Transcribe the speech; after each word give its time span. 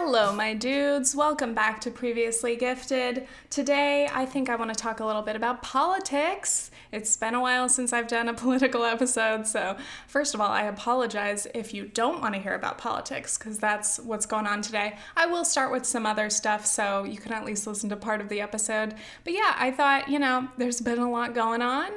Hello, 0.00 0.32
my 0.32 0.54
dudes. 0.54 1.16
Welcome 1.16 1.54
back 1.54 1.80
to 1.80 1.90
Previously 1.90 2.54
Gifted. 2.54 3.26
Today, 3.50 4.08
I 4.14 4.26
think 4.26 4.48
I 4.48 4.54
want 4.54 4.72
to 4.72 4.80
talk 4.80 5.00
a 5.00 5.04
little 5.04 5.22
bit 5.22 5.34
about 5.34 5.60
politics. 5.60 6.70
It's 6.92 7.16
been 7.16 7.34
a 7.34 7.40
while 7.40 7.68
since 7.68 7.92
I've 7.92 8.06
done 8.06 8.28
a 8.28 8.32
political 8.44 8.84
episode, 8.84 9.44
so 9.48 9.76
first 10.06 10.34
of 10.34 10.40
all, 10.40 10.50
I 10.50 10.62
apologize 10.62 11.48
if 11.52 11.74
you 11.74 11.86
don't 11.86 12.22
want 12.22 12.36
to 12.36 12.40
hear 12.40 12.54
about 12.54 12.78
politics, 12.78 13.36
because 13.36 13.58
that's 13.58 13.98
what's 13.98 14.24
going 14.24 14.46
on 14.46 14.62
today. 14.62 14.96
I 15.16 15.26
will 15.26 15.44
start 15.44 15.72
with 15.72 15.84
some 15.84 16.06
other 16.06 16.30
stuff 16.30 16.64
so 16.64 17.02
you 17.02 17.18
can 17.18 17.32
at 17.32 17.44
least 17.44 17.66
listen 17.66 17.90
to 17.90 17.96
part 17.96 18.20
of 18.20 18.28
the 18.28 18.40
episode. 18.40 18.94
But 19.24 19.32
yeah, 19.32 19.56
I 19.58 19.72
thought, 19.72 20.08
you 20.08 20.20
know, 20.20 20.46
there's 20.58 20.80
been 20.80 21.00
a 21.00 21.10
lot 21.10 21.34
going 21.34 21.60
on, 21.60 21.90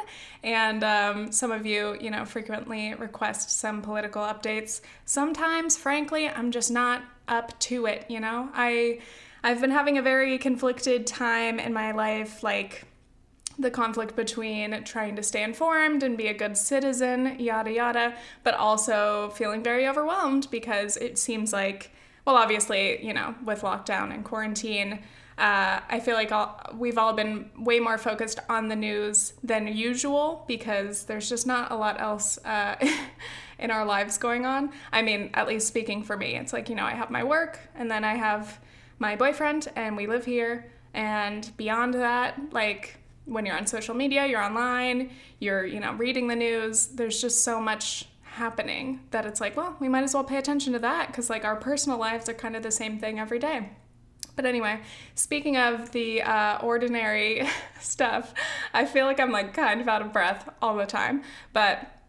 and 0.44 0.84
um, 0.84 1.32
some 1.32 1.52
of 1.52 1.68
you, 1.68 1.96
you 2.02 2.10
know, 2.10 2.26
frequently 2.26 2.96
request 2.96 3.52
some 3.52 3.84
political 3.84 4.24
updates. 4.24 4.82
Sometimes, 5.06 5.78
frankly, 5.78 6.28
I'm 6.28 6.50
just 6.50 6.72
not 6.72 7.04
up 7.32 7.58
to 7.60 7.88
it, 7.88 8.06
you 8.10 8.20
know? 8.20 8.50
I 8.54 9.00
I've 9.44 9.60
been 9.60 9.72
having 9.72 9.98
a 9.98 10.04
very 10.04 10.38
conflicted 10.38 11.08
time 11.08 11.60
in 11.60 11.74
my 11.74 11.92
life 11.94 12.44
like 12.44 12.86
the 13.58 13.72
conflict 13.72 14.16
between 14.16 14.84
trying 14.84 15.16
to 15.16 15.24
stay 15.24 15.44
informed 15.44 16.04
and 16.04 16.18
be 16.18 16.28
a 16.28 16.34
good 16.34 16.58
citizen, 16.58 17.40
yada 17.40 17.72
yada, 17.72 18.16
but 18.44 18.54
also 18.54 19.30
feeling 19.32 19.64
very 19.64 19.88
overwhelmed 19.88 20.48
because 20.52 20.98
it 20.98 21.18
seems 21.18 21.52
like, 21.52 21.92
well, 22.26 22.36
obviously, 22.36 23.04
you 23.06 23.14
know, 23.14 23.36
with 23.44 23.62
lockdown 23.62 24.14
and 24.14 24.24
quarantine, 24.24 25.00
uh, 25.38 25.80
I 25.90 26.00
feel 26.00 26.16
like 26.16 26.32
all, 26.32 26.62
we've 26.76 26.98
all 26.98 27.14
been 27.14 27.50
way 27.58 27.80
more 27.80 27.98
focused 27.98 28.40
on 28.48 28.68
the 28.68 28.76
news 28.76 29.34
than 29.44 29.68
usual 29.68 30.46
because 30.48 31.06
there's 31.06 31.28
just 31.30 31.48
not 31.48 31.72
a 31.72 31.76
lot 31.76 32.00
else 32.00 32.38
uh, 32.46 32.76
in 33.62 33.72
our 33.72 33.86
lives 33.86 34.18
going 34.18 34.46
on. 34.46 34.72
I 34.92 35.02
mean, 35.02 35.30
at 35.34 35.48
least 35.48 35.68
speaking 35.68 36.04
for 36.04 36.18
me, 36.18 36.36
it's 36.36 36.52
like, 36.52 36.68
you 36.70 36.76
know, 36.76 36.86
I 36.86 36.92
have 36.92 37.10
my 37.10 37.24
work 37.24 37.60
and 37.76 37.90
then 37.90 38.04
I 38.04 38.16
have 38.16 38.60
my 39.00 39.16
boyfriend 39.16 39.68
and 39.76 39.96
we 39.96 40.08
live 40.08 40.26
here. 40.26 40.72
And 40.94 41.50
beyond 41.58 41.94
that, 41.94 42.52
like 42.52 42.98
when 43.26 43.46
you're 43.46 43.56
on 43.56 43.68
social 43.68 43.96
media, 43.96 44.26
you're 44.26 44.42
online, 44.42 45.12
you're, 45.40 45.66
you 45.66 45.80
know, 45.80 45.94
reading 45.94 46.28
the 46.28 46.36
news, 46.36 46.88
there's 46.88 47.22
just 47.22 47.44
so 47.44 47.62
much 47.62 48.08
happening 48.24 49.02
that 49.12 49.26
it's 49.26 49.40
like, 49.40 49.56
well, 49.56 49.76
we 49.80 49.88
might 49.88 50.04
as 50.04 50.14
well 50.14 50.24
pay 50.24 50.38
attention 50.38 50.74
to 50.74 50.80
that 50.80 51.08
because 51.08 51.30
like 51.30 51.46
our 51.46 51.56
personal 51.56 51.98
lives 51.98 52.28
are 52.28 52.34
kind 52.34 52.56
of 52.56 52.64
the 52.64 52.72
same 52.72 52.98
thing 52.98 53.20
every 53.20 53.40
day. 53.40 53.70
But 54.36 54.46
anyway, 54.46 54.82
speaking 55.14 55.58
of 55.58 55.92
the 55.92 56.22
uh, 56.22 56.60
ordinary 56.60 57.48
stuff, 57.80 58.34
I 58.74 58.86
feel 58.86 59.06
like 59.06 59.20
I'm 59.20 59.32
like 59.32 59.54
kind 59.54 59.82
of 59.82 59.88
out 59.88 60.02
of 60.02 60.14
breath 60.14 60.50
all 60.62 60.76
the 60.78 60.86
time. 60.86 61.24
But 61.54 62.01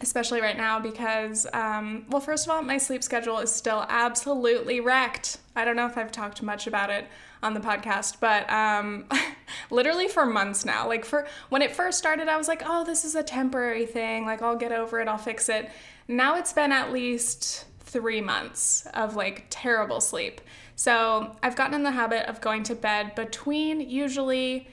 especially 0.00 0.40
right 0.40 0.56
now 0.56 0.80
because, 0.80 1.46
um, 1.52 2.04
well, 2.08 2.20
first 2.20 2.46
of 2.46 2.50
all, 2.50 2.62
my 2.62 2.78
sleep 2.78 3.02
schedule 3.02 3.38
is 3.38 3.52
still 3.52 3.86
absolutely 3.88 4.80
wrecked. 4.80 5.38
I 5.56 5.64
don't 5.64 5.76
know 5.76 5.86
if 5.86 5.96
I've 5.96 6.12
talked 6.12 6.42
much 6.42 6.66
about 6.66 6.90
it 6.90 7.06
on 7.42 7.54
the 7.54 7.60
podcast, 7.60 8.18
but 8.20 8.50
um, 8.50 9.06
literally 9.70 10.08
for 10.08 10.26
months 10.26 10.64
now. 10.64 10.88
Like 10.88 11.04
for 11.04 11.26
when 11.48 11.62
it 11.62 11.74
first 11.74 11.98
started, 11.98 12.28
I 12.28 12.36
was 12.36 12.48
like, 12.48 12.62
oh, 12.64 12.84
this 12.84 13.04
is 13.04 13.14
a 13.14 13.22
temporary 13.22 13.86
thing. 13.86 14.24
Like 14.24 14.42
I'll 14.42 14.56
get 14.56 14.72
over 14.72 15.00
it. 15.00 15.08
I'll 15.08 15.18
fix 15.18 15.48
it. 15.48 15.70
Now 16.08 16.36
it's 16.36 16.52
been 16.52 16.72
at 16.72 16.92
least 16.92 17.66
three 17.80 18.20
months 18.20 18.86
of 18.94 19.14
like 19.14 19.46
terrible 19.50 20.00
sleep. 20.00 20.40
So 20.76 21.36
I've 21.42 21.54
gotten 21.54 21.74
in 21.74 21.82
the 21.84 21.92
habit 21.92 22.28
of 22.28 22.40
going 22.40 22.64
to 22.64 22.74
bed 22.74 23.14
between 23.14 23.80
usually 23.80 24.68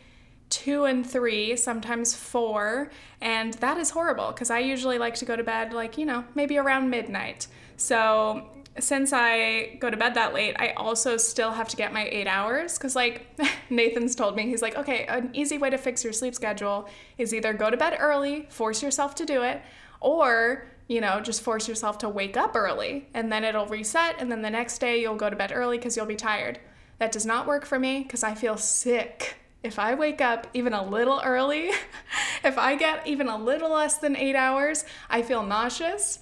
two 0.51 0.85
and 0.85 1.09
three, 1.09 1.55
sometimes 1.55 2.13
four, 2.13 2.91
and 3.19 3.53
that 3.55 3.77
is 3.77 3.89
horrible 3.89 4.27
because 4.27 4.51
I 4.51 4.59
usually 4.59 4.99
like 4.99 5.15
to 5.15 5.25
go 5.25 5.35
to 5.35 5.43
bed 5.43 5.73
like, 5.73 5.97
you 5.97 6.05
know, 6.05 6.23
maybe 6.35 6.59
around 6.59 6.91
midnight. 6.91 7.47
So 7.77 8.47
since 8.77 9.11
I 9.11 9.77
go 9.79 9.89
to 9.89 9.97
bed 9.97 10.13
that 10.13 10.33
late, 10.33 10.55
I 10.59 10.69
also 10.71 11.17
still 11.17 11.51
have 11.51 11.67
to 11.69 11.75
get 11.75 11.91
my 11.93 12.05
eight 12.05 12.27
hours 12.27 12.77
because, 12.77 12.95
like, 12.95 13.25
Nathan's 13.69 14.15
told 14.15 14.35
me, 14.35 14.43
he's 14.43 14.61
like, 14.61 14.75
okay, 14.75 15.05
an 15.05 15.31
easy 15.33 15.57
way 15.57 15.71
to 15.71 15.77
fix 15.77 16.03
your 16.03 16.13
sleep 16.13 16.35
schedule 16.35 16.87
is 17.17 17.33
either 17.33 17.53
go 17.53 17.69
to 17.69 17.77
bed 17.77 17.97
early, 17.99 18.45
force 18.49 18.83
yourself 18.83 19.15
to 19.15 19.25
do 19.25 19.41
it, 19.41 19.61
or 19.99 20.67
you 20.87 20.99
know, 20.99 21.21
just 21.21 21.41
force 21.41 21.69
yourself 21.69 21.99
to 21.99 22.09
wake 22.09 22.35
up 22.35 22.53
early 22.53 23.07
and 23.13 23.31
then 23.31 23.45
it'll 23.45 23.65
reset. 23.67 24.15
And 24.19 24.29
then 24.29 24.41
the 24.41 24.49
next 24.49 24.79
day 24.79 24.99
you'll 24.99 25.15
go 25.15 25.29
to 25.29 25.37
bed 25.37 25.53
early 25.55 25.77
because 25.77 25.95
you'll 25.95 26.05
be 26.05 26.17
tired. 26.17 26.59
That 26.97 27.13
does 27.13 27.25
not 27.25 27.47
work 27.47 27.65
for 27.65 27.79
me 27.79 28.03
because 28.03 28.23
I 28.23 28.35
feel 28.35 28.57
sick. 28.57 29.37
If 29.63 29.77
I 29.77 29.93
wake 29.93 30.21
up 30.21 30.47
even 30.53 30.73
a 30.73 30.83
little 30.83 31.21
early, 31.23 31.69
if 32.43 32.57
I 32.57 32.75
get 32.75 33.05
even 33.05 33.27
a 33.27 33.37
little 33.37 33.71
less 33.71 33.97
than 33.97 34.15
eight 34.15 34.35
hours, 34.35 34.85
I 35.09 35.21
feel 35.21 35.43
nauseous. 35.43 36.19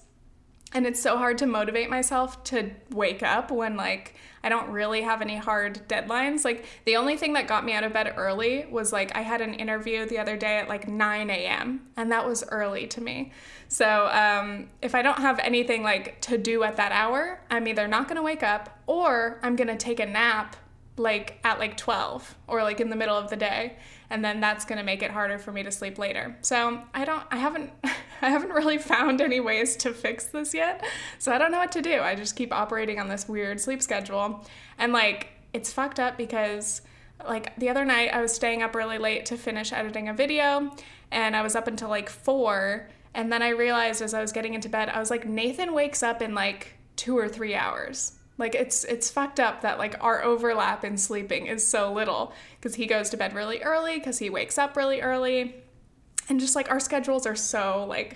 And 0.73 0.85
it's 0.85 1.01
so 1.01 1.17
hard 1.17 1.37
to 1.39 1.47
motivate 1.47 1.89
myself 1.89 2.43
to 2.45 2.71
wake 2.91 3.23
up 3.23 3.49
when, 3.49 3.75
like, 3.75 4.15
I 4.43 4.49
don't 4.49 4.69
really 4.69 5.01
have 5.01 5.21
any 5.21 5.37
hard 5.37 5.87
deadlines. 5.87 6.45
Like, 6.45 6.65
the 6.85 6.95
only 6.97 7.17
thing 7.17 7.33
that 7.33 7.47
got 7.47 7.65
me 7.65 7.73
out 7.73 7.83
of 7.83 7.91
bed 7.91 8.13
early 8.17 8.67
was 8.69 8.93
like 8.93 9.15
I 9.15 9.21
had 9.21 9.41
an 9.41 9.53
interview 9.53 10.05
the 10.05 10.19
other 10.19 10.37
day 10.37 10.57
at 10.57 10.69
like 10.69 10.87
9 10.87 11.29
a.m., 11.29 11.89
and 11.97 12.11
that 12.11 12.27
was 12.27 12.43
early 12.49 12.87
to 12.87 13.01
me. 13.01 13.31
So, 13.67 14.09
um, 14.11 14.67
if 14.81 14.93
I 14.93 15.01
don't 15.01 15.19
have 15.19 15.39
anything 15.39 15.81
like 15.81 16.21
to 16.21 16.37
do 16.37 16.63
at 16.63 16.75
that 16.77 16.91
hour, 16.91 17.41
I'm 17.49 17.67
either 17.67 17.87
not 17.87 18.07
gonna 18.07 18.23
wake 18.23 18.43
up 18.43 18.79
or 18.85 19.39
I'm 19.41 19.55
gonna 19.55 19.77
take 19.77 19.99
a 19.99 20.05
nap 20.05 20.55
like 20.99 21.39
at 21.43 21.59
like 21.59 21.77
12 21.77 22.35
or 22.47 22.61
like 22.61 22.79
in 22.79 22.89
the 22.89 22.95
middle 22.95 23.17
of 23.17 23.29
the 23.29 23.35
day 23.35 23.77
and 24.09 24.23
then 24.23 24.39
that's 24.39 24.65
going 24.65 24.77
to 24.77 24.83
make 24.83 25.03
it 25.03 25.11
harder 25.11 25.37
for 25.37 25.51
me 25.51 25.63
to 25.63 25.71
sleep 25.71 25.97
later. 25.97 26.35
So, 26.41 26.81
I 26.93 27.05
don't 27.05 27.23
I 27.31 27.37
haven't 27.37 27.71
I 28.21 28.29
haven't 28.29 28.51
really 28.51 28.77
found 28.77 29.21
any 29.21 29.39
ways 29.39 29.75
to 29.77 29.93
fix 29.93 30.25
this 30.25 30.53
yet. 30.53 30.85
So, 31.17 31.31
I 31.31 31.37
don't 31.37 31.51
know 31.51 31.59
what 31.59 31.71
to 31.73 31.81
do. 31.81 32.01
I 32.01 32.15
just 32.15 32.35
keep 32.35 32.53
operating 32.53 32.99
on 32.99 33.07
this 33.07 33.27
weird 33.27 33.59
sleep 33.59 33.81
schedule. 33.81 34.45
And 34.77 34.93
like 34.93 35.29
it's 35.53 35.71
fucked 35.71 35.99
up 35.99 36.17
because 36.17 36.81
like 37.27 37.55
the 37.57 37.69
other 37.69 37.85
night 37.85 38.13
I 38.13 38.21
was 38.21 38.33
staying 38.33 38.63
up 38.63 38.75
really 38.75 38.97
late 38.97 39.25
to 39.27 39.37
finish 39.37 39.73
editing 39.73 40.09
a 40.09 40.13
video 40.13 40.71
and 41.11 41.35
I 41.35 41.41
was 41.41 41.55
up 41.55 41.67
until 41.67 41.89
like 41.89 42.09
4 42.09 42.89
and 43.13 43.31
then 43.31 43.41
I 43.41 43.49
realized 43.49 44.01
as 44.01 44.13
I 44.13 44.21
was 44.21 44.31
getting 44.31 44.53
into 44.53 44.69
bed 44.69 44.89
I 44.89 44.99
was 44.99 45.09
like 45.09 45.27
Nathan 45.27 45.73
wakes 45.73 46.03
up 46.03 46.21
in 46.21 46.33
like 46.33 46.75
2 46.95 47.17
or 47.17 47.27
3 47.27 47.55
hours 47.55 48.18
like 48.39 48.55
it's 48.55 48.85
it's 48.85 49.11
fucked 49.11 49.39
up 49.39 49.61
that 49.61 49.77
like 49.77 49.95
our 50.01 50.23
overlap 50.23 50.83
in 50.85 50.97
sleeping 50.97 51.45
is 51.45 51.67
so 51.67 51.91
little 51.91 52.33
because 52.55 52.75
he 52.75 52.87
goes 52.87 53.09
to 53.09 53.17
bed 53.17 53.33
really 53.33 53.61
early 53.61 53.99
because 53.99 54.17
he 54.17 54.29
wakes 54.29 54.57
up 54.57 54.75
really 54.75 55.01
early. 55.01 55.55
And 56.29 56.39
just 56.39 56.55
like 56.55 56.71
our 56.71 56.79
schedules 56.79 57.25
are 57.25 57.35
so 57.35 57.85
like 57.87 58.15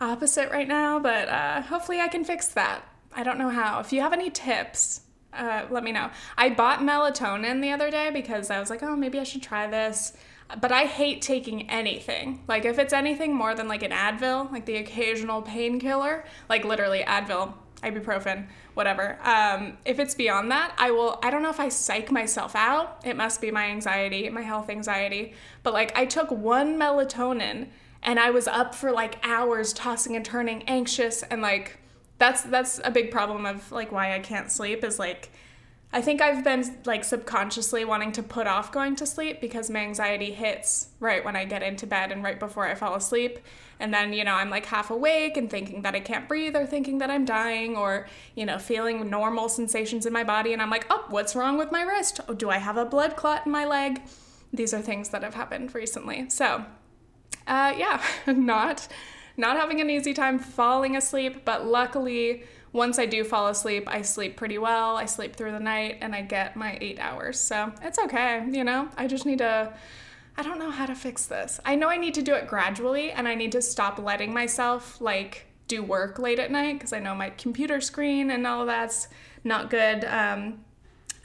opposite 0.00 0.50
right 0.50 0.68
now, 0.68 0.98
but 0.98 1.28
uh, 1.28 1.62
hopefully 1.62 2.00
I 2.00 2.08
can 2.08 2.24
fix 2.24 2.48
that. 2.48 2.86
I 3.12 3.22
don't 3.22 3.38
know 3.38 3.50
how. 3.50 3.80
If 3.80 3.92
you 3.92 4.00
have 4.02 4.12
any 4.12 4.30
tips, 4.30 5.00
uh, 5.32 5.66
let 5.70 5.82
me 5.82 5.92
know. 5.92 6.10
I 6.38 6.50
bought 6.50 6.80
melatonin 6.80 7.60
the 7.60 7.72
other 7.72 7.90
day 7.90 8.10
because 8.10 8.50
I 8.50 8.60
was 8.60 8.70
like, 8.70 8.82
oh, 8.82 8.94
maybe 8.94 9.18
I 9.18 9.24
should 9.24 9.42
try 9.42 9.66
this. 9.66 10.12
But 10.60 10.72
I 10.72 10.84
hate 10.84 11.22
taking 11.22 11.70
anything. 11.70 12.42
Like, 12.48 12.64
if 12.64 12.78
it's 12.78 12.92
anything 12.92 13.34
more 13.34 13.54
than 13.54 13.68
like 13.68 13.82
an 13.82 13.92
Advil, 13.92 14.50
like 14.50 14.66
the 14.66 14.76
occasional 14.76 15.42
painkiller, 15.42 16.24
like 16.48 16.64
literally 16.64 17.04
Advil, 17.06 17.54
ibuprofen, 17.82 18.46
whatever. 18.74 19.18
Um, 19.22 19.78
if 19.84 19.98
it's 19.98 20.14
beyond 20.14 20.50
that, 20.50 20.74
I 20.78 20.90
will, 20.90 21.18
I 21.22 21.30
don't 21.30 21.42
know 21.42 21.50
if 21.50 21.60
I 21.60 21.68
psych 21.68 22.10
myself 22.10 22.54
out. 22.54 23.00
It 23.04 23.16
must 23.16 23.40
be 23.40 23.50
my 23.50 23.66
anxiety, 23.66 24.28
my 24.28 24.42
health 24.42 24.70
anxiety. 24.70 25.34
But 25.62 25.72
like, 25.72 25.96
I 25.96 26.04
took 26.06 26.30
one 26.30 26.78
melatonin 26.78 27.68
and 28.02 28.18
I 28.18 28.30
was 28.30 28.48
up 28.48 28.74
for 28.74 28.92
like 28.92 29.18
hours 29.22 29.72
tossing 29.72 30.16
and 30.16 30.24
turning, 30.24 30.62
anxious. 30.64 31.22
And 31.22 31.42
like, 31.42 31.78
that's, 32.18 32.42
that's 32.42 32.80
a 32.84 32.90
big 32.90 33.10
problem 33.10 33.46
of 33.46 33.70
like 33.72 33.92
why 33.92 34.14
I 34.14 34.20
can't 34.20 34.50
sleep 34.50 34.84
is 34.84 34.98
like, 34.98 35.30
I 35.92 36.00
think 36.00 36.20
I've 36.20 36.44
been 36.44 36.78
like 36.84 37.02
subconsciously 37.02 37.84
wanting 37.84 38.12
to 38.12 38.22
put 38.22 38.46
off 38.46 38.70
going 38.70 38.94
to 38.96 39.06
sleep 39.06 39.40
because 39.40 39.68
my 39.68 39.80
anxiety 39.80 40.30
hits 40.30 40.88
right 41.00 41.24
when 41.24 41.34
I 41.34 41.44
get 41.44 41.64
into 41.64 41.84
bed 41.84 42.12
and 42.12 42.22
right 42.22 42.38
before 42.38 42.66
I 42.66 42.76
fall 42.76 42.94
asleep. 42.94 43.40
And 43.80 43.92
then, 43.92 44.12
you 44.12 44.22
know, 44.22 44.34
I'm 44.34 44.50
like 44.50 44.66
half 44.66 44.90
awake 44.90 45.36
and 45.36 45.50
thinking 45.50 45.82
that 45.82 45.96
I 45.96 46.00
can't 46.00 46.28
breathe 46.28 46.54
or 46.54 46.64
thinking 46.64 46.98
that 46.98 47.10
I'm 47.10 47.24
dying 47.24 47.76
or, 47.76 48.06
you 48.36 48.46
know, 48.46 48.58
feeling 48.58 49.10
normal 49.10 49.48
sensations 49.48 50.06
in 50.06 50.12
my 50.12 50.22
body. 50.22 50.52
And 50.52 50.62
I'm 50.62 50.70
like, 50.70 50.86
oh, 50.90 51.06
what's 51.08 51.34
wrong 51.34 51.58
with 51.58 51.72
my 51.72 51.82
wrist? 51.82 52.20
Oh, 52.28 52.34
do 52.34 52.50
I 52.50 52.58
have 52.58 52.76
a 52.76 52.84
blood 52.84 53.16
clot 53.16 53.46
in 53.46 53.52
my 53.52 53.64
leg? 53.64 54.00
These 54.52 54.72
are 54.72 54.82
things 54.82 55.08
that 55.08 55.24
have 55.24 55.34
happened 55.34 55.74
recently. 55.74 56.30
So, 56.30 56.64
uh, 57.48 57.74
yeah, 57.76 58.02
not 58.26 58.86
not 59.36 59.56
having 59.56 59.80
an 59.80 59.88
easy 59.88 60.12
time 60.12 60.38
falling 60.38 60.96
asleep, 60.96 61.44
but 61.44 61.66
luckily 61.66 62.44
once 62.72 62.98
I 62.98 63.06
do 63.06 63.24
fall 63.24 63.48
asleep, 63.48 63.84
I 63.86 64.02
sleep 64.02 64.36
pretty 64.36 64.58
well. 64.58 64.96
I 64.96 65.06
sleep 65.06 65.34
through 65.34 65.52
the 65.52 65.60
night 65.60 65.98
and 66.00 66.14
I 66.14 66.22
get 66.22 66.56
my 66.56 66.78
eight 66.80 66.98
hours. 67.00 67.40
So 67.40 67.72
it's 67.82 67.98
okay, 67.98 68.44
you 68.50 68.62
know? 68.62 68.88
I 68.96 69.06
just 69.06 69.26
need 69.26 69.38
to, 69.38 69.72
I 70.36 70.42
don't 70.42 70.58
know 70.58 70.70
how 70.70 70.86
to 70.86 70.94
fix 70.94 71.26
this. 71.26 71.58
I 71.64 71.74
know 71.74 71.88
I 71.88 71.96
need 71.96 72.14
to 72.14 72.22
do 72.22 72.34
it 72.34 72.46
gradually 72.46 73.10
and 73.10 73.26
I 73.26 73.34
need 73.34 73.52
to 73.52 73.62
stop 73.62 73.98
letting 73.98 74.32
myself 74.32 75.00
like 75.00 75.46
do 75.66 75.82
work 75.82 76.18
late 76.18 76.38
at 76.38 76.50
night 76.50 76.74
because 76.74 76.92
I 76.92 77.00
know 77.00 77.14
my 77.14 77.30
computer 77.30 77.80
screen 77.80 78.30
and 78.30 78.46
all 78.46 78.60
of 78.60 78.66
that's 78.66 79.08
not 79.42 79.70
good. 79.70 80.04
Um, 80.04 80.60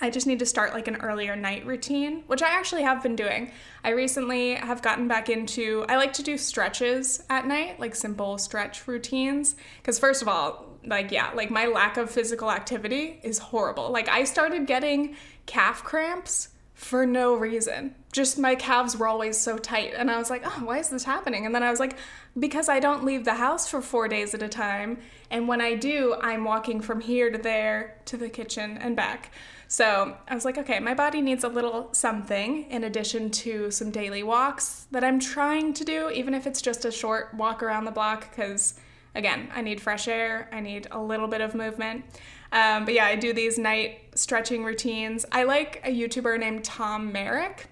I 0.02 0.10
just 0.10 0.28
need 0.28 0.40
to 0.40 0.46
start 0.46 0.74
like 0.74 0.88
an 0.88 0.98
earlier 0.98 1.36
night 1.36 1.66
routine, 1.66 2.24
which 2.28 2.42
I 2.42 2.50
actually 2.50 2.84
have 2.84 3.02
been 3.02 3.16
doing. 3.16 3.52
I 3.84 3.92
recently 3.92 4.56
have 4.56 4.82
gotten 4.82 5.08
back 5.08 5.30
into, 5.30 5.86
I 5.88 5.96
like 5.96 6.12
to 6.14 6.24
do 6.24 6.38
stretches 6.38 7.24
at 7.30 7.48
night, 7.48 7.80
like 7.80 7.96
simple 7.96 8.38
stretch 8.38 8.88
routines. 8.88 9.56
Because, 9.78 9.98
first 9.98 10.22
of 10.22 10.28
all, 10.28 10.75
like 10.88 11.12
yeah, 11.12 11.32
like 11.34 11.52
my 11.52 11.66
lack 11.66 11.98
of 11.98 12.10
physical 12.10 12.52
activity 12.52 13.20
is 13.24 13.38
horrible. 13.38 13.92
Like 13.92 14.10
I 14.10 14.24
started 14.24 14.68
getting 14.68 15.16
calf 15.46 15.84
cramps 15.84 16.50
for 16.76 17.06
no 17.06 17.36
reason. 17.36 17.96
Just 18.12 18.38
my 18.38 18.54
calves 18.54 18.98
were 18.98 19.08
always 19.08 19.38
so 19.38 19.58
tight. 19.58 19.94
And 19.96 20.12
I 20.12 20.18
was 20.18 20.30
like, 20.30 20.44
oh, 20.46 20.66
why 20.66 20.80
is 20.80 20.90
this 20.90 21.06
happening? 21.06 21.46
And 21.46 21.56
then 21.56 21.64
I 21.64 21.72
was 21.72 21.80
like, 21.80 21.98
because 22.38 22.68
I 22.68 22.82
don't 22.82 23.06
leave 23.06 23.24
the 23.24 23.36
house 23.36 23.70
for 23.70 23.82
four 23.82 24.10
days 24.10 24.34
at 24.34 24.44
a 24.44 24.50
time. 24.50 25.00
And 25.32 25.48
when 25.48 25.62
I 25.62 25.76
do, 25.76 26.16
I'm 26.22 26.44
walking 26.44 26.82
from 26.82 27.00
here 27.00 27.32
to 27.32 27.38
there 27.38 28.02
to 28.06 28.18
the 28.18 28.30
kitchen 28.30 28.78
and 28.78 28.96
back. 28.96 29.32
So 29.68 30.18
I 30.28 30.36
was 30.36 30.46
like, 30.46 30.58
okay, 30.58 30.80
my 30.80 30.94
body 30.94 31.22
needs 31.22 31.44
a 31.44 31.50
little 31.50 31.90
something 31.94 32.70
in 32.70 32.84
addition 32.84 33.32
to 33.32 33.72
some 33.72 33.90
daily 33.90 34.22
walks 34.22 34.86
that 34.92 35.04
I'm 35.04 35.20
trying 35.20 35.74
to 35.76 35.86
do, 35.86 36.10
even 36.10 36.34
if 36.34 36.46
it's 36.46 36.62
just 36.62 36.86
a 36.86 36.92
short 36.92 37.34
walk 37.34 37.64
around 37.64 37.86
the 37.86 37.92
block, 37.92 38.30
because 38.30 38.76
again, 39.16 39.50
I 39.54 39.62
need 39.62 39.82
fresh 39.82 40.08
air, 40.08 40.50
I 40.52 40.60
need 40.60 40.88
a 40.92 41.02
little 41.02 41.28
bit 41.28 41.42
of 41.42 41.56
movement. 41.56 42.06
Um, 42.52 42.86
but 42.86 42.94
yeah, 42.94 43.06
I 43.06 43.16
do 43.16 43.34
these 43.34 43.58
night 43.58 44.00
stretching 44.16 44.64
routines. 44.64 45.26
I 45.32 45.44
like 45.44 45.82
a 45.84 45.90
YouTuber 45.90 46.40
named 46.40 46.64
Tom 46.64 47.12
Merrick. 47.12 47.68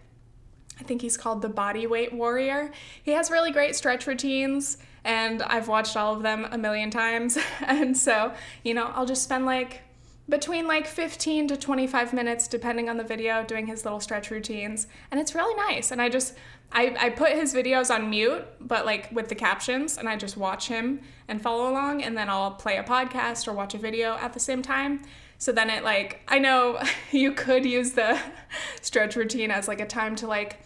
I 0.80 0.84
think 0.84 1.02
he's 1.02 1.18
called 1.18 1.42
the 1.42 1.50
Body 1.50 1.86
Weight 1.86 2.12
Warrior. 2.12 2.72
He 3.04 3.12
has 3.12 3.30
really 3.30 3.52
great 3.52 3.76
stretch 3.76 4.08
routines, 4.08 4.78
and 5.04 5.44
I've 5.44 5.68
watched 5.68 5.96
all 5.96 6.16
of 6.16 6.24
them 6.24 6.48
a 6.50 6.58
million 6.58 6.90
times. 6.90 7.38
and 7.62 7.96
so, 7.96 8.34
you 8.64 8.74
know, 8.74 8.92
I'll 8.96 9.06
just 9.06 9.24
spend 9.24 9.46
like 9.46 9.82
between 10.30 10.68
like 10.68 10.88
15 10.88 11.50
to 11.50 11.58
25 11.58 12.14
minutes, 12.14 12.48
depending 12.48 12.90
on 12.90 12.98
the 12.98 13.04
video, 13.04 13.44
doing 13.44 13.68
his 13.68 13.84
little 13.84 14.00
stretch 14.00 14.32
routines. 14.32 14.88
And 15.12 15.20
it's 15.20 15.36
really 15.36 15.56
nice. 15.56 15.92
And 15.92 16.02
I 16.02 16.10
just, 16.10 16.34
I, 16.74 16.96
I 17.00 17.10
put 17.12 17.34
his 17.34 17.54
videos 17.54 17.94
on 17.94 18.10
mute, 18.10 18.44
but 18.60 18.86
like 18.86 19.12
with 19.12 19.30
the 19.30 19.36
captions, 19.36 19.98
and 19.98 20.10
I 20.10 20.18
just 20.18 20.36
watch 20.36 20.68
him 20.68 21.02
and 21.28 21.42
follow 21.42 21.70
along, 21.70 22.02
and 22.02 22.18
then 22.18 22.30
I'll 22.30 22.52
play 22.52 22.78
a 22.78 22.84
podcast 22.84 23.48
or 23.48 23.54
watch 23.54 23.76
a 23.76 23.78
video 23.78 24.16
at 24.16 24.34
the 24.34 24.40
same 24.40 24.64
time. 24.64 25.02
So 25.38 25.52
then 25.52 25.70
it 25.70 25.84
like, 25.84 26.22
I 26.28 26.40
know 26.40 26.82
you 27.12 27.34
could 27.34 27.64
use 27.64 27.92
the 27.92 28.20
stretch 28.82 29.16
routine 29.16 29.52
as 29.52 29.68
like 29.68 29.82
a 29.82 29.86
time 29.86 30.16
to 30.18 30.28
like, 30.28 30.62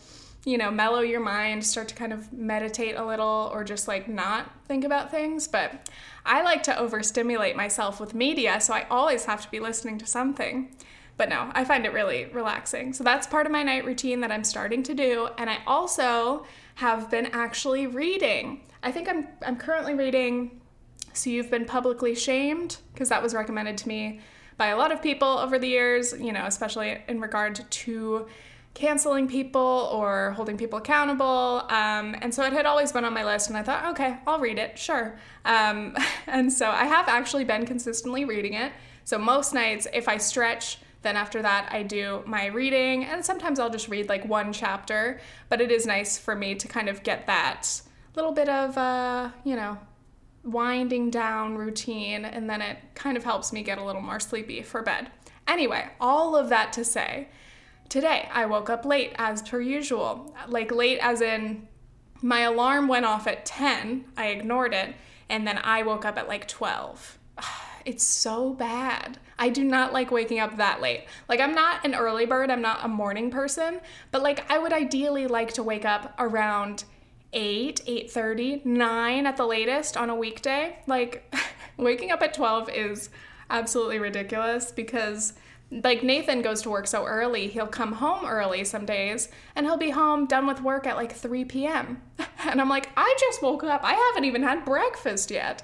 you 0.46 0.58
know, 0.58 0.72
mellow 0.72 1.02
your 1.02 1.20
mind, 1.20 1.66
start 1.66 1.90
to 1.90 1.96
kind 1.96 2.14
of 2.14 2.32
meditate 2.32 2.96
a 2.96 3.06
little, 3.06 3.50
or 3.52 3.66
just 3.66 3.86
like 3.88 4.08
not 4.08 4.50
think 4.66 4.86
about 4.86 5.12
things. 5.12 5.46
But 5.46 5.90
I 6.26 6.42
like 6.42 6.64
to 6.64 6.80
overstimulate 6.80 7.58
myself 7.58 8.00
with 8.00 8.14
media, 8.14 8.62
so 8.62 8.74
I 8.74 8.88
always 8.90 9.26
have 9.26 9.42
to 9.42 9.52
be 9.52 9.60
listening 9.60 9.98
to 9.98 10.06
something. 10.06 10.74
But 11.18 11.30
no, 11.30 11.52
I 11.54 11.66
find 11.66 11.86
it 11.86 11.94
really 11.94 12.26
relaxing. 12.26 12.94
So 12.94 13.04
that's 13.04 13.26
part 13.26 13.48
of 13.48 13.52
my 13.52 13.64
night 13.64 13.86
routine 13.86 14.22
that 14.22 14.32
I'm 14.32 14.44
starting 14.44 14.84
to 14.84 14.94
do. 14.94 15.30
And 15.38 15.50
I 15.50 15.58
also 15.66 16.46
have 16.76 17.10
been 17.10 17.26
actually 17.28 17.88
reading. 17.88 18.62
I 18.84 18.92
think 18.92 19.10
I'm 19.10 19.28
I'm 19.46 19.58
currently 19.58 19.96
reading 19.96 20.62
So 21.14 21.32
You've 21.32 21.50
Been 21.50 21.66
Publicly 21.66 22.14
Shamed, 22.14 22.78
because 22.94 23.10
that 23.10 23.22
was 23.22 23.34
recommended 23.34 23.78
to 23.80 23.88
me 23.88 24.22
by 24.58 24.68
a 24.68 24.78
lot 24.78 24.92
of 24.92 25.02
people 25.02 25.28
over 25.28 25.58
the 25.58 25.68
years, 25.68 26.14
you 26.20 26.32
know, 26.32 26.46
especially 26.46 27.02
in 27.08 27.20
regard 27.20 27.60
to 27.70 28.28
canceling 28.74 29.28
people 29.28 29.90
or 29.92 30.34
holding 30.36 30.56
people 30.56 30.78
accountable. 30.78 31.64
Um, 31.70 32.16
and 32.22 32.34
so 32.34 32.44
it 32.44 32.54
had 32.54 32.68
always 32.68 32.92
been 32.92 33.06
on 33.06 33.14
my 33.14 33.26
list, 33.26 33.50
and 33.50 33.58
I 33.58 33.64
thought, 33.64 33.86
okay, 33.92 34.18
I'll 34.28 34.40
read 34.40 34.60
it, 34.60 34.78
sure. 34.78 35.18
Um, 35.46 35.96
and 36.28 36.54
so 36.54 36.70
I 36.70 36.86
have 36.86 37.08
actually 37.08 37.44
been 37.44 37.66
consistently 37.66 38.24
reading 38.26 38.54
it. 38.54 38.72
So 39.04 39.18
most 39.18 39.54
nights, 39.54 39.88
if 39.94 40.08
I 40.08 40.18
stretch, 40.18 40.78
then 41.08 41.16
after 41.16 41.42
that, 41.42 41.70
I 41.72 41.84
do 41.84 42.22
my 42.26 42.48
reading, 42.48 43.06
and 43.06 43.24
sometimes 43.24 43.60
I'll 43.60 43.70
just 43.70 43.88
read 43.88 44.10
like 44.10 44.26
one 44.26 44.52
chapter. 44.52 45.22
But 45.48 45.62
it 45.62 45.72
is 45.72 45.86
nice 45.86 46.18
for 46.18 46.36
me 46.36 46.54
to 46.56 46.68
kind 46.68 46.90
of 46.90 47.02
get 47.02 47.28
that 47.28 47.82
little 48.14 48.34
bit 48.34 48.50
of, 48.50 48.78
uh, 48.78 49.30
you 49.46 49.56
know, 49.56 49.78
winding 50.44 51.10
down 51.10 51.56
routine, 51.56 52.26
and 52.26 52.50
then 52.50 52.62
it 52.62 52.78
kind 52.94 53.16
of 53.16 53.24
helps 53.24 53.54
me 53.54 53.64
get 53.64 53.78
a 53.78 53.84
little 53.86 54.02
more 54.02 54.20
sleepy 54.20 54.62
for 54.62 54.82
bed. 54.82 55.10
Anyway, 55.48 55.88
all 56.02 56.36
of 56.36 56.50
that 56.50 56.74
to 56.74 56.84
say, 56.84 57.30
today 57.88 58.28
I 58.34 58.46
woke 58.46 58.70
up 58.70 58.84
late 58.84 59.14
as 59.16 59.42
per 59.42 59.62
usual. 59.62 60.36
Like 60.50 60.74
late 60.74 61.00
as 61.02 61.22
in 61.22 61.70
my 62.22 62.42
alarm 62.42 62.90
went 62.90 63.06
off 63.06 63.28
at 63.28 63.46
10, 63.46 64.04
I 64.18 64.28
ignored 64.28 64.74
it, 64.74 64.94
and 65.30 65.48
then 65.48 65.58
I 65.60 65.84
woke 65.84 66.04
up 66.04 66.18
at 66.18 66.28
like 66.28 66.50
12. 66.50 67.18
It's 67.86 68.04
so 68.04 68.52
bad. 68.52 69.18
I 69.40 69.50
do 69.50 69.64
not 69.64 69.94
like 69.94 70.12
waking 70.12 70.40
up 70.40 70.58
that 70.58 70.82
late. 70.82 71.06
Like 71.30 71.40
I'm 71.40 71.54
not 71.54 71.86
an 71.86 71.96
early 71.96 72.26
bird, 72.26 72.50
I'm 72.50 72.62
not 72.62 72.84
a 72.84 72.88
morning 72.88 73.30
person, 73.30 73.82
but 74.12 74.24
like 74.24 74.50
I 74.52 74.58
would 74.58 74.74
ideally 74.74 75.28
like 75.28 75.54
to 75.54 75.64
wake 75.64 75.86
up 75.86 76.16
around 76.18 76.84
8, 77.34 77.82
8:30, 77.86 78.66
9 78.66 79.26
at 79.28 79.38
the 79.38 79.46
latest 79.46 79.98
on 79.98 80.10
a 80.10 80.16
weekday. 80.16 80.80
Like 80.88 81.34
waking 81.78 82.12
up 82.12 82.22
at 82.22 82.34
12 82.34 82.70
is 82.70 83.10
absolutely 83.50 84.00
ridiculous 84.00 84.72
because 84.72 85.34
like 85.70 86.02
Nathan 86.02 86.42
goes 86.42 86.62
to 86.62 86.70
work 86.70 86.88
so 86.88 87.06
early, 87.06 87.48
he'll 87.48 87.68
come 87.68 87.94
home 87.94 88.26
early 88.26 88.64
some 88.64 88.86
days 88.86 89.30
and 89.56 89.66
he'll 89.66 89.78
be 89.78 89.90
home 89.90 90.26
done 90.26 90.48
with 90.48 90.62
work 90.62 90.88
at 90.88 90.96
like 90.96 91.14
3 91.14 91.46
p.m. 91.46 92.02
And 92.46 92.62
I'm 92.62 92.70
like, 92.70 92.90
I 92.96 93.14
just 93.20 93.42
woke 93.42 93.64
up. 93.66 93.82
I 93.84 93.94
haven't 93.94 94.24
even 94.24 94.42
had 94.42 94.64
breakfast 94.64 95.30
yet. 95.32 95.64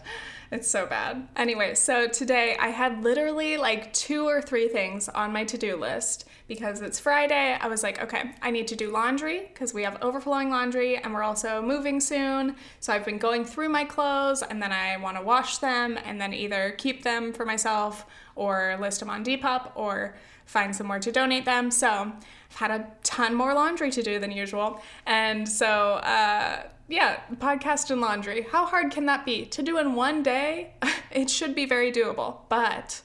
It's 0.53 0.69
so 0.69 0.85
bad. 0.85 1.27
Anyway, 1.35 1.73
so 1.73 2.07
today 2.07 2.55
I 2.59 2.67
had 2.67 3.03
literally 3.03 3.57
like 3.57 3.91
two 3.91 4.27
or 4.27 4.39
three 4.39 4.67
things 4.67 5.09
on 5.09 5.33
my 5.33 5.45
to 5.45 5.57
do 5.57 5.75
list 5.75 6.25
because 6.47 6.79
it's 6.79 7.00
Friday. 7.00 7.57
I 7.59 7.67
was 7.67 7.81
like, 7.81 8.00
okay, 8.03 8.35
I 8.39 8.51
need 8.51 8.67
to 8.67 8.75
do 8.75 8.91
laundry 8.91 9.50
because 9.51 9.73
we 9.73 9.81
have 9.81 9.97
overflowing 10.03 10.51
laundry 10.51 10.97
and 10.97 11.11
we're 11.11 11.23
also 11.23 11.59
moving 11.59 12.00
soon. 12.00 12.55
So 12.81 12.94
I've 12.94 13.03
been 13.03 13.17
going 13.17 13.45
through 13.45 13.69
my 13.69 13.83
clothes 13.83 14.44
and 14.44 14.61
then 14.61 14.71
I 14.71 14.95
want 14.97 15.17
to 15.17 15.23
wash 15.23 15.57
them 15.57 15.97
and 16.05 16.21
then 16.21 16.35
either 16.35 16.75
keep 16.77 17.01
them 17.01 17.33
for 17.33 17.45
myself 17.45 18.05
or 18.35 18.77
list 18.79 19.00
them 19.00 19.09
on 19.09 19.25
Depop 19.25 19.71
or 19.73 20.15
find 20.45 20.75
somewhere 20.75 21.00
to 21.00 21.11
donate 21.11 21.45
them. 21.45 21.71
So 21.71 21.89
I've 21.89 22.57
had 22.57 22.69
a 22.69 22.91
ton 23.01 23.33
more 23.33 23.55
laundry 23.55 23.89
to 23.89 24.03
do 24.03 24.19
than 24.19 24.29
usual. 24.29 24.83
And 25.07 25.50
so, 25.50 25.94
uh, 25.95 26.61
yeah, 26.88 27.21
podcast 27.35 27.91
and 27.91 28.01
laundry. 28.01 28.45
How 28.51 28.65
hard 28.65 28.91
can 28.91 29.06
that 29.06 29.25
be? 29.25 29.45
To 29.45 29.62
do 29.62 29.77
in 29.77 29.95
one 29.95 30.21
day, 30.24 30.74
it 31.12 31.30
should 31.30 31.56
be 31.56 31.65
very 31.65 31.91
doable. 31.91 32.38
But 32.50 33.01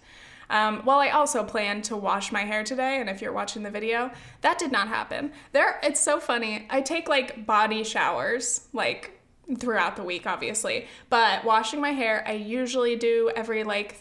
um, 0.50 0.80
while 0.84 0.98
I 0.98 1.10
also 1.10 1.44
plan 1.44 1.82
to 1.82 1.96
wash 1.96 2.32
my 2.32 2.42
hair 2.42 2.64
today, 2.64 3.00
and 3.00 3.08
if 3.08 3.20
you're 3.20 3.32
watching 3.32 3.62
the 3.62 3.70
video, 3.70 4.10
that 4.40 4.58
did 4.58 4.72
not 4.72 4.88
happen. 4.88 5.32
There, 5.52 5.78
it's 5.82 6.00
so 6.00 6.20
funny. 6.20 6.66
I 6.70 6.80
take 6.80 7.08
like 7.08 7.46
body 7.46 7.84
showers, 7.84 8.66
like 8.72 9.20
throughout 9.58 9.96
the 9.96 10.04
week, 10.04 10.26
obviously, 10.26 10.86
but 11.08 11.44
washing 11.44 11.80
my 11.80 11.92
hair, 11.92 12.24
I 12.26 12.32
usually 12.32 12.96
do 12.96 13.30
every 13.34 13.64
like 13.64 14.00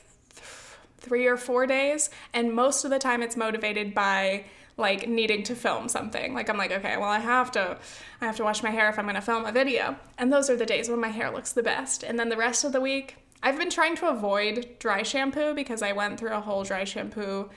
three 0.97 1.27
or 1.27 1.37
four 1.37 1.65
days, 1.67 2.09
and 2.33 2.53
most 2.53 2.83
of 2.83 2.91
the 2.91 2.99
time 2.99 3.21
it's 3.21 3.37
motivated 3.37 3.93
by 3.93 4.45
like 4.77 5.09
needing 5.09 5.43
to 5.43 5.55
film 5.55 5.89
something. 5.89 6.33
Like 6.33 6.49
I'm 6.49 6.57
like, 6.57 6.71
okay, 6.71 6.97
well 6.97 7.09
I 7.09 7.19
have 7.19 7.51
to 7.51 7.77
I 8.21 8.25
have 8.25 8.37
to 8.37 8.43
wash 8.43 8.63
my 8.63 8.69
hair 8.69 8.89
if 8.89 8.97
I'm 8.97 9.05
going 9.05 9.15
to 9.15 9.21
film 9.21 9.45
a 9.45 9.51
video. 9.51 9.97
And 10.17 10.31
those 10.31 10.49
are 10.49 10.55
the 10.55 10.65
days 10.65 10.89
when 10.89 10.99
my 10.99 11.09
hair 11.09 11.31
looks 11.31 11.51
the 11.51 11.63
best. 11.63 12.03
And 12.03 12.19
then 12.19 12.29
the 12.29 12.37
rest 12.37 12.63
of 12.63 12.71
the 12.71 12.81
week, 12.81 13.17
I've 13.41 13.57
been 13.57 13.69
trying 13.69 13.95
to 13.97 14.07
avoid 14.07 14.77
dry 14.79 15.03
shampoo 15.03 15.53
because 15.53 15.81
I 15.81 15.91
went 15.91 16.19
through 16.19 16.33
a 16.33 16.41
whole 16.41 16.63
dry 16.63 16.83
shampoo 16.83 17.49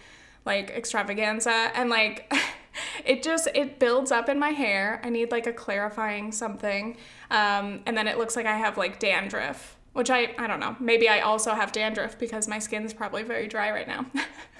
like 0.46 0.70
extravaganza 0.70 1.70
and 1.74 1.90
like 1.90 2.32
it 3.04 3.22
just 3.22 3.48
it 3.54 3.78
builds 3.78 4.10
up 4.10 4.28
in 4.28 4.38
my 4.38 4.50
hair. 4.50 5.00
I 5.04 5.10
need 5.10 5.30
like 5.30 5.46
a 5.46 5.52
clarifying 5.52 6.32
something. 6.32 6.96
Um, 7.30 7.80
and 7.84 7.96
then 7.96 8.08
it 8.08 8.16
looks 8.16 8.34
like 8.34 8.46
I 8.46 8.56
have 8.56 8.78
like 8.78 8.98
dandruff 8.98 9.76
which 9.92 10.10
I 10.10 10.34
I 10.38 10.46
don't 10.46 10.60
know. 10.60 10.76
Maybe 10.80 11.08
I 11.08 11.20
also 11.20 11.52
have 11.54 11.72
dandruff 11.72 12.18
because 12.18 12.48
my 12.48 12.58
skin's 12.58 12.94
probably 12.94 13.22
very 13.22 13.48
dry 13.48 13.70
right 13.70 13.88
now. 13.88 14.06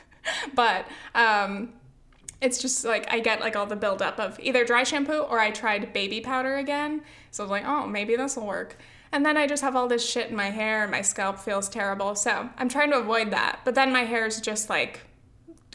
but 0.55 0.87
um, 1.15 1.73
it's 2.41 2.59
just 2.59 2.85
like 2.85 3.13
I 3.13 3.21
get 3.21 3.41
like 3.41 3.57
all 3.57 3.67
the 3.67 3.77
buildup 3.77 4.19
of 4.19 4.39
either 4.41 4.65
dry 4.65 4.83
shampoo 4.83 5.21
or 5.21 5.39
I 5.39 5.51
tried 5.51 5.93
baby 5.93 6.21
powder 6.21 6.57
again. 6.57 7.03
So 7.31 7.43
I 7.43 7.45
was 7.45 7.51
like, 7.51 7.67
oh, 7.67 7.87
maybe 7.87 8.17
this 8.17 8.37
will 8.37 8.47
work. 8.47 8.77
And 9.13 9.27
then 9.27 9.37
I 9.37 9.47
just 9.47 9.63
have 9.63 9.77
all 9.77 9.89
this 9.89 10.09
shit 10.09 10.31
in 10.31 10.37
my 10.37 10.51
hair 10.51 10.83
and 10.83 10.91
my 10.91 11.03
scalp 11.03 11.39
feels 11.39 11.69
terrible. 11.69 12.15
So 12.15 12.49
I'm 12.57 12.69
trying 12.69 12.91
to 12.93 12.99
avoid 12.99 13.31
that. 13.33 13.61
But 13.65 13.75
then 13.75 13.93
my 13.93 14.05
hair 14.05 14.27
is 14.27 14.41
just 14.41 14.71
like 14.71 15.01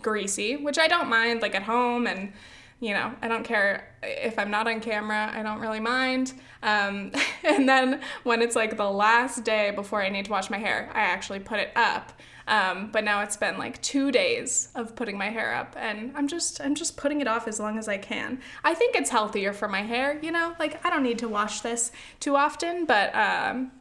greasy, 0.02 0.56
which 0.56 0.80
I 0.80 0.88
don't 0.88 1.10
mind 1.10 1.42
like 1.42 1.56
at 1.56 1.64
home 1.64 2.08
and 2.08 2.32
you 2.80 2.94
know, 2.94 3.14
I 3.22 3.28
don't 3.28 3.44
care 3.44 3.96
if 4.04 4.38
I'm 4.38 4.52
not 4.52 4.68
on 4.68 4.80
camera, 4.82 5.32
I 5.34 5.44
don't 5.44 5.60
really 5.60 5.80
mind. 5.80 6.34
Um, 6.62 7.12
and 7.44 7.68
then 7.68 8.02
when 8.24 8.42
it's 8.42 8.56
like 8.56 8.78
the 8.78 8.90
last 8.90 9.44
day 9.44 9.72
before 9.72 10.02
I 10.02 10.10
need 10.10 10.26
to 10.26 10.32
wash 10.32 10.50
my 10.50 10.58
hair, 10.58 10.90
I 10.94 11.02
actually 11.02 11.40
put 11.40 11.60
it 11.60 11.72
up. 11.76 12.12
Um, 12.48 12.92
but 12.92 13.04
now 13.04 13.22
it's 13.22 13.38
been 13.38 13.58
like 13.58 13.82
two 13.82 14.12
days 14.12 14.70
of 14.76 14.96
putting 14.96 15.18
my 15.18 15.30
hair 15.30 15.56
up, 15.56 15.76
and 15.80 16.12
I'm 16.16 16.28
just 16.28 16.62
I'm 16.62 16.76
just 16.76 16.96
putting 16.96 17.20
it 17.20 17.28
off 17.28 17.48
as 17.48 17.60
long 17.60 17.80
as 17.80 17.88
I 17.88 17.98
can. 17.98 18.40
I 18.64 18.76
think 18.76 18.96
it's 18.96 19.10
healthier 19.10 19.52
for 19.52 19.68
my 19.68 19.82
hair, 19.82 20.20
you 20.22 20.32
know. 20.32 20.54
Like 20.60 20.86
I 20.86 20.92
don't 20.92 21.02
need 21.02 21.18
to 21.20 21.28
wash 21.28 21.62
this 21.62 21.92
too 22.20 22.36
often, 22.36 22.86
but 22.86 23.16
um, 23.16 23.72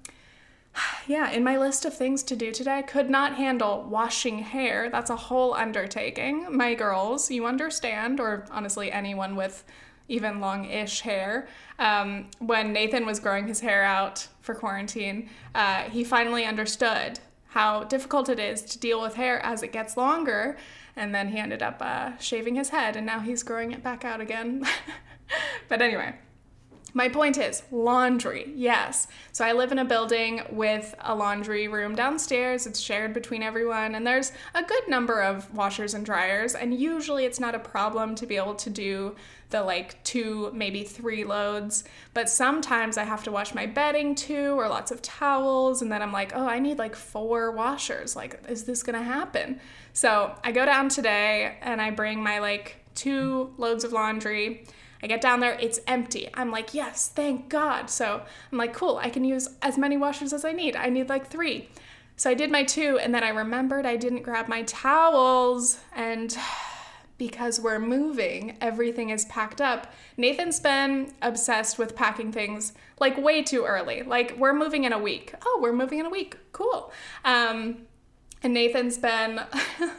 yeah, 1.06 1.30
in 1.30 1.44
my 1.44 1.56
list 1.56 1.84
of 1.84 1.94
things 1.94 2.22
to 2.24 2.36
do 2.36 2.52
today, 2.52 2.78
I 2.78 2.82
could 2.82 3.10
not 3.10 3.34
handle 3.34 3.86
washing 3.88 4.40
hair. 4.40 4.90
That's 4.90 5.10
a 5.10 5.16
whole 5.16 5.54
undertaking. 5.54 6.54
My 6.54 6.74
girls, 6.74 7.30
you 7.30 7.46
understand, 7.46 8.20
or 8.20 8.46
honestly 8.50 8.90
anyone 8.90 9.36
with 9.36 9.64
even 10.08 10.40
long 10.40 10.66
ish 10.66 11.00
hair. 11.00 11.48
Um, 11.78 12.28
when 12.38 12.72
Nathan 12.72 13.06
was 13.06 13.20
growing 13.20 13.48
his 13.48 13.60
hair 13.60 13.84
out 13.84 14.28
for 14.40 14.54
quarantine, 14.54 15.30
uh, 15.54 15.84
he 15.84 16.04
finally 16.04 16.44
understood 16.44 17.20
how 17.48 17.84
difficult 17.84 18.28
it 18.28 18.38
is 18.38 18.62
to 18.62 18.78
deal 18.78 19.00
with 19.00 19.14
hair 19.14 19.44
as 19.44 19.62
it 19.62 19.72
gets 19.72 19.96
longer. 19.96 20.56
And 20.96 21.14
then 21.14 21.28
he 21.28 21.38
ended 21.38 21.62
up 21.62 21.78
uh, 21.80 22.16
shaving 22.18 22.54
his 22.54 22.68
head, 22.68 22.96
and 22.96 23.06
now 23.06 23.20
he's 23.20 23.42
growing 23.42 23.72
it 23.72 23.82
back 23.82 24.04
out 24.04 24.20
again. 24.20 24.64
but 25.68 25.80
anyway, 25.80 26.14
my 26.96 27.08
point 27.08 27.38
is 27.38 27.64
laundry, 27.72 28.52
yes. 28.54 29.08
So 29.32 29.44
I 29.44 29.52
live 29.52 29.72
in 29.72 29.80
a 29.80 29.84
building 29.84 30.42
with 30.50 30.94
a 31.00 31.12
laundry 31.12 31.66
room 31.66 31.96
downstairs. 31.96 32.68
It's 32.68 32.78
shared 32.78 33.12
between 33.12 33.42
everyone, 33.42 33.96
and 33.96 34.06
there's 34.06 34.30
a 34.54 34.62
good 34.62 34.88
number 34.88 35.20
of 35.20 35.52
washers 35.52 35.94
and 35.94 36.06
dryers. 36.06 36.54
And 36.54 36.72
usually 36.72 37.24
it's 37.24 37.40
not 37.40 37.56
a 37.56 37.58
problem 37.58 38.14
to 38.14 38.26
be 38.26 38.36
able 38.36 38.54
to 38.54 38.70
do 38.70 39.16
the 39.50 39.64
like 39.64 40.02
two, 40.04 40.52
maybe 40.54 40.84
three 40.84 41.24
loads. 41.24 41.82
But 42.14 42.30
sometimes 42.30 42.96
I 42.96 43.02
have 43.02 43.24
to 43.24 43.32
wash 43.32 43.54
my 43.54 43.66
bedding 43.66 44.14
too, 44.14 44.54
or 44.56 44.68
lots 44.68 44.92
of 44.92 45.02
towels. 45.02 45.82
And 45.82 45.90
then 45.90 46.00
I'm 46.00 46.12
like, 46.12 46.30
oh, 46.34 46.46
I 46.46 46.60
need 46.60 46.78
like 46.78 46.94
four 46.94 47.50
washers. 47.50 48.14
Like, 48.14 48.40
is 48.48 48.64
this 48.64 48.84
gonna 48.84 49.02
happen? 49.02 49.60
So 49.94 50.32
I 50.44 50.52
go 50.52 50.64
down 50.64 50.90
today 50.90 51.56
and 51.60 51.82
I 51.82 51.90
bring 51.90 52.22
my 52.22 52.38
like 52.38 52.76
two 52.94 53.52
loads 53.58 53.82
of 53.82 53.92
laundry 53.92 54.64
I 55.04 55.06
get 55.06 55.20
down 55.20 55.40
there, 55.40 55.52
it's 55.60 55.80
empty. 55.86 56.30
I'm 56.32 56.50
like, 56.50 56.72
yes, 56.72 57.08
thank 57.14 57.50
God. 57.50 57.90
So 57.90 58.22
I'm 58.50 58.56
like, 58.56 58.72
cool, 58.72 58.96
I 58.96 59.10
can 59.10 59.22
use 59.22 59.50
as 59.60 59.76
many 59.76 59.98
washers 59.98 60.32
as 60.32 60.46
I 60.46 60.52
need. 60.52 60.76
I 60.76 60.88
need 60.88 61.10
like 61.10 61.26
three. 61.26 61.68
So 62.16 62.30
I 62.30 62.34
did 62.34 62.50
my 62.50 62.64
two, 62.64 62.98
and 62.98 63.14
then 63.14 63.22
I 63.22 63.28
remembered 63.28 63.84
I 63.84 63.96
didn't 63.96 64.22
grab 64.22 64.48
my 64.48 64.62
towels. 64.62 65.78
And 65.94 66.34
because 67.18 67.60
we're 67.60 67.78
moving, 67.78 68.56
everything 68.62 69.10
is 69.10 69.26
packed 69.26 69.60
up. 69.60 69.92
Nathan's 70.16 70.58
been 70.58 71.12
obsessed 71.20 71.78
with 71.78 71.94
packing 71.94 72.32
things 72.32 72.72
like 72.98 73.18
way 73.18 73.42
too 73.42 73.66
early. 73.66 74.04
Like, 74.04 74.34
we're 74.38 74.54
moving 74.54 74.84
in 74.84 74.94
a 74.94 74.98
week. 74.98 75.34
Oh, 75.44 75.58
we're 75.60 75.74
moving 75.74 75.98
in 75.98 76.06
a 76.06 76.10
week. 76.10 76.38
Cool. 76.52 76.90
Um, 77.26 77.82
and 78.42 78.54
Nathan's 78.54 78.96
been 78.96 79.42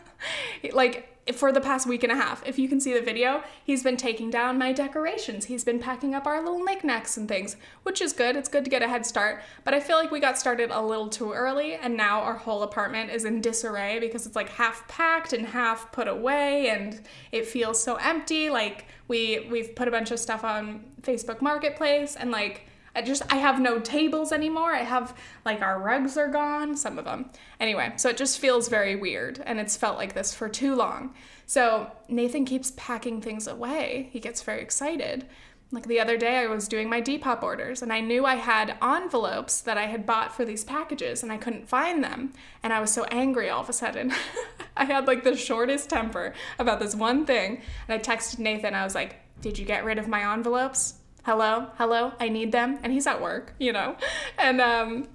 like, 0.73 1.14
for 1.33 1.51
the 1.51 1.61
past 1.61 1.87
week 1.87 2.03
and 2.03 2.11
a 2.11 2.15
half. 2.15 2.45
If 2.45 2.59
you 2.59 2.69
can 2.69 2.79
see 2.79 2.93
the 2.93 3.01
video, 3.01 3.43
he's 3.63 3.83
been 3.83 3.97
taking 3.97 4.29
down 4.29 4.59
my 4.59 4.71
decorations. 4.71 5.45
He's 5.45 5.63
been 5.63 5.79
packing 5.79 6.13
up 6.13 6.27
our 6.27 6.39
little 6.39 6.63
knickknacks 6.63 7.17
and 7.17 7.27
things, 7.27 7.55
which 7.81 7.99
is 7.99 8.13
good. 8.13 8.35
It's 8.35 8.49
good 8.49 8.63
to 8.63 8.69
get 8.69 8.83
a 8.83 8.87
head 8.87 9.05
start. 9.05 9.41
But 9.63 9.73
I 9.73 9.79
feel 9.79 9.97
like 9.97 10.11
we 10.11 10.19
got 10.19 10.37
started 10.37 10.69
a 10.69 10.81
little 10.81 11.09
too 11.09 11.33
early, 11.33 11.73
and 11.73 11.97
now 11.97 12.21
our 12.21 12.35
whole 12.35 12.61
apartment 12.61 13.09
is 13.09 13.25
in 13.25 13.41
disarray 13.41 13.99
because 13.99 14.27
it's 14.27 14.35
like 14.35 14.49
half 14.49 14.87
packed 14.87 15.33
and 15.33 15.47
half 15.47 15.91
put 15.91 16.07
away, 16.07 16.69
and 16.69 17.01
it 17.31 17.47
feels 17.47 17.81
so 17.81 17.95
empty. 17.95 18.51
Like 18.51 18.85
we 19.07 19.47
we've 19.49 19.75
put 19.75 19.87
a 19.87 19.91
bunch 19.91 20.11
of 20.11 20.19
stuff 20.19 20.43
on 20.43 20.83
Facebook 21.01 21.41
Marketplace, 21.41 22.15
and 22.15 22.29
like 22.29 22.67
I 22.95 23.01
just 23.01 23.21
I 23.31 23.37
have 23.37 23.59
no 23.59 23.79
tables 23.79 24.31
anymore. 24.31 24.73
I 24.73 24.83
have 24.83 25.15
like 25.43 25.61
our 25.61 25.79
rugs 25.79 26.17
are 26.17 26.29
gone, 26.29 26.77
some 26.77 26.97
of 26.97 27.05
them. 27.05 27.29
Anyway, 27.59 27.93
so 27.97 28.09
it 28.09 28.17
just 28.17 28.39
feels 28.39 28.69
very 28.69 28.95
weird 28.95 29.41
and 29.45 29.59
it's 29.59 29.75
felt 29.75 29.97
like 29.97 30.13
this 30.13 30.33
for 30.33 30.47
too 30.47 30.75
long. 30.75 31.13
So 31.45 31.91
Nathan 32.07 32.45
keeps 32.45 32.71
packing 32.77 33.21
things 33.21 33.47
away. 33.47 34.09
He 34.11 34.19
gets 34.19 34.41
very 34.41 34.61
excited. 34.61 35.25
Like 35.71 35.87
the 35.87 35.99
other 35.99 36.15
day, 36.15 36.37
I 36.37 36.47
was 36.47 36.67
doing 36.67 36.89
my 36.89 37.01
Depop 37.01 37.43
orders 37.43 37.81
and 37.81 37.91
I 37.91 37.99
knew 37.99 38.25
I 38.25 38.35
had 38.35 38.77
envelopes 38.81 39.61
that 39.61 39.77
I 39.77 39.87
had 39.87 40.05
bought 40.05 40.33
for 40.33 40.45
these 40.45 40.63
packages 40.63 41.21
and 41.21 41.31
I 41.31 41.37
couldn't 41.37 41.67
find 41.67 42.03
them. 42.03 42.33
And 42.63 42.71
I 42.71 42.79
was 42.79 42.91
so 42.91 43.03
angry 43.05 43.49
all 43.49 43.61
of 43.61 43.69
a 43.69 43.73
sudden. 43.73 44.13
I 44.77 44.85
had 44.85 45.07
like 45.07 45.23
the 45.23 45.35
shortest 45.35 45.89
temper 45.89 46.33
about 46.59 46.79
this 46.79 46.95
one 46.95 47.25
thing. 47.25 47.61
And 47.87 47.99
I 47.99 47.99
texted 47.99 48.39
Nathan, 48.39 48.73
I 48.73 48.83
was 48.83 48.95
like, 48.95 49.17
Did 49.41 49.57
you 49.57 49.65
get 49.65 49.83
rid 49.83 49.97
of 49.97 50.07
my 50.07 50.31
envelopes? 50.33 50.95
Hello, 51.25 51.65
hello, 51.79 52.13
I 52.19 52.29
need 52.29 52.51
them. 52.51 52.77
And 52.83 52.93
he's 52.93 53.07
at 53.07 53.19
work, 53.19 53.55
you 53.57 53.73
know? 53.73 53.95
And 54.37 54.61
um, 54.61 55.07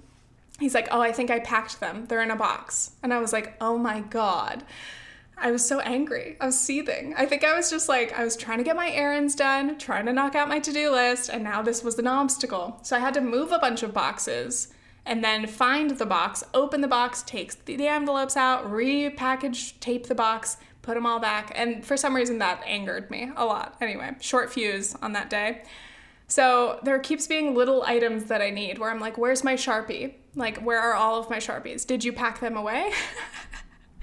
he's 0.59 0.73
like, 0.73 0.89
oh, 0.91 0.99
I 0.99 1.13
think 1.13 1.31
I 1.31 1.39
packed 1.39 1.79
them. 1.79 2.05
They're 2.05 2.21
in 2.21 2.31
a 2.31 2.35
box. 2.35 2.91
And 3.01 3.13
I 3.13 3.19
was 3.19 3.31
like, 3.31 3.55
oh 3.61 3.77
my 3.77 4.01
God. 4.01 4.65
I 5.37 5.51
was 5.51 5.65
so 5.65 5.79
angry. 5.79 6.35
I 6.41 6.47
was 6.47 6.59
seething. 6.59 7.15
I 7.17 7.25
think 7.25 7.45
I 7.45 7.55
was 7.55 7.69
just 7.69 7.87
like, 7.87 8.11
I 8.11 8.25
was 8.25 8.35
trying 8.35 8.57
to 8.57 8.63
get 8.63 8.75
my 8.75 8.91
errands 8.91 9.35
done, 9.35 9.79
trying 9.79 10.05
to 10.05 10.13
knock 10.13 10.35
out 10.35 10.49
my 10.49 10.59
to 10.59 10.73
do 10.73 10.91
list, 10.91 11.29
and 11.29 11.45
now 11.45 11.61
this 11.61 11.81
was 11.81 11.97
an 11.97 12.07
obstacle. 12.07 12.77
So 12.83 12.97
I 12.97 12.99
had 12.99 13.13
to 13.13 13.21
move 13.21 13.53
a 13.53 13.57
bunch 13.57 13.81
of 13.81 13.93
boxes 13.93 14.67
and 15.05 15.23
then 15.23 15.47
find 15.47 15.91
the 15.91 16.05
box, 16.05 16.43
open 16.53 16.81
the 16.81 16.87
box, 16.89 17.23
take 17.25 17.63
the 17.65 17.87
envelopes 17.87 18.35
out, 18.35 18.69
repackage, 18.69 19.79
tape 19.79 20.07
the 20.07 20.13
box, 20.13 20.57
put 20.81 20.95
them 20.95 21.05
all 21.05 21.19
back. 21.19 21.53
And 21.55 21.85
for 21.85 21.95
some 21.95 22.15
reason, 22.15 22.37
that 22.39 22.61
angered 22.67 23.09
me 23.09 23.31
a 23.35 23.45
lot. 23.45 23.77
Anyway, 23.79 24.11
short 24.19 24.51
fuse 24.51 24.93
on 25.01 25.13
that 25.13 25.29
day. 25.29 25.63
So 26.31 26.79
there 26.83 26.97
keeps 26.97 27.27
being 27.27 27.55
little 27.55 27.83
items 27.83 28.23
that 28.25 28.41
I 28.41 28.51
need 28.51 28.77
where 28.79 28.89
I'm 28.89 29.01
like, 29.01 29.17
where's 29.17 29.43
my 29.43 29.55
Sharpie? 29.55 30.13
Like, 30.33 30.59
where 30.59 30.79
are 30.79 30.93
all 30.93 31.19
of 31.19 31.29
my 31.29 31.39
Sharpies? 31.39 31.85
Did 31.85 32.05
you 32.05 32.13
pack 32.13 32.39
them 32.39 32.55
away? 32.55 32.93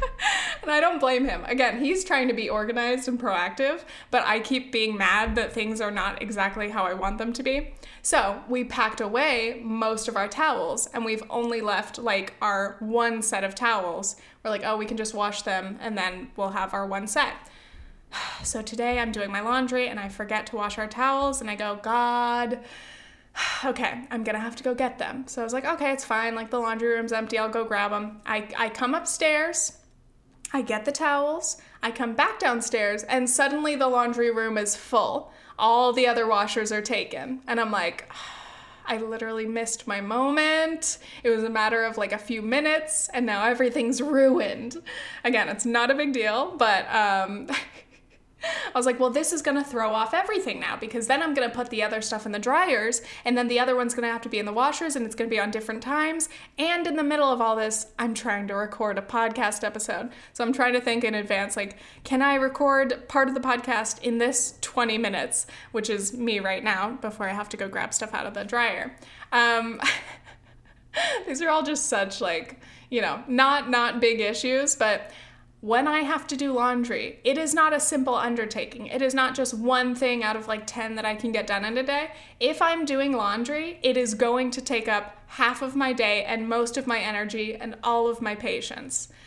and 0.63 0.71
I 0.71 0.79
don't 0.79 1.01
blame 1.01 1.25
him. 1.25 1.43
Again, 1.47 1.81
he's 1.83 2.05
trying 2.05 2.29
to 2.29 2.35
be 2.35 2.51
organized 2.51 3.09
and 3.09 3.19
proactive, 3.19 3.81
but 4.11 4.27
I 4.27 4.41
keep 4.41 4.73
being 4.73 4.99
mad 4.99 5.37
that 5.37 5.55
things 5.55 5.81
are 5.81 5.91
not 5.91 6.21
exactly 6.21 6.69
how 6.69 6.85
I 6.85 6.93
want 6.93 7.17
them 7.17 7.33
to 7.33 7.43
be. 7.43 7.73
So 8.03 8.43
we 8.47 8.63
packed 8.63 9.01
away 9.01 9.63
most 9.65 10.07
of 10.07 10.15
our 10.15 10.29
towels 10.29 10.87
and 10.89 11.07
we've 11.07 11.25
only 11.31 11.63
left 11.63 11.97
like 11.97 12.35
our 12.43 12.77
one 12.81 13.23
set 13.23 13.43
of 13.43 13.55
towels. 13.55 14.17
We're 14.45 14.51
like, 14.51 14.67
oh, 14.67 14.77
we 14.77 14.85
can 14.85 14.99
just 14.99 15.15
wash 15.15 15.41
them 15.41 15.79
and 15.81 15.97
then 15.97 16.29
we'll 16.37 16.51
have 16.51 16.75
our 16.75 16.87
one 16.87 17.07
set. 17.07 17.33
So 18.45 18.63
today 18.63 18.99
I'm 18.99 19.13
doing 19.13 19.31
my 19.33 19.41
laundry 19.41 19.89
and 19.89 19.99
I 19.99 20.09
forget 20.09 20.47
to 20.47 20.57
wash 20.57 20.79
our 20.79 20.87
towels 20.87 21.41
and 21.41 21.51
I 21.51 21.57
go, 21.57 21.79
God, 21.83 22.61
okay, 23.65 24.05
I'm 24.11 24.25
gonna 24.25 24.39
have 24.41 24.57
to 24.57 24.65
go 24.65 24.75
get 24.75 24.99
them. 24.99 25.27
So 25.27 25.41
I 25.41 25.45
was 25.45 25.53
like, 25.53 25.65
okay, 25.65 25.93
it's 25.93 26.05
fine. 26.05 26.35
Like 26.35 26.51
the 26.51 26.61
laundry 26.61 26.89
room's 26.89 27.13
empty. 27.13 27.39
I'll 27.39 27.49
go 27.49 27.65
grab 27.65 27.91
them. 27.91 28.21
I, 28.25 28.49
I 28.57 28.69
come 28.69 28.95
upstairs. 28.95 29.79
I 30.53 30.63
get 30.63 30.85
the 30.85 30.93
towels. 30.93 31.59
I 31.83 31.91
come 31.91 32.15
back 32.15 32.39
downstairs 32.39 33.03
and 33.03 33.29
suddenly 33.29 33.77
the 33.77 33.89
laundry 33.89 34.31
room 34.31 34.57
is 34.57 34.77
full. 34.77 35.33
All 35.59 35.93
the 35.93 36.07
other 36.07 36.27
washers 36.27 36.71
are 36.73 36.83
taken. 36.83 37.41
And 37.47 37.61
I'm 37.61 37.71
like, 37.71 38.11
I 38.89 38.97
literally 38.97 39.45
missed 39.45 39.87
my 39.87 40.01
moment. 40.01 40.97
It 41.23 41.29
was 41.29 41.45
a 41.45 41.51
matter 41.51 41.85
of 41.85 41.99
like 41.99 42.13
a 42.13 42.19
few 42.19 42.41
minutes, 42.41 43.11
and 43.13 43.27
now 43.27 43.45
everything's 43.45 44.01
ruined. 44.19 44.79
Again, 45.25 45.51
it's 45.51 45.67
not 45.67 45.91
a 45.91 45.95
big 45.95 46.15
deal, 46.15 46.57
but 46.57 46.91
um, 46.91 47.49
I 48.43 48.79
was 48.79 48.87
like, 48.87 49.01
well, 49.01 49.11
this 49.11 49.33
is 49.33 49.43
going 49.43 49.57
to 49.57 49.65
throw 49.65 49.91
off 49.91 50.15
everything 50.15 50.61
now 50.61 50.77
because 50.77 51.09
then 51.09 51.23
I'm 51.23 51.35
going 51.35 51.49
to 51.49 51.55
put 51.55 51.71
the 51.71 51.83
other 51.83 52.01
stuff 52.01 52.25
in 52.25 52.33
the 52.33 52.39
dryers 52.39 53.03
and 53.25 53.37
then 53.37 53.49
the 53.49 53.59
other 53.59 53.75
one's 53.75 53.95
going 53.95 54.07
to 54.07 54.13
have 54.13 54.23
to 54.23 54.29
be 54.29 54.39
in 54.39 54.47
the 54.47 54.53
washers 54.53 54.95
and 54.95 55.05
it's 55.05 55.15
going 55.15 55.29
to 55.29 55.35
be 55.35 55.41
on 55.41 55.51
different 55.51 55.83
times. 55.83 56.29
And 56.57 56.87
in 56.87 56.97
the 56.97 57.03
middle 57.03 57.31
of 57.31 57.41
all 57.41 57.57
this, 57.57 57.89
I'm 57.99 58.15
trying 58.15 58.47
to 58.49 58.55
record 58.55 58.97
a 58.97 59.03
podcast 59.03 59.65
episode. 59.65 60.11
So 60.33 60.45
I'm 60.45 60.53
trying 60.53 60.75
to 60.75 60.81
think 60.81 61.03
in 61.03 61.15
advance 61.15 61.57
like, 61.57 61.79
can 62.05 62.23
I 62.23 62.35
record 62.37 63.09
part 63.09 63.29
of 63.29 63.35
the 63.35 63.41
podcast 63.41 64.03
in 64.03 64.19
this 64.19 64.55
20 64.61 64.99
minutes, 64.99 65.47
which 65.73 65.91
is 65.91 66.13
me 66.17 66.39
right 66.39 66.63
now 66.63 66.93
before 67.01 67.29
I 67.29 67.33
have 67.33 67.49
to 67.51 67.57
go 67.57 67.69
grab 67.69 67.93
stuff 67.93 68.15
out 68.15 68.27
of 68.27 68.35
the 68.35 68.45
dryer? 68.45 68.97
Um, 69.33 69.81
these 71.27 71.43
are 71.43 71.49
all 71.49 71.63
just 71.63 71.87
such 71.87 72.21
like, 72.21 72.61
you 72.91 73.01
know, 73.03 73.23
not 73.29 73.69
not 73.69 74.01
big 74.01 74.21
issues, 74.21 74.75
but 74.75 75.11
when 75.61 75.89
I 75.89 76.01
have 76.01 76.27
to 76.29 76.37
do 76.37 76.53
laundry, 76.53 77.19
it 77.25 77.37
is 77.37 77.53
not 77.53 77.73
a 77.73 77.81
simple 77.81 78.15
undertaking. 78.15 78.87
It 78.87 79.03
is 79.03 79.13
not 79.13 79.35
just 79.35 79.55
one 79.55 79.95
thing 79.95 80.23
out 80.23 80.37
of 80.37 80.47
like 80.47 80.67
10 80.67 80.95
that 80.95 81.05
I 81.05 81.17
can 81.17 81.33
get 81.33 81.49
done 81.49 81.65
in 81.65 81.77
a 81.77 81.83
day. 81.83 82.13
If 82.39 82.63
I'm 82.63 82.85
doing 82.85 83.13
laundry, 83.13 83.81
it 83.83 83.97
is 83.97 84.15
going 84.15 84.53
to 84.53 84.61
take 84.61 84.87
up 84.87 85.17
half 85.27 85.61
of 85.61 85.75
my 85.75 85.93
day 85.93 86.23
and 86.25 86.49
most 86.49 86.77
of 86.77 86.87
my 86.87 87.01
energy 87.01 87.57
and 87.57 87.75
all 87.83 88.09
of 88.09 88.23
my 88.23 88.37
patience. 88.37 89.09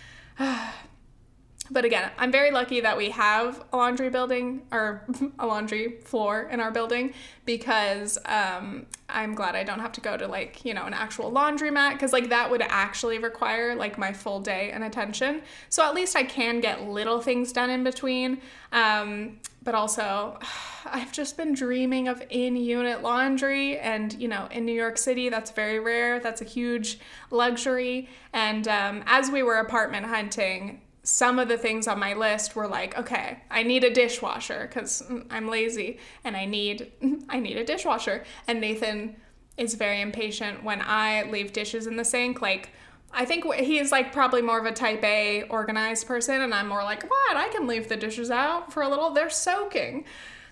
But 1.71 1.85
again, 1.85 2.11
I'm 2.17 2.33
very 2.33 2.51
lucky 2.51 2.81
that 2.81 2.97
we 2.97 3.11
have 3.11 3.63
a 3.71 3.77
laundry 3.77 4.09
building 4.09 4.63
or 4.73 5.05
a 5.39 5.47
laundry 5.47 5.99
floor 6.03 6.49
in 6.51 6.59
our 6.59 6.69
building 6.69 7.13
because 7.45 8.17
um, 8.25 8.85
I'm 9.07 9.33
glad 9.35 9.55
I 9.55 9.63
don't 9.63 9.79
have 9.79 9.93
to 9.93 10.01
go 10.01 10.17
to 10.17 10.27
like, 10.27 10.65
you 10.65 10.73
know, 10.73 10.85
an 10.85 10.93
actual 10.93 11.31
laundromat 11.31 11.93
because 11.93 12.11
like 12.11 12.27
that 12.29 12.51
would 12.51 12.61
actually 12.61 13.19
require 13.19 13.73
like 13.73 13.97
my 13.97 14.11
full 14.11 14.41
day 14.41 14.71
and 14.71 14.83
attention. 14.83 15.43
So 15.69 15.85
at 15.85 15.95
least 15.95 16.17
I 16.17 16.23
can 16.23 16.59
get 16.59 16.89
little 16.89 17.21
things 17.21 17.53
done 17.53 17.69
in 17.69 17.85
between. 17.85 18.41
Um, 18.73 19.39
but 19.63 19.73
also, 19.73 20.39
I've 20.85 21.13
just 21.13 21.37
been 21.37 21.53
dreaming 21.53 22.09
of 22.09 22.21
in 22.29 22.57
unit 22.57 23.01
laundry. 23.01 23.79
And, 23.79 24.11
you 24.13 24.27
know, 24.27 24.49
in 24.51 24.65
New 24.65 24.73
York 24.73 24.97
City, 24.97 25.29
that's 25.29 25.51
very 25.51 25.79
rare. 25.79 26.19
That's 26.19 26.41
a 26.41 26.45
huge 26.45 26.99
luxury. 27.29 28.09
And 28.33 28.67
um, 28.67 29.03
as 29.05 29.31
we 29.31 29.41
were 29.41 29.55
apartment 29.55 30.07
hunting, 30.07 30.81
some 31.03 31.39
of 31.39 31.48
the 31.48 31.58
things 31.58 31.88
on 31.88 32.00
my 32.00 32.13
list 32.13 32.55
were 32.55 32.67
like, 32.67 32.98
okay, 32.98 33.39
I 33.50 33.63
need 33.63 33.84
a 33.84 33.93
dishwasher 33.93 34.67
because 34.67 35.03
I'm 35.29 35.48
lazy 35.48 36.00
and 36.24 36.38
I 36.38 36.46
need 36.46 36.91
I 37.29 37.39
need 37.39 37.58
a 37.58 37.63
dishwasher. 37.63 38.24
And 38.48 38.62
Nathan 38.62 39.15
is 39.58 39.74
very 39.75 40.01
impatient 40.01 40.63
when 40.63 40.81
I 40.81 41.24
leave 41.24 41.53
dishes 41.53 41.88
in 41.88 41.96
the 41.96 42.05
sink. 42.05 42.41
Like, 42.41 42.70
I 43.13 43.25
think 43.25 43.51
he's 43.55 43.91
like 43.91 44.13
probably 44.13 44.41
more 44.41 44.60
of 44.60 44.65
a 44.65 44.72
type 44.72 45.03
A 45.03 45.43
organized 45.43 46.08
person, 46.08 46.41
and 46.41 46.53
I'm 46.53 46.67
more 46.67 46.84
like, 46.84 47.03
what? 47.03 47.36
I 47.36 47.50
can 47.50 47.67
leave 47.67 47.89
the 47.89 47.98
dishes 47.98 48.31
out 48.31 48.72
for 48.72 48.84
a 48.84 48.89
little. 48.89 49.12
They're 49.12 49.29
soaking. 49.29 50.05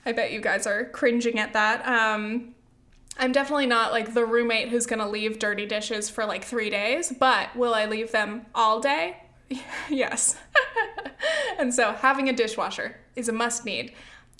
I 0.06 0.12
bet 0.12 0.32
you 0.32 0.42
guys 0.42 0.68
are 0.68 0.86
cringing 0.86 1.40
at 1.40 1.54
that. 1.54 1.88
Um, 1.88 2.56
I'm 3.18 3.32
definitely 3.32 3.68
not 3.68 3.92
like 3.92 4.14
the 4.14 4.26
roommate 4.26 4.70
who's 4.70 4.86
gonna 4.86 5.08
leave 5.08 5.40
dirty 5.40 5.66
dishes 5.66 6.10
for 6.10 6.26
like 6.26 6.44
three 6.44 6.70
days, 6.70 7.14
but 7.18 7.56
will 7.56 7.74
I 7.74 7.86
leave 7.86 8.12
them 8.12 8.46
all 8.56 8.80
day? 8.80 9.18
yes. 9.90 10.38
and 11.60 11.74
so 11.74 11.94
having 11.94 12.30
a 12.30 12.34
dishwasher 12.34 12.98
is 13.16 13.30
a 13.30 13.34
must 13.34 13.66
need. 13.66 13.94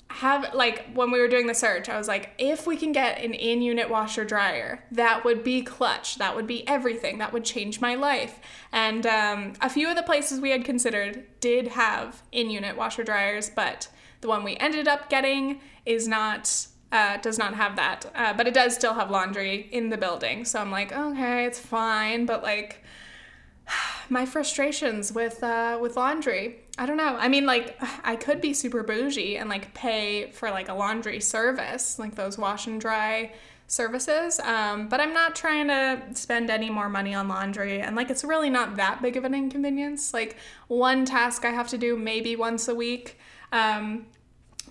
Have 0.08 0.54
like 0.54 0.92
when 0.92 1.12
we 1.12 1.20
were 1.20 1.28
doing 1.28 1.46
the 1.46 1.54
search, 1.54 1.88
I 1.88 1.96
was 1.96 2.08
like, 2.08 2.30
if 2.36 2.66
we 2.66 2.76
can 2.76 2.90
get 2.90 3.20
an 3.20 3.32
in 3.32 3.62
unit 3.62 3.88
washer 3.88 4.24
dryer, 4.24 4.84
that 4.90 5.24
would 5.24 5.44
be 5.44 5.62
clutch. 5.62 6.18
That 6.18 6.34
would 6.34 6.48
be 6.48 6.66
everything. 6.66 7.18
That 7.18 7.32
would 7.32 7.44
change 7.44 7.80
my 7.80 7.94
life. 7.94 8.40
And 8.72 9.06
um, 9.06 9.52
a 9.60 9.70
few 9.70 9.88
of 9.88 9.94
the 9.94 10.02
places 10.02 10.40
we 10.40 10.50
had 10.50 10.64
considered 10.64 11.24
did 11.38 11.68
have 11.68 12.22
in 12.32 12.50
unit 12.50 12.76
washer 12.76 13.04
dryers, 13.04 13.52
but 13.54 13.88
the 14.20 14.26
one 14.28 14.42
we 14.42 14.56
ended 14.56 14.88
up 14.88 15.08
getting 15.08 15.60
is 15.86 16.08
not 16.08 16.66
uh, 16.92 17.18
does 17.18 17.38
not 17.38 17.54
have 17.54 17.76
that, 17.76 18.10
uh, 18.16 18.32
but 18.32 18.48
it 18.48 18.54
does 18.54 18.74
still 18.74 18.94
have 18.94 19.10
laundry 19.10 19.68
in 19.70 19.90
the 19.90 19.96
building. 19.96 20.44
So 20.44 20.60
I'm 20.60 20.72
like, 20.72 20.92
okay, 20.92 21.44
it's 21.44 21.60
fine, 21.60 22.26
but 22.26 22.42
like 22.42 22.79
my 24.08 24.26
frustrations 24.26 25.12
with 25.12 25.42
uh, 25.42 25.78
with 25.80 25.96
laundry. 25.96 26.60
I 26.78 26.86
don't 26.86 26.96
know. 26.96 27.16
I 27.18 27.28
mean, 27.28 27.46
like 27.46 27.76
I 28.04 28.16
could 28.16 28.40
be 28.40 28.52
super 28.52 28.82
bougie 28.82 29.36
and 29.36 29.48
like 29.48 29.72
pay 29.74 30.30
for 30.32 30.50
like 30.50 30.68
a 30.68 30.74
laundry 30.74 31.20
service, 31.20 31.98
like 31.98 32.14
those 32.14 32.38
wash 32.38 32.66
and 32.66 32.80
dry 32.80 33.32
services. 33.66 34.40
Um, 34.40 34.88
but 34.88 35.00
I'm 35.00 35.14
not 35.14 35.36
trying 35.36 35.68
to 35.68 36.02
spend 36.14 36.50
any 36.50 36.70
more 36.70 36.88
money 36.88 37.14
on 37.14 37.28
laundry, 37.28 37.80
and 37.80 37.96
like 37.96 38.10
it's 38.10 38.24
really 38.24 38.50
not 38.50 38.76
that 38.76 39.02
big 39.02 39.16
of 39.16 39.24
an 39.24 39.34
inconvenience. 39.34 40.12
Like 40.12 40.36
one 40.68 41.04
task 41.04 41.44
I 41.44 41.50
have 41.50 41.68
to 41.68 41.78
do 41.78 41.96
maybe 41.96 42.36
once 42.36 42.68
a 42.68 42.74
week. 42.74 43.18
Um, 43.52 44.06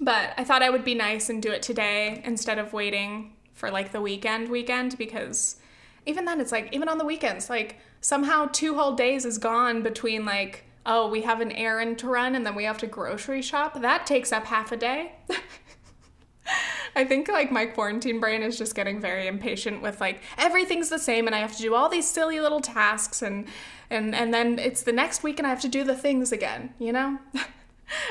but 0.02 0.34
I 0.38 0.46
thought 0.46 0.62
I 0.62 0.70
would 0.70 0.86
be 0.86 0.96
nice 0.96 1.30
and 1.30 1.42
do 1.42 1.52
it 1.52 1.62
today 1.62 2.22
instead 2.24 2.58
of 2.58 2.72
waiting 2.72 3.34
for 3.54 3.70
like 3.70 3.92
the 3.92 4.00
weekend 4.00 4.48
weekend 4.48 4.98
because 4.98 5.58
even 6.06 6.26
then 6.26 6.40
it's 6.42 6.52
like 6.52 6.70
even 6.72 6.90
on 6.90 6.98
the 6.98 7.06
weekends 7.06 7.50
like 7.50 7.80
somehow 8.02 8.48
two 8.52 8.76
whole 8.76 8.96
days 8.96 9.26
is 9.26 9.38
gone 9.38 9.82
between 9.82 10.26
like 10.26 10.66
oh 10.86 11.08
we 11.10 11.22
have 11.22 11.42
an 11.42 11.52
errand 11.52 11.98
to 11.98 12.08
run 12.08 12.36
and 12.36 12.46
then 12.46 12.56
we 12.56 12.64
have 12.64 12.78
to 12.78 12.88
grocery 12.88 13.42
shop 13.42 13.82
that 13.82 14.06
takes 14.06 14.32
up 14.32 14.46
half 14.46 14.72
a 14.72 14.78
day 14.78 15.14
I 16.96 17.06
think 17.06 17.28
like 17.28 17.52
my 17.52 17.66
quarantine 17.66 18.20
brain 18.20 18.42
is 18.42 18.58
just 18.58 18.76
getting 18.76 19.00
very 19.00 19.28
impatient 19.28 19.82
with 19.82 20.02
like 20.02 20.22
everything's 20.38 20.90
the 20.90 20.98
same 20.98 21.28
and 21.28 21.36
I 21.36 21.40
have 21.40 21.56
to 21.56 21.62
do 21.62 21.76
all 21.76 21.90
these 21.90 22.10
silly 22.10 22.40
little 22.40 22.62
tasks 22.62 23.22
and 23.22 23.48
and 23.90 24.16
and 24.16 24.34
then 24.34 24.58
it's 24.58 24.84
the 24.84 24.92
next 24.92 25.24
week 25.24 25.40
and 25.40 25.46
I 25.46 25.50
have 25.50 25.62
to 25.62 25.70
do 25.70 25.84
the 25.84 25.96
things 25.96 26.32
again, 26.32 26.74
you 26.80 26.92
know? 26.92 27.20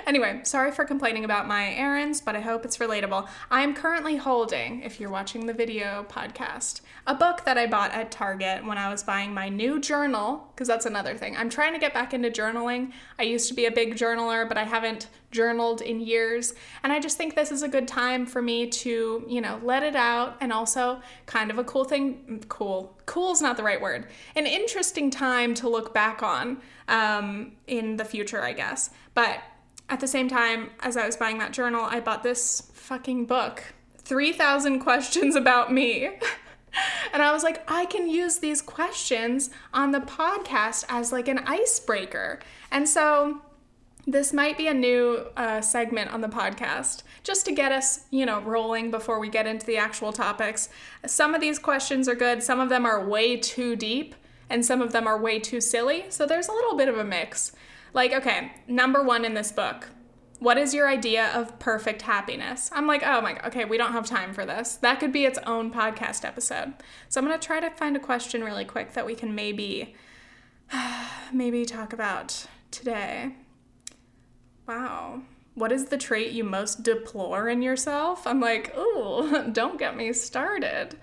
Anyway, 0.07 0.41
sorry 0.43 0.73
for 0.73 0.85
complaining 0.85 1.25
about 1.25 1.47
my 1.47 1.73
errands, 1.75 2.21
but 2.21 2.35
I 2.35 2.41
hope 2.41 2.65
it's 2.65 2.79
relatable. 2.79 3.29
I 3.51 3.63
am 3.63 3.75
currently 3.75 4.17
holding, 4.17 4.83
if 4.83 4.99
you're 4.99 5.11
watching 5.11 5.47
the 5.47 5.53
video 5.53 6.05
podcast, 6.09 6.81
a 7.09 7.15
book 7.15 7.43
that 7.47 7.57
I 7.57 7.67
bought 7.67 7.93
at 7.93 8.11
Target 8.11 8.67
when 8.67 8.77
I 8.77 8.91
was 8.91 9.03
buying 9.03 9.33
my 9.33 9.49
new 9.49 9.81
journal, 9.81 10.47
because 10.55 10.69
that's 10.69 10.85
another 10.85 11.17
thing. 11.17 11.39
I'm 11.39 11.49
trying 11.49 11.73
to 11.73 11.79
get 11.79 11.95
back 11.95 12.13
into 12.13 12.29
journaling. 12.29 12.93
I 13.19 13.23
used 13.23 13.49
to 13.49 13.55
be 13.55 13.65
a 13.65 13.71
big 13.71 13.97
journaler, 13.97 14.47
but 14.47 14.59
I 14.59 14.65
haven't 14.65 15.09
journaled 15.31 15.81
in 15.81 16.01
years. 16.01 16.53
And 16.83 16.93
I 16.93 17.01
just 17.01 17.17
think 17.17 17.35
this 17.35 17.51
is 17.51 17.63
a 17.63 17.69
good 17.69 17.89
time 17.89 18.27
for 18.27 18.43
me 18.43 18.69
to, 18.69 19.25
you 19.27 19.41
know, 19.41 19.59
let 19.63 19.83
it 19.83 19.97
out 19.97 20.37
and 20.43 20.53
also 20.53 21.01
kind 21.25 21.51
of 21.51 21.57
a 21.57 21.65
cool 21.65 21.85
thing. 21.85 22.45
Cool. 22.49 22.95
Cool 23.07 23.33
is 23.33 23.41
not 23.41 23.57
the 23.57 23.63
right 23.63 23.81
word. 23.81 24.07
An 24.37 24.47
interesting 24.47 25.11
time 25.11 25.55
to 25.55 25.69
look 25.69 25.95
back 25.95 26.23
on 26.23 26.61
um, 26.89 27.53
in 27.67 27.97
the 27.97 28.05
future, 28.05 28.43
I 28.43 28.53
guess. 28.53 28.91
But 29.15 29.41
at 29.89 30.01
the 30.01 30.07
same 30.07 30.29
time, 30.29 30.73
as 30.81 30.99
I 30.99 31.07
was 31.07 31.17
buying 31.17 31.39
that 31.39 31.55
journal, 31.55 31.87
I 31.89 32.01
bought 32.01 32.23
this 32.23 32.71
fucking 32.75 33.25
book 33.25 33.65
3,000 33.97 34.81
questions 34.81 35.37
about 35.37 35.73
me. 35.73 36.11
and 37.13 37.23
I 37.23 37.33
was 37.33 37.43
like, 37.43 37.63
I 37.71 37.87
can 37.87 38.09
use 38.09 38.39
these 38.39 38.63
questions 38.63 39.51
on 39.73 39.93
the 39.93 40.01
podcast 40.01 40.85
as 40.89 41.13
like 41.13 41.29
an 41.29 41.39
icebreaker. 41.39 42.41
And 42.71 42.89
so 42.89 43.43
this 44.07 44.33
might 44.33 44.57
be 44.57 44.69
a 44.69 44.75
new 44.75 45.27
uh, 45.37 45.61
segment 45.61 46.13
on 46.13 46.23
the 46.23 46.29
podcast 46.29 47.03
just 47.23 47.45
to 47.45 47.53
get 47.53 47.73
us, 47.73 48.07
you 48.11 48.25
know, 48.25 48.41
rolling 48.41 48.91
before 48.91 49.19
we 49.19 49.29
get 49.29 49.47
into 49.47 49.67
the 49.67 49.77
actual 49.77 50.13
topics. 50.13 50.71
Some 51.07 51.35
of 51.35 51.41
these 51.41 51.59
questions 51.59 52.09
are 52.09 52.15
good, 52.15 52.43
some 52.43 52.59
of 52.59 52.71
them 52.71 52.87
are 52.87 53.07
way 53.07 53.37
too 53.37 53.77
deep, 53.77 54.15
and 54.49 54.65
some 54.65 54.81
of 54.81 54.93
them 54.93 55.07
are 55.07 55.19
way 55.19 55.39
too 55.39 55.61
silly. 55.61 56.07
So 56.09 56.25
there's 56.25 56.49
a 56.49 56.53
little 56.53 56.75
bit 56.75 56.89
of 56.89 56.97
a 56.97 57.05
mix. 57.05 57.53
Like, 57.93 58.13
okay, 58.13 58.53
number 58.67 59.03
one 59.03 59.25
in 59.25 59.35
this 59.35 59.53
book. 59.53 59.89
What 60.39 60.57
is 60.57 60.73
your 60.73 60.89
idea 60.89 61.33
of 61.35 61.59
perfect 61.59 62.03
happiness? 62.03 62.71
I'm 62.73 62.87
like, 62.87 63.03
oh 63.05 63.21
my 63.21 63.33
god, 63.33 63.47
okay, 63.47 63.65
we 63.65 63.77
don't 63.77 63.93
have 63.93 64.07
time 64.07 64.33
for 64.33 64.47
this. 64.47 64.77
That 64.77 65.01
could 65.01 65.13
be 65.13 65.25
its 65.25 65.39
own 65.47 65.73
podcast 65.73 66.25
episode. 66.25 66.75
So 67.09 67.21
I'm 67.21 67.27
gonna 67.27 67.39
try 67.39 67.59
to 67.59 67.71
find 67.71 67.97
a 67.97 68.01
question 68.01 68.45
really 68.45 68.65
quick 68.65 68.93
that 68.93 69.05
we 69.05 69.17
can 69.17 69.35
maybe, 69.35 69.97
maybe 71.33 71.65
talk 71.65 71.93
about 71.93 72.47
today. 72.71 73.35
Wow. 74.69 75.23
What 75.55 75.73
is 75.73 75.87
the 75.87 75.99
trait 75.99 76.31
you 76.31 76.45
most 76.45 76.85
deplore 76.85 77.49
in 77.49 77.63
yourself? 77.63 78.25
I'm 78.25 78.39
like, 78.39 78.73
oh, 78.77 79.49
don't 79.53 79.79
get 79.79 79.97
me 79.97 80.13
started. 80.13 80.97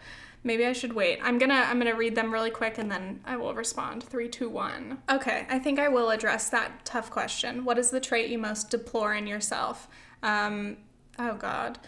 Maybe 0.46 0.64
I 0.64 0.74
should 0.74 0.94
wait. 0.94 1.20
I'm 1.24 1.40
gonna 1.40 1.66
I'm 1.68 1.80
gonna 1.80 1.96
read 1.96 2.14
them 2.14 2.32
really 2.32 2.52
quick 2.52 2.78
and 2.78 2.90
then 2.90 3.20
I 3.26 3.36
will 3.36 3.56
respond. 3.56 4.04
Three, 4.04 4.30
two, 4.30 4.48
one. 4.48 5.00
Okay, 5.10 5.48
I 5.50 5.58
think 5.58 5.80
I 5.80 5.88
will 5.88 6.12
address 6.12 6.50
that 6.52 6.86
tough 6.86 7.10
question. 7.10 7.66
What 7.66 7.80
is 7.80 7.90
the 7.90 8.00
trait 8.00 8.30
you 8.30 8.38
most 8.38 8.70
deplore 8.70 9.16
in 9.16 9.26
yourself? 9.26 9.88
Um, 10.22 10.78
oh 11.18 11.34
God. 11.34 11.80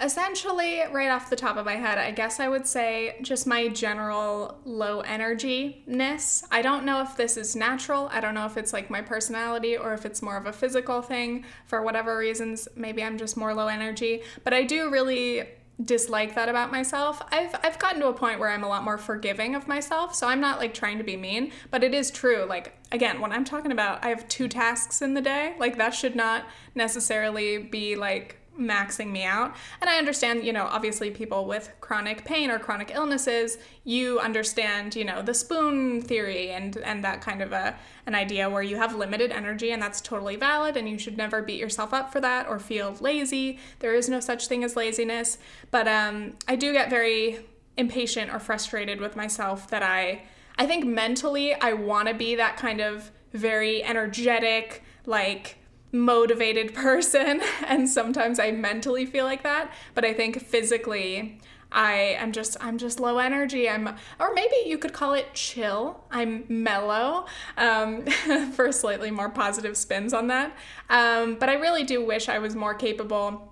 Essentially, 0.00 0.80
right 0.90 1.10
off 1.10 1.30
the 1.30 1.36
top 1.36 1.56
of 1.58 1.66
my 1.66 1.74
head, 1.76 1.98
I 1.98 2.10
guess 2.12 2.40
I 2.40 2.48
would 2.48 2.66
say 2.66 3.18
just 3.22 3.46
my 3.46 3.68
general 3.68 4.58
low 4.64 5.00
energy 5.02 5.84
ness. 5.86 6.42
I 6.50 6.62
don't 6.62 6.84
know 6.84 7.02
if 7.02 7.16
this 7.16 7.36
is 7.36 7.54
natural. 7.54 8.08
I 8.10 8.20
don't 8.20 8.34
know 8.34 8.46
if 8.46 8.56
it's 8.56 8.72
like 8.72 8.90
my 8.90 9.02
personality 9.02 9.76
or 9.76 9.92
if 9.92 10.06
it's 10.06 10.22
more 10.22 10.38
of 10.38 10.46
a 10.46 10.52
physical 10.52 11.02
thing. 11.02 11.44
For 11.66 11.82
whatever 11.82 12.16
reasons, 12.16 12.66
maybe 12.74 13.04
I'm 13.04 13.18
just 13.18 13.36
more 13.36 13.54
low 13.54 13.68
energy. 13.68 14.22
But 14.42 14.54
I 14.54 14.64
do 14.64 14.90
really 14.90 15.46
dislike 15.82 16.34
that 16.34 16.48
about 16.48 16.70
myself. 16.70 17.22
I've 17.30 17.54
I've 17.62 17.78
gotten 17.78 18.00
to 18.00 18.08
a 18.08 18.12
point 18.12 18.38
where 18.38 18.50
I'm 18.50 18.64
a 18.64 18.68
lot 18.68 18.84
more 18.84 18.98
forgiving 18.98 19.54
of 19.54 19.68
myself, 19.68 20.14
so 20.14 20.28
I'm 20.28 20.40
not 20.40 20.58
like 20.58 20.74
trying 20.74 20.98
to 20.98 21.04
be 21.04 21.16
mean, 21.16 21.52
but 21.70 21.82
it 21.82 21.94
is 21.94 22.10
true. 22.10 22.44
Like 22.48 22.74
again, 22.90 23.20
when 23.20 23.32
I'm 23.32 23.44
talking 23.44 23.72
about 23.72 24.04
I 24.04 24.08
have 24.08 24.28
two 24.28 24.48
tasks 24.48 25.02
in 25.02 25.14
the 25.14 25.22
day, 25.22 25.54
like 25.58 25.78
that 25.78 25.90
should 25.90 26.16
not 26.16 26.44
necessarily 26.74 27.58
be 27.58 27.96
like 27.96 28.38
maxing 28.58 29.10
me 29.10 29.24
out. 29.24 29.56
And 29.80 29.88
I 29.88 29.98
understand, 29.98 30.44
you 30.44 30.52
know, 30.52 30.64
obviously 30.64 31.10
people 31.10 31.46
with 31.46 31.72
chronic 31.80 32.24
pain 32.24 32.50
or 32.50 32.58
chronic 32.58 32.90
illnesses, 32.94 33.58
you 33.84 34.20
understand, 34.20 34.94
you 34.94 35.04
know, 35.04 35.22
the 35.22 35.34
spoon 35.34 36.02
theory 36.02 36.50
and 36.50 36.76
and 36.78 37.02
that 37.04 37.20
kind 37.20 37.42
of 37.42 37.52
a 37.52 37.76
an 38.06 38.14
idea 38.14 38.50
where 38.50 38.62
you 38.62 38.76
have 38.76 38.94
limited 38.94 39.30
energy 39.30 39.70
and 39.70 39.80
that's 39.80 40.00
totally 40.00 40.36
valid 40.36 40.76
and 40.76 40.88
you 40.88 40.98
should 40.98 41.16
never 41.16 41.42
beat 41.42 41.60
yourself 41.60 41.94
up 41.94 42.12
for 42.12 42.20
that 42.20 42.46
or 42.48 42.58
feel 42.58 42.94
lazy. 43.00 43.58
There 43.78 43.94
is 43.94 44.08
no 44.08 44.20
such 44.20 44.46
thing 44.48 44.64
as 44.64 44.76
laziness, 44.76 45.38
but 45.70 45.88
um 45.88 46.34
I 46.46 46.56
do 46.56 46.72
get 46.72 46.90
very 46.90 47.40
impatient 47.76 48.32
or 48.32 48.38
frustrated 48.38 49.00
with 49.00 49.16
myself 49.16 49.68
that 49.68 49.82
I 49.82 50.24
I 50.58 50.66
think 50.66 50.84
mentally 50.84 51.54
I 51.54 51.72
want 51.72 52.08
to 52.08 52.14
be 52.14 52.34
that 52.36 52.56
kind 52.56 52.80
of 52.80 53.10
very 53.32 53.82
energetic 53.82 54.82
like 55.06 55.56
motivated 55.92 56.74
person 56.74 57.40
and 57.66 57.88
sometimes 57.88 58.38
I 58.38 58.50
mentally 58.50 59.06
feel 59.06 59.24
like 59.24 59.42
that, 59.42 59.72
but 59.94 60.04
I 60.04 60.12
think 60.12 60.42
physically 60.42 61.38
I 61.72 62.16
am 62.18 62.32
just 62.32 62.56
I'm 62.60 62.78
just 62.78 63.00
low 63.00 63.18
energy. 63.18 63.68
I'm 63.68 63.88
or 64.18 64.34
maybe 64.34 64.54
you 64.66 64.78
could 64.78 64.92
call 64.92 65.14
it 65.14 65.32
chill. 65.34 66.04
I'm 66.10 66.44
mellow 66.48 67.26
um, 67.56 68.04
for 68.52 68.70
slightly 68.72 69.10
more 69.10 69.30
positive 69.30 69.76
spins 69.76 70.12
on 70.12 70.26
that. 70.28 70.56
Um, 70.90 71.36
but 71.36 71.48
I 71.48 71.54
really 71.54 71.84
do 71.84 72.04
wish 72.04 72.28
I 72.28 72.38
was 72.38 72.54
more 72.54 72.74
capable 72.74 73.51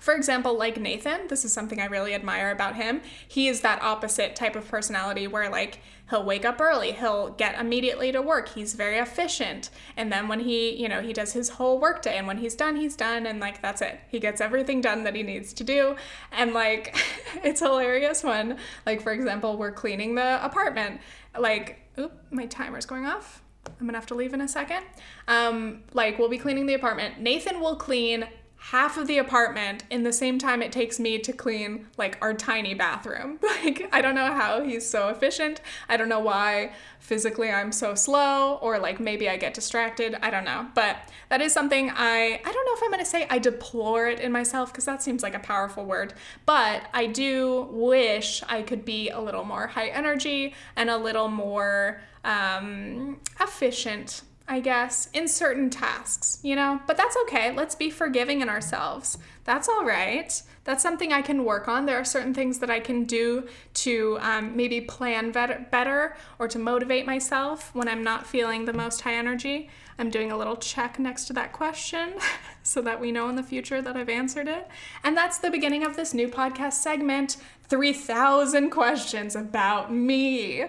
for 0.00 0.14
example, 0.14 0.56
like 0.56 0.80
Nathan, 0.80 1.28
this 1.28 1.44
is 1.44 1.52
something 1.52 1.80
I 1.80 1.86
really 1.86 2.14
admire 2.14 2.50
about 2.50 2.76
him. 2.76 3.00
He 3.26 3.48
is 3.48 3.60
that 3.62 3.82
opposite 3.82 4.36
type 4.36 4.56
of 4.56 4.68
personality 4.68 5.26
where, 5.26 5.48
like, 5.50 5.80
he'll 6.10 6.24
wake 6.24 6.44
up 6.44 6.60
early, 6.60 6.92
he'll 6.92 7.30
get 7.30 7.58
immediately 7.58 8.12
to 8.12 8.22
work, 8.22 8.48
he's 8.50 8.74
very 8.74 8.98
efficient. 8.98 9.70
And 9.96 10.12
then 10.12 10.28
when 10.28 10.40
he, 10.40 10.80
you 10.80 10.88
know, 10.88 11.00
he 11.00 11.12
does 11.12 11.32
his 11.32 11.50
whole 11.50 11.80
workday, 11.80 12.16
and 12.16 12.26
when 12.26 12.38
he's 12.38 12.54
done, 12.54 12.76
he's 12.76 12.96
done, 12.96 13.26
and 13.26 13.40
like, 13.40 13.60
that's 13.60 13.82
it. 13.82 14.00
He 14.08 14.20
gets 14.20 14.40
everything 14.40 14.80
done 14.80 15.04
that 15.04 15.14
he 15.14 15.22
needs 15.22 15.52
to 15.54 15.64
do. 15.64 15.96
And 16.32 16.52
like, 16.52 16.96
it's 17.44 17.60
hilarious 17.60 18.22
when, 18.22 18.58
like, 18.84 19.02
for 19.02 19.12
example, 19.12 19.56
we're 19.56 19.72
cleaning 19.72 20.14
the 20.14 20.44
apartment. 20.44 21.00
Like, 21.38 21.80
oop, 21.98 22.12
my 22.30 22.46
timer's 22.46 22.86
going 22.86 23.06
off. 23.06 23.42
I'm 23.80 23.86
gonna 23.86 23.98
have 23.98 24.06
to 24.06 24.14
leave 24.14 24.32
in 24.32 24.40
a 24.40 24.48
second. 24.48 24.84
Um, 25.26 25.82
like, 25.92 26.18
we'll 26.18 26.28
be 26.28 26.38
cleaning 26.38 26.66
the 26.66 26.74
apartment. 26.74 27.20
Nathan 27.20 27.60
will 27.60 27.76
clean 27.76 28.26
half 28.70 28.96
of 28.98 29.06
the 29.06 29.16
apartment 29.16 29.84
in 29.90 30.02
the 30.02 30.12
same 30.12 30.40
time 30.40 30.60
it 30.60 30.72
takes 30.72 30.98
me 30.98 31.18
to 31.20 31.32
clean 31.32 31.86
like 31.96 32.18
our 32.20 32.34
tiny 32.34 32.74
bathroom. 32.74 33.38
Like 33.66 33.88
I 33.90 34.00
don't 34.02 34.14
know 34.14 34.32
how 34.32 34.62
he's 34.62 34.88
so 34.88 35.08
efficient. 35.08 35.60
I 35.88 35.96
don't 35.96 36.08
know 36.08 36.20
why 36.20 36.72
physically 37.00 37.50
I'm 37.50 37.72
so 37.72 37.94
slow 37.94 38.56
or 38.56 38.78
like 38.78 39.00
maybe 39.00 39.28
I 39.28 39.38
get 39.38 39.54
distracted. 39.54 40.14
I 40.20 40.30
don't 40.30 40.44
know. 40.44 40.66
But 40.74 40.98
that 41.30 41.40
is 41.40 41.52
something 41.52 41.90
I 41.90 42.40
I 42.44 42.52
don't 42.52 42.66
know 42.66 42.74
if 42.74 42.82
I'm 42.82 42.90
going 42.90 43.02
to 43.02 43.10
say 43.10 43.26
I 43.30 43.38
deplore 43.38 44.08
it 44.08 44.20
in 44.20 44.30
myself 44.30 44.72
because 44.72 44.84
that 44.84 45.02
seems 45.02 45.22
like 45.22 45.34
a 45.34 45.40
powerful 45.40 45.84
word, 45.84 46.14
but 46.44 46.82
I 46.92 47.06
do 47.06 47.68
wish 47.72 48.42
I 48.48 48.62
could 48.62 48.84
be 48.84 49.08
a 49.08 49.20
little 49.20 49.44
more 49.44 49.68
high 49.68 49.88
energy 49.88 50.54
and 50.76 50.90
a 50.90 50.98
little 50.98 51.28
more 51.28 52.02
um, 52.24 53.20
efficient 53.40 54.22
I 54.48 54.60
guess, 54.60 55.08
in 55.12 55.26
certain 55.26 55.70
tasks, 55.70 56.38
you 56.42 56.54
know? 56.54 56.80
But 56.86 56.96
that's 56.96 57.16
okay. 57.24 57.52
Let's 57.52 57.74
be 57.74 57.90
forgiving 57.90 58.42
in 58.42 58.48
ourselves. 58.48 59.18
That's 59.44 59.68
all 59.68 59.84
right. 59.84 60.40
That's 60.64 60.82
something 60.82 61.12
I 61.12 61.22
can 61.22 61.44
work 61.44 61.68
on. 61.68 61.86
There 61.86 61.98
are 61.98 62.04
certain 62.04 62.34
things 62.34 62.58
that 62.60 62.70
I 62.70 62.80
can 62.80 63.04
do 63.04 63.48
to 63.74 64.18
um, 64.20 64.56
maybe 64.56 64.80
plan 64.80 65.32
better 65.32 66.16
or 66.38 66.48
to 66.48 66.58
motivate 66.58 67.06
myself 67.06 67.74
when 67.74 67.88
I'm 67.88 68.02
not 68.02 68.26
feeling 68.26 68.64
the 68.64 68.72
most 68.72 69.00
high 69.00 69.14
energy. 69.14 69.68
I'm 69.98 70.10
doing 70.10 70.30
a 70.30 70.36
little 70.36 70.56
check 70.56 70.98
next 70.98 71.24
to 71.26 71.32
that 71.34 71.52
question 71.52 72.14
so 72.62 72.82
that 72.82 73.00
we 73.00 73.12
know 73.12 73.28
in 73.28 73.36
the 73.36 73.42
future 73.42 73.80
that 73.80 73.96
I've 73.96 74.08
answered 74.08 74.48
it. 74.48 74.68
And 75.02 75.16
that's 75.16 75.38
the 75.38 75.50
beginning 75.50 75.84
of 75.84 75.96
this 75.96 76.12
new 76.12 76.28
podcast 76.28 76.74
segment 76.74 77.36
3,000 77.68 78.70
questions 78.70 79.34
about 79.34 79.92
me. 79.92 80.64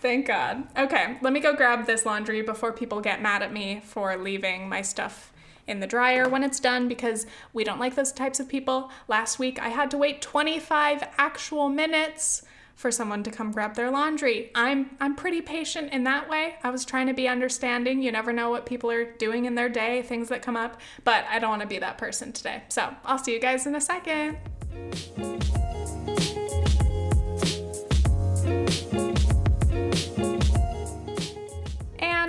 Thank 0.00 0.26
God. 0.26 0.66
Okay, 0.76 1.18
let 1.22 1.32
me 1.32 1.40
go 1.40 1.54
grab 1.54 1.86
this 1.86 2.04
laundry 2.04 2.42
before 2.42 2.72
people 2.72 3.00
get 3.00 3.22
mad 3.22 3.42
at 3.42 3.52
me 3.52 3.80
for 3.84 4.16
leaving 4.16 4.68
my 4.68 4.82
stuff 4.82 5.32
in 5.66 5.80
the 5.80 5.86
dryer 5.86 6.28
when 6.28 6.42
it's 6.42 6.60
done 6.60 6.88
because 6.88 7.26
we 7.52 7.64
don't 7.64 7.78
like 7.78 7.94
those 7.94 8.12
types 8.12 8.40
of 8.40 8.48
people. 8.48 8.90
Last 9.08 9.38
week 9.38 9.60
I 9.60 9.68
had 9.68 9.90
to 9.92 9.98
wait 9.98 10.20
25 10.20 11.04
actual 11.16 11.68
minutes 11.68 12.42
for 12.74 12.90
someone 12.90 13.22
to 13.22 13.30
come 13.30 13.52
grab 13.52 13.74
their 13.74 13.90
laundry. 13.90 14.50
I'm 14.54 14.96
I'm 15.00 15.14
pretty 15.14 15.40
patient 15.40 15.92
in 15.92 16.04
that 16.04 16.28
way. 16.28 16.56
I 16.64 16.70
was 16.70 16.84
trying 16.84 17.06
to 17.06 17.14
be 17.14 17.28
understanding. 17.28 18.02
You 18.02 18.10
never 18.10 18.32
know 18.32 18.50
what 18.50 18.66
people 18.66 18.90
are 18.90 19.04
doing 19.04 19.44
in 19.44 19.54
their 19.54 19.68
day, 19.68 20.02
things 20.02 20.28
that 20.30 20.42
come 20.42 20.56
up, 20.56 20.80
but 21.04 21.24
I 21.30 21.38
don't 21.38 21.50
want 21.50 21.62
to 21.62 21.68
be 21.68 21.78
that 21.78 21.98
person 21.98 22.32
today. 22.32 22.62
So, 22.68 22.94
I'll 23.04 23.18
see 23.18 23.34
you 23.34 23.40
guys 23.40 23.66
in 23.66 23.76
a 23.76 23.80
second. 23.80 24.38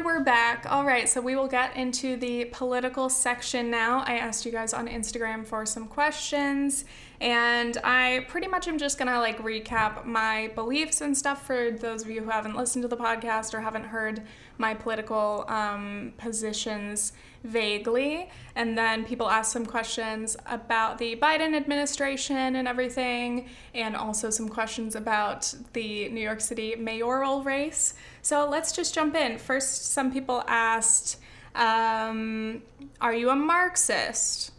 We're 0.04 0.20
back. 0.20 0.66
All 0.70 0.84
right, 0.84 1.08
so 1.08 1.22
we 1.22 1.38
will 1.38 1.48
get 1.48 1.78
into 1.78 2.18
the 2.18 2.46
political 2.46 3.08
section 3.08 3.72
now. 3.72 4.04
I 4.06 4.18
asked 4.18 4.46
you 4.46 4.52
guys 4.52 4.74
on 4.74 4.90
Instagram 4.90 5.46
for 5.46 5.66
some 5.66 5.88
questions, 5.88 6.84
and 7.22 7.78
I 7.86 8.26
pretty 8.28 8.48
much 8.48 8.68
am 8.68 8.78
just 8.78 8.98
gonna 8.98 9.20
like 9.20 9.38
recap 9.42 10.04
my 10.04 10.52
beliefs 10.56 11.00
and 11.00 11.18
stuff 11.18 11.48
for 11.48 11.72
those 11.72 12.02
of 12.02 12.10
you 12.10 12.22
who 12.22 12.30
haven't 12.30 12.58
listened 12.58 12.82
to 12.82 12.90
the 12.90 12.98
podcast 12.98 13.54
or 13.54 13.62
haven't 13.62 13.86
heard 13.86 14.24
my 14.58 14.74
political 14.74 15.46
um, 15.48 16.14
positions 16.18 17.14
vaguely. 17.44 18.30
And 18.56 18.78
then 18.78 19.06
people 19.06 19.30
ask 19.30 19.52
some 19.52 19.66
questions 19.66 20.36
about 20.46 20.98
the 20.98 21.16
Biden 21.16 21.56
administration 21.56 22.56
and 22.58 22.68
everything, 22.68 23.48
and 23.74 23.96
also 23.96 24.30
some 24.30 24.50
questions 24.50 24.96
about 24.96 25.54
the 25.72 26.10
New 26.10 26.22
York 26.22 26.42
City 26.42 26.76
mayoral 26.76 27.42
race. 27.42 27.94
So 28.24 28.48
let's 28.50 28.72
just 28.72 28.96
jump 28.96 29.16
in. 29.16 29.38
First, 29.38 29.92
some 29.92 30.12
people 30.12 30.46
asked, 30.48 31.20
um, 31.56 32.62
Are 33.02 33.14
you 33.14 33.30
a 33.30 33.36
Marxist? 33.36 34.52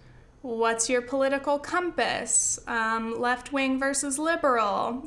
What's 0.43 0.91
your 0.91 1.01
political 1.01 1.59
compass? 1.59 2.61
Um, 2.67 3.19
left 3.19 3.55
wing 3.55 3.79
versus 3.79 4.19
liberal? 4.19 5.03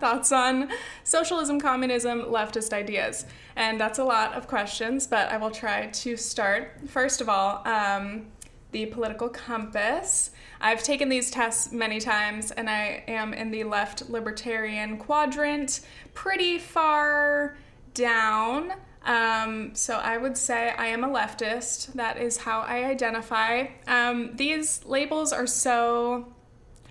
Thoughts 0.00 0.32
on 0.32 0.68
socialism, 1.02 1.58
communism, 1.58 2.24
leftist 2.24 2.74
ideas? 2.74 3.24
And 3.56 3.80
that's 3.80 3.98
a 3.98 4.04
lot 4.04 4.34
of 4.34 4.46
questions, 4.48 5.06
but 5.06 5.30
I 5.30 5.38
will 5.38 5.50
try 5.50 5.86
to 5.86 6.16
start. 6.18 6.80
First 6.86 7.22
of 7.22 7.30
all, 7.30 7.66
um, 7.66 8.26
the 8.72 8.84
political 8.84 9.30
compass. 9.30 10.32
I've 10.60 10.82
taken 10.82 11.08
these 11.08 11.30
tests 11.30 11.72
many 11.72 12.00
times 12.00 12.50
and 12.50 12.68
I 12.68 13.04
am 13.08 13.32
in 13.32 13.50
the 13.50 13.64
left 13.64 14.10
libertarian 14.10 14.98
quadrant, 14.98 15.80
pretty 16.12 16.58
far 16.58 17.56
down. 17.94 18.72
Um, 19.04 19.74
so 19.74 19.96
I 19.96 20.16
would 20.16 20.36
say 20.36 20.70
I 20.70 20.86
am 20.86 21.04
a 21.04 21.08
leftist. 21.08 21.92
That 21.94 22.18
is 22.18 22.38
how 22.38 22.60
I 22.60 22.84
identify. 22.84 23.66
Um, 23.86 24.34
these 24.34 24.84
labels 24.84 25.32
are 25.32 25.46
so 25.46 26.32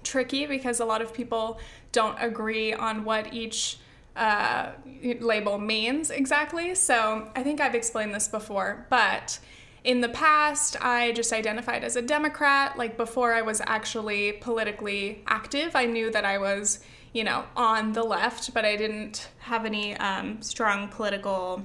tricky 0.04 0.46
because 0.46 0.80
a 0.80 0.86
lot 0.86 1.02
of 1.02 1.14
people 1.14 1.60
don't 1.92 2.18
agree 2.20 2.74
on 2.74 3.04
what 3.04 3.34
each 3.34 3.78
uh, 4.16 4.72
label 5.20 5.58
means 5.58 6.12
exactly. 6.12 6.76
So 6.76 7.30
I 7.36 7.44
think 7.44 7.60
I've 7.60 7.76
explained 7.76 8.14
this 8.14 8.28
before, 8.28 8.86
but 8.90 9.40
in 9.84 10.02
the 10.02 10.10
past, 10.10 10.78
I 10.82 11.12
just 11.12 11.34
identified 11.34 11.84
as 11.84 11.96
a 11.96 12.02
Democrat. 12.02 12.78
Like 12.78 12.96
before 12.96 13.34
I 13.34 13.42
was 13.42 13.62
actually 13.66 14.34
politically 14.34 15.24
active, 15.28 15.76
I 15.76 15.86
knew 15.86 16.10
that 16.12 16.26
I 16.26 16.38
was, 16.38 16.80
you 17.14 17.24
know, 17.24 17.46
on 17.56 17.94
the 17.94 18.04
left, 18.04 18.54
but 18.54 18.66
I 18.66 18.76
didn't 18.76 19.30
have 19.40 19.66
any 19.66 19.96
um, 19.98 20.42
strong 20.42 20.90
political 20.90 21.64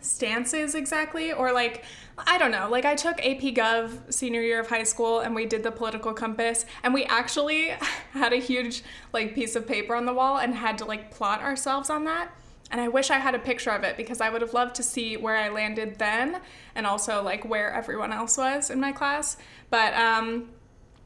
stances 0.00 0.74
exactly 0.74 1.32
or 1.32 1.52
like 1.52 1.84
I 2.26 2.38
don't 2.38 2.50
know. 2.50 2.68
Like 2.68 2.84
I 2.84 2.94
took 2.96 3.18
AP 3.18 3.54
Gov 3.54 4.12
senior 4.12 4.42
year 4.42 4.60
of 4.60 4.68
high 4.68 4.82
school 4.82 5.20
and 5.20 5.34
we 5.34 5.46
did 5.46 5.62
the 5.62 5.70
political 5.70 6.12
compass 6.12 6.66
and 6.82 6.92
we 6.92 7.04
actually 7.04 7.68
had 8.12 8.32
a 8.32 8.36
huge 8.36 8.82
like 9.12 9.34
piece 9.34 9.54
of 9.54 9.66
paper 9.66 9.94
on 9.94 10.06
the 10.06 10.14
wall 10.14 10.38
and 10.38 10.54
had 10.54 10.78
to 10.78 10.84
like 10.84 11.10
plot 11.10 11.42
ourselves 11.42 11.90
on 11.90 12.04
that. 12.04 12.30
And 12.70 12.80
I 12.80 12.88
wish 12.88 13.10
I 13.10 13.18
had 13.18 13.34
a 13.34 13.38
picture 13.38 13.70
of 13.70 13.82
it 13.82 13.96
because 13.96 14.20
I 14.20 14.30
would 14.30 14.42
have 14.42 14.52
loved 14.52 14.74
to 14.76 14.82
see 14.82 15.16
where 15.16 15.36
I 15.36 15.48
landed 15.48 15.98
then 15.98 16.40
and 16.74 16.86
also 16.86 17.22
like 17.22 17.48
where 17.48 17.72
everyone 17.72 18.12
else 18.12 18.36
was 18.36 18.70
in 18.70 18.80
my 18.80 18.92
class. 18.92 19.36
But 19.70 19.94
um 19.94 20.50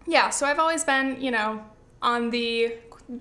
yeah, 0.06 0.30
so 0.30 0.46
I've 0.46 0.58
always 0.58 0.82
been, 0.82 1.20
you 1.20 1.30
know, 1.30 1.62
on 2.00 2.30
the 2.30 2.74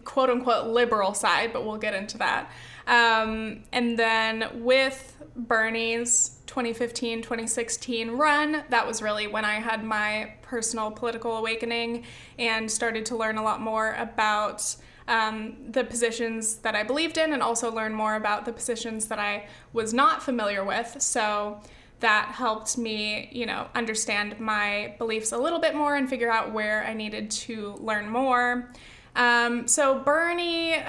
quote 0.04 0.30
unquote 0.30 0.68
liberal 0.68 1.14
side, 1.14 1.54
but 1.54 1.66
we'll 1.66 1.78
get 1.78 1.94
into 1.94 2.18
that. 2.18 2.52
Um, 2.88 3.64
and 3.72 3.98
then 3.98 4.64
with 4.64 5.18
Bernie's 5.36 6.40
2015 6.48 7.22
2016 7.22 8.12
run, 8.12 8.64
that 8.70 8.86
was 8.86 9.02
really 9.02 9.28
when 9.28 9.46
I 9.46 9.56
had 9.56 9.84
my 9.84 10.34
personal 10.42 10.92
political 10.92 11.38
awakening 11.38 12.04
and 12.38 12.70
started 12.70 13.06
to 13.08 13.16
learn 13.16 13.38
a 13.38 13.44
lot 13.44 13.62
more 13.62 13.94
about 13.98 14.76
um, 15.08 15.58
the 15.70 15.84
positions 15.84 16.56
that 16.56 16.76
I 16.76 16.84
believed 16.84 17.18
in 17.18 17.34
and 17.34 17.42
also 17.42 17.74
learn 17.74 17.94
more 17.94 18.16
about 18.16 18.46
the 18.46 18.54
positions 18.54 19.08
that 19.08 19.20
I 19.20 19.48
was 19.74 19.94
not 19.94 20.22
familiar 20.22 20.64
with. 20.64 21.02
So 21.02 21.62
that 22.02 22.34
helped 22.34 22.78
me, 22.78 23.30
you 23.32 23.46
know, 23.46 23.68
understand 23.76 24.40
my 24.40 24.96
beliefs 24.98 25.32
a 25.32 25.38
little 25.38 25.60
bit 25.60 25.76
more 25.76 25.96
and 25.96 26.10
figure 26.10 26.32
out 26.32 26.52
where 26.52 26.84
I 26.86 26.94
needed 26.94 27.32
to 27.32 27.78
learn 27.80 28.10
more. 28.10 28.72
Um, 29.15 29.67
so 29.67 30.00
Bernie 30.00 30.76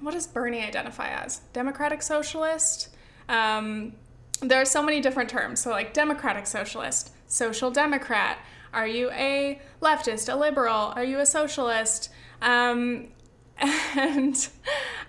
what 0.00 0.14
does 0.14 0.26
Bernie 0.26 0.62
identify 0.62 1.08
as? 1.08 1.40
Democratic 1.52 2.02
socialist? 2.02 2.88
Um, 3.28 3.92
there 4.40 4.60
are 4.60 4.64
so 4.64 4.82
many 4.82 5.00
different 5.00 5.28
terms. 5.28 5.60
So, 5.60 5.70
like 5.70 5.92
democratic 5.92 6.46
socialist, 6.46 7.12
social 7.26 7.70
democrat. 7.70 8.38
Are 8.72 8.86
you 8.86 9.10
a 9.10 9.60
leftist, 9.80 10.32
a 10.32 10.36
liberal? 10.36 10.92
Are 10.94 11.04
you 11.04 11.18
a 11.18 11.26
socialist? 11.26 12.10
Um, 12.42 13.08
and 13.58 14.48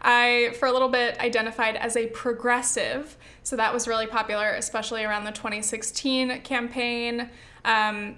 I, 0.01 0.55
for 0.57 0.67
a 0.67 0.71
little 0.71 0.89
bit, 0.89 1.19
identified 1.19 1.75
as 1.75 1.95
a 1.95 2.07
progressive. 2.07 3.15
So 3.43 3.55
that 3.57 3.73
was 3.73 3.87
really 3.87 4.07
popular, 4.07 4.53
especially 4.53 5.03
around 5.03 5.25
the 5.25 5.31
2016 5.31 6.41
campaign. 6.41 7.29
Um, 7.63 8.15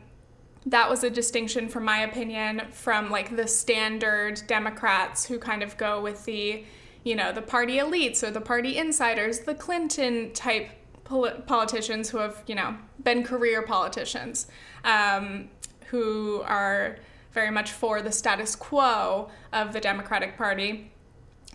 that 0.66 0.90
was 0.90 1.04
a 1.04 1.10
distinction, 1.10 1.68
from 1.70 1.86
my 1.86 2.00
opinion, 2.00 2.62
from 2.72 3.10
like 3.10 3.36
the 3.36 3.48
standard 3.48 4.42
Democrats 4.48 5.26
who 5.26 5.40
kind 5.40 5.64
of 5.64 5.76
go 5.78 6.02
with 6.02 6.26
the, 6.26 6.64
you 7.04 7.16
know, 7.16 7.32
the 7.32 7.42
party 7.42 7.78
elites 7.78 8.22
or 8.22 8.30
the 8.30 8.42
party 8.42 8.78
insiders, 8.78 9.40
the 9.40 9.56
Clinton 9.56 10.32
type 10.34 10.70
pol- 11.04 11.42
politicians 11.48 12.10
who 12.10 12.20
have, 12.20 12.44
you 12.46 12.56
know, 12.56 12.76
been 13.04 13.24
career 13.24 13.64
politicians, 13.64 14.48
um, 14.84 15.50
who 15.88 16.42
are 16.46 16.98
very 17.32 17.50
much 17.50 17.72
for 17.72 18.02
the 18.02 18.12
status 18.12 18.56
quo 18.56 19.30
of 19.52 19.74
the 19.74 19.80
Democratic 19.80 20.38
Party. 20.38 20.91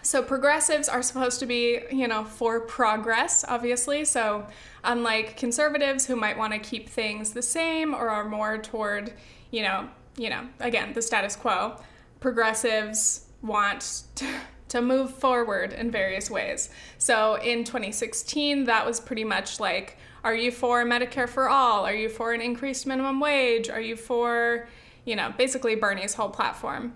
So 0.07 0.23
progressives 0.23 0.88
are 0.88 1.03
supposed 1.03 1.40
to 1.40 1.47
be, 1.47 1.81
you 1.90 2.07
know, 2.07 2.23
for 2.23 2.61
progress, 2.61 3.45
obviously. 3.49 4.05
So 4.05 4.47
unlike 4.85 5.37
conservatives 5.37 6.07
who 6.07 6.14
might 6.14 6.38
want 6.38 6.53
to 6.53 6.61
keep 6.61 6.88
things 6.88 7.33
the 7.33 7.42
same 7.42 7.92
or 7.92 8.09
are 8.09 8.29
more 8.29 8.57
toward, 8.57 9.12
you 9.51 9.62
know, 9.62 9.88
you 10.16 10.31
know, 10.31 10.47
again, 10.61 10.92
the 10.92 11.03
status 11.03 11.35
quo, 11.35 11.81
progressives 12.21 13.27
want 13.42 14.05
to, 14.14 14.27
to 14.69 14.81
move 14.81 15.12
forward 15.12 15.73
in 15.73 15.90
various 15.90 16.31
ways. 16.31 16.71
So 16.99 17.35
in 17.42 17.64
2016, 17.64 18.62
that 18.64 18.87
was 18.87 19.01
pretty 19.01 19.25
much 19.25 19.59
like, 19.59 19.99
are 20.23 20.37
you 20.37 20.53
for 20.53 20.85
Medicare 20.85 21.29
for 21.29 21.49
all? 21.49 21.85
Are 21.85 21.95
you 21.95 22.09
for 22.09 22.33
an 22.33 22.40
increased 22.40 22.87
minimum 22.87 23.19
wage? 23.19 23.69
Are 23.69 23.81
you 23.81 23.97
for 23.97 24.69
you 25.07 25.14
know, 25.14 25.33
basically 25.38 25.77
Bernie's 25.77 26.12
whole 26.14 26.29
platform. 26.29 26.92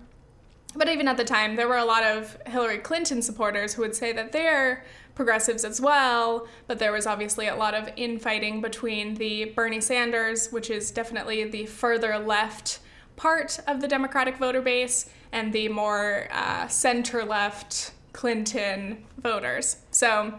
But 0.75 0.87
even 0.89 1.07
at 1.07 1.17
the 1.17 1.25
time, 1.25 1.55
there 1.55 1.67
were 1.67 1.77
a 1.77 1.85
lot 1.85 2.03
of 2.03 2.37
Hillary 2.47 2.77
Clinton 2.77 3.21
supporters 3.21 3.73
who 3.73 3.81
would 3.81 3.95
say 3.95 4.13
that 4.13 4.31
they're 4.31 4.85
progressives 5.15 5.65
as 5.65 5.81
well, 5.81 6.47
but 6.67 6.79
there 6.79 6.91
was 6.91 7.05
obviously 7.05 7.47
a 7.47 7.55
lot 7.55 7.73
of 7.73 7.89
infighting 7.97 8.61
between 8.61 9.15
the 9.15 9.45
Bernie 9.45 9.81
Sanders, 9.81 10.51
which 10.51 10.69
is 10.69 10.89
definitely 10.91 11.43
the 11.43 11.65
further 11.65 12.17
left 12.17 12.79
part 13.17 13.59
of 13.67 13.81
the 13.81 13.87
Democratic 13.87 14.37
voter 14.37 14.61
base, 14.61 15.09
and 15.31 15.51
the 15.53 15.67
more 15.67 16.27
uh, 16.31 16.67
center 16.67 17.23
left 17.23 17.91
Clinton 18.13 19.03
voters. 19.17 19.77
So, 19.91 20.33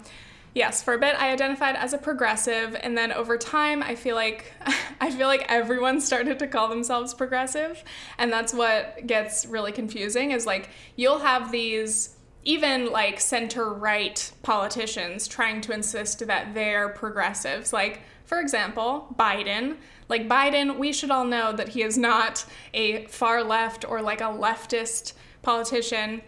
yes, 0.55 0.83
for 0.83 0.95
a 0.95 0.99
bit 0.99 1.15
I 1.17 1.33
identified 1.33 1.77
as 1.77 1.93
a 1.93 1.99
progressive, 1.99 2.77
and 2.83 2.97
then 2.97 3.13
over 3.13 3.37
time 3.37 3.83
I 3.83 3.95
feel 3.95 4.17
like 4.17 4.53
I 5.01 5.11
feel 5.11 5.27
like 5.27 5.45
everyone 5.49 6.01
started 6.01 6.39
to 6.39 6.47
call 6.47 6.69
themselves 6.69 7.15
progressive, 7.15 7.83
and 8.19 8.33
that's 8.33 8.55
what 8.55 9.07
gets 9.07 9.47
really 9.47 9.73
confusing. 9.73 10.31
Is 10.31 10.47
like 10.47 10.71
you'll 10.97 11.21
have 11.21 11.53
these 11.53 12.17
even 12.45 12.91
like 12.91 13.21
center 13.21 13.73
right 13.73 14.33
politicians 14.43 15.29
trying 15.29 15.61
to 15.63 15.73
insist 15.73 16.27
that 16.27 16.55
they're 16.55 16.89
progressives. 16.89 17.73
Like, 17.73 18.03
for 18.25 18.41
example, 18.41 19.15
Biden. 19.19 19.77
Like, 20.09 20.29
Biden, 20.29 20.79
we 20.79 20.93
should 20.93 21.11
all 21.11 21.25
know 21.25 21.53
that 21.53 21.69
he 21.69 21.83
is 21.83 21.97
not 21.97 22.45
a 22.75 23.07
far 23.07 23.43
left 23.45 23.89
or 23.89 24.03
like 24.03 24.21
a 24.21 24.25
leftist 24.25 25.13
politician 25.43 26.23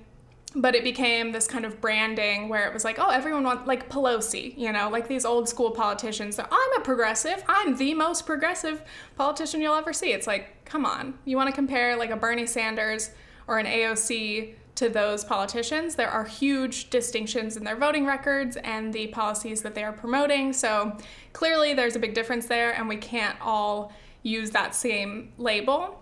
but 0.54 0.74
it 0.74 0.84
became 0.84 1.32
this 1.32 1.48
kind 1.48 1.64
of 1.64 1.80
branding 1.80 2.48
where 2.48 2.66
it 2.66 2.72
was 2.72 2.84
like, 2.84 2.98
oh, 2.98 3.10
everyone 3.10 3.42
wants 3.42 3.66
like 3.66 3.88
Pelosi, 3.88 4.56
you 4.56 4.70
know, 4.72 4.88
like 4.88 5.08
these 5.08 5.24
old 5.24 5.48
school 5.48 5.72
politicians. 5.72 6.36
That 6.36 6.48
I'm 6.50 6.80
a 6.80 6.84
progressive. 6.84 7.42
I'm 7.48 7.76
the 7.76 7.94
most 7.94 8.24
progressive 8.24 8.82
politician 9.16 9.60
you'll 9.60 9.74
ever 9.74 9.92
see. 9.92 10.12
It's 10.12 10.26
like, 10.26 10.64
come 10.64 10.86
on, 10.86 11.18
you 11.24 11.36
want 11.36 11.48
to 11.48 11.54
compare 11.54 11.96
like 11.96 12.10
a 12.10 12.16
Bernie 12.16 12.46
Sanders 12.46 13.10
or 13.48 13.58
an 13.58 13.66
AOC 13.66 14.54
to 14.76 14.88
those 14.88 15.24
politicians? 15.24 15.96
There 15.96 16.10
are 16.10 16.24
huge 16.24 16.90
distinctions 16.90 17.56
in 17.56 17.64
their 17.64 17.76
voting 17.76 18.06
records 18.06 18.56
and 18.56 18.92
the 18.92 19.08
policies 19.08 19.62
that 19.62 19.74
they 19.74 19.82
are 19.82 19.92
promoting. 19.92 20.52
So 20.52 20.96
clearly, 21.32 21.74
there's 21.74 21.96
a 21.96 22.00
big 22.00 22.14
difference 22.14 22.46
there, 22.46 22.72
and 22.72 22.88
we 22.88 22.96
can't 22.96 23.36
all 23.40 23.92
use 24.22 24.50
that 24.50 24.74
same 24.74 25.32
label. 25.36 26.00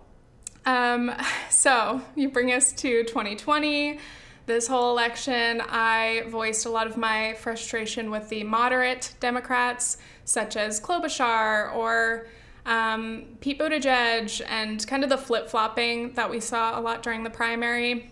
Um, 0.66 1.12
so 1.50 2.02
you 2.14 2.28
bring 2.28 2.52
us 2.52 2.72
to 2.74 3.04
2020 3.04 3.98
this 4.46 4.66
whole 4.66 4.90
election, 4.90 5.62
I 5.68 6.24
voiced 6.28 6.66
a 6.66 6.70
lot 6.70 6.86
of 6.86 6.96
my 6.96 7.34
frustration 7.34 8.10
with 8.10 8.28
the 8.28 8.44
moderate 8.44 9.14
Democrats, 9.20 9.98
such 10.24 10.56
as 10.56 10.80
Klobuchar 10.80 11.74
or 11.74 12.26
um, 12.66 13.24
Pete 13.40 13.58
Buttigieg, 13.58 14.42
and 14.48 14.86
kind 14.86 15.04
of 15.04 15.10
the 15.10 15.18
flip 15.18 15.48
flopping 15.48 16.12
that 16.14 16.30
we 16.30 16.40
saw 16.40 16.78
a 16.78 16.80
lot 16.80 17.02
during 17.02 17.24
the 17.24 17.30
primary. 17.30 18.11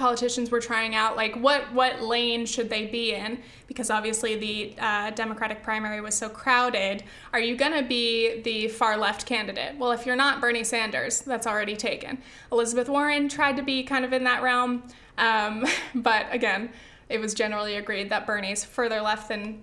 Politicians 0.00 0.50
were 0.50 0.60
trying 0.60 0.94
out 0.94 1.14
like 1.14 1.36
what 1.36 1.70
what 1.74 2.00
lane 2.00 2.46
should 2.46 2.70
they 2.70 2.86
be 2.86 3.12
in 3.12 3.42
because 3.66 3.90
obviously 3.90 4.34
the 4.34 4.74
uh, 4.80 5.10
Democratic 5.10 5.62
primary 5.62 6.00
was 6.00 6.14
so 6.14 6.26
crowded. 6.26 7.04
Are 7.34 7.38
you 7.38 7.54
gonna 7.54 7.82
be 7.82 8.40
the 8.40 8.68
far 8.68 8.96
left 8.96 9.26
candidate? 9.26 9.76
Well, 9.76 9.92
if 9.92 10.06
you're 10.06 10.16
not 10.16 10.40
Bernie 10.40 10.64
Sanders, 10.64 11.20
that's 11.20 11.46
already 11.46 11.76
taken. 11.76 12.16
Elizabeth 12.50 12.88
Warren 12.88 13.28
tried 13.28 13.58
to 13.58 13.62
be 13.62 13.82
kind 13.82 14.06
of 14.06 14.14
in 14.14 14.24
that 14.24 14.42
realm. 14.42 14.84
Um, 15.18 15.66
but 15.94 16.24
again, 16.30 16.70
it 17.10 17.20
was 17.20 17.34
generally 17.34 17.76
agreed 17.76 18.08
that 18.08 18.26
Bernie's 18.26 18.64
further 18.64 19.02
left 19.02 19.28
than 19.28 19.62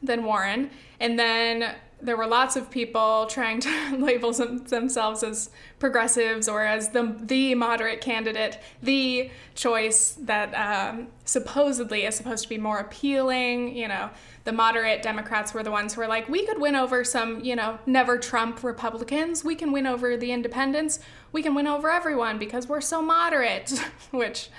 than 0.00 0.22
Warren. 0.22 0.70
And 1.00 1.18
then 1.18 1.74
there 2.02 2.16
were 2.16 2.26
lots 2.26 2.56
of 2.56 2.70
people 2.70 3.26
trying 3.26 3.60
to 3.60 3.96
label 3.98 4.32
them, 4.32 4.64
themselves 4.64 5.22
as 5.22 5.50
progressives 5.78 6.48
or 6.48 6.64
as 6.64 6.90
the 6.90 7.16
the 7.20 7.54
moderate 7.54 8.00
candidate, 8.00 8.58
the 8.82 9.30
choice 9.54 10.16
that 10.20 10.52
um, 10.54 11.08
supposedly 11.24 12.04
is 12.04 12.14
supposed 12.14 12.42
to 12.42 12.48
be 12.48 12.58
more 12.58 12.78
appealing. 12.78 13.76
You 13.76 13.88
know, 13.88 14.10
the 14.44 14.52
moderate 14.52 15.02
Democrats 15.02 15.54
were 15.54 15.62
the 15.62 15.70
ones 15.70 15.94
who 15.94 16.00
were 16.00 16.08
like, 16.08 16.28
we 16.28 16.44
could 16.44 16.60
win 16.60 16.74
over 16.74 17.04
some, 17.04 17.40
you 17.40 17.54
know, 17.54 17.78
never 17.86 18.18
Trump 18.18 18.64
Republicans. 18.64 19.44
We 19.44 19.54
can 19.54 19.70
win 19.70 19.86
over 19.86 20.16
the 20.16 20.32
independents. 20.32 20.98
We 21.30 21.42
can 21.42 21.54
win 21.54 21.66
over 21.66 21.90
everyone 21.90 22.38
because 22.38 22.66
we're 22.68 22.80
so 22.80 23.00
moderate, 23.00 23.70
which 24.10 24.50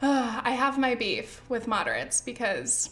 uh, 0.00 0.40
I 0.44 0.52
have 0.52 0.78
my 0.78 0.94
beef 0.94 1.42
with 1.48 1.66
moderates 1.66 2.20
because, 2.20 2.90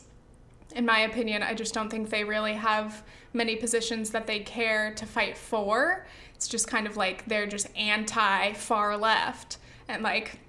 in 0.75 0.85
my 0.85 1.01
opinion, 1.01 1.43
I 1.45 1.55
just 1.55 1.73
don't 1.73 1.89
think 1.89 2.11
they 2.11 2.25
really 2.25 2.55
have 2.55 3.05
many 3.37 3.55
positions 3.55 4.11
that 4.11 4.27
they 4.27 4.41
care 4.41 4.93
to 4.95 5.07
fight 5.07 5.37
for. 5.37 6.07
It's 6.35 6.49
just 6.49 6.67
kind 6.67 6.87
of 6.87 6.97
like 6.97 7.27
they're 7.27 7.47
just 7.47 7.69
anti 7.77 8.53
far 8.55 8.97
left. 8.97 9.59
And 9.87 10.03
like 10.03 10.41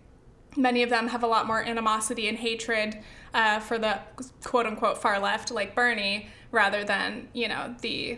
many 0.55 0.81
of 0.81 0.89
them 0.89 1.09
have 1.09 1.23
a 1.23 1.27
lot 1.27 1.45
more 1.45 1.61
animosity 1.61 2.27
and 2.27 2.37
hatred 2.37 2.97
uh, 3.33 3.59
for 3.59 3.77
the 3.77 3.99
quote 4.43 4.65
unquote 4.65 4.97
far 4.97 5.19
left, 5.19 5.51
like 5.51 5.75
Bernie, 5.75 6.29
rather 6.51 6.83
than, 6.83 7.27
you 7.33 7.47
know, 7.47 7.75
the 7.81 8.17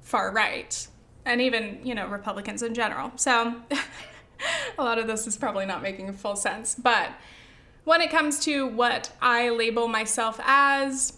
far 0.00 0.32
right. 0.32 0.86
And 1.26 1.40
even, 1.40 1.80
you 1.84 1.94
know, 1.94 2.06
Republicans 2.06 2.62
in 2.62 2.74
general. 2.74 3.12
So 3.16 3.54
a 4.78 4.82
lot 4.82 4.98
of 4.98 5.06
this 5.06 5.26
is 5.26 5.36
probably 5.36 5.66
not 5.66 5.82
making 5.82 6.12
full 6.14 6.36
sense. 6.36 6.74
But 6.74 7.10
when 7.84 8.00
it 8.00 8.10
comes 8.10 8.40
to 8.40 8.66
what 8.66 9.12
I 9.20 9.50
label 9.50 9.88
myself 9.88 10.40
as, 10.44 11.14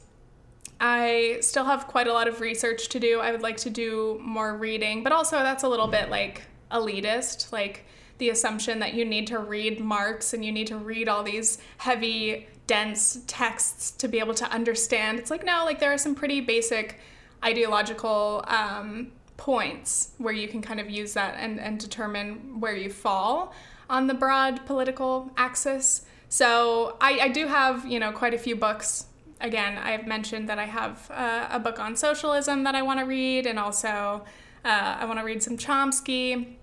I 0.80 1.38
still 1.40 1.64
have 1.64 1.86
quite 1.86 2.06
a 2.06 2.12
lot 2.12 2.28
of 2.28 2.40
research 2.40 2.88
to 2.90 3.00
do. 3.00 3.20
I 3.20 3.32
would 3.32 3.42
like 3.42 3.56
to 3.58 3.70
do 3.70 4.20
more 4.22 4.56
reading, 4.56 5.02
but 5.02 5.12
also 5.12 5.38
that's 5.38 5.62
a 5.62 5.68
little 5.68 5.88
bit 5.88 6.10
like 6.10 6.42
elitist, 6.70 7.52
like 7.52 7.84
the 8.18 8.30
assumption 8.30 8.78
that 8.80 8.94
you 8.94 9.04
need 9.04 9.26
to 9.28 9.38
read 9.38 9.80
Marx 9.80 10.32
and 10.32 10.44
you 10.44 10.52
need 10.52 10.66
to 10.66 10.76
read 10.76 11.08
all 11.08 11.22
these 11.22 11.58
heavy, 11.78 12.46
dense 12.66 13.20
texts 13.26 13.90
to 13.92 14.08
be 14.08 14.18
able 14.18 14.34
to 14.34 14.50
understand. 14.50 15.18
It's 15.18 15.30
like, 15.30 15.44
no, 15.44 15.64
like 15.64 15.78
there 15.78 15.92
are 15.92 15.98
some 15.98 16.14
pretty 16.14 16.40
basic 16.40 16.98
ideological 17.44 18.44
um, 18.48 19.12
points 19.36 20.12
where 20.18 20.32
you 20.32 20.48
can 20.48 20.62
kind 20.62 20.80
of 20.80 20.90
use 20.90 21.14
that 21.14 21.36
and, 21.38 21.60
and 21.60 21.78
determine 21.78 22.60
where 22.60 22.74
you 22.74 22.90
fall 22.90 23.54
on 23.88 24.06
the 24.06 24.14
broad 24.14 24.64
political 24.66 25.30
axis. 25.36 26.04
So 26.28 26.96
I, 27.00 27.20
I 27.20 27.28
do 27.28 27.46
have, 27.46 27.86
you 27.86 28.00
know, 28.00 28.12
quite 28.12 28.34
a 28.34 28.38
few 28.38 28.56
books. 28.56 29.05
Again, 29.40 29.76
I've 29.78 30.06
mentioned 30.06 30.48
that 30.48 30.58
I 30.58 30.64
have 30.64 31.10
uh, 31.10 31.48
a 31.50 31.58
book 31.58 31.78
on 31.78 31.94
socialism 31.96 32.64
that 32.64 32.74
I 32.74 32.82
want 32.82 33.00
to 33.00 33.06
read, 33.06 33.46
and 33.46 33.58
also 33.58 34.24
uh, 34.64 34.96
I 34.98 35.04
want 35.04 35.18
to 35.18 35.24
read 35.24 35.42
some 35.42 35.56
Chomsky. 35.56 36.56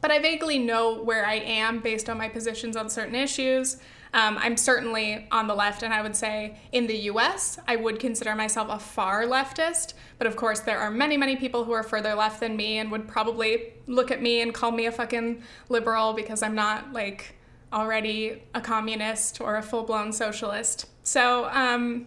But 0.00 0.10
I 0.10 0.18
vaguely 0.18 0.58
know 0.58 1.02
where 1.02 1.26
I 1.26 1.34
am 1.34 1.80
based 1.80 2.08
on 2.10 2.18
my 2.18 2.28
positions 2.28 2.76
on 2.76 2.88
certain 2.88 3.14
issues. 3.14 3.78
Um, 4.14 4.38
I'm 4.38 4.56
certainly 4.56 5.26
on 5.32 5.48
the 5.48 5.54
left, 5.54 5.82
and 5.82 5.92
I 5.92 6.00
would 6.00 6.14
say 6.14 6.56
in 6.72 6.86
the 6.86 6.96
US, 7.10 7.58
I 7.66 7.76
would 7.76 7.98
consider 7.98 8.34
myself 8.34 8.68
a 8.70 8.78
far 8.78 9.24
leftist. 9.24 9.94
But 10.18 10.28
of 10.28 10.36
course, 10.36 10.60
there 10.60 10.78
are 10.78 10.90
many, 10.90 11.16
many 11.16 11.36
people 11.36 11.64
who 11.64 11.72
are 11.72 11.82
further 11.82 12.14
left 12.14 12.40
than 12.40 12.56
me 12.56 12.78
and 12.78 12.92
would 12.92 13.08
probably 13.08 13.74
look 13.86 14.10
at 14.10 14.22
me 14.22 14.40
and 14.40 14.54
call 14.54 14.70
me 14.70 14.86
a 14.86 14.92
fucking 14.92 15.42
liberal 15.68 16.12
because 16.12 16.42
I'm 16.42 16.54
not 16.54 16.92
like 16.92 17.34
already 17.72 18.42
a 18.54 18.60
communist 18.60 19.40
or 19.40 19.56
a 19.56 19.62
full-blown 19.62 20.12
socialist. 20.12 20.86
So 21.02 21.46
um, 21.46 22.06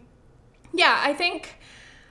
yeah, 0.73 1.01
I 1.03 1.13
think 1.13 1.55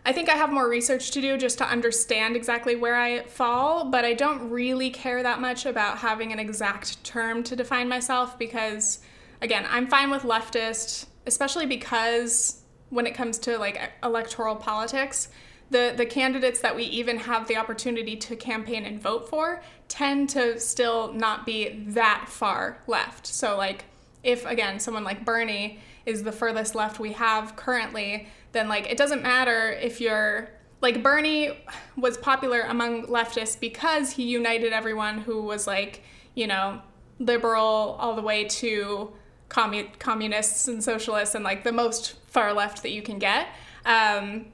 I 0.05 0.13
think 0.13 0.29
I 0.29 0.35
have 0.35 0.53
more 0.53 0.69
research 0.69 1.11
to 1.13 1.21
do 1.21 1.37
just 1.37 1.59
to 1.59 1.65
understand 1.65 2.37
exactly 2.37 2.77
where 2.77 2.95
I 2.95 3.25
fall, 3.25 3.87
but 3.87 4.05
I 4.05 4.15
don't 4.15 4.51
really 4.51 4.89
care 4.89 5.21
that 5.21 5.41
much 5.41 5.67
about 5.67 5.99
having 5.99 6.33
an 6.33 6.39
exact 6.39 7.03
term 7.03 7.43
to 7.43 7.57
define 7.57 7.89
myself 7.89 8.39
because 8.39 9.01
again, 9.43 9.67
I'm 9.69 9.89
fine 9.89 10.11
with 10.11 10.23
leftist, 10.23 11.07
especially 11.27 11.67
because 11.67 12.63
when 12.91 13.05
it 13.05 13.15
comes 13.15 13.39
to 13.41 13.59
like 13.59 13.81
electoral 14.03 14.55
politics, 14.55 15.29
the 15.71 15.93
the 15.97 16.07
candidates 16.07 16.61
that 16.61 16.77
we 16.77 16.85
even 16.85 17.19
have 17.19 17.49
the 17.49 17.57
opportunity 17.57 18.17
to 18.17 18.37
campaign 18.37 18.85
and 18.85 19.01
vote 19.01 19.29
for 19.29 19.61
tend 19.89 20.29
to 20.31 20.61
still 20.61 21.13
not 21.13 21.45
be 21.45 21.85
that 21.89 22.27
far 22.29 22.81
left. 22.87 23.27
So 23.27 23.57
like 23.57 23.87
if 24.23 24.47
again 24.47 24.79
someone 24.79 25.05
like 25.05 25.25
Bernie 25.25 25.81
is 26.05 26.23
the 26.23 26.33
furthest 26.33 26.77
left 26.77 27.01
we 27.01 27.13
have 27.13 27.57
currently, 27.57 28.29
then 28.57 28.69
like 28.69 28.91
it 28.91 28.97
doesn't 28.97 29.23
matter 29.23 29.71
if 29.71 30.01
you're 30.01 30.49
like 30.81 31.03
Bernie 31.03 31.59
was 31.97 32.17
popular 32.17 32.61
among 32.63 33.07
leftists 33.07 33.59
because 33.59 34.13
he 34.13 34.25
united 34.25 34.73
everyone 34.73 35.19
who 35.19 35.43
was 35.43 35.67
like, 35.67 36.03
you 36.35 36.47
know, 36.47 36.81
liberal 37.19 37.97
all 37.99 38.15
the 38.15 38.23
way 38.23 38.45
to 38.45 39.13
commu- 39.49 39.99
communists 39.99 40.69
and 40.69 40.83
socialists 40.83 41.35
and 41.35 41.45
like 41.45 41.65
the 41.65 41.73
most 41.73 42.15
far 42.27 42.53
left 42.53 42.83
that 42.83 42.91
you 42.91 43.03
can 43.03 43.19
get. 43.19 43.49
Um, 43.85 44.47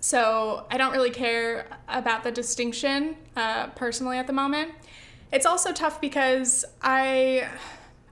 so 0.00 0.66
I 0.70 0.76
don't 0.76 0.92
really 0.92 1.10
care 1.10 1.66
about 1.88 2.22
the 2.22 2.30
distinction 2.30 3.16
uh, 3.34 3.68
personally 3.68 4.18
at 4.18 4.26
the 4.26 4.32
moment. 4.32 4.72
It's 5.32 5.46
also 5.46 5.72
tough 5.72 6.00
because 6.00 6.64
I, 6.80 7.48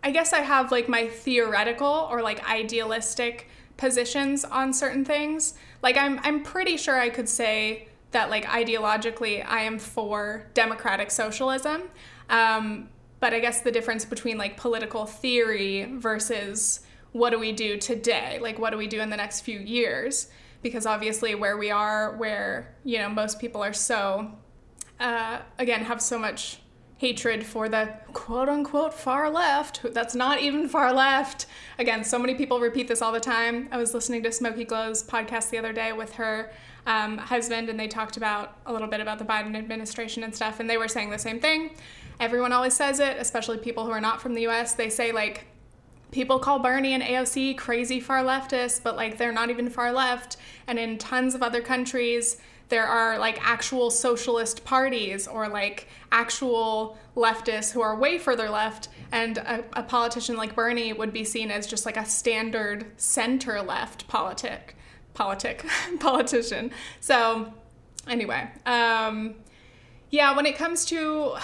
I 0.02 0.10
guess 0.10 0.32
I 0.32 0.40
have 0.40 0.72
like 0.72 0.88
my 0.88 1.06
theoretical 1.06 2.08
or 2.10 2.20
like 2.20 2.44
idealistic 2.50 3.48
positions 3.76 4.44
on 4.44 4.72
certain 4.72 5.04
things. 5.04 5.54
Like 5.82 5.96
I'm, 5.96 6.20
I'm 6.22 6.42
pretty 6.42 6.76
sure 6.76 6.98
I 6.98 7.10
could 7.10 7.28
say 7.28 7.88
that 8.12 8.30
like 8.30 8.44
ideologically 8.44 9.44
I 9.46 9.62
am 9.62 9.78
for 9.78 10.46
democratic 10.54 11.10
socialism. 11.10 11.82
Um, 12.30 12.88
but 13.20 13.32
I 13.32 13.40
guess 13.40 13.62
the 13.62 13.72
difference 13.72 14.04
between 14.04 14.38
like 14.38 14.56
political 14.56 15.06
theory 15.06 15.84
versus 15.90 16.80
what 17.14 17.30
do 17.30 17.38
we 17.38 17.52
do 17.52 17.78
today? 17.78 18.38
Like, 18.42 18.58
what 18.58 18.70
do 18.70 18.76
we 18.76 18.88
do 18.88 19.00
in 19.00 19.08
the 19.08 19.16
next 19.16 19.42
few 19.42 19.58
years? 19.60 20.28
Because 20.62 20.84
obviously, 20.84 21.36
where 21.36 21.56
we 21.56 21.70
are, 21.70 22.16
where, 22.16 22.74
you 22.84 22.98
know, 22.98 23.08
most 23.08 23.38
people 23.38 23.62
are 23.62 23.72
so, 23.72 24.32
uh, 24.98 25.38
again, 25.58 25.84
have 25.84 26.02
so 26.02 26.18
much 26.18 26.58
hatred 26.98 27.44
for 27.44 27.68
the 27.68 27.92
quote 28.12 28.48
unquote 28.48 28.94
far 28.94 29.30
left. 29.30 29.82
That's 29.92 30.14
not 30.14 30.40
even 30.40 30.68
far 30.68 30.92
left. 30.92 31.46
Again, 31.78 32.04
so 32.04 32.18
many 32.18 32.34
people 32.34 32.60
repeat 32.60 32.88
this 32.88 33.02
all 33.02 33.12
the 33.12 33.20
time. 33.20 33.68
I 33.72 33.76
was 33.76 33.94
listening 33.94 34.22
to 34.22 34.32
Smokey 34.32 34.64
Glow's 34.64 35.02
podcast 35.02 35.50
the 35.50 35.58
other 35.58 35.72
day 35.72 35.92
with 35.92 36.14
her 36.14 36.52
um, 36.86 37.18
husband, 37.18 37.68
and 37.68 37.78
they 37.78 37.88
talked 37.88 38.16
about 38.16 38.58
a 38.66 38.72
little 38.72 38.88
bit 38.88 39.00
about 39.00 39.18
the 39.18 39.24
Biden 39.24 39.56
administration 39.56 40.22
and 40.22 40.34
stuff, 40.34 40.60
and 40.60 40.68
they 40.68 40.76
were 40.76 40.88
saying 40.88 41.10
the 41.10 41.18
same 41.18 41.40
thing. 41.40 41.70
Everyone 42.20 42.52
always 42.52 42.74
says 42.74 43.00
it, 43.00 43.16
especially 43.18 43.58
people 43.58 43.84
who 43.84 43.90
are 43.90 44.00
not 44.00 44.20
from 44.20 44.34
the 44.34 44.46
US. 44.46 44.74
They 44.74 44.90
say, 44.90 45.10
like, 45.10 45.46
people 46.14 46.38
call 46.38 46.60
Bernie 46.60 46.92
and 46.92 47.02
AOC 47.02 47.58
crazy 47.58 47.98
far 47.98 48.22
leftists, 48.22 48.80
but 48.80 48.94
like 48.94 49.18
they're 49.18 49.32
not 49.32 49.50
even 49.50 49.68
far 49.68 49.92
left. 49.92 50.36
And 50.66 50.78
in 50.78 50.96
tons 50.96 51.34
of 51.34 51.42
other 51.42 51.60
countries, 51.60 52.40
there 52.68 52.86
are 52.86 53.18
like 53.18 53.38
actual 53.46 53.90
socialist 53.90 54.64
parties 54.64 55.26
or 55.28 55.48
like 55.48 55.88
actual 56.10 56.98
leftists 57.16 57.72
who 57.72 57.80
are 57.80 57.96
way 57.96 58.18
further 58.18 58.48
left. 58.48 58.88
And 59.12 59.38
a, 59.38 59.64
a 59.74 59.82
politician 59.82 60.36
like 60.36 60.54
Bernie 60.54 60.92
would 60.92 61.12
be 61.12 61.24
seen 61.24 61.50
as 61.50 61.66
just 61.66 61.86
like 61.86 61.96
a 61.96 62.04
standard 62.04 62.86
center 62.96 63.62
left 63.62 64.08
politic, 64.08 64.76
politic, 65.12 65.64
politician. 66.00 66.70
So, 67.00 67.52
anyway, 68.08 68.50
um, 68.66 69.36
yeah, 70.10 70.34
when 70.34 70.46
it 70.46 70.56
comes 70.56 70.84
to 70.86 71.36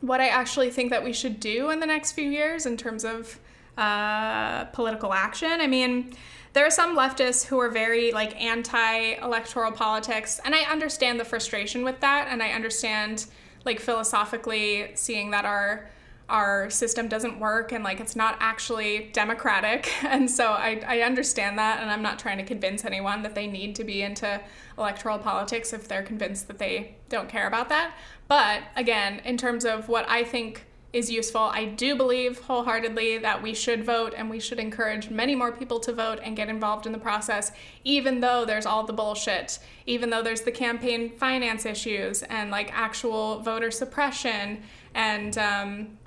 what 0.00 0.20
I 0.20 0.28
actually 0.28 0.70
think 0.70 0.90
that 0.90 1.02
we 1.02 1.12
should 1.12 1.40
do 1.40 1.70
in 1.70 1.80
the 1.80 1.86
next 1.86 2.12
few 2.12 2.28
years 2.28 2.66
in 2.66 2.76
terms 2.76 3.04
of 3.04 3.38
uh, 3.76 4.64
political 4.66 5.12
action. 5.12 5.60
I 5.60 5.66
mean, 5.66 6.12
there 6.58 6.66
are 6.66 6.70
some 6.70 6.96
leftists 6.96 7.46
who 7.46 7.56
are 7.60 7.68
very 7.68 8.10
like 8.10 8.34
anti-electoral 8.42 9.70
politics, 9.70 10.40
and 10.44 10.56
I 10.56 10.62
understand 10.62 11.20
the 11.20 11.24
frustration 11.24 11.84
with 11.84 12.00
that, 12.00 12.26
and 12.28 12.42
I 12.42 12.48
understand 12.48 13.26
like 13.64 13.78
philosophically 13.78 14.90
seeing 14.96 15.30
that 15.30 15.44
our 15.44 15.88
our 16.28 16.68
system 16.68 17.06
doesn't 17.06 17.38
work 17.38 17.70
and 17.70 17.84
like 17.84 18.00
it's 18.00 18.16
not 18.16 18.36
actually 18.40 19.08
democratic. 19.12 19.88
And 20.02 20.28
so 20.28 20.48
I, 20.48 20.82
I 20.84 21.00
understand 21.02 21.58
that 21.58 21.80
and 21.80 21.90
i'm 21.90 22.02
not 22.02 22.18
trying 22.18 22.38
to 22.38 22.44
convince 22.44 22.84
anyone 22.84 23.22
that 23.22 23.34
they 23.36 23.46
need 23.46 23.76
to 23.76 23.84
be 23.84 24.02
into 24.02 24.40
electoral 24.76 25.18
politics 25.18 25.72
if 25.72 25.86
they're 25.86 26.02
convinced 26.02 26.48
that 26.48 26.58
they 26.58 26.96
don't 27.08 27.28
care 27.28 27.46
about 27.46 27.68
that. 27.68 27.94
But 28.26 28.64
again 28.76 29.22
in 29.24 29.36
terms 29.36 29.64
of 29.64 29.88
what 29.88 30.06
i 30.08 30.24
think 30.24 30.66
is 30.92 31.10
useful 31.10 31.42
i 31.42 31.64
do 31.64 31.94
believe 31.94 32.38
wholeheartedly 32.40 33.18
that 33.18 33.42
we 33.42 33.52
should 33.52 33.84
vote 33.84 34.14
and 34.16 34.30
we 34.30 34.40
should 34.40 34.58
encourage 34.58 35.10
many 35.10 35.34
more 35.34 35.52
people 35.52 35.78
to 35.78 35.92
vote 35.92 36.18
and 36.22 36.36
get 36.36 36.48
involved 36.48 36.86
in 36.86 36.92
the 36.92 36.98
process 36.98 37.52
even 37.84 38.20
though 38.20 38.44
there's 38.44 38.66
all 38.66 38.84
the 38.84 38.92
bullshit 38.92 39.58
even 39.88 40.10
though 40.10 40.22
there's 40.22 40.42
the 40.42 40.52
campaign 40.52 41.10
finance 41.16 41.64
issues 41.64 42.22
and 42.24 42.50
like 42.50 42.70
actual 42.72 43.40
voter 43.40 43.70
suppression. 43.70 44.62
And 44.94 45.36
um, 45.38 45.98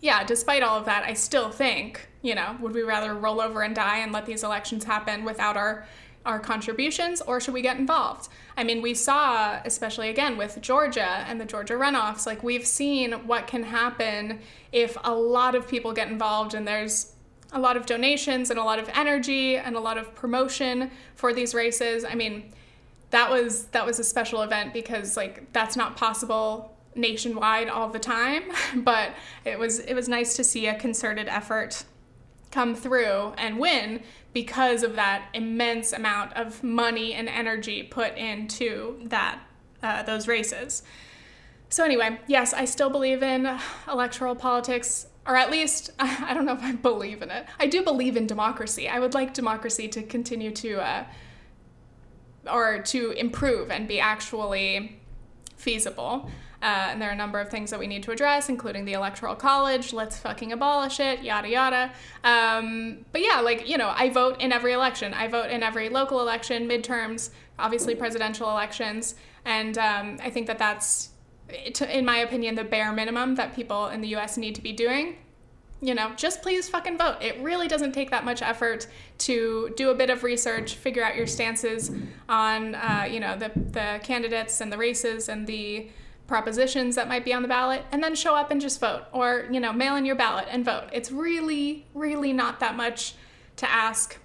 yeah, 0.00 0.22
despite 0.22 0.62
all 0.62 0.78
of 0.78 0.84
that, 0.84 1.04
I 1.04 1.14
still 1.14 1.50
think, 1.50 2.08
you 2.20 2.34
know, 2.34 2.56
would 2.60 2.74
we 2.74 2.82
rather 2.82 3.14
roll 3.14 3.40
over 3.40 3.62
and 3.62 3.74
die 3.74 3.98
and 3.98 4.12
let 4.12 4.26
these 4.26 4.44
elections 4.44 4.84
happen 4.84 5.24
without 5.24 5.56
our 5.56 5.86
our 6.24 6.38
contributions 6.38 7.20
or 7.20 7.40
should 7.40 7.54
we 7.54 7.62
get 7.62 7.78
involved? 7.78 8.28
I 8.56 8.64
mean, 8.64 8.82
we 8.82 8.94
saw, 8.94 9.60
especially 9.64 10.08
again 10.08 10.36
with 10.36 10.60
Georgia 10.60 11.24
and 11.26 11.40
the 11.40 11.44
Georgia 11.44 11.74
runoffs, 11.74 12.26
like 12.26 12.42
we've 12.42 12.66
seen 12.66 13.12
what 13.26 13.46
can 13.46 13.64
happen 13.64 14.40
if 14.70 14.96
a 15.04 15.14
lot 15.14 15.54
of 15.54 15.68
people 15.68 15.92
get 15.92 16.08
involved 16.08 16.54
and 16.54 16.66
there's 16.66 17.12
a 17.52 17.60
lot 17.60 17.76
of 17.76 17.86
donations 17.86 18.50
and 18.50 18.58
a 18.58 18.64
lot 18.64 18.78
of 18.78 18.88
energy 18.94 19.56
and 19.56 19.76
a 19.76 19.80
lot 19.80 19.98
of 19.98 20.14
promotion 20.14 20.90
for 21.14 21.34
these 21.34 21.54
races. 21.54 22.04
I 22.04 22.14
mean, 22.14 22.52
that 23.10 23.30
was 23.30 23.66
that 23.66 23.84
was 23.84 23.98
a 23.98 24.04
special 24.04 24.42
event 24.42 24.72
because 24.72 25.16
like 25.16 25.52
that's 25.52 25.76
not 25.76 25.96
possible 25.96 26.74
nationwide 26.94 27.68
all 27.68 27.88
the 27.88 27.98
time, 27.98 28.44
but 28.76 29.10
it 29.44 29.58
was 29.58 29.80
it 29.80 29.94
was 29.94 30.08
nice 30.08 30.34
to 30.36 30.44
see 30.44 30.66
a 30.66 30.74
concerted 30.74 31.28
effort 31.28 31.84
come 32.52 32.74
through 32.76 33.32
and 33.36 33.58
win 33.58 34.02
because 34.32 34.82
of 34.82 34.94
that 34.94 35.28
immense 35.34 35.92
amount 35.92 36.32
of 36.34 36.62
money 36.62 37.12
and 37.14 37.28
energy 37.28 37.82
put 37.82 38.16
into 38.16 39.00
that 39.04 39.40
uh, 39.82 40.02
those 40.04 40.28
races. 40.28 40.82
So 41.68 41.84
anyway, 41.84 42.20
yes, 42.26 42.52
I 42.52 42.66
still 42.66 42.90
believe 42.90 43.22
in 43.22 43.58
electoral 43.88 44.36
politics, 44.36 45.06
or 45.26 45.36
at 45.36 45.50
least 45.50 45.90
I 45.98 46.34
don't 46.34 46.44
know 46.44 46.52
if 46.52 46.62
I 46.62 46.72
believe 46.72 47.22
in 47.22 47.30
it. 47.30 47.46
I 47.58 47.66
do 47.66 47.82
believe 47.82 48.16
in 48.16 48.26
democracy. 48.26 48.88
I 48.88 48.98
would 48.98 49.14
like 49.14 49.34
democracy 49.34 49.88
to 49.88 50.02
continue 50.02 50.50
to, 50.52 50.80
uh, 50.80 51.04
or 52.50 52.82
to 52.82 53.12
improve 53.12 53.70
and 53.70 53.88
be 53.88 54.00
actually 54.00 55.00
feasible. 55.56 56.30
Uh, 56.62 56.90
and 56.90 57.02
there 57.02 57.08
are 57.08 57.12
a 57.12 57.16
number 57.16 57.40
of 57.40 57.48
things 57.48 57.70
that 57.70 57.80
we 57.80 57.88
need 57.88 58.04
to 58.04 58.12
address, 58.12 58.48
including 58.48 58.84
the 58.84 58.92
electoral 58.92 59.34
college. 59.34 59.92
Let's 59.92 60.16
fucking 60.18 60.52
abolish 60.52 61.00
it, 61.00 61.22
yada 61.22 61.48
yada. 61.48 61.92
Um, 62.22 63.04
but 63.10 63.20
yeah, 63.20 63.40
like, 63.40 63.68
you 63.68 63.76
know, 63.76 63.92
I 63.94 64.10
vote 64.10 64.40
in 64.40 64.52
every 64.52 64.72
election. 64.72 65.12
I 65.12 65.26
vote 65.26 65.50
in 65.50 65.64
every 65.64 65.88
local 65.88 66.20
election, 66.20 66.68
midterms, 66.68 67.30
obviously 67.58 67.96
presidential 67.96 68.48
elections. 68.48 69.16
And 69.44 69.76
um, 69.76 70.18
I 70.22 70.30
think 70.30 70.46
that 70.46 70.58
that's, 70.58 71.10
in 71.90 72.04
my 72.04 72.18
opinion, 72.18 72.54
the 72.54 72.64
bare 72.64 72.92
minimum 72.92 73.34
that 73.34 73.56
people 73.56 73.88
in 73.88 74.00
the 74.00 74.14
US 74.14 74.36
need 74.36 74.54
to 74.54 74.62
be 74.62 74.72
doing 74.72 75.16
you 75.82 75.96
know, 75.96 76.12
just 76.16 76.42
please 76.42 76.68
fucking 76.68 76.96
vote. 76.96 77.16
It 77.20 77.42
really 77.42 77.66
doesn't 77.66 77.90
take 77.90 78.10
that 78.12 78.24
much 78.24 78.40
effort 78.40 78.86
to 79.18 79.74
do 79.76 79.90
a 79.90 79.94
bit 79.94 80.10
of 80.10 80.22
research, 80.22 80.76
figure 80.76 81.02
out 81.02 81.16
your 81.16 81.26
stances 81.26 81.90
on, 82.28 82.76
uh, 82.76 83.08
you 83.10 83.18
know, 83.18 83.36
the, 83.36 83.50
the 83.56 84.00
candidates 84.04 84.60
and 84.60 84.72
the 84.72 84.78
races 84.78 85.28
and 85.28 85.44
the 85.44 85.88
propositions 86.32 86.94
that 86.94 87.08
might 87.08 87.26
be 87.26 87.34
on 87.34 87.42
the 87.42 87.48
ballot 87.48 87.84
and 87.92 88.02
then 88.02 88.14
show 88.14 88.34
up 88.34 88.50
and 88.50 88.58
just 88.58 88.80
vote 88.80 89.02
or 89.12 89.46
you 89.50 89.60
know 89.60 89.70
mail 89.70 89.96
in 89.96 90.06
your 90.06 90.16
ballot 90.16 90.46
and 90.50 90.64
vote. 90.64 90.84
It's 90.90 91.12
really 91.12 91.84
really 91.92 92.32
not 92.32 92.58
that 92.60 92.74
much 92.74 93.14
to 93.56 93.70
ask. 93.70 94.18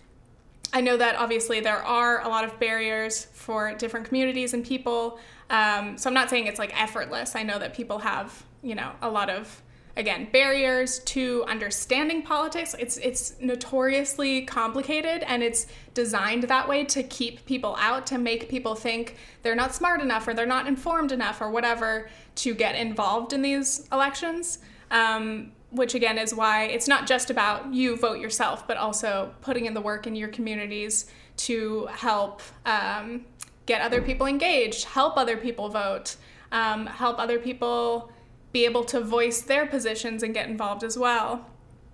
I 0.72 0.80
know 0.80 0.96
that 0.96 1.18
obviously 1.18 1.60
there 1.60 1.84
are 1.84 2.22
a 2.22 2.30
lot 2.30 2.46
of 2.46 2.58
barriers 2.62 3.26
for 3.34 3.74
different 3.74 4.06
communities 4.06 4.54
and 4.54 4.66
people 4.66 5.20
um, 5.50 5.98
so 5.98 6.10
i'm 6.10 6.14
not 6.14 6.30
saying 6.30 6.48
it's 6.48 6.60
like 6.60 6.82
effortless. 6.82 7.36
I 7.36 7.44
know 7.44 7.60
that 7.60 7.74
people 7.74 8.00
have 8.00 8.46
you 8.64 8.76
know 8.76 8.94
a 9.02 9.10
lot 9.10 9.30
of 9.30 9.62
again 9.98 10.28
barriers 10.32 11.00
to 11.00 11.44
understanding 11.48 12.22
politics. 12.22 12.76
It's 12.80 12.98
it's 12.98 13.36
notoriously 13.42 14.44
complicated 14.44 15.24
and 15.24 15.44
it's 15.44 15.68
designed 15.94 16.44
that 16.44 16.70
way 16.70 16.86
to 16.86 17.04
keep 17.04 17.44
people 17.46 17.76
out 17.80 18.06
to 18.08 18.18
make 18.18 18.48
people 18.48 18.76
think 18.76 19.18
they're 19.42 19.56
not 19.56 19.74
smart 19.74 20.00
enough 20.00 20.28
or 20.28 20.34
they're 20.34 20.46
not 20.46 20.68
informed 20.68 21.12
enough 21.12 21.42
or 21.42 21.50
whatever 21.50 22.10
to 22.36 22.54
get 22.54 22.76
involved 22.76 23.34
in 23.34 23.42
these 23.42 23.88
elections 23.92 24.60
um, 24.92 25.52
which 25.72 25.96
again 25.96 26.18
is 26.20 26.34
why 26.34 26.66
it's 26.66 26.88
not 26.88 27.08
just 27.08 27.32
about 27.32 27.74
you 27.74 27.98
vote 27.98 28.20
yourself 28.20 28.68
but 28.68 28.78
also 28.78 29.34
putting 29.42 29.66
in 29.66 29.74
the 29.74 29.82
work 29.82 30.06
in 30.06 30.16
your 30.16 30.30
communities 30.30 31.08
to 31.36 31.88
help 31.88 32.42
um, 32.66 33.26
get 33.66 33.82
other 33.82 34.02
people 34.02 34.28
engaged 34.28 34.86
help 34.86 35.18
other 35.18 35.36
people 35.36 35.68
vote 35.68 36.16
um, 36.52 36.86
help 36.86 37.18
other 37.20 37.40
people 37.40 38.12
be 38.58 38.66
able 38.66 38.84
to 38.84 39.00
voice 39.00 39.42
their 39.42 39.68
positions 39.68 40.24
and 40.24 40.34
get 40.34 40.50
involved 40.50 40.84
as 40.84 40.98
well. 40.98 41.46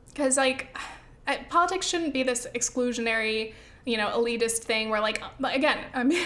Because, 0.08 0.38
like, 0.38 0.74
politics 1.50 1.86
shouldn't 1.86 2.14
be 2.14 2.24
this 2.24 2.48
exclusionary, 2.56 3.54
you 3.86 3.98
know, 3.98 4.08
elitist 4.08 4.60
thing 4.60 4.90
where, 4.90 5.02
like, 5.02 5.22
again, 5.44 5.80
I 5.94 6.06
mean, 6.06 6.26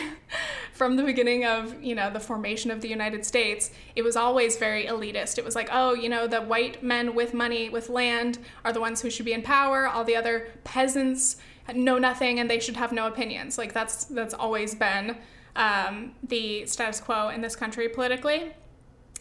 from 0.73 0.95
the 0.95 1.01
beginning 1.01 1.43
of, 1.43 1.81
you 1.81 1.95
know, 1.95 2.11
the 2.11 2.19
formation 2.19 2.69
of 2.69 2.81
the 2.81 2.87
United 2.87 3.25
States, 3.25 3.71
it 3.95 4.03
was 4.03 4.15
always 4.15 4.57
very 4.57 4.85
elitist. 4.85 5.39
It 5.39 5.45
was 5.45 5.55
like, 5.55 5.69
oh, 5.71 5.95
you 5.95 6.07
know, 6.07 6.27
the 6.27 6.41
white 6.41 6.83
men 6.83 7.15
with 7.15 7.33
money, 7.33 7.69
with 7.69 7.89
land, 7.89 8.37
are 8.63 8.71
the 8.71 8.81
ones 8.81 9.01
who 9.01 9.09
should 9.09 9.25
be 9.25 9.33
in 9.33 9.41
power. 9.41 9.87
All 9.87 10.03
the 10.03 10.15
other 10.15 10.49
peasants 10.63 11.37
know 11.73 11.97
nothing 11.97 12.39
and 12.39 12.47
they 12.47 12.59
should 12.59 12.75
have 12.75 12.91
no 12.91 13.07
opinions. 13.07 13.57
Like, 13.57 13.73
that's, 13.73 14.05
that's 14.05 14.35
always 14.35 14.75
been 14.75 15.17
um, 15.55 16.13
the 16.21 16.67
status 16.67 17.01
quo 17.01 17.29
in 17.29 17.41
this 17.41 17.55
country 17.55 17.89
politically. 17.89 18.53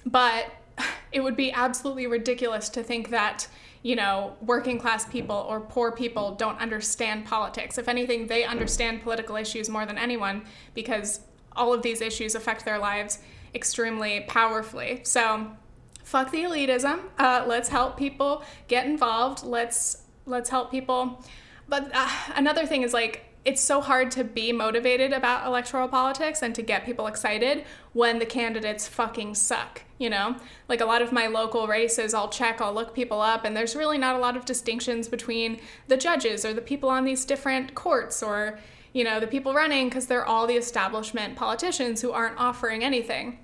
But 0.05 0.53
it 1.13 1.21
would 1.21 1.37
be 1.37 1.53
absolutely 1.53 2.07
ridiculous 2.07 2.69
to 2.71 2.83
think 2.83 3.11
that 3.11 3.49
you 3.87 3.95
know, 3.95 4.35
working 4.41 4.81
class 4.81 5.05
people 5.05 5.47
or 5.49 5.61
poor 5.61 5.93
people 5.93 6.35
don't 6.35 6.59
understand 6.59 7.25
politics. 7.25 7.79
If 7.79 7.87
anything, 7.87 8.27
they 8.27 8.43
understand 8.43 9.03
political 9.03 9.37
issues 9.37 9.69
more 9.69 9.87
than 9.87 9.97
anyone 9.97 10.45
because 10.75 11.21
all 11.55 11.73
of 11.73 11.83
these 11.83 12.01
issues 12.01 12.35
affect 12.35 12.65
their 12.65 12.81
lives 12.81 13.21
extremely 13.55 14.23
powerfully. 14.23 15.03
So, 15.05 15.53
fuck 16.03 16.33
the 16.33 16.43
elitism. 16.43 16.99
Uh, 17.17 17.45
let's 17.47 17.69
help 17.69 17.97
people 17.97 18.43
get 18.67 18.87
involved. 18.87 19.45
Let's 19.45 20.03
let's 20.27 20.51
help 20.51 20.73
people. 20.73 21.25
But 21.69 21.89
uh, 21.95 22.09
another 22.35 22.67
thing 22.67 22.83
is 22.83 22.93
like 22.93 23.26
it's 23.47 23.63
so 23.63 23.81
hard 23.81 24.11
to 24.11 24.25
be 24.25 24.51
motivated 24.51 25.13
about 25.13 25.47
electoral 25.47 25.87
politics 25.87 26.43
and 26.43 26.53
to 26.57 26.63
get 26.63 26.85
people 26.85 27.07
excited 27.07 27.65
when 27.93 28.19
the 28.19 28.27
candidates 28.27 28.89
fucking 28.89 29.37
suck, 29.37 29.83
you 29.99 30.11
know? 30.11 30.35
Like 30.69 30.81
a 30.81 30.85
lot 30.85 31.01
of 31.01 31.13
my 31.13 31.29
local 31.29 31.69
races, 31.69 32.13
I'll 32.13 32.29
check, 32.29 32.61
I'll 32.61 32.75
look 32.75 32.93
people 32.93 33.21
up, 33.21 33.45
and 33.45 33.57
there's 33.57 33.77
really 33.77 33.99
not 33.99 34.17
a 34.17 34.19
lot 34.19 34.37
of 34.37 34.45
distinctions 34.45 35.07
between 35.07 35.61
the 35.87 35.97
judges 35.97 36.45
or 36.45 36.53
the 36.53 36.61
people 36.61 36.91
on 36.91 37.05
these 37.05 37.25
different 37.25 37.77
courts 37.77 38.21
or, 38.21 38.59
you 38.93 39.05
know, 39.05 39.21
the 39.21 39.29
people 39.29 39.55
running 39.55 39.89
because 39.89 40.09
they're 40.09 40.27
all 40.27 40.49
the 40.49 40.57
establishment 40.57 41.37
politicians 41.37 42.03
who 42.03 42.11
aren't 42.11 42.41
offering 42.41 42.83
anything. 42.83 43.39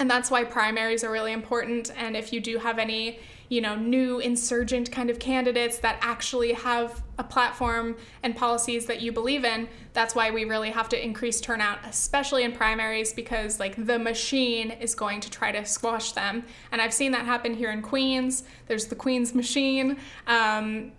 And 0.00 0.10
that's 0.10 0.32
why 0.32 0.42
primaries 0.42 1.04
are 1.04 1.12
really 1.12 1.32
important. 1.32 1.92
And 1.96 2.16
if 2.16 2.32
you 2.32 2.40
do 2.40 2.58
have 2.58 2.80
any 2.80 3.20
you 3.48 3.60
know, 3.60 3.76
new 3.76 4.18
insurgent 4.18 4.90
kind 4.90 5.10
of 5.10 5.18
candidates 5.18 5.78
that 5.78 5.98
actually 6.00 6.52
have 6.52 7.02
a 7.18 7.24
platform 7.24 7.96
and 8.22 8.34
policies 8.34 8.86
that 8.86 9.00
you 9.00 9.12
believe 9.12 9.44
in. 9.44 9.68
That's 9.92 10.14
why 10.14 10.30
we 10.30 10.44
really 10.44 10.70
have 10.70 10.88
to 10.90 11.02
increase 11.02 11.40
turnout, 11.40 11.78
especially 11.84 12.42
in 12.42 12.52
primaries, 12.52 13.12
because 13.12 13.60
like 13.60 13.86
the 13.86 13.98
machine 13.98 14.70
is 14.70 14.94
going 14.94 15.20
to 15.20 15.30
try 15.30 15.52
to 15.52 15.64
squash 15.64 16.12
them. 16.12 16.44
And 16.72 16.80
I've 16.80 16.94
seen 16.94 17.12
that 17.12 17.24
happen 17.26 17.54
here 17.54 17.70
in 17.70 17.82
Queens. 17.82 18.44
There's 18.66 18.86
the 18.86 18.96
Queens 18.96 19.34
machine. 19.34 19.98
Um, 20.26 20.92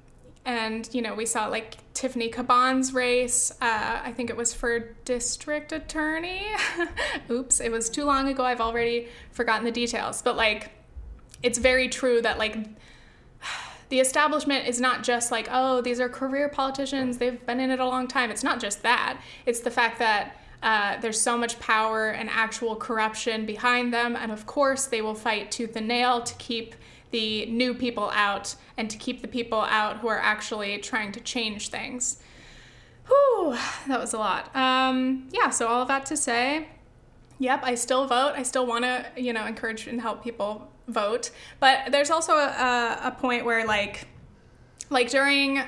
and 0.45 0.87
you 0.93 1.01
know 1.01 1.15
we 1.15 1.25
saw 1.25 1.47
like 1.47 1.77
tiffany 1.93 2.29
caban's 2.29 2.93
race 2.93 3.51
uh, 3.61 3.99
i 4.03 4.11
think 4.11 4.29
it 4.29 4.37
was 4.37 4.53
for 4.53 4.79
district 5.03 5.71
attorney 5.71 6.43
oops 7.31 7.59
it 7.59 7.71
was 7.71 7.89
too 7.89 8.05
long 8.05 8.27
ago 8.29 8.43
i've 8.43 8.61
already 8.61 9.07
forgotten 9.31 9.65
the 9.65 9.71
details 9.71 10.21
but 10.21 10.35
like 10.35 10.71
it's 11.43 11.57
very 11.57 11.89
true 11.89 12.21
that 12.21 12.37
like 12.37 12.57
the 13.89 13.99
establishment 13.99 14.67
is 14.67 14.81
not 14.81 15.03
just 15.03 15.31
like, 15.31 15.47
oh, 15.51 15.81
these 15.81 15.99
are 15.99 16.09
career 16.09 16.49
politicians, 16.49 17.17
they've 17.17 17.45
been 17.45 17.59
in 17.59 17.69
it 17.69 17.79
a 17.79 17.85
long 17.85 18.07
time. 18.07 18.31
It's 18.31 18.43
not 18.43 18.59
just 18.59 18.81
that. 18.83 19.21
It's 19.45 19.59
the 19.59 19.71
fact 19.71 19.99
that 19.99 20.37
uh, 20.63 20.99
there's 20.99 21.21
so 21.21 21.37
much 21.37 21.59
power 21.59 22.09
and 22.09 22.29
actual 22.29 22.75
corruption 22.75 23.45
behind 23.45 23.93
them. 23.93 24.15
And 24.15 24.31
of 24.31 24.47
course, 24.47 24.87
they 24.87 25.01
will 25.01 25.13
fight 25.13 25.51
tooth 25.51 25.75
and 25.75 25.87
nail 25.87 26.21
to 26.21 26.33
keep 26.35 26.75
the 27.11 27.45
new 27.45 27.73
people 27.73 28.09
out 28.13 28.55
and 28.75 28.89
to 28.89 28.97
keep 28.97 29.21
the 29.21 29.27
people 29.27 29.61
out 29.61 29.97
who 29.97 30.07
are 30.07 30.19
actually 30.19 30.79
trying 30.79 31.11
to 31.11 31.19
change 31.19 31.69
things. 31.69 32.17
Whew, 33.07 33.55
that 33.87 33.99
was 33.99 34.13
a 34.13 34.17
lot. 34.17 34.53
Um, 34.55 35.29
yeah, 35.31 35.51
so 35.51 35.67
all 35.67 35.83
of 35.83 35.87
that 35.89 36.07
to 36.07 36.17
say, 36.17 36.69
yep, 37.37 37.61
I 37.63 37.75
still 37.75 38.07
vote. 38.07 38.33
I 38.35 38.41
still 38.41 38.65
want 38.65 38.83
to, 38.85 39.05
you 39.15 39.31
know, 39.31 39.45
encourage 39.45 39.85
and 39.85 40.01
help 40.01 40.23
people 40.23 40.71
vote. 40.87 41.31
But 41.59 41.91
there's 41.91 42.09
also 42.09 42.33
a, 42.33 42.99
a 43.03 43.11
point 43.11 43.45
where 43.45 43.65
like 43.65 44.07
like 44.89 45.09
during 45.09 45.61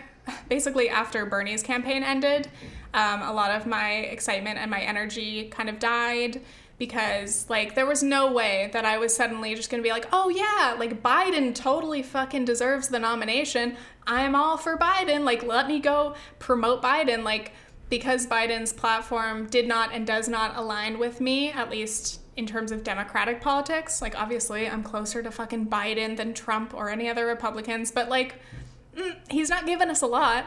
basically 0.50 0.90
after 0.90 1.26
Bernie's 1.26 1.64
campaign 1.64 2.04
ended, 2.04 2.50
um, 2.94 3.22
a 3.22 3.34
lot 3.34 3.52
of 3.52 3.66
my 3.66 3.92
excitement 3.92 4.60
and 4.60 4.70
my 4.70 4.82
energy 4.82 5.50
kind 5.50 5.70
of 5.70 5.80
died 5.80 6.42
because 6.78 7.50
like 7.50 7.74
there 7.74 7.86
was 7.86 8.04
no 8.04 8.32
way 8.32 8.70
that 8.74 8.86
I 8.86 8.98
was 8.98 9.16
suddenly 9.16 9.56
just 9.56 9.70
gonna 9.70 9.84
be 9.84 9.90
like, 9.90 10.08
oh 10.14 10.30
yeah, 10.30 10.76
like 10.78 11.02
Biden 11.02 11.56
totally 11.56 12.04
fucking 12.04 12.46
deserves 12.46 12.90
the 12.90 13.00
nomination. 13.00 13.78
I'm 14.06 14.36
all 14.36 14.58
for 14.58 14.78
Biden. 14.78 15.24
Like 15.24 15.44
let 15.44 15.68
me 15.68 15.80
go 15.80 16.16
promote 16.40 16.82
Biden. 16.82 17.24
Like 17.24 17.54
because 17.90 18.28
Biden's 18.28 18.74
platform 18.74 19.48
did 19.48 19.68
not 19.68 19.94
and 19.94 20.06
does 20.06 20.28
not 20.28 20.58
align 20.58 21.00
with 21.00 21.22
me, 21.22 21.52
at 21.52 21.70
least 21.70 22.20
in 22.38 22.46
terms 22.46 22.72
of 22.72 22.84
Democratic 22.84 23.42
politics. 23.42 24.02
Like, 24.02 24.18
obviously, 24.18 24.70
I'm 24.70 24.84
closer 24.84 25.22
to 25.22 25.32
fucking 25.32 25.68
Biden 25.68 26.16
than 26.16 26.34
Trump 26.34 26.74
or 26.74 26.90
any 26.90 27.10
other 27.10 27.26
Republicans, 27.26 27.92
but 27.92 28.08
like, 28.08 28.36
mm, 28.96 29.18
he's 29.30 29.50
not 29.50 29.66
giving 29.66 29.90
us 29.90 30.02
a 30.02 30.08
lot. 30.08 30.46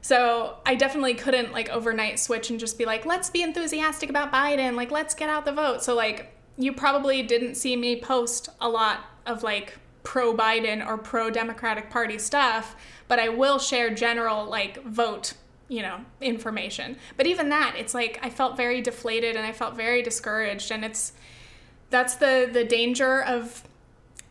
So 0.00 0.58
I 0.64 0.74
definitely 0.74 1.14
couldn't 1.14 1.52
like 1.52 1.68
overnight 1.68 2.18
switch 2.18 2.50
and 2.50 2.58
just 2.58 2.78
be 2.78 2.84
like, 2.84 3.06
let's 3.06 3.30
be 3.30 3.42
enthusiastic 3.42 4.10
about 4.10 4.32
Biden, 4.32 4.74
like, 4.74 4.90
let's 4.90 5.14
get 5.14 5.28
out 5.28 5.44
the 5.44 5.52
vote. 5.52 5.82
So, 5.84 5.94
like, 5.94 6.32
you 6.58 6.72
probably 6.72 7.22
didn't 7.22 7.54
see 7.56 7.76
me 7.76 8.00
post 8.00 8.48
a 8.60 8.68
lot 8.68 9.04
of 9.26 9.42
like 9.42 9.78
pro 10.02 10.34
Biden 10.34 10.86
or 10.86 10.96
pro 10.96 11.30
Democratic 11.30 11.90
Party 11.90 12.18
stuff, 12.18 12.76
but 13.08 13.18
I 13.18 13.28
will 13.28 13.58
share 13.58 13.90
general 13.90 14.46
like 14.46 14.82
vote 14.84 15.34
you 15.68 15.82
know 15.82 15.98
information 16.20 16.96
but 17.16 17.26
even 17.26 17.48
that 17.48 17.74
it's 17.76 17.94
like 17.94 18.18
i 18.22 18.30
felt 18.30 18.56
very 18.56 18.80
deflated 18.80 19.36
and 19.36 19.44
i 19.44 19.52
felt 19.52 19.74
very 19.74 20.00
discouraged 20.02 20.70
and 20.70 20.84
it's 20.84 21.12
that's 21.90 22.16
the 22.16 22.48
the 22.52 22.64
danger 22.64 23.22
of 23.22 23.62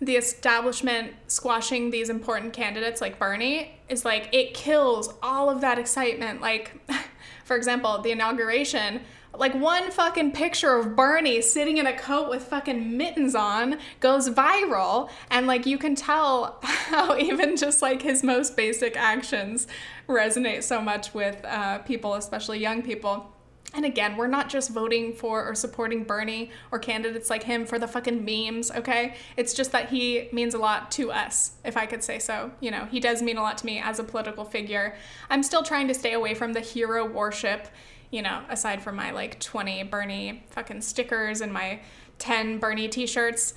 the 0.01 0.15
establishment 0.15 1.13
squashing 1.27 1.89
these 1.89 2.09
important 2.09 2.53
candidates 2.53 2.99
like 2.99 3.17
Bernie 3.17 3.79
is 3.87 4.03
like 4.03 4.29
it 4.33 4.53
kills 4.53 5.13
all 5.23 5.49
of 5.49 5.61
that 5.61 5.79
excitement. 5.79 6.41
Like, 6.41 6.73
for 7.45 7.55
example, 7.55 8.01
the 8.01 8.11
inauguration, 8.11 9.01
like 9.37 9.53
one 9.53 9.91
fucking 9.91 10.31
picture 10.31 10.75
of 10.75 10.95
Bernie 10.95 11.41
sitting 11.41 11.77
in 11.77 11.87
a 11.87 11.97
coat 11.97 12.29
with 12.29 12.43
fucking 12.43 12.97
mittens 12.97 13.35
on 13.35 13.79
goes 13.99 14.29
viral. 14.29 15.09
And 15.29 15.47
like 15.47 15.65
you 15.65 15.77
can 15.77 15.95
tell 15.95 16.59
how 16.63 17.17
even 17.17 17.57
just 17.57 17.81
like 17.81 18.01
his 18.01 18.23
most 18.23 18.55
basic 18.55 18.95
actions 18.97 19.67
resonate 20.07 20.63
so 20.63 20.81
much 20.81 21.13
with 21.13 21.43
uh, 21.45 21.79
people, 21.79 22.15
especially 22.15 22.59
young 22.59 22.81
people. 22.81 23.31
And 23.75 23.83
again, 23.83 24.15
we're 24.15 24.27
not 24.27 24.47
just 24.47 24.69
voting 24.69 25.13
for 25.13 25.45
or 25.45 25.53
supporting 25.53 26.05
Bernie 26.05 26.49
or 26.71 26.79
candidates 26.79 27.29
like 27.29 27.43
him 27.43 27.65
for 27.65 27.77
the 27.77 27.87
fucking 27.87 28.23
memes, 28.23 28.71
okay? 28.71 29.15
It's 29.35 29.53
just 29.53 29.73
that 29.73 29.89
he 29.89 30.29
means 30.31 30.53
a 30.53 30.57
lot 30.57 30.91
to 30.91 31.11
us, 31.11 31.51
if 31.65 31.75
I 31.75 31.85
could 31.85 32.01
say 32.01 32.19
so. 32.19 32.51
You 32.61 32.71
know, 32.71 32.85
he 32.85 33.01
does 33.01 33.21
mean 33.21 33.37
a 33.37 33.41
lot 33.41 33.57
to 33.57 33.65
me 33.65 33.79
as 33.79 33.99
a 33.99 34.03
political 34.03 34.45
figure. 34.45 34.95
I'm 35.29 35.43
still 35.43 35.61
trying 35.61 35.89
to 35.89 35.93
stay 35.93 36.13
away 36.13 36.35
from 36.35 36.53
the 36.53 36.61
hero 36.61 37.05
worship, 37.05 37.67
you 38.15 38.21
know, 38.21 38.41
aside 38.49 38.81
from 38.81 38.95
my 38.95 39.11
like 39.11 39.39
20 39.39 39.83
Bernie 39.83 40.43
fucking 40.49 40.81
stickers 40.81 41.41
and 41.41 41.51
my 41.51 41.81
10 42.19 42.59
Bernie 42.59 42.87
t 42.87 43.05
shirts. 43.05 43.53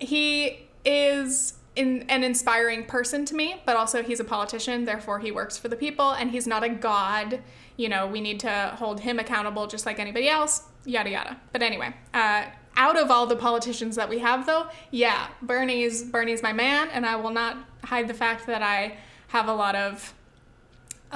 He 0.00 0.66
is 0.84 1.54
in, 1.76 2.02
an 2.08 2.24
inspiring 2.24 2.84
person 2.84 3.24
to 3.26 3.34
me, 3.34 3.62
but 3.64 3.76
also 3.76 4.02
he's 4.02 4.18
a 4.18 4.24
politician, 4.24 4.86
therefore 4.86 5.20
he 5.20 5.30
works 5.30 5.56
for 5.56 5.68
the 5.68 5.76
people, 5.76 6.10
and 6.10 6.32
he's 6.32 6.46
not 6.46 6.64
a 6.64 6.68
god 6.68 7.40
you 7.76 7.88
know, 7.88 8.06
we 8.06 8.20
need 8.20 8.40
to 8.40 8.74
hold 8.78 9.00
him 9.00 9.18
accountable 9.18 9.66
just 9.66 9.86
like 9.86 9.98
anybody 9.98 10.28
else, 10.28 10.62
yada 10.84 11.10
yada. 11.10 11.36
But 11.52 11.62
anyway, 11.62 11.94
uh, 12.14 12.46
out 12.76 12.98
of 12.98 13.10
all 13.10 13.26
the 13.26 13.36
politicians 13.36 13.96
that 13.96 14.08
we 14.08 14.18
have 14.20 14.46
though, 14.46 14.68
yeah, 14.90 15.28
Bernie's 15.42 16.02
Bernie's 16.02 16.42
my 16.42 16.52
man, 16.52 16.88
and 16.92 17.04
I 17.04 17.16
will 17.16 17.30
not 17.30 17.58
hide 17.84 18.08
the 18.08 18.14
fact 18.14 18.46
that 18.46 18.62
I 18.62 18.96
have 19.28 19.48
a 19.48 19.54
lot 19.54 19.74
of 19.74 20.14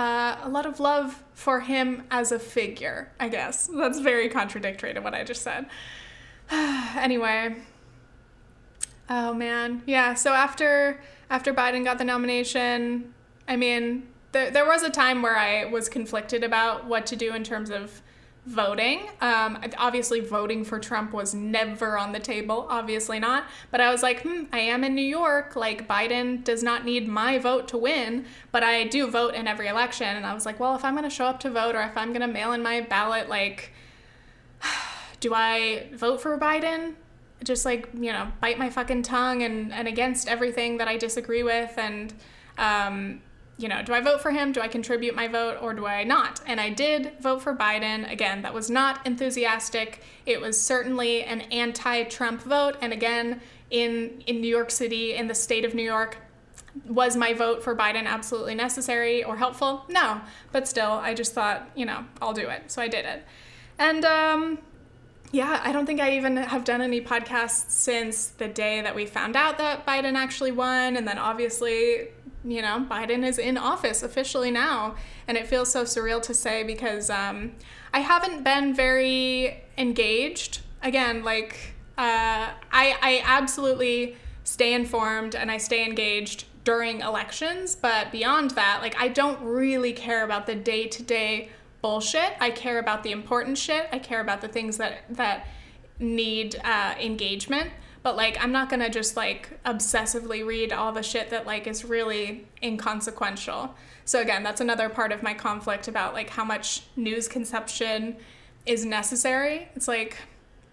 uh, 0.00 0.38
a 0.42 0.48
lot 0.48 0.64
of 0.64 0.80
love 0.80 1.22
for 1.34 1.60
him 1.60 2.04
as 2.10 2.32
a 2.32 2.38
figure, 2.38 3.12
I 3.20 3.28
guess. 3.28 3.66
That's 3.66 3.98
very 3.98 4.30
contradictory 4.30 4.94
to 4.94 5.00
what 5.00 5.12
I 5.12 5.24
just 5.24 5.42
said. 5.42 5.66
anyway. 6.50 7.56
Oh 9.10 9.34
man. 9.34 9.82
Yeah, 9.84 10.14
so 10.14 10.32
after 10.32 11.02
after 11.28 11.52
Biden 11.52 11.84
got 11.84 11.98
the 11.98 12.04
nomination, 12.04 13.12
I 13.46 13.56
mean, 13.56 14.08
there, 14.32 14.50
there 14.50 14.64
was 14.64 14.82
a 14.82 14.88
time 14.88 15.20
where 15.20 15.36
I 15.36 15.66
was 15.66 15.90
conflicted 15.90 16.44
about 16.44 16.86
what 16.86 17.04
to 17.06 17.16
do 17.16 17.34
in 17.34 17.44
terms 17.44 17.68
of 17.68 18.00
voting. 18.46 19.08
Um, 19.20 19.58
obviously, 19.78 20.20
voting 20.20 20.64
for 20.64 20.78
Trump 20.78 21.12
was 21.12 21.34
never 21.34 21.98
on 21.98 22.12
the 22.12 22.18
table, 22.18 22.66
obviously 22.68 23.18
not. 23.18 23.44
But 23.70 23.80
I 23.80 23.90
was 23.90 24.02
like, 24.02 24.22
hmm, 24.22 24.44
I 24.52 24.60
am 24.60 24.82
in 24.82 24.94
New 24.94 25.02
York. 25.02 25.56
Like, 25.56 25.86
Biden 25.86 26.42
does 26.42 26.62
not 26.62 26.84
need 26.84 27.06
my 27.06 27.38
vote 27.38 27.68
to 27.68 27.78
win, 27.78 28.24
but 28.50 28.62
I 28.62 28.84
do 28.84 29.10
vote 29.10 29.34
in 29.34 29.46
every 29.46 29.68
election. 29.68 30.08
And 30.08 30.24
I 30.24 30.34
was 30.34 30.46
like, 30.46 30.58
well, 30.58 30.74
if 30.74 30.84
I'm 30.84 30.94
going 30.94 31.04
to 31.04 31.14
show 31.14 31.26
up 31.26 31.40
to 31.40 31.50
vote 31.50 31.74
or 31.74 31.82
if 31.82 31.96
I'm 31.96 32.08
going 32.08 32.22
to 32.22 32.28
mail 32.28 32.52
in 32.52 32.62
my 32.62 32.80
ballot, 32.80 33.28
like, 33.28 33.72
do 35.20 35.34
I 35.34 35.88
vote 35.94 36.20
for 36.20 36.38
Biden? 36.38 36.94
Just 37.44 37.64
like, 37.64 37.88
you 37.94 38.12
know, 38.12 38.30
bite 38.40 38.58
my 38.58 38.70
fucking 38.70 39.02
tongue 39.02 39.42
and, 39.42 39.72
and 39.72 39.88
against 39.88 40.28
everything 40.28 40.78
that 40.78 40.88
I 40.88 40.96
disagree 40.96 41.42
with 41.42 41.76
and, 41.78 42.12
um, 42.58 43.22
you 43.60 43.68
know, 43.68 43.82
do 43.82 43.92
I 43.92 44.00
vote 44.00 44.22
for 44.22 44.30
him? 44.30 44.52
Do 44.52 44.60
I 44.62 44.68
contribute 44.68 45.14
my 45.14 45.28
vote 45.28 45.58
or 45.60 45.74
do 45.74 45.86
I 45.86 46.02
not? 46.02 46.40
And 46.46 46.58
I 46.58 46.70
did 46.70 47.12
vote 47.20 47.42
for 47.42 47.54
Biden. 47.54 48.10
Again, 48.10 48.40
that 48.42 48.54
was 48.54 48.70
not 48.70 49.06
enthusiastic. 49.06 50.02
It 50.24 50.40
was 50.40 50.58
certainly 50.58 51.22
an 51.24 51.42
anti 51.42 52.04
Trump 52.04 52.40
vote. 52.42 52.76
And 52.80 52.92
again, 52.92 53.42
in, 53.70 54.22
in 54.26 54.40
New 54.40 54.48
York 54.48 54.70
City, 54.70 55.14
in 55.14 55.26
the 55.26 55.34
state 55.34 55.66
of 55.66 55.74
New 55.74 55.82
York, 55.82 56.16
was 56.86 57.16
my 57.16 57.34
vote 57.34 57.62
for 57.62 57.76
Biden 57.76 58.06
absolutely 58.06 58.54
necessary 58.54 59.22
or 59.22 59.36
helpful? 59.36 59.84
No. 59.88 60.22
But 60.52 60.66
still, 60.66 60.92
I 60.92 61.12
just 61.12 61.34
thought, 61.34 61.68
you 61.74 61.84
know, 61.84 62.06
I'll 62.22 62.32
do 62.32 62.48
it. 62.48 62.70
So 62.70 62.80
I 62.80 62.88
did 62.88 63.04
it. 63.04 63.24
And, 63.78 64.04
um, 64.06 64.58
yeah, 65.32 65.60
I 65.62 65.70
don't 65.72 65.86
think 65.86 66.00
I 66.00 66.16
even 66.16 66.36
have 66.38 66.64
done 66.64 66.80
any 66.80 67.00
podcasts 67.00 67.70
since 67.70 68.28
the 68.28 68.48
day 68.48 68.80
that 68.80 68.96
we 68.96 69.06
found 69.06 69.36
out 69.36 69.58
that 69.58 69.86
Biden 69.86 70.14
actually 70.14 70.50
won. 70.50 70.96
And 70.96 71.06
then 71.06 71.18
obviously 71.18 72.08
you 72.44 72.62
know, 72.62 72.86
Biden 72.90 73.24
is 73.24 73.38
in 73.38 73.58
office 73.58 74.02
officially 74.02 74.50
now. 74.50 74.94
And 75.28 75.36
it 75.36 75.46
feels 75.46 75.70
so 75.70 75.84
surreal 75.84 76.22
to 76.22 76.34
say 76.34 76.62
because 76.62 77.10
um, 77.10 77.52
I 77.92 78.00
haven't 78.00 78.44
been 78.44 78.74
very 78.74 79.62
engaged. 79.76 80.60
Again, 80.82 81.22
like, 81.22 81.74
uh, 81.98 82.50
I, 82.72 82.96
I 83.02 83.22
absolutely 83.24 84.16
stay 84.44 84.72
informed 84.72 85.34
and 85.34 85.50
I 85.50 85.58
stay 85.58 85.84
engaged 85.84 86.46
during 86.64 87.00
elections. 87.00 87.76
But 87.76 88.10
beyond 88.10 88.52
that, 88.52 88.80
like, 88.80 88.96
I 88.98 89.08
don't 89.08 89.40
really 89.42 89.92
care 89.92 90.24
about 90.24 90.46
the 90.46 90.54
day 90.54 90.86
to 90.88 91.02
day 91.02 91.50
bullshit. 91.82 92.32
I 92.40 92.50
care 92.50 92.78
about 92.78 93.02
the 93.02 93.12
important 93.12 93.58
shit. 93.58 93.88
I 93.92 93.98
care 93.98 94.20
about 94.20 94.40
the 94.40 94.48
things 94.48 94.76
that 94.78 95.04
that 95.10 95.46
need 95.98 96.56
uh, 96.64 96.94
engagement. 96.98 97.70
But 98.02 98.16
like, 98.16 98.42
I'm 98.42 98.52
not 98.52 98.70
gonna 98.70 98.90
just 98.90 99.16
like 99.16 99.62
obsessively 99.64 100.44
read 100.44 100.72
all 100.72 100.92
the 100.92 101.02
shit 101.02 101.30
that 101.30 101.46
like 101.46 101.66
is 101.66 101.84
really 101.84 102.46
inconsequential. 102.62 103.74
So 104.04 104.20
again, 104.20 104.42
that's 104.42 104.60
another 104.60 104.88
part 104.88 105.12
of 105.12 105.22
my 105.22 105.34
conflict 105.34 105.86
about 105.86 106.14
like 106.14 106.30
how 106.30 106.44
much 106.44 106.82
news 106.96 107.28
consumption 107.28 108.16
is 108.66 108.84
necessary. 108.84 109.68
It's 109.74 109.88
like 109.88 110.16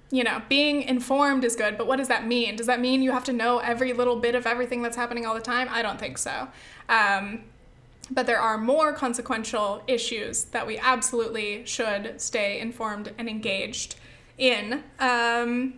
you 0.10 0.24
know, 0.24 0.42
being 0.48 0.84
informed 0.84 1.44
is 1.44 1.56
good, 1.56 1.78
but 1.78 1.86
what 1.86 1.98
does 1.98 2.08
that 2.08 2.26
mean? 2.26 2.56
Does 2.56 2.68
that 2.68 2.80
mean 2.80 3.02
you 3.02 3.12
have 3.12 3.26
to 3.26 3.34
know 3.34 3.60
every 3.60 3.92
little 3.92 4.16
bit 4.16 4.36
of 4.36 4.46
everything 4.46 4.82
that's 4.82 4.96
happening 4.96 5.26
all 5.26 5.34
the 5.34 5.42
time? 5.42 5.68
I 5.70 5.82
don't 5.82 6.00
think 6.00 6.18
so. 6.18 6.48
Um, 6.88 7.44
but 8.10 8.26
there 8.26 8.40
are 8.40 8.58
more 8.58 8.94
consequential 8.94 9.84
issues 9.86 10.46
that 10.46 10.66
we 10.66 10.78
absolutely 10.78 11.66
should 11.66 12.22
stay 12.22 12.60
informed 12.60 13.14
and 13.18 13.28
engaged 13.28 13.96
in. 14.38 14.84
Um, 15.00 15.74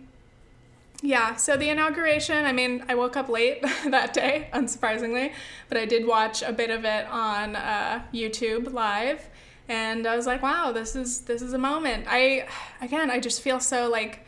yeah, 1.02 1.36
so 1.36 1.56
the 1.56 1.70
inauguration, 1.70 2.44
I 2.44 2.52
mean, 2.52 2.84
I 2.88 2.94
woke 2.94 3.16
up 3.16 3.28
late 3.28 3.62
that 3.86 4.12
day, 4.12 4.48
unsurprisingly, 4.52 5.32
but 5.68 5.78
I 5.78 5.86
did 5.86 6.06
watch 6.06 6.42
a 6.42 6.52
bit 6.52 6.70
of 6.70 6.84
it 6.84 7.06
on 7.06 7.56
uh, 7.56 8.02
YouTube 8.12 8.72
live 8.72 9.28
and 9.70 10.04
I 10.04 10.16
was 10.16 10.26
like, 10.26 10.42
wow, 10.42 10.72
this 10.72 10.96
is 10.96 11.20
this 11.22 11.42
is 11.42 11.52
a 11.52 11.58
moment. 11.58 12.06
I 12.08 12.46
again, 12.82 13.08
I 13.08 13.20
just 13.20 13.40
feel 13.40 13.60
so 13.60 13.88
like 13.88 14.26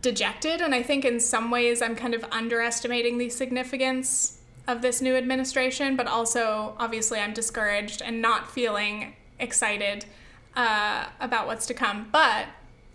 dejected 0.00 0.62
and 0.62 0.74
I 0.74 0.82
think 0.82 1.04
in 1.04 1.20
some 1.20 1.50
ways 1.50 1.82
I'm 1.82 1.94
kind 1.94 2.14
of 2.14 2.24
underestimating 2.32 3.18
the 3.18 3.28
significance 3.28 4.38
of 4.66 4.80
this 4.80 5.02
new 5.02 5.14
administration, 5.16 5.96
but 5.96 6.06
also 6.06 6.74
obviously 6.78 7.20
I'm 7.20 7.34
discouraged 7.34 8.00
and 8.00 8.22
not 8.22 8.50
feeling 8.50 9.16
excited 9.38 10.06
uh, 10.56 11.06
about 11.20 11.46
what's 11.46 11.66
to 11.66 11.74
come. 11.74 12.08
But 12.10 12.46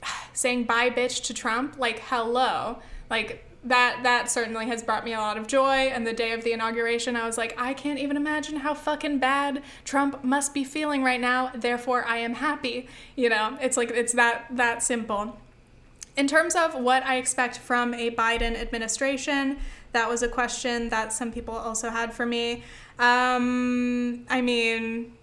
saying 0.34 0.64
bye 0.64 0.90
bitch 0.90 1.24
to 1.26 1.36
Trump, 1.36 1.78
like 1.78 2.00
hello, 2.00 2.80
like 3.10 3.44
that 3.64 4.02
that 4.04 4.30
certainly 4.30 4.68
has 4.68 4.84
brought 4.84 5.04
me 5.04 5.14
a 5.14 5.18
lot 5.18 5.38
of 5.38 5.48
joy. 5.48 5.88
And 5.88 6.06
the 6.06 6.14
day 6.14 6.32
of 6.32 6.44
the 6.44 6.54
inauguration 6.54 7.16
I 7.16 7.26
was 7.26 7.38
like 7.38 7.56
I 7.58 7.74
can't 7.74 8.00
even 8.00 8.16
imagine 8.16 8.58
how 8.58 8.74
fucking 8.74 9.20
bad 9.20 9.64
Trump 9.84 10.24
must 10.24 10.54
be 10.54 10.64
feeling 10.64 11.04
right 11.04 11.20
now. 11.20 11.52
Therefore 11.54 12.06
I 12.06 12.18
am 12.18 12.36
happy. 12.36 12.88
You 13.16 13.30
know 13.30 13.58
it's 13.60 13.78
like 13.78 13.92
it's 13.92 14.14
that 14.14 14.46
that 14.52 14.84
simple. 14.84 15.38
In 16.16 16.28
terms 16.28 16.56
of 16.56 16.76
what 16.76 17.04
I 17.04 17.18
expect 17.18 17.58
from 17.58 17.94
a 17.94 18.10
Biden 18.12 18.56
administration 18.56 19.58
that 19.92 20.10
was 20.10 20.22
a 20.22 20.28
question 20.28 20.90
that 20.90 21.14
some 21.14 21.32
people 21.32 21.56
also 21.56 21.90
had 21.90 22.14
for 22.14 22.26
me. 22.26 22.64
Um, 23.00 24.26
I 24.30 24.42
mean 24.42 25.14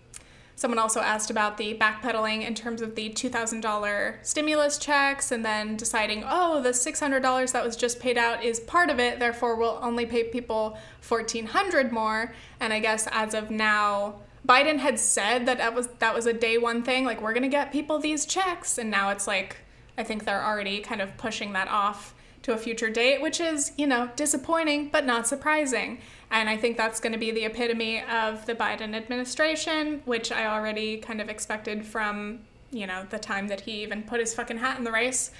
Someone 0.54 0.78
also 0.78 1.00
asked 1.00 1.30
about 1.30 1.56
the 1.56 1.74
backpedaling 1.74 2.46
in 2.46 2.54
terms 2.54 2.82
of 2.82 2.94
the 2.94 3.10
$2,000 3.10 4.24
stimulus 4.24 4.78
checks 4.78 5.32
and 5.32 5.44
then 5.44 5.76
deciding, 5.76 6.24
oh, 6.26 6.62
the 6.62 6.70
$600 6.70 7.52
that 7.52 7.64
was 7.64 7.76
just 7.76 7.98
paid 7.98 8.16
out 8.16 8.44
is 8.44 8.60
part 8.60 8.90
of 8.90 9.00
it, 9.00 9.18
therefore 9.18 9.56
we'll 9.56 9.78
only 9.82 10.06
pay 10.06 10.24
people 10.24 10.78
1400 11.06 11.90
more. 11.90 12.32
And 12.60 12.72
I 12.72 12.80
guess 12.80 13.08
as 13.10 13.34
of 13.34 13.50
now, 13.50 14.16
Biden 14.46 14.78
had 14.78 14.98
said 14.98 15.46
that 15.46 15.58
that 15.58 15.74
was 15.74 15.86
that 16.00 16.14
was 16.14 16.26
a 16.26 16.32
day 16.32 16.58
one 16.58 16.82
thing, 16.82 17.04
like 17.04 17.22
we're 17.22 17.32
going 17.32 17.44
to 17.44 17.48
get 17.48 17.70
people 17.70 17.98
these 17.98 18.26
checks 18.26 18.76
and 18.76 18.90
now 18.90 19.10
it's 19.10 19.26
like 19.26 19.58
I 19.96 20.02
think 20.02 20.24
they're 20.24 20.44
already 20.44 20.80
kind 20.80 21.00
of 21.00 21.16
pushing 21.16 21.52
that 21.52 21.68
off 21.68 22.14
to 22.42 22.52
a 22.52 22.58
future 22.58 22.90
date, 22.90 23.22
which 23.22 23.38
is, 23.40 23.72
you 23.76 23.86
know, 23.86 24.10
disappointing 24.16 24.88
but 24.88 25.04
not 25.06 25.28
surprising. 25.28 26.00
And 26.32 26.48
I 26.48 26.56
think 26.56 26.78
that's 26.78 26.98
going 26.98 27.12
to 27.12 27.18
be 27.18 27.30
the 27.30 27.44
epitome 27.44 28.02
of 28.02 28.46
the 28.46 28.54
Biden 28.54 28.94
administration, 28.94 30.00
which 30.06 30.32
I 30.32 30.46
already 30.46 30.96
kind 30.96 31.20
of 31.20 31.28
expected 31.28 31.84
from, 31.84 32.40
you 32.70 32.86
know, 32.86 33.06
the 33.10 33.18
time 33.18 33.48
that 33.48 33.60
he 33.60 33.82
even 33.82 34.02
put 34.02 34.18
his 34.18 34.32
fucking 34.32 34.56
hat 34.56 34.78
in 34.78 34.84
the 34.84 34.90
race 34.90 35.30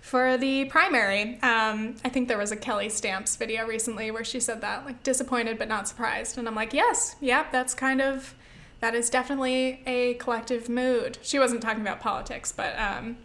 for 0.00 0.36
the 0.36 0.64
primary. 0.64 1.38
Um, 1.42 1.94
I 2.04 2.08
think 2.08 2.26
there 2.26 2.36
was 2.36 2.50
a 2.50 2.56
Kelly 2.56 2.88
Stamps 2.88 3.36
video 3.36 3.64
recently 3.64 4.10
where 4.10 4.24
she 4.24 4.40
said 4.40 4.60
that, 4.62 4.84
like, 4.84 5.02
disappointed 5.04 5.56
but 5.56 5.68
not 5.68 5.86
surprised. 5.86 6.36
And 6.36 6.48
I'm 6.48 6.56
like, 6.56 6.74
yes, 6.74 7.14
yep, 7.20 7.52
that's 7.52 7.72
kind 7.72 8.00
of, 8.00 8.34
that 8.80 8.96
is 8.96 9.08
definitely 9.08 9.82
a 9.86 10.14
collective 10.14 10.68
mood. 10.68 11.18
She 11.22 11.38
wasn't 11.38 11.62
talking 11.62 11.82
about 11.82 12.00
politics, 12.00 12.50
but 12.50 12.76
um, 12.76 13.18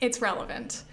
it's 0.00 0.22
relevant. 0.22 0.84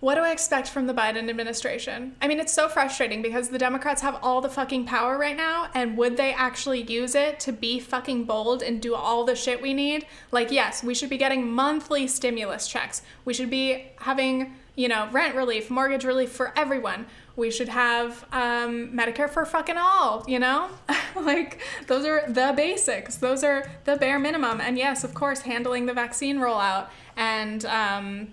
What 0.00 0.16
do 0.16 0.20
I 0.20 0.30
expect 0.30 0.68
from 0.68 0.86
the 0.86 0.92
Biden 0.92 1.28
administration? 1.30 2.16
I 2.20 2.28
mean, 2.28 2.38
it's 2.38 2.52
so 2.52 2.68
frustrating 2.68 3.22
because 3.22 3.48
the 3.48 3.58
Democrats 3.58 4.02
have 4.02 4.18
all 4.22 4.42
the 4.42 4.50
fucking 4.50 4.84
power 4.84 5.16
right 5.16 5.36
now, 5.36 5.68
and 5.74 5.96
would 5.96 6.18
they 6.18 6.34
actually 6.34 6.82
use 6.82 7.14
it 7.14 7.40
to 7.40 7.52
be 7.52 7.80
fucking 7.80 8.24
bold 8.24 8.62
and 8.62 8.82
do 8.82 8.94
all 8.94 9.24
the 9.24 9.34
shit 9.34 9.62
we 9.62 9.72
need? 9.72 10.06
Like, 10.30 10.50
yes, 10.50 10.84
we 10.84 10.94
should 10.94 11.08
be 11.08 11.16
getting 11.16 11.50
monthly 11.50 12.06
stimulus 12.06 12.68
checks. 12.68 13.00
We 13.24 13.32
should 13.32 13.48
be 13.48 13.86
having, 14.00 14.56
you 14.74 14.88
know, 14.88 15.08
rent 15.12 15.34
relief, 15.34 15.70
mortgage 15.70 16.04
relief 16.04 16.30
for 16.30 16.52
everyone. 16.56 17.06
We 17.34 17.50
should 17.50 17.70
have 17.70 18.26
um, 18.32 18.92
Medicare 18.92 19.30
for 19.30 19.46
fucking 19.46 19.78
all, 19.78 20.24
you 20.28 20.38
know? 20.38 20.68
like, 21.16 21.62
those 21.86 22.04
are 22.04 22.22
the 22.28 22.52
basics. 22.54 23.16
Those 23.16 23.42
are 23.42 23.66
the 23.84 23.96
bare 23.96 24.18
minimum. 24.18 24.60
And 24.60 24.76
yes, 24.76 25.04
of 25.04 25.14
course, 25.14 25.40
handling 25.40 25.86
the 25.86 25.94
vaccine 25.94 26.36
rollout 26.38 26.88
and, 27.16 27.64
um, 27.64 28.28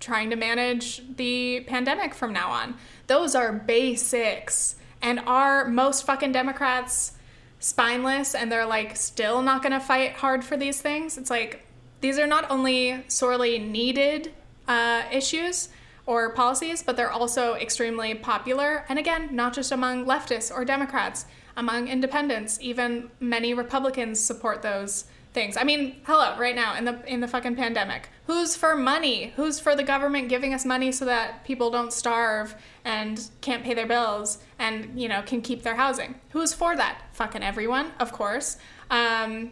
trying 0.00 0.30
to 0.30 0.36
manage 0.36 1.02
the 1.16 1.60
pandemic 1.68 2.14
from 2.14 2.32
now 2.32 2.50
on. 2.50 2.74
Those 3.06 3.34
are 3.34 3.52
basics. 3.52 4.76
And 5.02 5.20
are 5.20 5.68
most 5.68 6.04
fucking 6.04 6.32
Democrats 6.32 7.12
spineless 7.58 8.34
and 8.34 8.50
they're 8.50 8.66
like 8.66 8.96
still 8.96 9.42
not 9.42 9.62
going 9.62 9.72
to 9.72 9.80
fight 9.80 10.14
hard 10.14 10.44
for 10.44 10.56
these 10.56 10.80
things? 10.80 11.16
It's 11.16 11.30
like 11.30 11.66
these 12.00 12.18
are 12.18 12.26
not 12.26 12.50
only 12.50 13.04
sorely 13.08 13.58
needed 13.58 14.32
uh, 14.66 15.02
issues 15.12 15.68
or 16.06 16.30
policies, 16.30 16.82
but 16.82 16.96
they're 16.96 17.12
also 17.12 17.54
extremely 17.54 18.14
popular. 18.14 18.84
And 18.88 18.98
again, 18.98 19.28
not 19.34 19.54
just 19.54 19.70
among 19.70 20.06
leftists 20.06 20.52
or 20.52 20.64
Democrats, 20.64 21.26
among 21.56 21.88
independents. 21.88 22.58
Even 22.60 23.10
many 23.20 23.54
Republicans 23.54 24.18
support 24.18 24.62
those 24.62 25.04
things. 25.32 25.56
I 25.56 25.64
mean, 25.64 25.96
hello, 26.04 26.36
right 26.38 26.54
now 26.54 26.76
in 26.76 26.84
the 26.84 27.02
in 27.06 27.20
the 27.20 27.28
fucking 27.28 27.56
pandemic. 27.56 28.08
Who's 28.26 28.56
for 28.56 28.76
money? 28.76 29.32
Who's 29.36 29.58
for 29.58 29.74
the 29.74 29.82
government 29.82 30.28
giving 30.28 30.54
us 30.54 30.64
money 30.64 30.92
so 30.92 31.04
that 31.04 31.44
people 31.44 31.70
don't 31.70 31.92
starve 31.92 32.54
and 32.84 33.20
can't 33.40 33.64
pay 33.64 33.74
their 33.74 33.86
bills 33.86 34.38
and, 34.58 35.00
you 35.00 35.08
know, 35.08 35.22
can 35.22 35.42
keep 35.42 35.62
their 35.62 35.74
housing? 35.74 36.14
Who's 36.30 36.54
for 36.54 36.76
that? 36.76 37.02
Fucking 37.12 37.42
everyone, 37.42 37.92
of 37.98 38.12
course. 38.12 38.56
Um, 38.90 39.50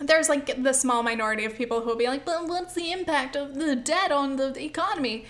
there's 0.00 0.28
like 0.28 0.62
the 0.62 0.72
small 0.72 1.02
minority 1.02 1.44
of 1.44 1.54
people 1.54 1.80
who 1.80 1.86
will 1.86 1.96
be 1.96 2.06
like, 2.06 2.24
but 2.24 2.46
what's 2.48 2.74
the 2.74 2.92
impact 2.92 3.36
of 3.36 3.54
the 3.54 3.76
debt 3.76 4.12
on 4.12 4.36
the 4.36 4.60
economy? 4.62 5.26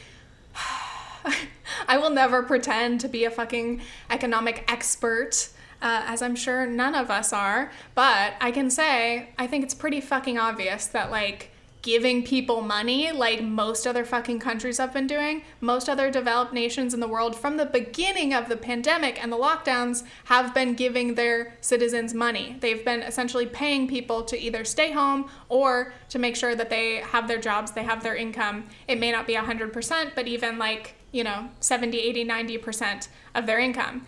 I 1.89 1.99
will 1.99 2.11
never 2.11 2.43
pretend 2.43 3.01
to 3.01 3.09
be 3.09 3.25
a 3.25 3.31
fucking 3.31 3.83
economic 4.11 4.65
expert 4.69 5.51
uh, 5.81 6.03
as 6.07 6.23
I'm 6.23 6.37
sure 6.37 6.67
none 6.67 6.95
of 6.95 7.11
us 7.11 7.33
are. 7.33 7.71
But 7.95 8.35
I 8.41 8.51
can 8.51 8.71
say, 8.71 9.31
I 9.39 9.47
think 9.47 9.65
it's 9.65 9.75
pretty 9.75 10.01
fucking 10.01 10.39
obvious 10.39 10.87
that, 10.87 11.11
like, 11.11 11.51
giving 11.83 12.25
people 12.25 12.61
money 12.61 13.13
like 13.13 13.43
most 13.43 13.87
other 13.87 14.05
fucking 14.05 14.39
countries 14.39 14.79
have 14.79 14.93
been 14.93 15.07
doing. 15.07 15.43
Most 15.61 15.89
other 15.89 16.11
developed 16.11 16.53
nations 16.53 16.93
in 16.93 17.01
the 17.01 17.09
world 17.09 17.37
from 17.37 17.57
the 17.57 17.67
beginning 17.67 18.35
of 18.35 18.49
the 18.49 18.57
pandemic 18.57 19.23
and 19.23 19.33
the 19.33 19.37
lockdowns 19.37 20.03
have 20.25 20.53
been 20.53 20.75
giving 20.75 21.15
their 21.15 21.55
citizens 21.61 22.15
money. 22.15 22.57
They've 22.61 22.85
been 22.85 23.03
essentially 23.03 23.47
paying 23.47 23.89
people 23.89 24.23
to 24.25 24.39
either 24.39 24.65
stay 24.65 24.93
home 24.93 25.31
or 25.49 25.93
to 26.09 26.19
make 26.19 26.37
sure 26.37 26.55
that 26.55 26.71
they 26.71 26.97
have 26.97 27.29
their 27.29 27.39
jobs, 27.39 27.71
they 27.71 27.85
have 27.85 28.03
their 28.03 28.17
income. 28.17 28.67
It 28.89 28.99
may 28.99 29.13
not 29.13 29.27
be 29.27 29.35
100%, 29.35 30.15
but 30.15 30.27
even 30.27 30.59
like, 30.59 30.95
you 31.13 31.25
know, 31.25 31.49
70, 31.61 31.99
80, 31.99 32.25
90% 32.27 33.09
of 33.35 33.47
their 33.47 33.59
income 33.59 34.05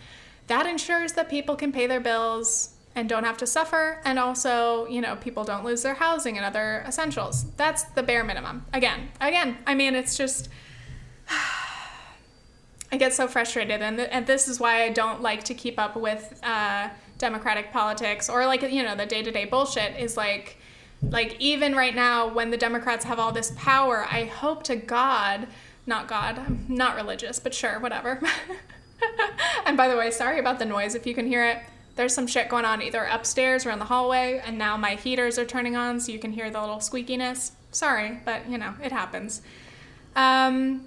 that 0.51 0.67
ensures 0.67 1.13
that 1.13 1.29
people 1.29 1.55
can 1.55 1.71
pay 1.71 1.87
their 1.87 2.01
bills 2.01 2.71
and 2.93 3.07
don't 3.07 3.23
have 3.23 3.37
to 3.37 3.47
suffer. 3.47 4.01
And 4.03 4.19
also 4.19 4.85
you 4.87 4.99
know 4.99 5.15
people 5.15 5.45
don't 5.45 5.63
lose 5.63 5.81
their 5.81 5.93
housing 5.93 6.35
and 6.35 6.45
other 6.45 6.83
essentials. 6.85 7.45
That's 7.55 7.83
the 7.83 8.03
bare 8.03 8.25
minimum. 8.25 8.65
Again 8.73 9.09
again 9.21 9.57
i 9.65 9.73
mean 9.73 9.95
it's 9.95 10.17
just 10.17 10.49
i 12.91 12.97
get 12.97 13.13
so 13.13 13.27
frustrated. 13.29 13.81
And, 13.81 13.99
and 14.01 14.27
this 14.27 14.49
is 14.49 14.59
why 14.59 14.83
i 14.83 14.89
don't 14.89 15.21
like 15.21 15.45
to 15.45 15.53
keep 15.53 15.79
up 15.79 15.95
with 15.95 16.37
uh, 16.43 16.89
democratic 17.17 17.71
politics 17.71 18.29
or 18.29 18.45
like 18.45 18.61
you 18.61 18.83
know 18.83 18.95
the 18.95 19.05
day-to-day 19.05 19.45
bullshit 19.45 19.95
is 19.95 20.17
like 20.17 20.57
like 21.01 21.35
even 21.39 21.75
right 21.75 21.95
now 21.95 22.27
when 22.27 22.49
the 22.49 22.57
democrats 22.57 23.05
have 23.05 23.19
all 23.19 23.31
this 23.31 23.53
power 23.55 24.07
i 24.09 24.25
hope 24.25 24.63
to 24.63 24.75
god 24.75 25.47
not 25.85 26.07
god 26.07 26.39
i'm 26.39 26.65
not 26.67 26.95
religious 26.95 27.37
but 27.39 27.53
sure 27.53 27.79
whatever 27.79 28.19
and 29.65 29.77
by 29.77 29.87
the 29.87 29.97
way, 29.97 30.11
sorry 30.11 30.39
about 30.39 30.59
the 30.59 30.65
noise 30.65 30.95
if 30.95 31.05
you 31.05 31.13
can 31.13 31.27
hear 31.27 31.45
it. 31.45 31.59
There's 31.95 32.13
some 32.13 32.27
shit 32.27 32.49
going 32.49 32.65
on 32.65 32.81
either 32.81 33.03
upstairs 33.03 33.65
or 33.65 33.71
in 33.71 33.79
the 33.79 33.85
hallway, 33.85 34.41
and 34.45 34.57
now 34.57 34.77
my 34.77 34.95
heaters 34.95 35.37
are 35.37 35.45
turning 35.45 35.75
on 35.75 35.99
so 35.99 36.11
you 36.11 36.19
can 36.19 36.31
hear 36.31 36.49
the 36.49 36.59
little 36.59 36.77
squeakiness. 36.77 37.51
Sorry, 37.71 38.19
but 38.25 38.49
you 38.49 38.57
know, 38.57 38.73
it 38.81 38.91
happens. 38.91 39.41
Um, 40.15 40.85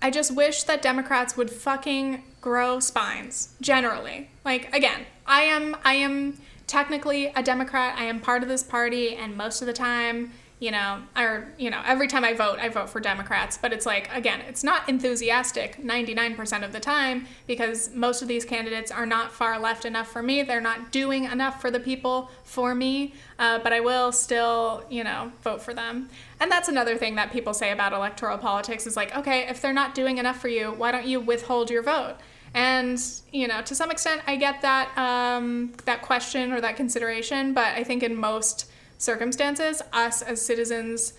I 0.00 0.10
just 0.10 0.34
wish 0.34 0.64
that 0.64 0.82
Democrats 0.82 1.36
would 1.36 1.50
fucking 1.50 2.22
grow 2.40 2.80
spines 2.80 3.54
generally. 3.60 4.30
Like 4.44 4.74
again, 4.74 5.06
I 5.26 5.42
am 5.42 5.76
I 5.84 5.94
am 5.94 6.38
technically 6.66 7.26
a 7.26 7.42
Democrat. 7.42 7.96
I 7.98 8.04
am 8.04 8.20
part 8.20 8.42
of 8.42 8.48
this 8.48 8.62
party, 8.62 9.14
and 9.14 9.36
most 9.36 9.60
of 9.60 9.66
the 9.66 9.72
time, 9.72 10.32
you 10.60 10.72
know, 10.72 11.02
or, 11.16 11.52
you 11.56 11.70
know, 11.70 11.80
every 11.86 12.08
time 12.08 12.24
I 12.24 12.34
vote, 12.34 12.58
I 12.58 12.68
vote 12.68 12.90
for 12.90 12.98
Democrats. 13.00 13.56
But 13.56 13.72
it's 13.72 13.86
like, 13.86 14.12
again, 14.12 14.40
it's 14.48 14.64
not 14.64 14.88
enthusiastic 14.88 15.80
99% 15.82 16.64
of 16.64 16.72
the 16.72 16.80
time 16.80 17.26
because 17.46 17.94
most 17.94 18.22
of 18.22 18.28
these 18.28 18.44
candidates 18.44 18.90
are 18.90 19.06
not 19.06 19.30
far 19.30 19.58
left 19.60 19.84
enough 19.84 20.08
for 20.08 20.22
me. 20.22 20.42
They're 20.42 20.60
not 20.60 20.90
doing 20.90 21.24
enough 21.24 21.60
for 21.60 21.70
the 21.70 21.78
people 21.78 22.30
for 22.42 22.74
me. 22.74 23.14
Uh, 23.38 23.60
but 23.60 23.72
I 23.72 23.80
will 23.80 24.10
still, 24.10 24.84
you 24.90 25.04
know, 25.04 25.30
vote 25.42 25.62
for 25.62 25.74
them. 25.74 26.08
And 26.40 26.50
that's 26.50 26.68
another 26.68 26.96
thing 26.96 27.14
that 27.14 27.30
people 27.30 27.54
say 27.54 27.70
about 27.70 27.92
electoral 27.92 28.38
politics 28.38 28.86
is 28.86 28.96
like, 28.96 29.16
okay, 29.16 29.46
if 29.48 29.62
they're 29.62 29.72
not 29.72 29.94
doing 29.94 30.18
enough 30.18 30.40
for 30.40 30.48
you, 30.48 30.72
why 30.72 30.90
don't 30.90 31.06
you 31.06 31.20
withhold 31.20 31.70
your 31.70 31.82
vote? 31.82 32.16
And 32.54 33.00
you 33.30 33.46
know, 33.46 33.60
to 33.62 33.74
some 33.74 33.90
extent, 33.90 34.22
I 34.26 34.36
get 34.36 34.62
that 34.62 34.96
um, 34.96 35.72
that 35.84 36.02
question 36.02 36.50
or 36.52 36.60
that 36.60 36.76
consideration, 36.76 37.52
but 37.52 37.74
I 37.74 37.84
think 37.84 38.02
in 38.02 38.16
most 38.16 38.70
circumstances, 38.98 39.80
us 39.92 40.22
as 40.22 40.42
citizens 40.42 41.14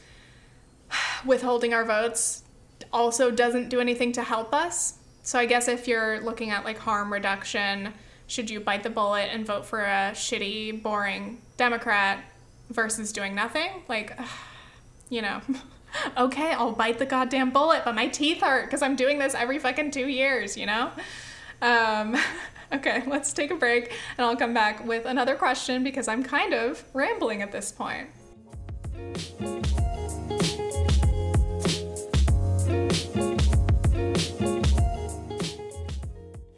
withholding 1.26 1.74
our 1.74 1.86
votes 1.86 2.44
also 2.92 3.32
doesn't 3.32 3.70
do 3.70 3.80
anything 3.80 4.12
to 4.14 4.24
help 4.24 4.54
us. 4.54 4.98
So 5.24 5.38
I 5.40 5.46
guess 5.46 5.68
if 5.68 5.88
you're 5.88 6.22
looking 6.22 6.50
at 6.52 6.66
like 6.66 6.78
harm 6.78 7.12
reduction, 7.12 7.94
should 8.28 8.50
you 8.50 8.60
bite 8.60 8.84
the 8.84 8.90
bullet 8.90 9.30
and 9.32 9.46
vote 9.46 9.66
for 9.66 9.82
a 9.82 10.12
shitty, 10.14 10.82
boring 10.82 11.42
Democrat 11.58 12.24
versus 12.70 13.12
doing 13.12 13.36
nothing? 13.36 13.70
Like, 13.88 14.18
you 15.10 15.22
know. 15.22 15.42
okay, 16.18 16.52
I'll 16.52 16.72
bite 16.72 17.00
the 17.00 17.06
goddamn 17.06 17.50
bullet, 17.50 17.82
but 17.84 17.96
my 17.96 18.08
teeth 18.08 18.42
hurt 18.42 18.66
because 18.66 18.82
I'm 18.82 18.96
doing 18.96 19.18
this 19.18 19.34
every 19.34 19.58
fucking 19.58 19.92
two 19.92 20.08
years, 20.08 20.56
you 20.56 20.68
know? 20.68 20.92
Um, 21.62 22.16
okay, 22.74 23.04
let's 23.08 23.34
take 23.34 23.52
a 23.52 23.56
break 23.56 23.92
and 24.18 24.26
I'll 24.26 24.36
come 24.36 24.54
back 24.54 24.86
with 24.86 25.06
another 25.06 25.36
question 25.36 25.84
because 25.84 26.08
I'm 26.08 26.24
kind 26.24 26.54
of 26.54 26.84
rambling 26.94 27.42
at 27.42 27.52
this 27.52 27.72
point. 27.72 28.10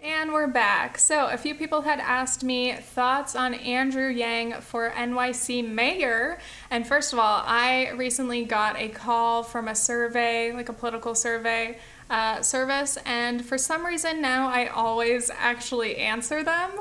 And 0.03 0.33
we're 0.33 0.47
back. 0.47 0.97
So, 0.99 1.27
a 1.27 1.37
few 1.37 1.55
people 1.55 1.81
had 1.81 1.99
asked 1.99 2.43
me 2.43 2.73
thoughts 2.73 3.35
on 3.35 3.53
Andrew 3.53 4.07
Yang 4.09 4.61
for 4.61 4.91
NYC 4.91 5.67
mayor. 5.67 6.39
And 6.69 6.85
first 6.85 7.13
of 7.13 7.19
all, 7.19 7.41
I 7.45 7.91
recently 7.91 8.43
got 8.43 8.77
a 8.77 8.89
call 8.89 9.43
from 9.43 9.67
a 9.67 9.75
survey, 9.75 10.51
like 10.51 10.69
a 10.69 10.73
political 10.73 11.15
survey 11.15 11.79
uh, 12.11 12.41
service, 12.41 12.97
and 13.05 13.43
for 13.43 13.57
some 13.57 13.85
reason 13.85 14.21
now 14.21 14.49
I 14.49 14.67
always 14.67 15.31
actually 15.35 15.95
answer 15.95 16.43
them. 16.43 16.71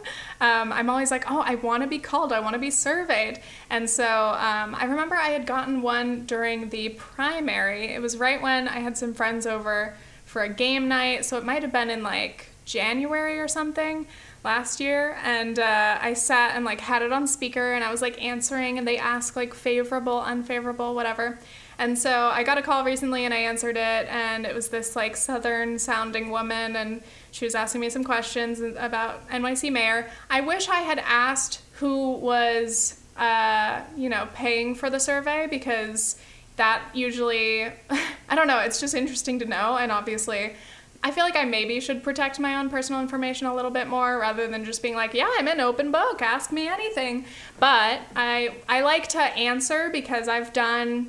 Um, 0.41 0.73
I'm 0.73 0.91
always 0.91 1.11
like, 1.11 1.31
oh, 1.31 1.41
I 1.41 1.55
want 1.55 1.85
to 1.85 1.89
be 1.89 2.01
called, 2.01 2.33
I 2.33 2.41
want 2.41 2.55
to 2.55 2.59
be 2.59 2.71
surveyed. 2.71 3.41
And 3.71 3.89
so 3.89 4.05
um, 4.05 4.75
I 4.75 4.85
remember 4.85 5.15
I 5.15 5.29
had 5.29 5.47
gotten 5.47 5.83
one 5.83 6.27
during 6.27 6.71
the 6.71 6.91
primary. 6.91 7.95
It 7.95 8.03
was 8.03 8.17
right 8.17 8.43
when 8.43 8.67
I 8.67 8.81
had 8.81 8.99
some 8.99 9.15
friends 9.15 9.47
over 9.47 9.97
for 10.25 10.43
a 10.43 10.49
game 10.49 10.89
night, 10.89 11.25
so 11.25 11.39
it 11.39 11.45
might 11.45 11.63
have 11.63 11.73
been 11.73 11.91
in 11.91 12.03
like 12.03 12.49
January 12.65 13.39
or 13.39 13.49
something 13.49 14.07
last 14.43 14.81
year 14.81 15.19
and 15.23 15.59
uh, 15.59 15.99
i 16.01 16.15
sat 16.15 16.57
and 16.57 16.65
like 16.65 16.81
had 16.81 17.03
it 17.03 17.13
on 17.13 17.27
speaker 17.27 17.75
and 17.75 17.85
i 17.85 17.91
was 17.91 18.01
like 18.01 18.23
answering 18.23 18.79
and 18.79 18.89
they 18.89 18.97
asked 18.97 19.37
like 19.37 19.53
favorable 19.53 20.19
unfavorable 20.21 20.95
whatever 20.95 21.39
and 21.81 21.99
so 21.99 22.31
i 22.33 22.45
got 22.45 22.59
a 22.59 22.63
call 22.63 22.85
recently 22.85 23.25
and 23.25 23.35
i 23.35 23.39
answered 23.39 23.77
it 23.77 24.07
and 24.09 24.47
it 24.47 24.55
was 24.55 24.69
this 24.69 24.95
like 24.95 25.17
southern 25.17 25.79
sounding 25.79 26.31
woman 26.31 26.77
and 26.77 27.03
she 27.33 27.45
was 27.45 27.55
asking 27.57 27.81
me 27.81 27.91
some 27.91 28.05
questions 28.05 28.61
about 28.61 29.27
nyc 29.31 29.73
mayor 29.73 30.09
i 30.29 30.41
wish 30.41 30.69
i 30.69 30.81
had 30.81 30.99
asked 31.01 31.61
who 31.75 32.13
was 32.13 33.01
uh, 33.17 33.83
you 33.97 34.09
know 34.09 34.29
paying 34.35 34.75
for 34.75 34.89
the 34.89 35.01
survey 35.01 35.47
because 35.51 36.21
that 36.57 36.83
usually 36.95 37.65
i 38.29 38.35
don't 38.35 38.47
know 38.47 38.61
it's 38.61 38.79
just 38.79 38.95
interesting 38.95 39.39
to 39.39 39.47
know 39.47 39.77
and 39.77 39.91
obviously 39.91 40.55
I 41.03 41.13
feel 41.13 41.25
like 41.25 41.35
I 41.35 41.47
maybe 41.47 41.81
should 41.81 42.03
protect 42.03 42.39
my 42.39 42.57
own 42.57 42.69
personal 42.69 43.01
information 43.01 43.47
a 43.47 43.55
little 43.55 43.71
bit 43.71 43.89
more 43.89 44.19
rather 44.19 44.47
than 44.47 44.67
just 44.67 44.83
being 44.83 44.95
like, 44.95 45.15
yeah, 45.15 45.31
I'm 45.39 45.49
an 45.49 45.59
open 45.59 45.91
book, 45.91 46.21
ask 46.21 46.53
me 46.53 46.69
anything. 46.69 47.25
But 47.59 48.03
I 48.15 48.57
I 48.69 48.83
like 48.83 49.09
to 49.09 49.19
answer 49.19 49.89
because 49.91 50.29
I've 50.29 50.53
done 50.53 51.09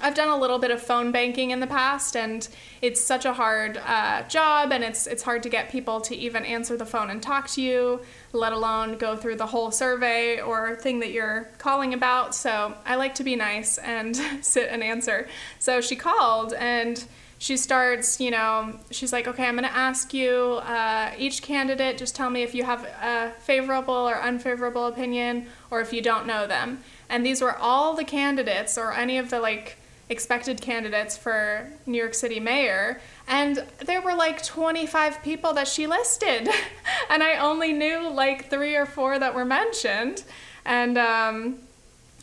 I've 0.00 0.14
done 0.14 0.28
a 0.28 0.38
little 0.38 0.58
bit 0.58 0.70
of 0.70 0.82
phone 0.82 1.12
banking 1.12 1.50
in 1.50 1.60
the 1.60 1.66
past, 1.66 2.16
and 2.16 2.48
it's 2.80 3.00
such 3.00 3.26
a 3.26 3.34
hard 3.34 3.76
uh, 3.76 4.22
job, 4.22 4.72
and 4.72 4.82
it's 4.82 5.06
it's 5.06 5.22
hard 5.22 5.42
to 5.42 5.50
get 5.50 5.70
people 5.70 6.00
to 6.02 6.16
even 6.16 6.46
answer 6.46 6.78
the 6.78 6.86
phone 6.86 7.10
and 7.10 7.22
talk 7.22 7.48
to 7.50 7.62
you, 7.62 8.00
let 8.32 8.54
alone 8.54 8.96
go 8.96 9.16
through 9.16 9.36
the 9.36 9.46
whole 9.46 9.70
survey 9.70 10.40
or 10.40 10.76
thing 10.76 11.00
that 11.00 11.12
you're 11.12 11.50
calling 11.58 11.92
about. 11.92 12.34
So 12.34 12.74
I 12.86 12.96
like 12.96 13.14
to 13.16 13.24
be 13.24 13.36
nice 13.36 13.76
and 13.78 14.16
sit 14.40 14.70
and 14.70 14.82
answer. 14.82 15.28
So 15.58 15.82
she 15.82 15.94
called 15.94 16.54
and 16.54 17.04
she 17.36 17.56
starts, 17.56 18.20
you 18.20 18.30
know, 18.30 18.78
she's 18.92 19.12
like, 19.12 19.26
okay, 19.26 19.46
I'm 19.46 19.56
going 19.56 19.68
to 19.68 19.76
ask 19.76 20.14
you 20.14 20.60
uh, 20.62 21.10
each 21.18 21.42
candidate, 21.42 21.98
just 21.98 22.14
tell 22.14 22.30
me 22.30 22.44
if 22.44 22.54
you 22.54 22.62
have 22.62 22.84
a 22.84 23.32
favorable 23.40 24.08
or 24.08 24.14
unfavorable 24.14 24.86
opinion 24.86 25.48
or 25.68 25.80
if 25.80 25.92
you 25.92 26.00
don't 26.00 26.24
know 26.24 26.46
them. 26.46 26.78
And 27.08 27.26
these 27.26 27.42
were 27.42 27.56
all 27.56 27.94
the 27.94 28.04
candidates 28.04 28.78
or 28.78 28.92
any 28.92 29.18
of 29.18 29.28
the 29.28 29.40
like 29.40 29.76
expected 30.12 30.60
candidates 30.60 31.16
for 31.16 31.68
New 31.86 31.98
York 31.98 32.14
City 32.14 32.38
mayor. 32.38 33.00
And 33.26 33.66
there 33.78 34.00
were 34.00 34.14
like 34.14 34.44
25 34.44 35.22
people 35.22 35.52
that 35.54 35.66
she 35.66 35.88
listed. 35.88 36.48
and 37.10 37.22
I 37.22 37.38
only 37.38 37.72
knew 37.72 38.08
like 38.08 38.48
three 38.48 38.76
or 38.76 38.86
four 38.86 39.18
that 39.18 39.34
were 39.34 39.44
mentioned. 39.44 40.22
And, 40.64 40.96
um, 40.96 41.58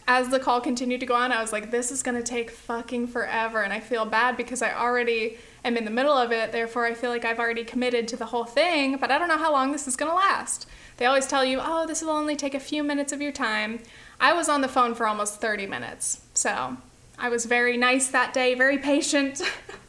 as 0.10 0.30
the 0.30 0.40
call 0.40 0.60
continued 0.60 1.00
to 1.02 1.06
go 1.06 1.14
on, 1.14 1.32
I 1.32 1.40
was 1.40 1.54
like, 1.54 1.70
this 1.70 1.92
is 1.92 2.02
to 2.02 2.24
take 2.24 2.50
fucking 2.50 3.08
forever. 3.08 3.62
And 3.62 3.72
I 3.72 3.80
feel 3.80 4.06
bad 4.06 4.38
because 4.38 4.64
I 4.64 4.74
already 4.74 5.38
am 5.64 5.78
in 5.78 5.86
the 5.86 5.92
middle 5.92 6.14
of 6.14 6.32
it. 6.32 6.52
Therefore, 6.52 6.88
I 6.88 6.96
feel 6.96 7.12
like 7.12 7.26
I've 7.26 7.38
already 7.38 7.64
committed 7.64 8.08
to 8.08 8.18
the 8.18 8.26
whole 8.26 8.44
thing, 8.44 8.98
but 8.98 9.12
I 9.12 9.20
don't 9.20 9.28
know 9.28 9.38
how 9.38 9.52
long 9.52 9.72
this 9.72 9.88
is 9.88 9.96
to 9.96 10.16
last. 10.16 10.68
They 10.98 11.06
always 11.06 11.28
tell 11.28 11.46
you, 11.46 11.60
oh, 11.62 11.86
this 11.86 12.02
will 12.02 12.10
only 12.10 12.36
take 12.36 12.56
a 12.56 12.60
few 12.60 12.84
minutes 12.84 13.14
of 13.14 13.22
your 13.22 13.32
time. 13.32 13.82
I 14.20 14.34
was 14.34 14.50
on 14.50 14.62
the 14.62 14.68
phone 14.68 14.96
for 14.96 15.06
almost 15.06 15.40
30 15.42 15.68
minutes. 15.68 16.22
So 16.34 16.78
I 17.20 17.30
was 17.30 17.46
very 17.46 17.78
nice 17.78 18.08
that 18.08 18.34
day, 18.34 18.56
very 18.56 18.78
patient. 18.78 19.42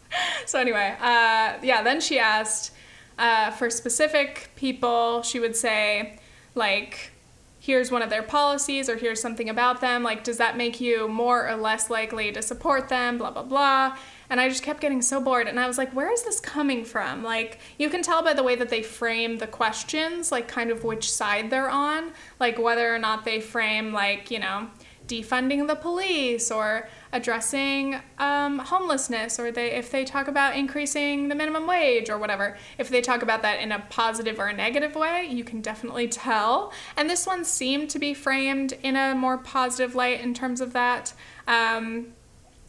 so, 0.47 0.59
anyway, 0.59 0.97
uh, 1.01 1.55
yeah, 1.63 1.83
then 1.83 2.01
she 2.01 2.19
asked 2.19 2.73
uh, 3.19 3.51
for 3.53 3.71
specific 3.71 4.51
people, 4.57 5.23
she 5.23 5.39
would 5.39 5.55
say, 5.55 6.19
like, 6.55 7.13
here's 7.61 7.91
one 7.91 8.03
of 8.03 8.11
their 8.11 8.23
policies 8.23 8.89
or 8.89 8.97
here's 8.97 9.21
something 9.21 9.49
about 9.49 9.81
them. 9.81 10.03
Like, 10.03 10.25
does 10.25 10.39
that 10.39 10.57
make 10.57 10.81
you 10.81 11.07
more 11.07 11.49
or 11.49 11.55
less 11.57 11.91
likely 11.91 12.33
to 12.33 12.43
support 12.43 12.89
them? 12.89 13.19
Blah, 13.19 13.31
blah, 13.31 13.43
blah. 13.43 13.97
And 14.31 14.41
I 14.41 14.49
just 14.49 14.63
kept 14.63 14.81
getting 14.81 15.03
so 15.03 15.21
bored. 15.21 15.47
And 15.47 15.61
I 15.61 15.67
was 15.67 15.77
like, 15.77 15.93
where 15.93 16.13
is 16.13 16.23
this 16.23 16.41
coming 16.41 16.85
from? 16.85 17.23
Like, 17.23 17.61
you 17.79 17.91
can 17.91 18.03
tell 18.03 18.23
by 18.23 18.33
the 18.33 18.43
way 18.43 18.57
that 18.57 18.71
they 18.71 18.83
frame 18.83 19.39
the 19.39 19.47
questions, 19.47 20.33
like, 20.33 20.49
kind 20.49 20.71
of 20.71 20.83
which 20.83 21.13
side 21.13 21.51
they're 21.51 21.71
on, 21.71 22.13
like, 22.41 22.59
whether 22.59 22.93
or 22.93 22.99
not 22.99 23.25
they 23.25 23.41
frame, 23.41 23.93
like, 23.93 24.31
you 24.31 24.39
know, 24.39 24.69
defunding 25.07 25.67
the 25.67 25.75
police 25.75 26.51
or 26.51 26.89
addressing 27.13 28.01
um, 28.19 28.59
homelessness 28.59 29.39
or 29.39 29.51
they 29.51 29.73
if 29.73 29.91
they 29.91 30.05
talk 30.05 30.29
about 30.29 30.57
increasing 30.57 31.29
the 31.29 31.35
minimum 31.35 31.67
wage 31.67 32.09
or 32.09 32.19
whatever. 32.19 32.57
If 32.79 32.89
they 32.89 33.01
talk 33.01 33.23
about 33.23 33.43
that 33.43 33.61
in 33.61 33.73
a 33.73 33.81
positive 33.91 34.39
or 34.39 34.47
a 34.47 34.53
negative 34.53 34.95
way 34.95 35.27
you 35.27 35.45
can 35.45 35.61
definitely 35.61 36.09
tell. 36.09 36.73
And 36.97 37.09
this 37.09 37.27
one 37.27 37.45
seemed 37.45 37.91
to 37.91 37.99
be 37.99 38.15
framed 38.15 38.75
in 38.83 38.97
a 38.97 39.15
more 39.15 39.39
positive 39.39 39.95
light 39.95 40.21
in 40.21 40.35
terms 40.35 40.61
of 40.61 40.73
that. 40.73 41.13
Um, 41.47 42.09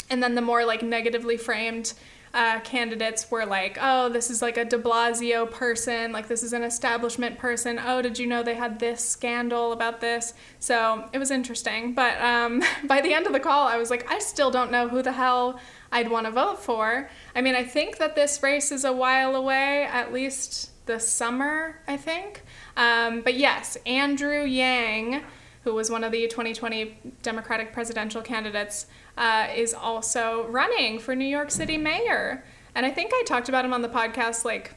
and 0.10 0.22
then 0.22 0.36
the 0.36 0.42
more 0.42 0.66
like 0.66 0.82
negatively 0.84 1.38
framed 1.38 1.94
uh, 2.34 2.60
candidates 2.62 3.30
were 3.30 3.46
like, 3.46 3.78
oh, 3.82 4.10
this 4.10 4.30
is 4.30 4.42
like 4.42 4.58
a 4.58 4.66
de 4.66 4.78
Blasio 4.78 5.50
person, 5.50 6.12
like 6.12 6.28
this 6.28 6.44
is 6.44 6.54
an 6.54 6.64
establishment 6.64 7.38
person. 7.38 7.80
Oh, 7.84 8.02
did 8.02 8.18
you 8.18 8.28
know 8.28 8.42
they 8.42 8.56
had 8.56 8.80
this 8.80 9.04
scandal 9.04 9.74
about 9.74 10.00
this? 10.00 10.34
So 10.60 11.10
it 11.12 11.18
was 11.18 11.32
interesting. 11.32 11.94
But 11.94 12.22
um, 12.22 12.64
by 12.86 13.02
the 13.02 13.14
end 13.14 13.28
of 13.28 13.34
the 13.34 13.40
call, 13.40 13.68
I 13.68 13.78
was 13.78 13.90
like, 13.90 14.10
I 14.10 14.20
still 14.20 14.52
don't 14.52 14.72
know 14.72 14.88
who 14.88 15.02
the 15.02 15.12
hell 15.12 15.60
I'd 15.92 16.10
want 16.10 16.26
to 16.26 16.32
vote 16.32 16.60
for. 16.60 17.10
I 17.36 17.42
mean, 17.42 17.56
I 17.56 17.64
think 17.66 17.98
that 17.98 18.16
this 18.16 18.42
race 18.42 18.72
is 18.72 18.86
a 18.86 18.94
while 18.94 19.36
away, 19.36 19.84
at 19.84 20.14
least 20.14 20.72
the 20.86 21.00
summer, 21.00 21.80
I 21.88 21.98
think. 21.98 22.44
Um, 22.78 23.22
but 23.22 23.36
yes, 23.36 23.78
Andrew 23.86 24.44
Yang, 24.44 25.24
who 25.64 25.74
was 25.74 25.92
one 25.92 26.04
of 26.04 26.12
the 26.12 26.28
2020 26.28 26.98
Democratic 27.22 27.74
presidential 27.74 28.22
candidates, 28.22 28.88
uh, 29.22 29.48
is 29.56 29.76
also 29.76 30.48
running 30.48 30.98
for 30.98 31.16
New 31.16 31.28
York 31.28 31.52
City 31.52 31.78
mayor. 31.78 32.44
And 32.74 32.88
I 32.88 32.90
think 32.90 33.12
I 33.14 33.24
talked 33.24 33.50
about 33.50 33.64
him 33.64 33.72
on 33.72 33.84
the 33.84 33.88
podcast 33.88 34.44
like 34.44 34.74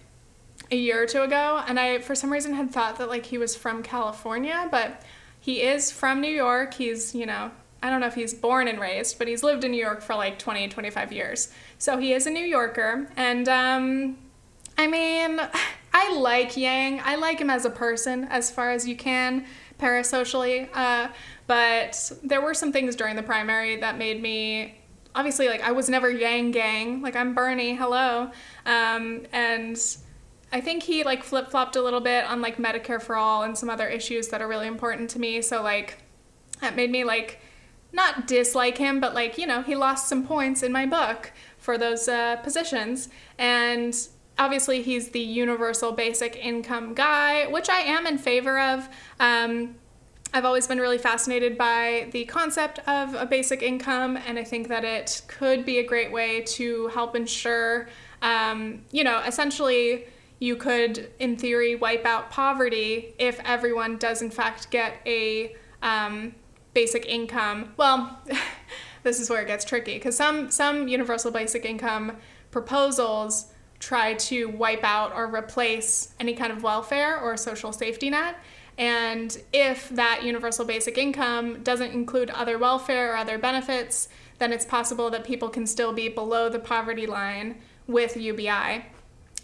a 0.71 0.77
year 0.77 1.03
or 1.03 1.07
two 1.07 1.23
ago. 1.23 1.63
And 1.67 1.81
I, 1.81 1.99
for 2.01 2.15
some 2.15 2.31
reason, 2.31 2.53
had 2.53 2.71
thought 2.71 2.99
that 2.99 3.09
like 3.09 3.25
he 3.25 3.39
was 3.39 3.57
from 3.57 3.83
California, 3.83 4.69
but 4.71 5.01
he 5.41 5.63
is 5.63 5.91
from 5.91 6.21
New 6.21 6.31
York. 6.31 6.75
He's, 6.75 7.15
you 7.15 7.25
know, 7.25 7.53
I 7.83 7.89
don't 7.89 8.01
know 8.01 8.07
if 8.07 8.15
he's 8.15 8.35
born 8.35 8.69
and 8.69 8.79
raised, 8.79 9.19
but 9.19 9.29
he's 9.29 9.43
lived 9.43 9.65
in 9.65 9.71
New 9.71 9.83
York 9.83 10.03
for 10.03 10.15
like 10.15 10.39
20, 10.39 10.69
25 10.69 11.11
years. 11.11 11.51
So 11.79 11.97
he 11.97 12.13
is 12.13 12.27
a 12.27 12.31
New 12.31 12.45
Yorker. 12.45 13.09
And 13.17 13.49
um, 13.49 14.19
I 14.77 14.87
mean, 14.87 15.41
I 15.95 16.15
like 16.17 16.55
Yang. 16.55 17.01
I 17.03 17.15
like 17.17 17.39
him 17.39 17.49
as 17.49 17.65
a 17.65 17.71
person 17.71 18.25
as 18.25 18.51
far 18.51 18.73
as 18.73 18.87
you 18.87 18.95
can 18.95 19.47
parasocially. 19.81 20.69
Uh, 20.75 21.09
but 21.47 22.13
there 22.23 22.41
were 22.41 22.55
some 22.55 22.73
things 22.73 22.97
during 22.97 23.17
the 23.17 23.23
primary 23.23 23.77
that 23.77 23.99
made 23.99 24.23
me 24.23 24.79
obviously 25.15 25.49
like 25.49 25.63
I 25.63 25.73
was 25.73 25.89
never 25.89 26.11
Yang 26.11 26.51
Gang. 26.53 27.03
Like 27.03 27.17
I'm 27.17 27.35
Bernie. 27.35 27.75
Hello. 27.75 28.31
Um, 28.67 29.27
and 29.33 29.79
I 30.53 30.61
think 30.61 30.83
he 30.83 31.05
like 31.05 31.23
flip 31.23 31.51
flopped 31.51 31.77
a 31.77 31.83
little 31.83 32.01
bit 32.01 32.25
on 32.25 32.41
like 32.41 32.57
Medicare 32.57 33.01
for 33.01 33.17
all 33.17 33.43
and 33.43 33.57
some 33.57 33.71
other 33.71 33.89
issues 33.89 34.29
that 34.29 34.43
are 34.43 34.49
really 34.49 34.67
important 34.67 35.11
to 35.11 35.19
me. 35.19 35.43
So 35.43 35.63
like 35.63 35.99
that 36.61 36.77
made 36.77 36.91
me 36.91 37.05
like 37.05 37.41
not 37.93 38.27
dislike 38.27 38.79
him, 38.79 39.01
but 39.01 39.15
like 39.15 39.39
you 39.39 39.47
know 39.47 39.63
he 39.63 39.77
lost 39.77 40.09
some 40.09 40.27
points 40.27 40.63
in 40.63 40.73
my 40.73 40.87
book 40.87 41.33
for 41.59 41.79
those 41.79 42.09
uh, 42.09 42.37
positions 42.37 43.09
and. 43.39 44.09
Obviously, 44.37 44.83
he's 44.83 45.11
the 45.11 45.21
universal 45.21 45.93
basic 45.93 46.35
income 46.35 46.93
guy, 46.93 47.47
which 47.47 47.69
I 47.69 47.83
am 47.83 48.05
in 48.05 48.19
favor 48.19 48.59
of. 48.59 48.89
Um, 49.21 49.77
I've 50.35 50.45
always 50.45 50.67
been 50.67 50.81
really 50.81 50.99
fascinated 50.99 51.57
by 51.57 52.09
the 52.11 52.25
concept 52.25 52.81
of 52.89 53.15
a 53.15 53.25
basic 53.25 53.63
income, 53.63 54.17
and 54.17 54.37
I 54.37 54.43
think 54.43 54.67
that 54.67 54.85
it 54.85 55.23
could 55.29 55.65
be 55.65 55.79
a 55.79 55.87
great 55.87 56.11
way 56.11 56.41
to 56.41 56.89
help 56.89 57.15
ensure, 57.15 57.89
um, 58.21 58.83
you 58.91 59.05
know, 59.05 59.21
essentially 59.21 60.07
you 60.41 60.57
could, 60.57 61.09
in 61.21 61.37
theory, 61.37 61.77
wipe 61.77 62.05
out 62.05 62.33
poverty 62.33 63.15
if 63.17 63.39
everyone 63.45 63.97
does, 63.97 64.23
in 64.23 64.31
fact, 64.33 64.73
get 64.73 64.97
a 65.07 65.55
um, 65.83 66.35
basic 66.73 67.07
income. 67.07 67.73
Well, 67.77 68.19
this 69.05 69.21
is 69.21 69.31
where 69.31 69.41
it 69.41 69.47
gets 69.47 69.65
tricky 69.65 69.95
because 69.95 70.17
some, 70.17 70.51
some 70.51 70.89
universal 70.89 71.31
basic 71.31 71.65
income 71.65 72.17
proposals 72.51 73.53
try 73.79 74.15
to 74.15 74.47
wipe 74.47 74.83
out 74.83 75.13
or 75.15 75.33
replace 75.33 76.13
any 76.19 76.35
kind 76.35 76.53
of 76.53 76.65
welfare 76.65 77.21
or 77.21 77.37
social 77.37 77.73
safety 77.73 78.11
net. 78.11 78.35
And 78.77 79.37
if 79.53 79.89
that 79.91 80.25
universal 80.25 80.65
basic 80.65 80.99
income 80.99 81.63
doesn't 81.63 81.93
include 81.93 82.31
other 82.31 82.59
welfare 82.59 83.13
or 83.13 83.17
other 83.17 83.39
benefits, 83.39 84.09
then 84.39 84.53
it's 84.53 84.65
possible 84.65 85.11
that 85.11 85.25
people 85.25 85.49
can 85.49 85.67
still 85.67 85.93
be 85.93 86.09
below 86.09 86.49
the 86.49 86.59
poverty 86.59 87.07
line 87.07 87.57
with 87.87 88.17
UBI. 88.17 88.87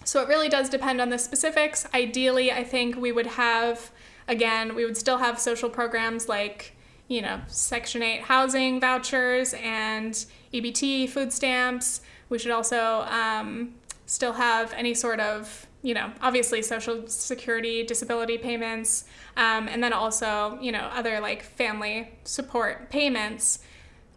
So 0.04 0.22
it 0.22 0.28
really 0.28 0.48
does 0.48 0.68
depend 0.68 1.00
on 1.00 1.10
the 1.10 1.18
specifics. 1.18 1.86
Ideally, 1.94 2.50
I 2.50 2.64
think 2.64 2.96
we 2.96 3.12
would 3.12 3.26
have, 3.26 3.90
again, 4.26 4.74
we 4.74 4.84
would 4.84 4.96
still 4.96 5.18
have 5.18 5.38
social 5.38 5.70
programs 5.70 6.28
like, 6.28 6.74
you 7.06 7.22
know, 7.22 7.40
Section 7.46 8.02
8 8.02 8.22
housing 8.22 8.80
vouchers 8.80 9.54
and 9.54 10.12
EBT 10.52 11.08
food 11.08 11.32
stamps. 11.32 12.00
We 12.28 12.38
should 12.38 12.50
also 12.50 13.02
um, 13.08 13.74
still 14.06 14.32
have 14.32 14.72
any 14.72 14.94
sort 14.94 15.20
of 15.20 15.66
you 15.82 15.94
know, 15.94 16.12
obviously 16.20 16.62
social 16.62 17.06
security, 17.06 17.84
disability 17.84 18.36
payments, 18.36 19.04
um, 19.36 19.68
and 19.68 19.82
then 19.82 19.92
also, 19.92 20.58
you 20.60 20.72
know, 20.72 20.90
other 20.92 21.20
like 21.20 21.42
family 21.42 22.10
support 22.24 22.90
payments. 22.90 23.60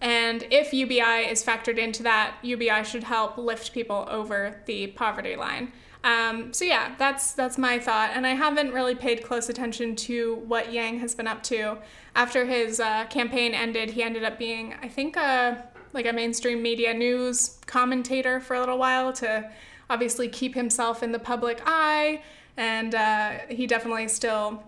And 0.02 0.46
if 0.52 0.74
UBI 0.74 1.30
is 1.30 1.44
factored 1.44 1.78
into 1.78 2.04
that, 2.04 2.36
UBI 2.42 2.84
should 2.84 3.06
help 3.06 3.38
lift 3.38 3.74
people 3.74 4.06
over 4.10 4.62
the 4.66 4.88
poverty 4.88 5.38
line. 5.38 5.72
Um, 6.04 6.52
so 6.52 6.66
yeah, 6.66 6.96
that's 6.98 7.32
that's 7.32 7.58
my 7.58 7.80
thought, 7.80 8.12
and 8.14 8.28
I 8.28 8.32
haven't 8.32 8.74
really 8.74 8.94
paid 8.94 9.24
close 9.24 9.48
attention 9.48 9.96
to 9.96 10.36
what 10.48 10.74
Yang 10.74 11.00
has 11.00 11.16
been 11.16 11.28
up 11.28 11.42
to. 11.44 11.78
After 12.14 12.46
his 12.46 12.82
uh, 12.82 13.06
campaign 13.06 13.54
ended, 13.54 13.92
he 13.92 14.04
ended 14.04 14.26
up 14.26 14.38
being, 14.38 14.76
I 14.82 14.90
think, 14.90 15.16
a 15.16 15.64
like 15.94 16.06
a 16.06 16.12
mainstream 16.12 16.62
media 16.62 16.94
news 16.94 17.60
commentator 17.68 18.42
for 18.42 18.56
a 18.56 18.60
little 18.60 18.78
while 18.78 19.14
to 19.14 19.50
obviously 19.94 20.28
keep 20.28 20.56
himself 20.56 21.04
in 21.04 21.12
the 21.12 21.20
public 21.20 21.62
eye, 21.66 22.22
and 22.58 22.96
uh, 22.96 23.32
he 23.50 23.68
definitely 23.68 24.08
still 24.08 24.64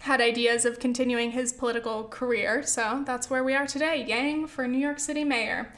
had 0.00 0.20
ideas 0.20 0.64
of 0.64 0.78
continuing 0.78 1.30
his 1.30 1.52
political 1.52 2.04
career. 2.04 2.62
So 2.62 3.02
that's 3.06 3.28
where 3.30 3.44
we 3.44 3.54
are 3.54 3.66
today 3.66 4.04
Yang 4.06 4.46
for 4.48 4.66
New 4.66 4.78
York 4.78 4.98
City 4.98 5.24
mayor. 5.24 5.72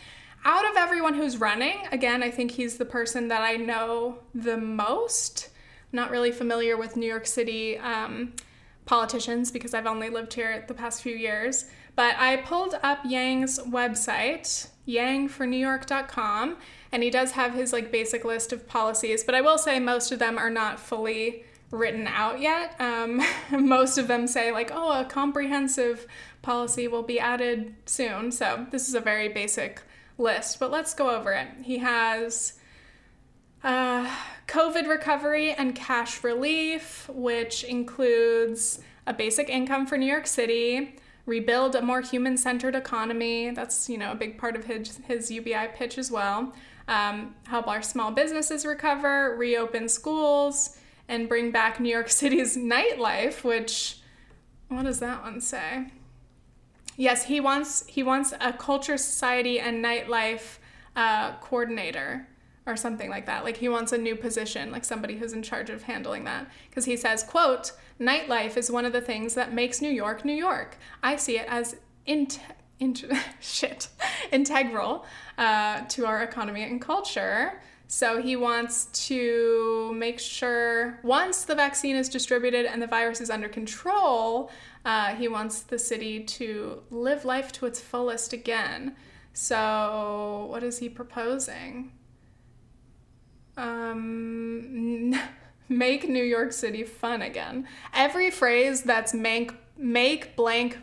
Out 0.45 0.65
of 0.71 0.77
everyone 0.77 1.15
who's 1.15 1.39
running, 1.39 1.79
again, 1.91 2.23
I 2.23 2.31
think 2.31 2.53
he's 2.53 2.79
the 2.79 2.85
person 2.85 3.29
that 3.29 3.43
I 3.43 3.57
know 3.57 4.19
the 4.35 4.57
most. 4.57 5.51
not 5.91 6.11
really 6.11 6.31
familiar 6.31 6.77
with 6.77 6.97
New 6.97 7.07
York 7.07 7.27
City 7.27 7.79
um, 7.79 8.35
politicians 8.85 9.51
because 9.51 9.75
I've 9.75 9.87
only 9.87 10.11
lived 10.11 10.35
here 10.35 10.65
the 10.69 10.75
past 10.75 11.03
few 11.03 11.17
years. 11.17 11.67
But 11.97 12.15
I 12.19 12.37
pulled 12.37 12.79
up 12.83 13.01
Yang's 13.05 13.59
website, 13.59 14.69
yangfornewyork.com, 14.87 16.57
and 16.91 17.03
he 17.03 17.11
does 17.11 17.33
have 17.33 17.55
his 17.55 17.73
like 17.73 17.93
basic 17.93 18.25
list 18.25 18.53
of 18.53 18.69
policies 18.69 19.25
but 19.25 19.35
i 19.35 19.41
will 19.41 19.59
say 19.59 19.79
most 19.79 20.13
of 20.13 20.19
them 20.19 20.39
are 20.39 20.51
not 20.51 20.81
fully 20.81 21.45
written 21.71 22.07
out 22.07 22.41
yet. 22.41 22.75
Um, 22.81 23.23
most 23.51 23.99
of 23.99 24.09
them 24.09 24.27
say 24.27 24.53
like 24.53 24.71
oh 24.73 25.01
a 25.01 25.05
comprehensive 25.05 26.07
policy 26.43 26.89
will 26.89 27.03
be 27.03 27.21
added 27.21 27.75
soon. 27.87 28.33
So 28.33 28.67
this 28.71 28.89
is 28.89 28.95
a 28.95 29.01
very 29.01 29.29
basic 29.29 29.83
list 30.17 30.59
but 30.59 30.71
let's 30.71 30.95
go 30.95 31.11
over 31.11 31.33
it. 31.33 31.49
He 31.63 31.79
has 31.79 32.55
uh, 33.65 34.09
covid 34.47 34.89
recovery 34.89 35.53
and 35.53 35.75
cash 35.75 36.23
relief 36.23 37.09
which 37.13 37.65
includes 37.65 38.81
a 39.07 39.13
basic 39.13 39.49
income 39.49 39.85
for 39.85 39.99
new 39.99 40.07
york 40.07 40.29
city 40.29 40.97
rebuild 41.27 41.75
a 41.75 41.83
more 41.83 42.01
human-centered 42.01 42.75
economy. 42.75 43.51
That's 43.51 43.91
you 43.91 43.99
know 43.99 44.13
a 44.13 44.15
big 44.15 44.39
part 44.39 44.57
of 44.57 44.65
his, 44.65 44.99
his 45.07 45.31
ubi 45.31 45.55
pitch 45.75 45.99
as 45.99 46.11
well 46.11 46.55
um, 46.89 47.35
help 47.47 47.69
our 47.69 47.83
small 47.83 48.11
businesses 48.11 48.67
recover, 48.67 49.37
reopen 49.37 49.89
schools, 49.89 50.77
and 51.07 51.29
bring 51.29 51.51
back 51.51 51.79
New 51.79 51.91
York 51.91 52.09
City's 52.21 52.57
nightlife, 52.57 53.45
which, 53.45 54.01
what 54.69 54.85
does 54.85 54.99
that 55.01 55.23
one 55.23 55.41
say? 55.41 55.93
Yes, 56.97 57.25
he 57.25 57.39
wants 57.39 57.87
he 57.87 58.03
wants 58.03 58.35
a 58.41 58.53
culture, 58.53 58.97
society, 58.97 59.61
and 59.61 59.85
nightlife 59.85 60.59
uh, 60.97 61.37
coordinator 61.37 62.27
or 62.67 62.77
something 62.77 63.09
like 63.09 63.27
that. 63.27 63.45
Like 63.45 63.59
he 63.59 63.69
wants 63.69 63.93
a 63.93 63.99
new 63.99 64.17
position, 64.17 64.73
like 64.73 64.85
somebody 64.85 65.17
who's 65.17 65.33
in 65.33 65.43
charge 65.43 65.71
of 65.71 65.85
handling 65.85 66.25
that. 66.25 66.51
Because 66.69 66.87
he 66.87 66.97
says, 66.97 67.23
quote, 67.23 67.73
nightlife 68.01 68.57
is 68.57 68.71
one 68.71 68.85
of 68.85 68.93
the 68.93 69.01
things 69.01 69.35
that 69.35 69.55
makes 69.55 69.81
New 69.81 69.91
York 69.91 70.25
New 70.25 70.35
York. 70.35 70.77
I 71.01 71.15
see 71.15 71.39
it 71.39 71.47
as 71.49 71.77
int- 72.05 72.41
int- 72.81 73.05
shit, 73.41 73.89
integral 74.33 75.05
uh, 75.37 75.83
to 75.89 76.07
our 76.07 76.23
economy 76.23 76.63
and 76.63 76.81
culture. 76.81 77.61
So 77.91 78.21
he 78.21 78.37
wants 78.37 78.87
to 79.07 79.95
make 79.95 80.19
sure 80.19 81.01
once 81.03 81.45
the 81.45 81.55
vaccine 81.55 81.97
is 81.97 82.11
distributed 82.11 82.67
and 82.67 82.83
the 82.83 82.87
virus 82.87 83.21
is 83.21 83.31
under 83.31 83.49
control, 83.49 84.51
uh, 84.85 85.15
he 85.15 85.27
wants 85.27 85.63
the 85.63 85.79
city 85.79 86.23
to 86.25 86.83
live 86.91 87.25
life 87.25 87.51
to 87.53 87.67
its 87.67 87.81
fullest 87.81 88.35
again. 88.35 88.95
So, 89.33 90.49
what 90.51 90.63
is 90.63 90.79
he 90.79 90.89
proposing? 90.89 91.93
Um, 93.57 95.15
make 95.69 96.09
New 96.09 96.25
York 96.25 96.53
City 96.53 96.83
fun 96.85 97.23
again. 97.23 97.67
Every 97.95 98.31
phrase 98.31 98.83
that's 98.83 99.15
make 99.15 99.53
make 99.79 100.37
blank 100.37 100.79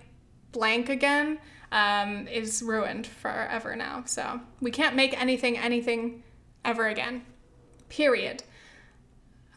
blank 0.52 0.90
again 0.90 1.38
um, 1.76 2.26
is 2.30 2.64
ruined 2.64 3.06
forever 3.06 3.76
now. 3.76 4.04
So 4.06 4.40
we 4.62 4.72
can't 4.72 4.96
make 4.96 5.20
anything 5.22 5.58
anything 5.58 6.24
ever 6.64 6.88
again. 6.88 7.24
Period. 7.90 8.44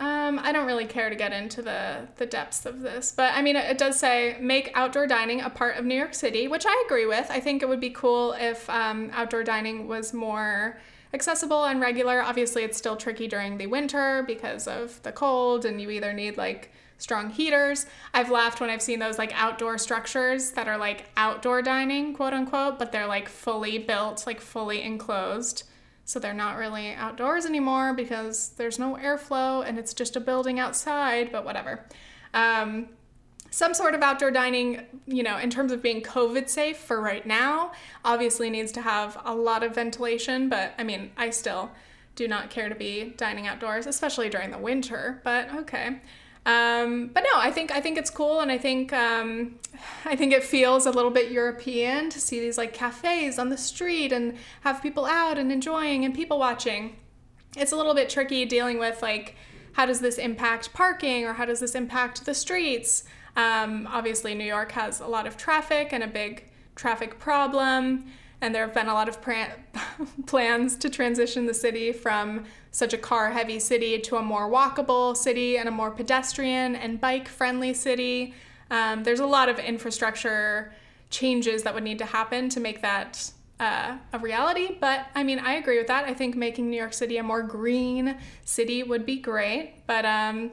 Um, 0.01 0.39
I 0.41 0.53
don't 0.53 0.67
really 0.67 0.85
care 0.85 1.11
to 1.11 1.17
get 1.17 1.33
into 1.33 1.63
the, 1.63 2.09
the 2.17 2.27
depths 2.27 2.67
of 2.67 2.81
this, 2.81 3.11
but 3.11 3.35
I 3.35 3.43
mean, 3.43 3.57
it, 3.57 3.65
it, 3.65 3.79
does 3.79 3.99
say 3.99 4.37
make 4.41 4.71
outdoor 4.75 5.09
dining 5.09 5.41
a 5.41 5.51
part 5.51 5.77
of 5.77 5.85
New 5.85 5.97
York 5.97 6.15
City, 6.15 6.47
which 6.47 6.65
I 6.69 6.85
agree 6.87 7.05
with. 7.05 7.27
I 7.31 7.41
think 7.41 7.63
it 7.63 7.69
would 7.69 7.81
be 7.81 7.91
cool 7.91 8.33
if 8.35 8.71
um, 8.71 9.11
outdoor 9.13 9.43
dining 9.43 9.89
was 9.89 10.15
more 10.15 10.79
accessible 11.13 11.65
and 11.65 11.81
regular. 11.81 12.23
Obviously, 12.23 12.63
it's 12.63 12.79
still 12.79 12.95
tricky 12.95 13.27
during 13.27 13.59
the 13.59 13.67
winter 13.67 14.23
because 14.25 14.69
of 14.69 15.03
the 15.03 15.11
cold, 15.11 15.65
and 15.65 15.81
you 15.81 15.91
either 15.91 16.13
need 16.13 16.37
like 16.37 16.71
strong 16.99 17.31
heaters. 17.31 17.87
I've 18.13 18.31
laughed 18.31 18.61
when 18.61 18.71
I've 18.71 18.83
seen 18.83 18.99
those 18.99 19.19
like 19.19 19.33
outdoor 19.35 19.79
structures 19.79 20.51
that 20.51 20.69
are 20.69 20.77
like 20.77 21.07
outdoor 21.17 21.63
dining, 21.63 22.13
quote 22.13 22.35
unquote, 22.35 22.79
but 22.79 22.93
they're 22.93 23.07
like 23.07 23.29
fully 23.29 23.79
built, 23.79 24.27
like 24.27 24.41
fully 24.41 24.83
enclosed. 24.83 25.63
So 26.05 26.19
they're 26.19 26.35
not 26.35 26.57
really 26.57 26.93
outdoors 26.95 27.47
anymore 27.47 27.95
because 27.95 28.51
there's 28.51 28.79
no 28.79 28.97
airflow 28.97 29.67
and 29.67 29.79
it's 29.79 29.95
just 29.95 30.17
a 30.17 30.21
building 30.21 30.59
outside, 30.59 31.31
but 31.31 31.45
whatever. 31.45 31.85
Um, 32.35 32.89
some 33.51 33.73
sort 33.75 33.95
of 33.95 34.03
outdoor 34.03 34.31
dining, 34.31 34.83
you 35.07 35.23
know, 35.23 35.39
in 35.39 35.51
terms 35.51 35.73
of 35.73 35.83
being 35.83 36.03
COVID 36.03 36.49
safe 36.49 36.77
for 36.77 37.01
right 37.01 37.25
now, 37.25 37.73
obviously 38.05 38.51
needs 38.51 38.73
to 38.73 38.83
have 38.83 39.19
a 39.25 39.35
lot 39.35 39.63
of 39.63 39.75
ventilation, 39.75 40.49
but 40.49 40.73
I 40.79 40.85
mean, 40.85 41.13
I 41.17 41.31
still 41.31 41.71
do 42.15 42.27
not 42.27 42.51
care 42.51 42.69
to 42.69 42.75
be 42.75 43.15
dining 43.17 43.47
outdoors, 43.47 43.87
especially 43.87 44.29
during 44.29 44.51
the 44.51 44.59
winter, 44.59 45.21
but 45.25 45.55
okay. 45.55 46.01
Um, 46.49 47.09
but 47.09 47.25
no, 47.31 47.39
I 47.39 47.51
think 47.51 47.71
I 47.71 47.83
think 47.83 47.99
it's 47.99 48.09
cool, 48.09 48.41
and 48.41 48.51
I 48.51 48.57
think 48.57 48.91
um, 48.95 49.57
I 50.07 50.17
think 50.17 50.33
it 50.33 50.43
feels 50.43 50.87
a 50.87 50.91
little 50.91 51.11
bit 51.11 51.31
European 51.31 52.09
to 52.09 52.19
see 52.19 52.41
these 52.41 52.57
like 52.57 52.73
cafes 52.73 53.39
on 53.39 53.51
the 53.51 53.59
street 53.59 54.13
and 54.13 54.35
have 54.63 54.81
people 54.83 55.05
out 55.05 55.37
and 55.37 55.53
enjoying 55.53 56.07
and 56.07 56.15
people 56.15 56.39
watching. 56.39 56.97
It's 57.55 57.73
a 57.73 57.77
little 57.77 57.95
bit 57.95 58.09
tricky 58.09 58.47
dealing 58.47 58.79
with 58.79 59.03
like 59.03 59.37
how 59.75 59.85
does 59.85 60.01
this 60.01 60.17
impact 60.17 60.73
parking 60.73 61.27
or 61.27 61.35
how 61.35 61.45
does 61.45 61.61
this 61.61 61.75
impact 61.75 62.25
the 62.25 62.33
streets. 62.33 63.05
Um, 63.37 63.87
obviously, 63.93 64.35
New 64.35 64.45
York 64.45 64.73
has 64.73 65.01
a 65.01 65.07
lot 65.07 65.27
of 65.27 65.37
traffic 65.37 65.93
and 65.93 66.03
a 66.03 66.09
big 66.09 66.51
traffic 66.77 67.19
problem, 67.19 68.07
and 68.41 68.55
there 68.55 68.65
have 68.65 68.75
been 68.75 68.89
a 68.89 68.95
lot 68.95 69.09
of 69.09 69.19
plans 70.27 70.77
to 70.77 70.91
transition 70.91 71.47
the 71.47 71.55
city 71.55 71.93
from 71.93 72.45
such 72.71 72.93
a 72.93 72.99
car 72.99 73.31
heavy 73.31 73.59
city 73.59 73.99
to 73.99 74.17
a 74.17 74.23
more 74.23 74.49
walkable 74.51 75.17
city 75.17 75.59
and 75.59 75.69
a 75.69 75.73
more 75.73 75.91
pedestrian 75.91 76.77
and 76.77 77.01
bike 77.01 77.29
friendly 77.29 77.75
city. 77.75 78.35
Um, 78.71 79.03
there's 79.03 79.21
a 79.21 79.27
lot 79.27 79.49
of 79.49 79.59
infrastructure 79.59 80.73
changes 81.11 81.63
that 81.63 81.75
would 81.75 81.83
need 81.83 81.99
to 81.99 82.05
happen 82.05 82.49
to 82.51 82.61
make 82.61 82.83
that 82.83 83.33
uh, 83.61 83.97
a 84.13 84.19
reality. 84.19 84.77
But 84.81 85.07
I 85.15 85.25
mean, 85.25 85.39
I 85.39 85.55
agree 85.55 85.79
with 85.79 85.89
that. 85.89 86.05
I 86.05 86.15
think 86.15 86.37
making 86.37 86.71
New 86.71 86.77
York 86.77 86.93
City 86.93 87.17
a 87.17 87.23
more 87.23 87.43
green 87.43 88.17
city 88.45 88.83
would 88.83 89.05
be 89.05 89.17
great. 89.17 89.75
But 89.87 90.05
um, 90.05 90.53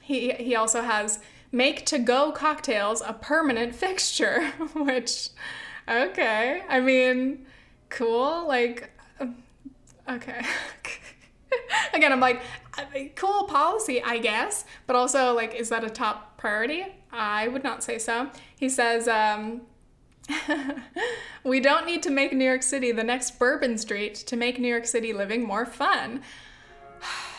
he 0.00 0.32
he 0.32 0.54
also 0.54 0.82
has 0.82 1.18
make 1.50 1.86
to 1.86 1.98
go 1.98 2.32
cocktails 2.32 3.02
a 3.04 3.12
permanent 3.12 3.74
fixture, 3.84 4.46
which 4.74 5.30
okay. 5.88 6.62
I 6.68 6.80
mean, 6.80 7.46
cool. 7.88 8.46
Like, 8.46 8.90
okay. 10.08 10.42
Again, 11.94 12.12
I'm 12.12 12.20
like, 12.20 12.42
cool 13.14 13.44
policy, 13.44 14.02
I 14.02 14.18
guess, 14.18 14.64
but 14.86 14.96
also 14.96 15.34
like, 15.34 15.54
is 15.54 15.68
that 15.68 15.84
a 15.84 15.90
top 15.90 16.36
priority? 16.36 16.86
I 17.12 17.48
would 17.48 17.62
not 17.62 17.82
say 17.82 17.98
so. 17.98 18.30
He 18.56 18.68
says. 18.68 19.08
Um, 19.08 19.62
we 21.44 21.60
don't 21.60 21.86
need 21.86 22.02
to 22.02 22.10
make 22.10 22.32
New 22.32 22.44
York 22.44 22.62
City 22.62 22.92
the 22.92 23.04
next 23.04 23.38
Bourbon 23.38 23.76
Street 23.78 24.14
to 24.14 24.36
make 24.36 24.58
New 24.58 24.68
York 24.68 24.86
City 24.86 25.12
living 25.12 25.46
more 25.46 25.66
fun. 25.66 26.22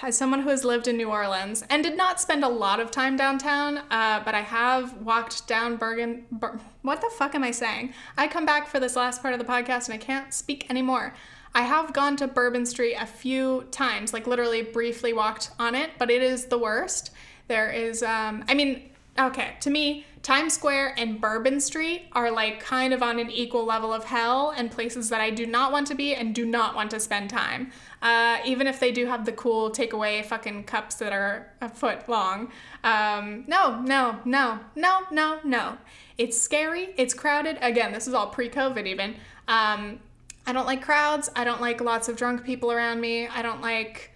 As 0.06 0.16
someone 0.16 0.42
who 0.42 0.50
has 0.50 0.64
lived 0.64 0.88
in 0.88 0.98
New 0.98 1.10
Orleans 1.10 1.64
and 1.68 1.84
did 1.84 1.98
not 1.98 2.22
spend 2.22 2.44
a 2.44 2.48
lot 2.48 2.80
of 2.80 2.92
time 2.92 3.18
downtown, 3.18 3.80
uh, 3.90 4.22
but 4.24 4.36
I 4.36 4.42
have 4.42 5.02
walked 5.02 5.48
down 5.48 5.78
Bergen. 5.78 6.28
Bur- 6.32 6.60
what 6.84 7.02
the 7.02 7.10
fuck 7.18 7.34
am 7.34 7.44
I 7.44 7.50
saying? 7.50 7.92
I 8.16 8.28
come 8.28 8.46
back 8.46 8.68
for 8.68 8.80
this 8.80 8.96
last 8.96 9.24
part 9.24 9.34
of 9.34 9.40
the 9.40 9.46
podcast 9.48 9.86
and 9.86 9.96
I 9.96 9.98
can't 9.98 10.32
speak 10.32 10.70
anymore. 10.70 11.16
I 11.56 11.64
have 11.64 11.92
gone 11.92 12.18
to 12.18 12.28
Bourbon 12.28 12.68
Street 12.68 12.94
a 12.94 13.08
few 13.08 13.64
times, 13.72 14.14
like 14.14 14.28
literally 14.28 14.62
briefly 14.62 15.12
walked 15.12 15.50
on 15.58 15.74
it, 15.74 15.90
but 15.98 16.12
it 16.12 16.22
is 16.22 16.46
the 16.46 16.60
worst. 16.60 17.10
There 17.48 17.72
is, 17.72 18.04
um, 18.04 18.46
I 18.48 18.54
mean, 18.54 18.92
okay, 19.18 19.56
to 19.62 19.72
me, 19.72 20.06
Times 20.26 20.54
Square 20.54 20.96
and 20.98 21.22
Bourbon 21.22 21.60
Street 21.60 22.08
are 22.14 22.32
like 22.32 22.60
kind 22.60 22.96
of 22.96 23.04
on 23.04 23.20
an 23.20 23.30
equal 23.30 23.64
level 23.64 23.94
of 23.94 24.06
hell 24.06 24.56
and 24.58 24.72
places 24.72 25.10
that 25.10 25.22
I 25.22 25.30
do 25.30 25.46
not 25.46 25.72
want 25.72 25.86
to 25.86 25.94
be 25.94 26.16
and 26.16 26.34
do 26.34 26.46
not 26.48 26.76
want 26.76 26.90
to 26.92 27.00
spend 27.00 27.30
time. 27.30 27.72
Uh, 28.06 28.38
even 28.46 28.68
if 28.68 28.80
they 28.80 28.92
do 28.92 29.08
have 29.08 29.26
the 29.26 29.32
cool 29.32 29.72
takeaway 29.72 30.24
fucking 30.24 30.64
cups 30.66 30.94
that 30.98 31.12
are 31.12 31.52
a 31.60 31.68
foot 31.68 32.08
long. 32.08 32.52
Um, 32.84 33.44
no, 33.48 33.82
no, 33.82 34.20
no, 34.24 34.60
no, 34.76 35.00
no, 35.10 35.40
no. 35.44 35.80
It's 36.16 36.40
scary. 36.40 36.94
It's 36.98 37.16
crowded. 37.16 37.58
Again, 37.62 37.94
this 37.94 38.08
is 38.08 38.14
all 38.14 38.28
pre 38.28 38.48
COVID 38.48 38.86
even. 38.86 39.16
Um, 39.48 40.00
I 40.46 40.54
don't 40.54 40.68
like 40.68 40.84
crowds. 40.84 41.32
I 41.36 41.44
don't 41.44 41.62
like 41.62 41.82
lots 41.82 42.08
of 42.08 42.16
drunk 42.16 42.44
people 42.46 42.72
around 42.72 43.02
me. 43.02 43.28
I 43.28 43.42
don't 43.42 43.62
like, 43.62 44.12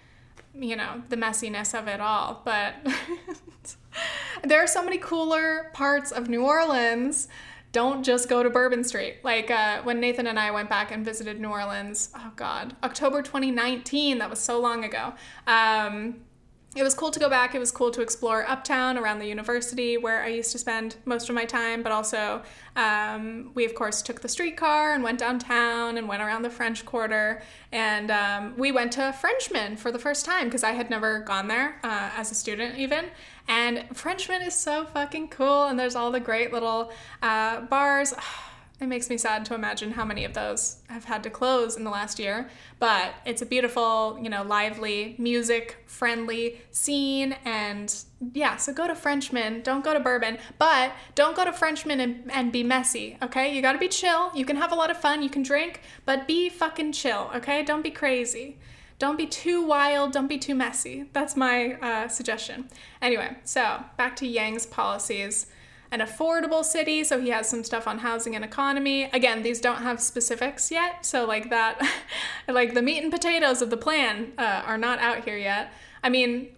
you 0.54 0.76
know, 0.76 1.02
the 1.10 1.18
messiness 1.18 1.78
of 1.78 1.88
it 1.88 2.00
all. 2.00 2.44
But. 2.46 2.76
there 4.44 4.64
are 4.64 4.68
so 4.68 4.84
many 4.84 5.00
cooler 5.00 5.72
parts 5.74 6.12
of 6.12 6.30
New 6.30 6.46
Orleans. 6.46 7.28
Don't 7.72 8.04
just 8.04 8.30
go 8.30 8.42
to 8.42 8.50
Bourbon 8.50 8.84
Street. 8.84 9.18
Like 9.24 9.52
uh, 9.52 9.84
when 9.84 10.00
Nathan 10.00 10.26
and 10.28 10.40
I 10.40 10.52
went 10.52 10.70
back 10.70 10.92
and 10.92 11.06
visited 11.06 11.40
New 11.40 11.50
Orleans, 11.50 12.10
oh 12.16 12.32
God, 12.36 12.76
October 12.84 13.22
2019, 13.22 14.18
that 14.18 14.30
was 14.30 14.40
so 14.40 14.60
long 14.60 14.84
ago. 14.84 15.14
Um, 15.46 16.22
it 16.80 16.84
was 16.84 16.94
cool 16.94 17.12
to 17.12 17.20
go 17.20 17.30
back. 17.30 17.54
It 17.54 17.60
was 17.60 17.72
cool 17.72 17.92
to 17.92 18.02
explore 18.02 18.50
uptown 18.50 18.98
around 18.98 19.20
the 19.20 19.26
university 19.26 19.98
where 19.98 20.24
I 20.24 20.30
used 20.30 20.54
to 20.54 20.58
spend 20.58 20.96
most 21.04 21.28
of 21.28 21.36
my 21.36 21.44
time, 21.44 21.84
but 21.84 21.92
also 21.92 22.42
um, 22.78 23.52
we, 23.54 23.66
of 23.66 23.76
course, 23.76 24.02
took 24.02 24.22
the 24.22 24.30
streetcar 24.30 24.94
and 24.94 25.04
went 25.04 25.20
downtown 25.20 25.98
and 25.98 26.08
went 26.08 26.22
around 26.22 26.44
the 26.44 26.50
French 26.50 26.86
Quarter. 26.86 27.42
And 27.74 28.10
um, 28.10 28.54
we 28.58 28.72
went 28.72 28.94
to 28.94 29.12
Frenchmen 29.12 29.76
for 29.76 29.92
the 29.92 30.00
first 30.00 30.26
time 30.26 30.46
because 30.46 30.64
I 30.64 30.72
had 30.72 30.90
never 30.90 31.20
gone 31.20 31.50
there 31.50 31.80
uh, 31.84 32.12
as 32.16 32.32
a 32.32 32.36
student, 32.36 32.78
even. 32.78 33.06
And 33.50 33.86
Frenchmen 33.98 34.42
is 34.42 34.54
so 34.54 34.86
fucking 34.86 35.28
cool, 35.30 35.66
and 35.66 35.78
there's 35.78 35.96
all 35.96 36.12
the 36.12 36.20
great 36.22 36.54
little 36.54 36.94
uh, 37.22 37.62
bars. 37.62 38.14
It 38.82 38.88
makes 38.88 39.10
me 39.10 39.18
sad 39.18 39.44
to 39.46 39.56
imagine 39.56 39.92
how 39.92 40.06
many 40.06 40.24
of 40.24 40.34
those 40.34 40.78
have 40.88 41.04
had 41.04 41.22
to 41.24 41.30
close 41.30 41.76
in 41.76 41.84
the 41.84 41.90
last 41.90 42.18
year, 42.18 42.50
but 42.80 43.14
it's 43.26 43.42
a 43.42 43.46
beautiful, 43.46 44.18
you 44.22 44.30
know, 44.30 44.44
lively, 44.44 45.16
music 45.18 45.84
friendly 45.86 46.62
scene. 46.72 47.36
And 47.44 47.94
yeah, 48.34 48.56
so 48.56 48.72
go 48.72 48.88
to 48.88 48.96
Frenchmen, 48.96 49.62
don't 49.64 49.84
go 49.84 49.94
to 49.94 50.00
Bourbon, 50.00 50.38
but 50.58 50.94
don't 51.14 51.36
go 51.36 51.44
to 51.44 51.52
Frenchmen 51.52 52.00
and, 52.00 52.32
and 52.32 52.54
be 52.54 52.64
messy, 52.64 53.18
okay? 53.22 53.54
You 53.54 53.62
gotta 53.62 53.80
be 53.80 53.90
chill. 53.90 54.32
You 54.34 54.46
can 54.46 54.56
have 54.56 54.72
a 54.72 54.76
lot 54.76 54.90
of 54.90 54.98
fun, 54.98 55.22
you 55.22 55.30
can 55.30 55.44
drink, 55.44 55.82
but 56.06 56.26
be 56.26 56.48
fucking 56.48 56.94
chill, 56.94 57.30
okay? 57.36 57.64
Don't 57.64 57.84
be 57.84 57.92
crazy. 57.92 58.60
Don't 58.98 59.18
be 59.18 59.28
too 59.28 59.66
wild, 59.66 60.14
don't 60.14 60.28
be 60.28 60.38
too 60.38 60.56
messy. 60.56 61.10
That's 61.12 61.36
my 61.36 61.74
uh, 61.76 62.08
suggestion. 62.08 62.70
Anyway, 63.02 63.36
so 63.44 63.84
back 63.98 64.16
to 64.18 64.28
Yang's 64.28 64.66
policies 64.66 65.48
an 65.92 66.00
affordable 66.00 66.64
city. 66.64 67.04
So 67.04 67.20
he 67.20 67.30
has 67.30 67.50
some 67.50 67.64
stuff 67.64 67.88
on 67.88 68.00
housing 68.00 68.36
and 68.36 68.46
economy. 68.46 69.04
Again, 69.06 69.44
these 69.44 69.60
don't 69.60 69.82
have 69.82 70.00
specifics 70.00 70.72
yet. 70.72 71.06
So, 71.06 71.26
like 71.26 71.50
that, 71.50 71.82
like 72.48 72.74
the 72.74 72.82
meat 72.82 73.02
and 73.02 73.12
potatoes 73.12 73.62
of 73.62 73.70
the 73.70 73.78
plan 73.78 74.34
uh, 74.38 74.64
are 74.66 74.78
not 74.78 75.00
out 75.00 75.26
here 75.26 75.38
yet. 75.38 75.74
I 76.04 76.10
mean, 76.10 76.50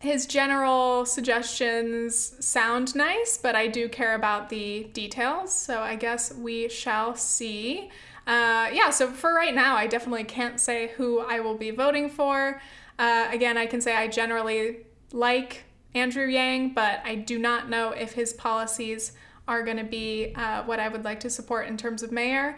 his 0.00 0.26
general 0.26 1.06
suggestions 1.06 2.34
sound 2.44 2.94
nice, 2.94 3.38
but 3.38 3.54
I 3.54 3.68
do 3.68 3.88
care 3.88 4.14
about 4.14 4.50
the 4.50 4.84
details. 4.92 5.54
So, 5.54 5.80
I 5.80 5.96
guess 5.96 6.34
we 6.34 6.68
shall 6.68 7.14
see. 7.14 7.90
Uh, 8.26 8.70
yeah, 8.72 8.90
so 8.90 9.10
for 9.10 9.34
right 9.34 9.54
now, 9.54 9.76
I 9.76 9.86
definitely 9.86 10.24
can't 10.24 10.58
say 10.58 10.88
who 10.96 11.20
I 11.20 11.40
will 11.40 11.56
be 11.56 11.70
voting 11.70 12.08
for. 12.08 12.60
Uh, 12.98 13.28
again, 13.30 13.58
I 13.58 13.66
can 13.66 13.80
say 13.80 13.94
I 13.94 14.08
generally 14.08 14.78
like 15.12 15.64
Andrew 15.94 16.26
Yang, 16.26 16.74
but 16.74 17.00
I 17.04 17.14
do 17.14 17.38
not 17.38 17.68
know 17.68 17.90
if 17.90 18.12
his 18.12 18.32
policies 18.32 19.12
are 19.46 19.62
going 19.62 19.76
to 19.76 19.84
be 19.84 20.32
uh, 20.34 20.62
what 20.64 20.80
I 20.80 20.88
would 20.88 21.04
like 21.04 21.20
to 21.20 21.30
support 21.30 21.66
in 21.68 21.76
terms 21.76 22.02
of 22.02 22.10
mayor. 22.10 22.56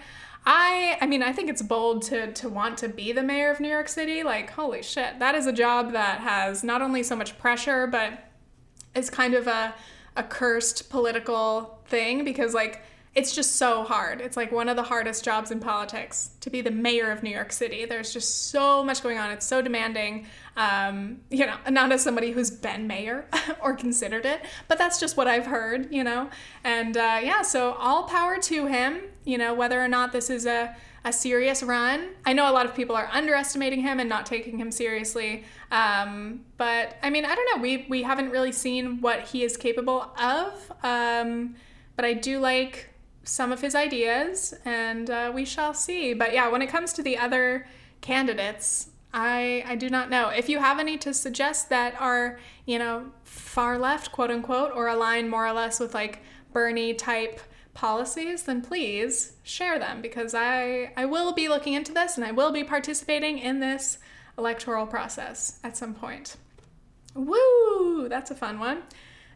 I 0.48 0.96
I 1.00 1.06
mean 1.06 1.24
I 1.24 1.32
think 1.32 1.50
it's 1.50 1.62
bold 1.62 2.02
to 2.02 2.32
to 2.32 2.48
want 2.48 2.78
to 2.78 2.88
be 2.88 3.10
the 3.10 3.22
mayor 3.22 3.50
of 3.50 3.58
New 3.58 3.68
York 3.68 3.88
City. 3.88 4.22
Like 4.22 4.50
holy 4.50 4.82
shit, 4.82 5.18
that 5.18 5.34
is 5.34 5.46
a 5.46 5.52
job 5.52 5.92
that 5.92 6.20
has 6.20 6.62
not 6.62 6.82
only 6.82 7.02
so 7.02 7.16
much 7.16 7.36
pressure 7.36 7.88
but 7.88 8.30
is 8.94 9.10
kind 9.10 9.34
of 9.34 9.48
a 9.48 9.74
a 10.14 10.22
cursed 10.22 10.88
political 10.88 11.80
thing 11.86 12.24
because 12.24 12.54
like 12.54 12.82
it's 13.16 13.34
just 13.34 13.56
so 13.56 13.82
hard. 13.82 14.20
It's 14.20 14.36
like 14.36 14.52
one 14.52 14.68
of 14.68 14.76
the 14.76 14.82
hardest 14.82 15.24
jobs 15.24 15.50
in 15.50 15.58
politics 15.58 16.32
to 16.42 16.50
be 16.50 16.60
the 16.60 16.70
mayor 16.70 17.10
of 17.10 17.22
New 17.22 17.30
York 17.30 17.50
City. 17.50 17.86
There's 17.86 18.12
just 18.12 18.50
so 18.50 18.84
much 18.84 19.02
going 19.02 19.16
on. 19.16 19.30
It's 19.30 19.46
so 19.46 19.62
demanding. 19.62 20.26
Um, 20.54 21.20
you 21.30 21.46
know, 21.46 21.56
not 21.70 21.90
as 21.92 22.02
somebody 22.02 22.32
who's 22.32 22.50
been 22.50 22.86
mayor 22.86 23.24
or 23.62 23.74
considered 23.74 24.26
it, 24.26 24.42
but 24.68 24.76
that's 24.76 25.00
just 25.00 25.16
what 25.16 25.26
I've 25.28 25.46
heard, 25.46 25.90
you 25.90 26.04
know. 26.04 26.28
And 26.62 26.98
uh, 26.98 27.20
yeah, 27.22 27.40
so 27.40 27.72
all 27.72 28.02
power 28.02 28.38
to 28.38 28.66
him, 28.66 29.00
you 29.24 29.38
know, 29.38 29.54
whether 29.54 29.82
or 29.82 29.88
not 29.88 30.12
this 30.12 30.28
is 30.28 30.44
a, 30.44 30.76
a 31.02 31.10
serious 31.10 31.62
run. 31.62 32.10
I 32.26 32.34
know 32.34 32.50
a 32.50 32.52
lot 32.52 32.66
of 32.66 32.74
people 32.74 32.96
are 32.96 33.08
underestimating 33.10 33.80
him 33.80 33.98
and 33.98 34.10
not 34.10 34.26
taking 34.26 34.58
him 34.58 34.70
seriously. 34.70 35.44
Um, 35.70 36.40
but 36.58 36.96
I 37.02 37.08
mean, 37.08 37.24
I 37.24 37.34
don't 37.34 37.56
know. 37.56 37.62
We, 37.62 37.86
we 37.88 38.02
haven't 38.02 38.28
really 38.28 38.52
seen 38.52 39.00
what 39.00 39.22
he 39.22 39.42
is 39.42 39.56
capable 39.56 40.12
of. 40.20 40.70
Um, 40.82 41.54
but 41.96 42.04
I 42.04 42.12
do 42.12 42.38
like 42.40 42.90
some 43.26 43.52
of 43.52 43.60
his 43.60 43.74
ideas, 43.74 44.54
and 44.64 45.10
uh, 45.10 45.32
we 45.34 45.44
shall 45.44 45.74
see. 45.74 46.14
But 46.14 46.32
yeah, 46.32 46.48
when 46.48 46.62
it 46.62 46.68
comes 46.68 46.92
to 46.94 47.02
the 47.02 47.18
other 47.18 47.66
candidates, 48.00 48.88
I 49.12 49.64
I 49.66 49.76
do 49.76 49.90
not 49.90 50.10
know. 50.10 50.28
If 50.28 50.48
you 50.48 50.58
have 50.58 50.78
any 50.78 50.96
to 50.98 51.12
suggest 51.12 51.68
that 51.70 52.00
are 52.00 52.38
you 52.64 52.78
know 52.78 53.12
far 53.24 53.78
left, 53.78 54.12
quote 54.12 54.30
unquote, 54.30 54.72
or 54.74 54.88
align 54.88 55.28
more 55.28 55.46
or 55.46 55.52
less 55.52 55.80
with 55.80 55.94
like 55.94 56.20
Bernie 56.52 56.94
type 56.94 57.40
policies, 57.74 58.44
then 58.44 58.62
please 58.62 59.34
share 59.42 59.78
them 59.78 60.00
because 60.00 60.34
I 60.34 60.92
I 60.96 61.04
will 61.04 61.32
be 61.32 61.48
looking 61.48 61.74
into 61.74 61.92
this 61.92 62.16
and 62.16 62.24
I 62.24 62.32
will 62.32 62.52
be 62.52 62.64
participating 62.64 63.38
in 63.38 63.60
this 63.60 63.98
electoral 64.38 64.86
process 64.86 65.58
at 65.64 65.76
some 65.76 65.94
point. 65.94 66.36
Woo! 67.14 68.08
That's 68.08 68.30
a 68.30 68.34
fun 68.34 68.58
one. 68.58 68.82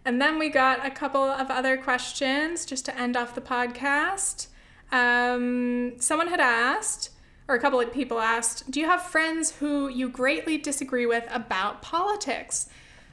And 0.04 0.20
then 0.20 0.38
we 0.38 0.48
got 0.48 0.84
a 0.84 0.90
couple 0.90 1.22
of 1.22 1.50
other 1.50 1.76
questions 1.76 2.64
just 2.64 2.84
to 2.86 2.98
end 2.98 3.16
off 3.16 3.34
the 3.34 3.40
podcast. 3.40 4.46
Um, 4.90 6.00
someone 6.00 6.28
had 6.28 6.40
asked, 6.40 7.10
or 7.48 7.54
a 7.54 7.60
couple 7.60 7.80
of 7.80 7.92
people 7.92 8.18
asked, 8.18 8.70
Do 8.70 8.80
you 8.80 8.86
have 8.86 9.02
friends 9.02 9.52
who 9.56 9.88
you 9.88 10.08
greatly 10.08 10.56
disagree 10.56 11.06
with 11.06 11.24
about 11.30 11.82
politics? 11.82 12.68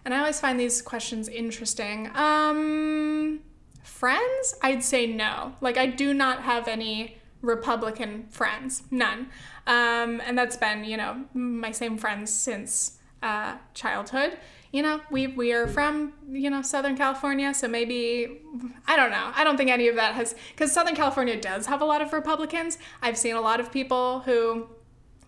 And 0.05 0.13
I 0.13 0.19
always 0.19 0.39
find 0.39 0.57
these 0.57 0.81
questions 0.81 1.27
interesting. 1.27 2.09
Um, 2.15 3.41
friends? 3.83 4.55
I'd 4.63 4.83
say 4.83 5.07
no. 5.07 5.55
Like, 5.59 5.77
I 5.77 5.87
do 5.87 6.13
not 6.13 6.43
have 6.43 6.69
any 6.69 7.17
Republican 7.41 8.27
friends, 8.29 8.83
none. 8.89 9.27
Um, 9.65 10.21
and 10.25 10.37
that's 10.37 10.55
been, 10.55 10.85
you 10.85 10.95
know, 10.95 11.25
my 11.33 11.71
same 11.71 11.97
friends 11.97 12.31
since 12.33 12.97
uh, 13.21 13.57
childhood 13.73 14.37
you 14.71 14.81
know, 14.81 15.01
we 15.09 15.27
we 15.27 15.53
are 15.53 15.67
from, 15.67 16.13
you 16.29 16.49
know, 16.49 16.61
Southern 16.61 16.97
California, 16.97 17.53
so 17.53 17.67
maybe 17.67 18.41
I 18.85 18.95
don't 18.95 19.11
know. 19.11 19.31
I 19.35 19.43
don't 19.43 19.57
think 19.57 19.69
any 19.69 19.87
of 19.87 19.95
that 19.95 20.15
has 20.15 20.35
cuz 20.55 20.71
Southern 20.71 20.95
California 20.95 21.39
does 21.39 21.67
have 21.67 21.81
a 21.81 21.85
lot 21.85 22.01
of 22.01 22.13
Republicans. 22.13 22.77
I've 23.01 23.17
seen 23.17 23.35
a 23.35 23.41
lot 23.41 23.59
of 23.59 23.71
people 23.71 24.21
who 24.21 24.67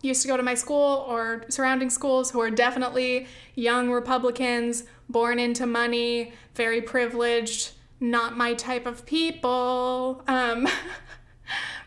used 0.01 0.21
to 0.21 0.27
go 0.27 0.37
to 0.37 0.43
my 0.43 0.55
school 0.55 1.05
or 1.07 1.43
surrounding 1.49 1.89
schools 1.89 2.31
who 2.31 2.39
are 2.39 2.49
definitely 2.49 3.27
young 3.55 3.89
Republicans, 3.89 4.83
born 5.09 5.39
into 5.39 5.65
money, 5.65 6.33
very 6.55 6.81
privileged, 6.81 7.71
not 7.99 8.37
my 8.37 8.53
type 8.53 8.85
of 8.85 9.05
people. 9.05 10.23
Um, 10.27 10.67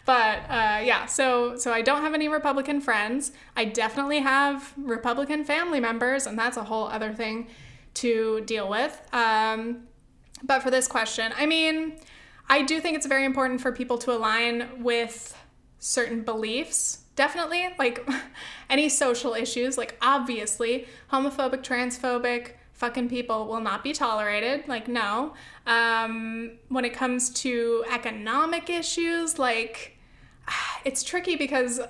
but 0.05 0.39
uh, 0.49 0.81
yeah, 0.83 1.07
so 1.07 1.57
so 1.57 1.73
I 1.73 1.83
don't 1.83 2.03
have 2.03 2.15
any 2.15 2.29
Republican 2.29 2.81
friends. 2.81 3.33
I 3.57 3.65
definitely 3.65 4.21
have 4.21 4.73
Republican 4.77 5.45
family 5.45 5.81
members, 5.81 6.27
and 6.27 6.39
that's 6.39 6.57
a 6.57 6.65
whole 6.65 6.87
other 6.87 7.13
thing 7.13 7.49
to 7.95 8.43
deal 8.47 8.69
with. 8.69 9.01
Um, 9.13 9.85
but 10.43 10.63
for 10.63 10.71
this 10.71 10.89
question, 10.89 11.33
I 11.37 11.47
mean, 11.47 11.99
I 12.49 12.63
do 12.63 12.81
think 12.81 12.97
it's 12.97 13.07
very 13.07 13.25
important 13.25 13.61
for 13.61 13.71
people 13.71 13.99
to 13.99 14.13
align 14.13 14.83
with 14.83 15.37
certain 15.79 16.23
beliefs 16.23 17.03
definitely 17.17 17.69
like 17.79 18.09
any 18.71 18.89
social 18.89 19.35
issues 19.35 19.77
like 19.77 19.97
obviously 20.01 20.87
homophobic 21.11 21.63
transphobic 21.63 22.53
fucking 22.73 23.09
people 23.09 23.47
will 23.47 23.61
not 23.61 23.85
be 23.85 23.93
tolerated 23.93 24.67
like 24.69 24.89
no 24.89 25.35
um, 25.67 26.53
when 26.69 26.85
it 26.85 26.93
comes 26.93 27.31
to 27.31 27.85
economic 27.91 28.69
issues 28.69 29.39
like 29.39 29.97
it's 30.85 31.03
tricky 31.03 31.37
because 31.37 31.81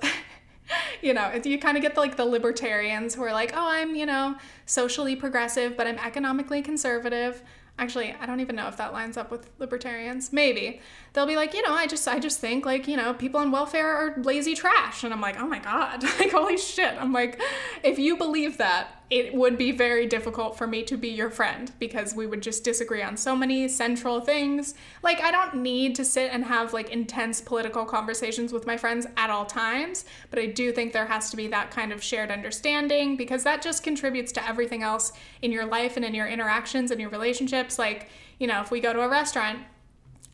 you 1.03 1.14
know 1.14 1.33
you 1.45 1.59
kind 1.59 1.77
of 1.77 1.83
get 1.83 1.95
the, 1.95 2.01
like 2.01 2.16
the 2.16 2.25
libertarians 2.25 3.14
who 3.14 3.23
are 3.23 3.33
like 3.33 3.53
oh 3.55 3.68
i'm 3.68 3.95
you 3.95 4.07
know 4.07 4.37
socially 4.66 5.16
progressive 5.16 5.77
but 5.77 5.87
i'm 5.87 5.99
economically 5.99 6.62
conservative. 6.62 7.43
Actually 7.79 8.14
i 8.20 8.27
don't 8.27 8.41
even 8.41 8.55
know 8.55 8.68
if 8.68 8.77
that 8.77 8.93
lines 8.93 9.16
up 9.16 9.31
with 9.31 9.49
libertarians. 9.59 10.33
Maybe 10.33 10.81
they'll 11.12 11.26
be 11.26 11.36
like 11.36 11.54
you 11.54 11.62
know 11.62 11.74
i 11.74 11.86
just 11.86 12.06
i 12.08 12.18
just 12.18 12.40
think 12.40 12.64
like 12.64 12.88
you 12.88 12.96
know 12.96 13.12
people 13.14 13.40
on 13.40 13.50
welfare 13.50 13.94
are 13.94 14.22
lazy 14.22 14.54
trash 14.54 15.04
and 15.04 15.12
i'm 15.12 15.20
like 15.20 15.38
oh 15.38 15.46
my 15.46 15.58
god 15.58 16.02
like 16.18 16.30
holy 16.30 16.56
shit 16.56 16.94
i'm 16.98 17.12
like 17.12 17.40
if 17.82 17.98
you 17.98 18.16
believe 18.16 18.58
that 18.58 19.02
it 19.12 19.34
would 19.34 19.58
be 19.58 19.72
very 19.72 20.06
difficult 20.06 20.56
for 20.56 20.66
me 20.66 20.82
to 20.82 20.96
be 20.96 21.08
your 21.08 21.28
friend 21.28 21.70
because 21.78 22.14
we 22.14 22.26
would 22.26 22.40
just 22.42 22.64
disagree 22.64 23.02
on 23.02 23.14
so 23.14 23.36
many 23.36 23.68
central 23.68 24.22
things. 24.22 24.74
Like, 25.02 25.20
I 25.20 25.30
don't 25.30 25.56
need 25.56 25.94
to 25.96 26.04
sit 26.04 26.32
and 26.32 26.42
have 26.46 26.72
like 26.72 26.88
intense 26.88 27.38
political 27.38 27.84
conversations 27.84 28.54
with 28.54 28.66
my 28.66 28.78
friends 28.78 29.06
at 29.18 29.28
all 29.28 29.44
times, 29.44 30.06
but 30.30 30.38
I 30.38 30.46
do 30.46 30.72
think 30.72 30.94
there 30.94 31.04
has 31.04 31.28
to 31.28 31.36
be 31.36 31.46
that 31.48 31.70
kind 31.70 31.92
of 31.92 32.02
shared 32.02 32.30
understanding 32.30 33.18
because 33.18 33.44
that 33.44 33.60
just 33.60 33.82
contributes 33.82 34.32
to 34.32 34.48
everything 34.48 34.82
else 34.82 35.12
in 35.42 35.52
your 35.52 35.66
life 35.66 35.96
and 35.96 36.06
in 36.06 36.14
your 36.14 36.26
interactions 36.26 36.90
and 36.90 36.98
your 36.98 37.10
relationships. 37.10 37.78
Like, 37.78 38.08
you 38.38 38.46
know, 38.46 38.62
if 38.62 38.70
we 38.70 38.80
go 38.80 38.94
to 38.94 39.02
a 39.02 39.08
restaurant, 39.10 39.58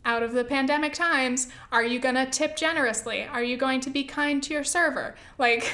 out 0.09 0.22
of 0.22 0.32
the 0.32 0.42
pandemic 0.42 0.94
times, 0.94 1.48
are 1.70 1.84
you 1.84 2.00
gonna 2.00 2.24
tip 2.24 2.56
generously? 2.56 3.24
Are 3.24 3.42
you 3.42 3.59
going 3.59 3.80
to 3.82 3.90
be 3.90 4.04
kind 4.04 4.42
to 4.42 4.54
your 4.54 4.64
server? 4.64 5.14
Like, 5.36 5.70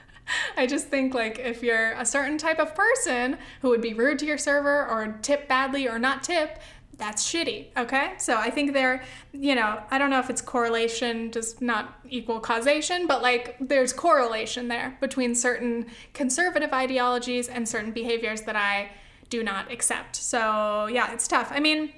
I 0.56 0.66
just 0.66 0.88
think 0.88 1.12
like 1.12 1.38
if 1.38 1.62
you're 1.62 1.92
a 1.92 2.06
certain 2.06 2.38
type 2.38 2.58
of 2.58 2.74
person 2.74 3.36
who 3.60 3.68
would 3.68 3.82
be 3.82 3.92
rude 3.92 4.18
to 4.20 4.26
your 4.26 4.38
server 4.38 4.86
or 4.88 5.18
tip 5.20 5.48
badly 5.48 5.86
or 5.86 5.98
not 5.98 6.24
tip, 6.24 6.60
that's 6.96 7.30
shitty. 7.30 7.66
Okay. 7.76 8.14
So 8.16 8.38
I 8.38 8.48
think 8.48 8.72
there, 8.72 9.04
you 9.34 9.54
know, 9.54 9.82
I 9.90 9.98
don't 9.98 10.08
know 10.08 10.18
if 10.18 10.30
it's 10.30 10.40
correlation 10.40 11.30
does 11.30 11.60
not 11.60 12.00
equal 12.08 12.40
causation, 12.40 13.06
but 13.06 13.20
like 13.20 13.56
there's 13.60 13.92
correlation 13.92 14.68
there 14.68 14.96
between 15.02 15.34
certain 15.34 15.88
conservative 16.14 16.72
ideologies 16.72 17.48
and 17.48 17.68
certain 17.68 17.90
behaviors 17.90 18.42
that 18.42 18.56
I 18.56 18.92
do 19.28 19.42
not 19.42 19.70
accept. 19.70 20.16
So 20.16 20.86
yeah, 20.86 21.12
it's 21.12 21.28
tough. 21.28 21.50
I 21.52 21.60
mean, 21.60 21.92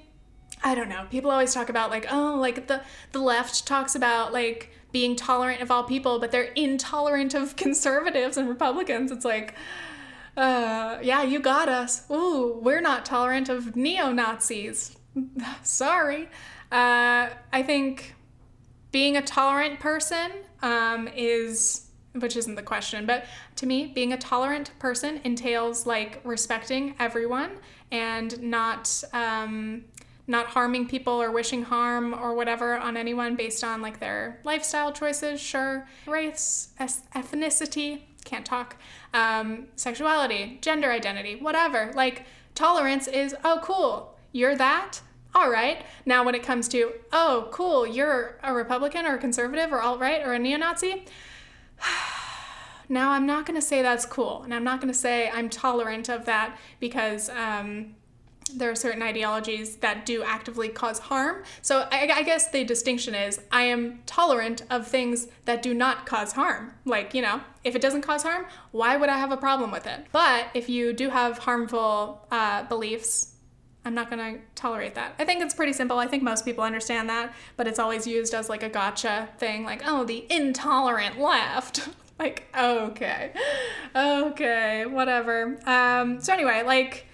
I 0.63 0.75
don't 0.75 0.89
know. 0.89 1.05
People 1.09 1.31
always 1.31 1.53
talk 1.53 1.69
about 1.69 1.89
like, 1.89 2.07
oh, 2.11 2.35
like 2.39 2.67
the 2.67 2.81
the 3.11 3.19
left 3.19 3.65
talks 3.67 3.95
about 3.95 4.33
like 4.33 4.71
being 4.91 5.15
tolerant 5.15 5.61
of 5.61 5.69
all 5.69 5.83
people, 5.83 6.19
but 6.19 6.31
they're 6.31 6.51
intolerant 6.55 7.33
of 7.33 7.55
conservatives 7.63 8.37
and 8.37 8.49
Republicans. 8.49 9.11
It's 9.11 9.25
like, 9.25 9.53
uh, 10.35 10.99
yeah, 11.01 11.23
you 11.23 11.39
got 11.39 11.69
us. 11.69 12.09
Ooh, 12.11 12.59
we're 12.61 12.81
not 12.81 13.05
tolerant 13.05 13.49
of 13.49 13.75
neo 13.75 14.11
Nazis. 14.11 14.97
Sorry. 15.63 16.29
Uh, 16.71 17.29
I 17.53 17.63
think 17.63 18.15
being 18.91 19.17
a 19.17 19.21
tolerant 19.21 19.79
person 19.79 20.31
um, 20.61 21.07
is, 21.15 21.87
which 22.13 22.35
isn't 22.35 22.55
the 22.55 22.63
question, 22.63 23.05
but 23.05 23.25
to 23.55 23.65
me, 23.65 23.87
being 23.87 24.13
a 24.13 24.17
tolerant 24.17 24.71
person 24.79 25.21
entails 25.23 25.85
like 25.85 26.21
respecting 26.23 26.95
everyone 26.99 27.51
and 27.91 28.41
not 28.41 29.03
um, 29.13 29.85
not 30.27 30.47
harming 30.47 30.87
people 30.87 31.21
or 31.21 31.31
wishing 31.31 31.63
harm 31.63 32.13
or 32.13 32.35
whatever 32.35 32.77
on 32.77 32.97
anyone 32.97 33.35
based 33.35 33.63
on 33.63 33.81
like 33.81 33.99
their 33.99 34.39
lifestyle 34.43 34.91
choices, 34.91 35.39
sure, 35.39 35.87
race, 36.05 36.69
ethnicity, 36.79 38.01
can't 38.25 38.45
talk, 38.45 38.75
um, 39.13 39.67
sexuality, 39.77 40.59
gender 40.61 40.91
identity, 40.91 41.37
whatever. 41.37 41.93
Like 41.95 42.25
tolerance 42.55 43.07
is, 43.07 43.33
oh, 43.45 43.59
cool, 43.63 44.17
you're 44.33 44.55
that. 44.55 45.01
All 45.33 45.49
right. 45.49 45.85
Now, 46.05 46.23
when 46.23 46.35
it 46.35 46.43
comes 46.43 46.67
to, 46.69 46.93
oh, 47.13 47.47
cool, 47.51 47.85
you're 47.85 48.39
a 48.43 48.53
Republican 48.53 49.05
or 49.05 49.15
a 49.15 49.17
conservative 49.19 49.71
or 49.71 49.81
alt 49.81 49.99
right 49.99 50.25
or 50.25 50.33
a 50.33 50.39
neo 50.39 50.57
Nazi, 50.57 51.05
now 52.89 53.11
I'm 53.11 53.25
not 53.25 53.45
going 53.45 53.59
to 53.59 53.65
say 53.65 53.81
that's 53.81 54.05
cool. 54.05 54.41
And 54.43 54.53
I'm 54.53 54.63
not 54.63 54.81
going 54.81 54.91
to 54.91 54.97
say 54.97 55.29
I'm 55.29 55.47
tolerant 55.49 56.09
of 56.09 56.25
that 56.25 56.57
because 56.79 57.29
um, 57.29 57.95
there 58.55 58.71
are 58.71 58.75
certain 58.75 59.01
ideologies 59.01 59.77
that 59.77 60.05
do 60.05 60.23
actively 60.23 60.69
cause 60.69 60.99
harm. 60.99 61.43
So 61.61 61.87
I, 61.91 62.09
I, 62.13 62.23
guess 62.23 62.49
the 62.49 62.63
distinction 62.63 63.13
is 63.13 63.41
I 63.51 63.63
am 63.63 63.99
tolerant 64.05 64.63
of 64.69 64.87
things 64.87 65.27
that 65.45 65.61
do 65.61 65.73
not 65.73 66.05
cause 66.05 66.33
harm. 66.33 66.73
Like, 66.85 67.13
you 67.13 67.21
know, 67.21 67.41
if 67.63 67.75
it 67.75 67.81
doesn't 67.81 68.01
cause 68.01 68.23
harm, 68.23 68.45
why 68.71 68.97
would 68.97 69.09
I 69.09 69.17
have 69.17 69.31
a 69.31 69.37
problem 69.37 69.71
with 69.71 69.85
it? 69.85 70.05
But 70.11 70.47
if 70.53 70.69
you 70.69 70.93
do 70.93 71.09
have 71.09 71.39
harmful 71.39 72.25
uh, 72.31 72.63
beliefs, 72.63 73.33
I'm 73.85 73.93
not 73.93 74.09
going 74.09 74.35
to 74.35 74.41
tolerate 74.55 74.95
that. 74.95 75.15
I 75.17 75.25
think 75.25 75.41
it's 75.41 75.53
pretty 75.53 75.73
simple. 75.73 75.97
I 75.97 76.07
think 76.07 76.21
most 76.21 76.43
people 76.43 76.63
understand 76.63 77.09
that, 77.09 77.33
but 77.55 77.67
it's 77.67 77.79
always 77.79 78.05
used 78.05 78.33
as 78.33 78.49
like 78.49 78.63
a 78.63 78.69
gotcha 78.69 79.29
thing, 79.37 79.63
like, 79.63 79.81
oh, 79.85 80.03
the 80.03 80.25
intolerant 80.29 81.19
left. 81.19 81.87
like, 82.19 82.47
okay, 82.57 83.31
okay, 83.95 84.85
whatever. 84.85 85.57
Um, 85.65 86.19
so 86.19 86.33
anyway, 86.33 86.63
like, 86.65 87.07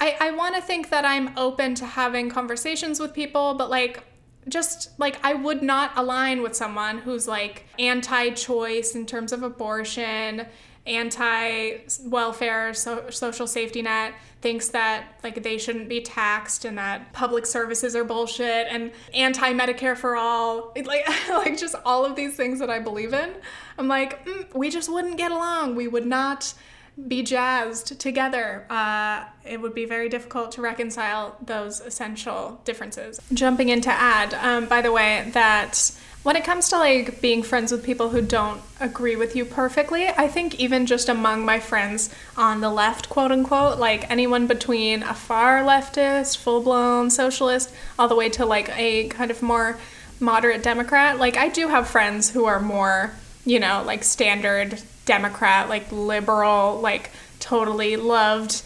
I, 0.00 0.16
I 0.20 0.30
want 0.30 0.54
to 0.54 0.62
think 0.62 0.90
that 0.90 1.04
I'm 1.04 1.36
open 1.36 1.74
to 1.76 1.86
having 1.86 2.30
conversations 2.30 3.00
with 3.00 3.12
people, 3.12 3.54
but 3.54 3.70
like, 3.70 4.04
just 4.48 4.98
like 4.98 5.18
I 5.24 5.34
would 5.34 5.62
not 5.62 5.92
align 5.96 6.42
with 6.42 6.54
someone 6.54 6.98
who's 6.98 7.28
like 7.28 7.66
anti 7.78 8.30
choice 8.30 8.94
in 8.94 9.04
terms 9.04 9.32
of 9.32 9.42
abortion, 9.42 10.46
anti 10.86 11.78
welfare, 12.04 12.72
so, 12.74 13.10
social 13.10 13.46
safety 13.46 13.82
net, 13.82 14.14
thinks 14.40 14.68
that 14.68 15.18
like 15.22 15.42
they 15.42 15.58
shouldn't 15.58 15.88
be 15.88 16.00
taxed 16.00 16.64
and 16.64 16.78
that 16.78 17.12
public 17.12 17.44
services 17.44 17.94
are 17.94 18.04
bullshit 18.04 18.68
and 18.70 18.92
anti 19.12 19.52
Medicare 19.52 19.96
for 19.96 20.16
all. 20.16 20.72
Like, 20.76 21.06
like 21.28 21.58
just 21.58 21.74
all 21.84 22.04
of 22.04 22.16
these 22.16 22.34
things 22.36 22.58
that 22.60 22.70
I 22.70 22.78
believe 22.78 23.12
in. 23.12 23.34
I'm 23.76 23.88
like, 23.88 24.24
mm, 24.24 24.54
we 24.54 24.70
just 24.70 24.90
wouldn't 24.90 25.18
get 25.18 25.30
along. 25.30 25.74
We 25.74 25.88
would 25.88 26.06
not 26.06 26.54
be 27.06 27.22
jazzed 27.22 28.00
together. 28.00 28.66
Uh, 28.68 29.24
it 29.44 29.60
would 29.60 29.74
be 29.74 29.84
very 29.84 30.08
difficult 30.08 30.52
to 30.52 30.62
reconcile 30.62 31.36
those 31.40 31.80
essential 31.80 32.60
differences. 32.64 33.20
Jumping 33.32 33.68
in 33.68 33.80
to 33.82 33.90
add, 33.90 34.34
um, 34.34 34.66
by 34.66 34.80
the 34.80 34.90
way, 34.90 35.30
that 35.32 35.92
when 36.24 36.34
it 36.34 36.44
comes 36.44 36.68
to 36.70 36.76
like 36.76 37.20
being 37.20 37.42
friends 37.42 37.70
with 37.70 37.84
people 37.84 38.08
who 38.08 38.20
don't 38.20 38.60
agree 38.80 39.14
with 39.14 39.36
you 39.36 39.44
perfectly, 39.44 40.08
I 40.08 40.26
think 40.26 40.58
even 40.58 40.86
just 40.86 41.08
among 41.08 41.44
my 41.44 41.60
friends 41.60 42.10
on 42.36 42.60
the 42.60 42.70
left, 42.70 43.08
quote 43.08 43.30
unquote, 43.30 43.78
like 43.78 44.10
anyone 44.10 44.46
between 44.46 45.02
a 45.02 45.14
far 45.14 45.62
leftist, 45.62 46.36
full 46.36 46.62
blown 46.62 47.10
socialist, 47.10 47.72
all 47.98 48.08
the 48.08 48.16
way 48.16 48.28
to 48.30 48.44
like 48.44 48.70
a 48.76 49.08
kind 49.08 49.30
of 49.30 49.40
more 49.42 49.78
moderate 50.20 50.62
Democrat, 50.64 51.18
like 51.18 51.36
I 51.36 51.48
do 51.48 51.68
have 51.68 51.88
friends 51.88 52.30
who 52.30 52.44
are 52.46 52.60
more, 52.60 53.12
you 53.44 53.60
know, 53.60 53.84
like 53.86 54.02
standard 54.02 54.82
Democrat, 55.08 55.68
like 55.68 55.90
liberal, 55.90 56.80
like 56.80 57.10
totally 57.40 57.96
loved 57.96 58.62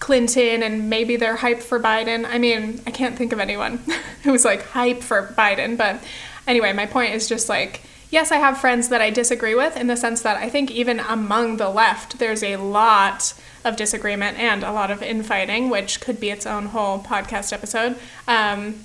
Clinton 0.00 0.62
and 0.62 0.90
maybe 0.90 1.16
they're 1.16 1.36
hype 1.36 1.60
for 1.60 1.80
Biden. 1.80 2.26
I 2.26 2.36
mean, 2.36 2.82
I 2.86 2.90
can't 2.90 3.16
think 3.16 3.32
of 3.32 3.40
anyone 3.40 3.78
who's 4.24 4.44
like 4.44 4.62
hype 4.62 5.02
for 5.02 5.32
Biden, 5.38 5.78
but 5.78 6.02
anyway, 6.46 6.74
my 6.74 6.84
point 6.84 7.14
is 7.14 7.26
just 7.28 7.48
like 7.48 7.80
yes, 8.10 8.30
I 8.30 8.36
have 8.36 8.58
friends 8.58 8.90
that 8.90 9.00
I 9.00 9.10
disagree 9.10 9.56
with 9.56 9.76
in 9.76 9.88
the 9.88 9.96
sense 9.96 10.22
that 10.22 10.36
I 10.36 10.48
think 10.48 10.70
even 10.70 11.00
among 11.00 11.56
the 11.56 11.68
left, 11.68 12.20
there's 12.20 12.44
a 12.44 12.56
lot 12.56 13.34
of 13.64 13.76
disagreement 13.76 14.38
and 14.38 14.62
a 14.62 14.70
lot 14.70 14.92
of 14.92 15.02
infighting, 15.02 15.68
which 15.68 16.00
could 16.00 16.20
be 16.20 16.30
its 16.30 16.46
own 16.46 16.66
whole 16.66 17.00
podcast 17.00 17.52
episode. 17.52 17.96
Um, 18.28 18.84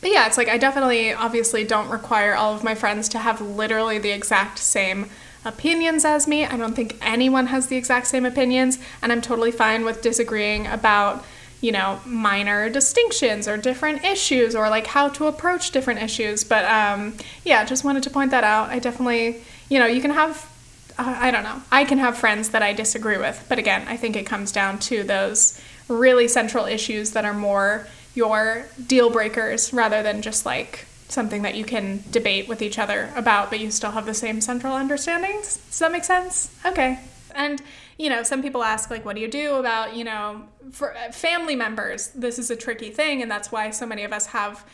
but 0.00 0.10
yeah, 0.10 0.26
it's 0.26 0.38
like 0.38 0.48
I 0.48 0.56
definitely 0.56 1.12
obviously 1.12 1.64
don't 1.64 1.90
require 1.90 2.34
all 2.34 2.54
of 2.54 2.64
my 2.64 2.74
friends 2.74 3.08
to 3.10 3.18
have 3.18 3.40
literally 3.40 3.98
the 3.98 4.10
exact 4.10 4.58
same 4.58 5.10
opinions 5.44 6.04
as 6.04 6.26
me. 6.26 6.44
I 6.44 6.56
don't 6.56 6.74
think 6.74 6.96
anyone 7.00 7.46
has 7.46 7.66
the 7.66 7.76
exact 7.76 8.06
same 8.06 8.24
opinions, 8.24 8.78
and 9.02 9.12
I'm 9.12 9.20
totally 9.20 9.50
fine 9.50 9.84
with 9.84 10.02
disagreeing 10.02 10.66
about 10.66 11.24
you 11.60 11.72
know 11.72 11.98
minor 12.04 12.68
distinctions 12.68 13.48
or 13.48 13.56
different 13.56 14.04
issues 14.04 14.54
or 14.54 14.68
like 14.68 14.86
how 14.88 15.08
to 15.08 15.26
approach 15.26 15.70
different 15.70 16.02
issues. 16.02 16.44
But 16.44 16.64
um, 16.66 17.14
yeah 17.44 17.64
just 17.64 17.84
wanted 17.84 18.02
to 18.02 18.10
point 18.10 18.30
that 18.32 18.44
out. 18.44 18.68
I 18.70 18.78
definitely 18.78 19.42
you 19.68 19.78
know 19.78 19.86
you 19.86 20.00
can 20.00 20.10
have 20.10 20.50
uh, 20.98 21.16
i 21.18 21.30
don't 21.30 21.42
know. 21.42 21.62
I 21.72 21.84
can 21.84 21.98
have 21.98 22.18
friends 22.18 22.50
that 22.50 22.62
i 22.62 22.72
disagree 22.72 23.18
with. 23.18 23.44
But 23.48 23.58
again 23.58 23.84
i 23.88 23.96
think 23.96 24.14
it 24.16 24.26
comes 24.26 24.52
down 24.52 24.78
to 24.90 25.02
those 25.04 25.60
really 25.88 26.28
central 26.28 26.66
issues 26.66 27.12
that 27.12 27.24
are 27.24 27.34
more 27.34 27.86
your 28.14 28.66
deal 28.86 29.10
breakers 29.10 29.72
rather 29.72 30.02
than 30.02 30.22
just 30.22 30.46
like 30.46 30.86
something 31.08 31.42
that 31.42 31.54
you 31.54 31.64
can 31.64 32.02
debate 32.10 32.48
with 32.48 32.62
each 32.62 32.78
other 32.78 33.10
about 33.14 33.50
but 33.50 33.60
you 33.60 33.70
still 33.70 33.90
have 33.92 34.06
the 34.06 34.14
same 34.14 34.40
central 34.40 34.74
understandings? 34.74 35.58
Does 35.68 35.78
that 35.78 35.92
make 35.92 36.04
sense? 36.04 36.54
Okay. 36.64 36.98
And 37.34 37.62
you 37.98 38.10
know, 38.10 38.22
some 38.22 38.42
people 38.42 38.62
ask, 38.62 38.90
like, 38.90 39.04
what 39.04 39.14
do 39.14 39.22
you 39.22 39.28
do 39.28 39.54
about, 39.54 39.94
you 39.94 40.04
know, 40.04 40.42
for 40.72 40.96
uh, 40.96 41.12
family 41.12 41.54
members? 41.54 42.08
This 42.08 42.38
is 42.38 42.50
a 42.50 42.56
tricky 42.56 42.90
thing, 42.90 43.22
and 43.22 43.30
that's 43.30 43.52
why 43.52 43.70
so 43.70 43.86
many 43.86 44.02
of 44.02 44.12
us 44.12 44.26
have 44.26 44.64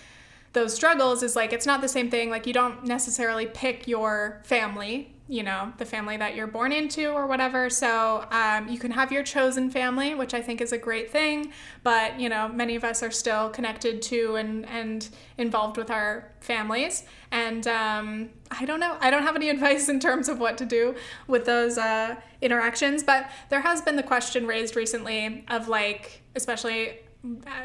those 0.53 0.75
struggles 0.75 1.23
is 1.23 1.37
like 1.37 1.53
it's 1.53 1.67
not 1.67 1.81
the 1.81 1.89
same 1.89 2.11
thing. 2.11 2.31
Like 2.31 2.47
you 2.47 2.53
don't 2.53 2.85
necessarily 2.85 3.47
pick 3.47 3.87
your 3.87 4.41
family 4.45 5.13
you 5.31 5.45
know 5.45 5.73
the 5.79 5.85
family 5.87 6.17
that 6.17 6.35
you're 6.35 6.49
born 6.49 6.73
into 6.73 7.11
or 7.11 7.27
whatever. 7.27 7.71
So 7.71 8.27
um, 8.33 8.69
you 8.69 8.79
can 8.79 8.91
have 8.91 9.13
your 9.13 9.23
chosen 9.23 9.71
family 9.71 10.15
which 10.15 10.35
i 10.35 10.43
think 10.43 10.61
is 10.61 10.73
a 10.73 10.79
great 10.79 11.11
thing 11.11 11.53
but 11.85 12.19
you 12.19 12.29
know 12.29 12.49
many 12.49 12.75
of 12.75 12.83
us 12.83 13.03
are 13.03 13.11
still 13.11 13.49
connected 13.51 14.03
to 14.03 14.37
and 14.37 14.67
and 14.67 15.09
involved 15.39 15.77
with 15.77 15.91
our 15.91 16.33
families. 16.41 17.05
And 17.31 17.67
um, 17.69 18.31
i 18.51 18.65
don't 18.65 18.81
know 18.81 18.97
i 19.01 19.11
don't 19.11 19.23
have 19.23 19.37
any 19.37 19.49
advice 19.57 19.89
in 19.89 20.01
terms 20.01 20.29
of 20.29 20.41
what 20.41 20.59
to 20.59 20.67
do 20.67 20.97
with 21.29 21.45
those 21.45 21.79
uh, 21.79 22.17
interactions 22.41 23.05
but 23.05 23.31
there 23.51 23.61
has 23.61 23.81
been 23.81 23.97
the 23.97 24.03
question 24.03 24.47
raised 24.47 24.75
recently 24.75 25.45
of 25.49 25.69
like 25.69 26.23
especially 26.35 26.99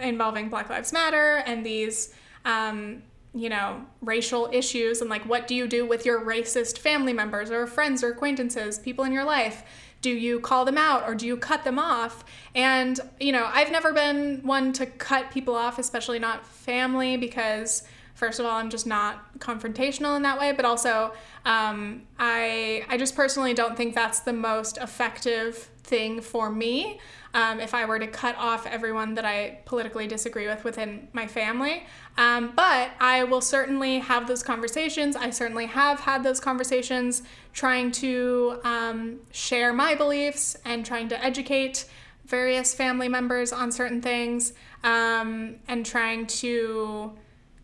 involving 0.02 0.50
black 0.50 0.70
lives 0.70 0.94
matter 0.94 1.44
and 1.48 1.66
these 1.66 2.14
um, 2.44 3.02
you 3.36 3.50
know, 3.50 3.86
racial 4.02 4.50
issues 4.54 5.02
and 5.02 5.10
like 5.10 5.26
what 5.28 5.46
do 5.46 5.54
you 5.54 5.68
do 5.68 5.86
with 5.86 6.06
your 6.06 6.22
racist 6.22 6.78
family 6.78 7.12
members 7.12 7.52
or 7.52 7.68
friends 7.68 8.02
or 8.02 8.12
acquaintances, 8.12 8.80
people 8.80 9.04
in 9.04 9.12
your 9.12 9.26
life? 9.26 9.64
Do 10.02 10.10
you 10.10 10.40
call 10.40 10.66
them 10.66 10.78
out 10.78 11.04
or 11.04 11.16
do 11.16 11.28
you 11.28 11.36
cut 11.36 11.64
them 11.64 11.78
off? 11.78 12.24
And, 12.54 13.00
you 13.20 13.32
know, 13.32 13.50
I've 13.52 13.72
never 13.72 13.92
been 13.92 14.42
one 14.44 14.72
to 14.74 14.86
cut 14.86 15.32
people 15.32 15.56
off, 15.56 15.80
especially 15.80 16.20
not 16.20 16.46
family, 16.46 17.18
because 17.18 17.84
first 18.14 18.40
of 18.40 18.46
all, 18.46 18.56
I'm 18.56 18.70
just 18.70 18.88
not 18.88 19.40
confrontational 19.40 20.16
in 20.16 20.22
that 20.22 20.40
way, 20.40 20.54
but 20.54 20.64
also 20.64 21.14
um, 21.44 22.04
I, 22.18 22.86
I 22.88 22.98
just 22.98 23.16
personally 23.16 23.54
don't 23.54 23.76
think 23.76 23.94
that's 23.94 24.22
the 24.22 24.34
most 24.34 24.78
effective 24.78 25.70
thing 25.84 26.22
for 26.22 26.50
me. 26.50 27.00
Um, 27.34 27.60
if 27.60 27.74
I 27.74 27.84
were 27.84 28.00
to 28.00 28.08
cut 28.08 28.38
off 28.38 28.66
everyone 28.66 29.16
that 29.16 29.26
I 29.26 29.60
politically 29.66 30.08
disagree 30.08 30.48
with 30.48 30.64
within 30.64 31.10
my 31.12 31.28
family. 31.28 31.86
Um, 32.18 32.54
but 32.56 32.92
I 33.00 33.26
will 33.26 33.42
certainly 33.42 34.00
have 34.00 34.28
those 34.28 34.42
conversations. 34.42 35.16
I 35.16 35.32
certainly 35.32 35.66
have 35.66 36.00
had 36.00 36.24
those 36.24 36.40
conversations 36.40 37.24
trying 37.54 37.92
to 37.94 38.60
um, 38.64 39.20
share 39.32 39.74
my 39.74 39.96
beliefs 39.96 40.56
and 40.64 40.86
trying 40.86 41.10
to 41.10 41.24
educate 41.24 41.86
various 42.26 42.74
family 42.74 43.10
members 43.10 43.52
on 43.52 43.72
certain 43.72 44.02
things 44.02 44.54
um, 44.84 45.56
and 45.68 45.86
trying 45.86 46.26
to 46.28 47.14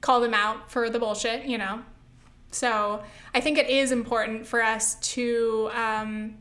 call 0.02 0.20
them 0.20 0.34
out 0.34 0.70
for 0.70 0.90
the 0.90 1.00
bullshit, 1.00 1.46
you 1.46 1.58
know. 1.58 1.82
So 2.52 3.02
I 3.34 3.40
think 3.40 3.58
it 3.58 3.70
is 3.70 3.92
important 3.92 4.46
for 4.46 4.62
us 4.62 4.96
to 5.14 5.70
um, 5.74 6.38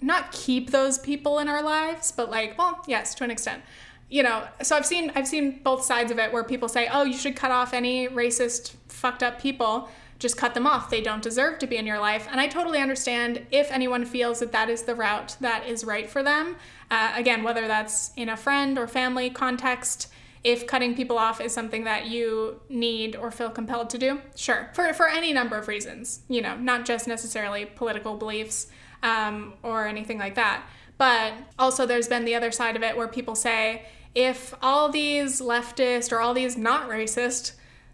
not 0.00 0.32
keep 0.32 0.70
those 0.70 0.98
people 0.98 1.38
in 1.38 1.48
our 1.48 1.62
lives, 1.62 2.10
but 2.10 2.30
like, 2.30 2.58
well, 2.58 2.82
yes, 2.88 3.14
to 3.16 3.24
an 3.24 3.30
extent 3.30 3.62
you 4.08 4.22
know, 4.22 4.46
so 4.62 4.76
I've 4.76 4.86
seen 4.86 5.10
I've 5.14 5.26
seen 5.26 5.60
both 5.62 5.82
sides 5.82 6.12
of 6.12 6.18
it 6.18 6.32
where 6.32 6.44
people 6.44 6.68
say, 6.68 6.88
"Oh, 6.90 7.04
you 7.04 7.16
should 7.16 7.34
cut 7.34 7.50
off 7.50 7.74
any 7.74 8.08
racist, 8.08 8.74
fucked 8.88 9.22
up 9.22 9.40
people. 9.40 9.88
Just 10.18 10.36
cut 10.36 10.54
them 10.54 10.66
off. 10.66 10.88
They 10.88 11.02
don't 11.02 11.22
deserve 11.22 11.58
to 11.58 11.66
be 11.66 11.76
in 11.76 11.86
your 11.86 11.98
life." 11.98 12.28
And 12.30 12.40
I 12.40 12.46
totally 12.46 12.78
understand 12.78 13.46
if 13.50 13.70
anyone 13.70 14.04
feels 14.04 14.38
that 14.38 14.52
that 14.52 14.70
is 14.70 14.82
the 14.82 14.94
route 14.94 15.36
that 15.40 15.66
is 15.66 15.84
right 15.84 16.08
for 16.08 16.22
them. 16.22 16.56
Uh, 16.90 17.12
again, 17.16 17.42
whether 17.42 17.66
that's 17.66 18.12
in 18.16 18.28
a 18.28 18.36
friend 18.36 18.78
or 18.78 18.86
family 18.86 19.28
context, 19.28 20.08
if 20.44 20.68
cutting 20.68 20.94
people 20.94 21.18
off 21.18 21.40
is 21.40 21.52
something 21.52 21.82
that 21.84 22.06
you 22.06 22.60
need 22.68 23.16
or 23.16 23.32
feel 23.32 23.50
compelled 23.50 23.90
to 23.90 23.98
do, 23.98 24.20
sure, 24.36 24.70
for 24.72 24.92
for 24.94 25.08
any 25.08 25.32
number 25.32 25.58
of 25.58 25.66
reasons. 25.66 26.20
You 26.28 26.42
know, 26.42 26.56
not 26.56 26.84
just 26.84 27.08
necessarily 27.08 27.64
political 27.64 28.16
beliefs 28.16 28.68
um, 29.02 29.54
or 29.64 29.88
anything 29.88 30.18
like 30.18 30.36
that. 30.36 30.62
But 30.98 31.34
also, 31.58 31.84
there's 31.84 32.08
been 32.08 32.24
the 32.24 32.34
other 32.34 32.50
side 32.50 32.76
of 32.76 32.82
it 32.82 32.96
where 32.96 33.08
people 33.08 33.34
say, 33.34 33.84
if 34.16 34.54
all 34.62 34.88
these 34.88 35.42
leftist 35.42 36.10
or 36.10 36.20
all 36.20 36.32
these 36.32 36.56
not 36.56 36.88
racist 36.88 37.52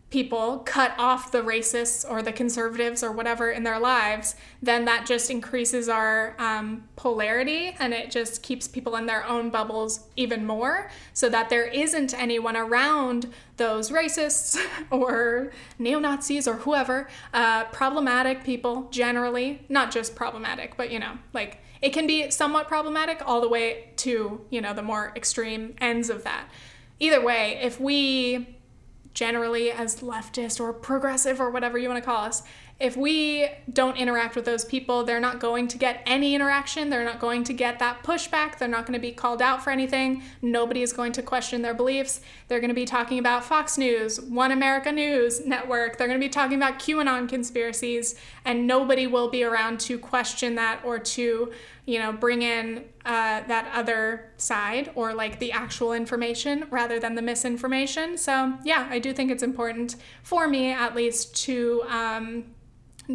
people 0.09 0.59
cut 0.59 0.95
off 0.99 1.33
the 1.33 1.43
racists 1.43 2.09
or 2.09 2.23
the 2.23 2.31
conservatives 2.31 3.03
or 3.03 3.11
whatever 3.11 3.51
in 3.51 3.65
their 3.65 3.81
lives, 3.81 4.37
then 4.63 4.85
that 4.85 5.05
just 5.07 5.31
increases 5.31 5.89
our 5.89 6.37
um, 6.39 6.85
polarity 6.97 7.75
and 7.81 7.93
it 7.93 8.11
just 8.11 8.43
keeps 8.43 8.69
people 8.69 8.95
in 8.95 9.07
their 9.07 9.27
own 9.27 9.51
bubbles 9.51 10.07
even 10.15 10.47
more 10.47 10.91
so 11.15 11.31
that 11.31 11.49
there 11.49 11.65
isn't 11.65 12.15
anyone 12.15 12.57
around 12.57 13.27
those 13.57 13.91
racists 13.91 14.57
or 14.91 15.51
neo 15.79 15.99
Nazis 15.99 16.47
or 16.47 16.57
whoever, 16.57 17.09
uh, 17.33 17.65
problematic 17.65 18.45
people 18.45 18.87
generally, 18.91 19.65
not 19.69 19.91
just 19.91 20.15
problematic, 20.15 20.77
but 20.77 20.91
you 20.91 21.01
know, 21.01 21.15
like 21.33 21.62
it 21.83 21.93
can 21.93 22.07
be 22.07 22.31
somewhat 22.31 22.69
problematic 22.69 23.21
all 23.27 23.41
the 23.41 23.49
way 23.49 23.89
to, 23.97 24.41
you 24.51 24.61
know, 24.61 24.73
the 24.73 24.83
more 24.83 25.13
extreme 25.17 25.75
ends 25.81 26.09
of 26.09 26.23
that. 26.25 26.49
Either 27.01 27.21
way, 27.21 27.59
if 27.61 27.81
we 27.81 28.57
generally 29.15 29.71
as 29.71 29.97
leftist 30.01 30.61
or 30.61 30.73
progressive 30.73 31.41
or 31.41 31.51
whatever 31.51 31.77
you 31.77 31.89
want 31.89 32.03
to 32.03 32.05
call 32.05 32.25
us, 32.25 32.45
if 32.83 32.97
we 32.97 33.49
don't 33.73 33.97
interact 33.97 34.35
with 34.35 34.45
those 34.45 34.65
people, 34.65 35.05
they're 35.05 35.21
not 35.21 35.39
going 35.39 35.69
to 35.69 35.79
get 35.79 36.03
any 36.05 36.35
interaction. 36.35 36.91
They're 36.91 37.05
not 37.05 37.21
going 37.21 37.45
to 37.45 37.53
get 37.53 37.79
that 37.79 38.03
pushback. 38.03 38.59
They're 38.59 38.67
not 38.67 38.87
going 38.87 38.99
to 38.99 39.01
be 39.01 39.13
called 39.13 39.41
out 39.41 39.63
for 39.63 39.71
anything. 39.71 40.25
Nobody 40.43 40.83
is 40.83 40.93
going 40.93 41.13
to 41.13 41.23
question 41.23 41.63
their 41.63 41.75
beliefs. 41.75 42.23
They're 42.49 42.59
going 42.59 42.71
to 42.71 42.75
be 42.75 42.85
talking 42.85 43.21
about 43.21 43.45
Fox 43.45 43.79
News, 43.79 44.21
One 44.21 44.51
America 44.51 44.91
News 44.91 45.47
Network. 45.47 45.97
They're 45.97 46.09
going 46.09 46.19
to 46.19 46.25
be 46.25 46.29
talking 46.29 46.57
about 46.57 46.81
QAnon 46.81 47.29
conspiracies, 47.29 48.17
and 48.45 48.67
nobody 48.67 49.07
will 49.07 49.31
be 49.31 49.45
around 49.45 49.79
to 49.81 49.97
question 49.97 50.57
that 50.57 50.81
or 50.85 50.99
to, 50.99 51.53
you 51.87 51.99
know, 52.01 52.13
bring 52.13 52.43
in 52.43 52.85
uh, 53.05 53.43
that 53.47 53.71
other 53.73 54.33
side 54.39 54.91
or 54.97 55.15
like 55.15 55.39
the 55.39 55.53
actual 55.53 55.93
information 55.93 56.67
rather 56.71 56.99
than 56.99 57.15
the 57.15 57.23
misinformation. 57.23 58.19
So, 58.19 58.55
yeah, 58.65 58.89
I 58.91 58.99
do 58.99 59.13
think 59.13 59.31
it's 59.31 59.45
important 59.45 59.95
for 60.25 60.49
me 60.49 60.73
at 60.73 60.97
least 60.97 61.37
to. 61.45 61.85
Um, 61.89 62.45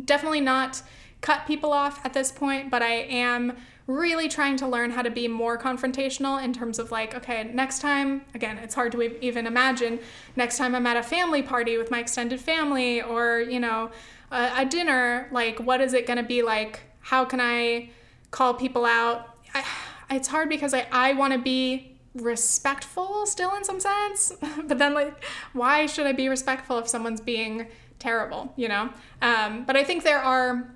definitely 0.06 0.42
not 0.42 0.82
cut 1.22 1.48
people 1.48 1.74
off 1.74 2.06
at 2.06 2.14
this 2.14 2.32
point, 2.32 2.70
but 2.70 2.82
I 2.82 2.94
am 2.94 3.58
really 3.88 4.28
trying 4.28 4.58
to 4.58 4.68
learn 4.68 4.92
how 4.92 5.02
to 5.02 5.10
be 5.10 5.28
more 5.28 5.58
confrontational 5.58 6.44
in 6.44 6.52
terms 6.52 6.78
of 6.78 6.92
like, 6.92 7.16
okay, 7.16 7.50
next 7.54 7.80
time, 7.80 8.22
again, 8.34 8.58
it's 8.58 8.76
hard 8.76 8.92
to 8.92 9.26
even 9.26 9.48
imagine, 9.48 10.00
next 10.36 10.58
time 10.58 10.76
I'm 10.76 10.86
at 10.86 10.98
a 10.98 11.04
family 11.04 11.42
party 11.42 11.78
with 11.78 11.90
my 11.90 12.00
extended 12.00 12.42
family 12.42 13.02
or, 13.02 13.40
you 13.40 13.62
know, 13.62 13.90
a, 14.30 14.52
a 14.58 14.66
dinner, 14.66 15.30
like, 15.32 15.60
what 15.60 15.80
is 15.80 15.94
it 15.94 16.06
going 16.06 16.18
to 16.18 16.24
be 16.24 16.44
like? 16.44 16.82
How 17.00 17.24
can 17.24 17.40
I 17.40 17.90
call 18.30 18.54
people 18.54 18.86
out? 18.86 19.38
I, 19.54 19.64
it's 20.12 20.28
hard 20.28 20.50
because 20.50 20.74
I, 20.74 20.86
I 20.92 21.14
want 21.14 21.32
to 21.32 21.40
be 21.40 21.98
respectful 22.14 23.26
still 23.26 23.56
in 23.56 23.64
some 23.64 23.80
sense, 23.80 24.34
but 24.66 24.78
then, 24.80 24.94
like, 24.94 25.24
why 25.54 25.86
should 25.86 26.06
I 26.06 26.12
be 26.12 26.28
respectful 26.28 26.78
if 26.80 26.90
someone's 26.90 27.22
being 27.22 27.68
terrible, 28.00 28.54
you 28.56 28.68
know? 28.68 28.90
Um, 29.22 29.64
but 29.66 29.76
I 29.76 29.84
think 29.84 30.04
there 30.04 30.20
are, 30.20 30.76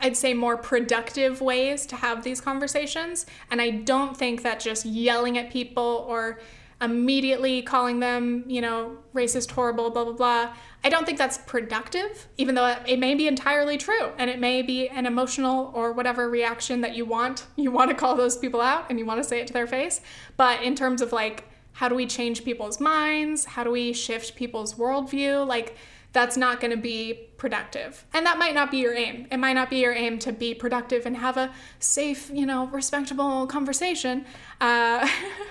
I'd 0.00 0.16
say, 0.16 0.34
more 0.34 0.56
productive 0.56 1.40
ways 1.40 1.86
to 1.86 1.96
have 1.96 2.24
these 2.24 2.40
conversations. 2.40 3.26
And 3.50 3.60
I 3.60 3.70
don't 3.70 4.16
think 4.16 4.42
that 4.42 4.60
just 4.60 4.84
yelling 4.84 5.38
at 5.38 5.50
people 5.50 6.04
or 6.08 6.40
immediately 6.80 7.62
calling 7.62 8.00
them, 8.00 8.44
you 8.46 8.60
know, 8.60 8.96
racist, 9.14 9.50
horrible, 9.50 9.90
blah, 9.90 10.04
blah, 10.04 10.12
blah. 10.12 10.54
I 10.82 10.90
don't 10.90 11.06
think 11.06 11.16
that's 11.16 11.38
productive, 11.38 12.28
even 12.36 12.54
though 12.54 12.76
it 12.86 12.98
may 12.98 13.14
be 13.14 13.26
entirely 13.26 13.78
true 13.78 14.10
and 14.18 14.28
it 14.28 14.38
may 14.38 14.60
be 14.60 14.88
an 14.88 15.06
emotional 15.06 15.70
or 15.74 15.92
whatever 15.92 16.28
reaction 16.28 16.82
that 16.82 16.94
you 16.94 17.06
want. 17.06 17.46
You 17.56 17.70
want 17.70 17.90
to 17.90 17.96
call 17.96 18.16
those 18.16 18.36
people 18.36 18.60
out 18.60 18.86
and 18.90 18.98
you 18.98 19.06
want 19.06 19.22
to 19.22 19.28
say 19.28 19.40
it 19.40 19.46
to 19.46 19.52
their 19.52 19.66
face. 19.66 20.02
But 20.36 20.62
in 20.62 20.74
terms 20.74 21.00
of 21.00 21.12
like, 21.12 21.44
how 21.72 21.88
do 21.88 21.94
we 21.94 22.06
change 22.06 22.44
people's 22.44 22.80
minds? 22.80 23.44
How 23.46 23.64
do 23.64 23.70
we 23.70 23.92
shift 23.92 24.36
people's 24.36 24.74
worldview? 24.74 25.46
Like, 25.46 25.76
that's 26.14 26.36
not 26.36 26.60
going 26.60 26.70
to 26.70 26.76
be 26.76 27.28
productive. 27.38 28.06
And 28.14 28.24
that 28.24 28.38
might 28.38 28.54
not 28.54 28.70
be 28.70 28.78
your 28.78 28.94
aim. 28.94 29.26
It 29.32 29.36
might 29.36 29.54
not 29.54 29.68
be 29.68 29.78
your 29.78 29.92
aim 29.92 30.20
to 30.20 30.32
be 30.32 30.54
productive 30.54 31.06
and 31.06 31.16
have 31.16 31.36
a 31.36 31.52
safe, 31.80 32.30
you 32.32 32.46
know, 32.46 32.68
respectable 32.68 33.48
conversation. 33.48 34.24
Uh, 34.60 35.08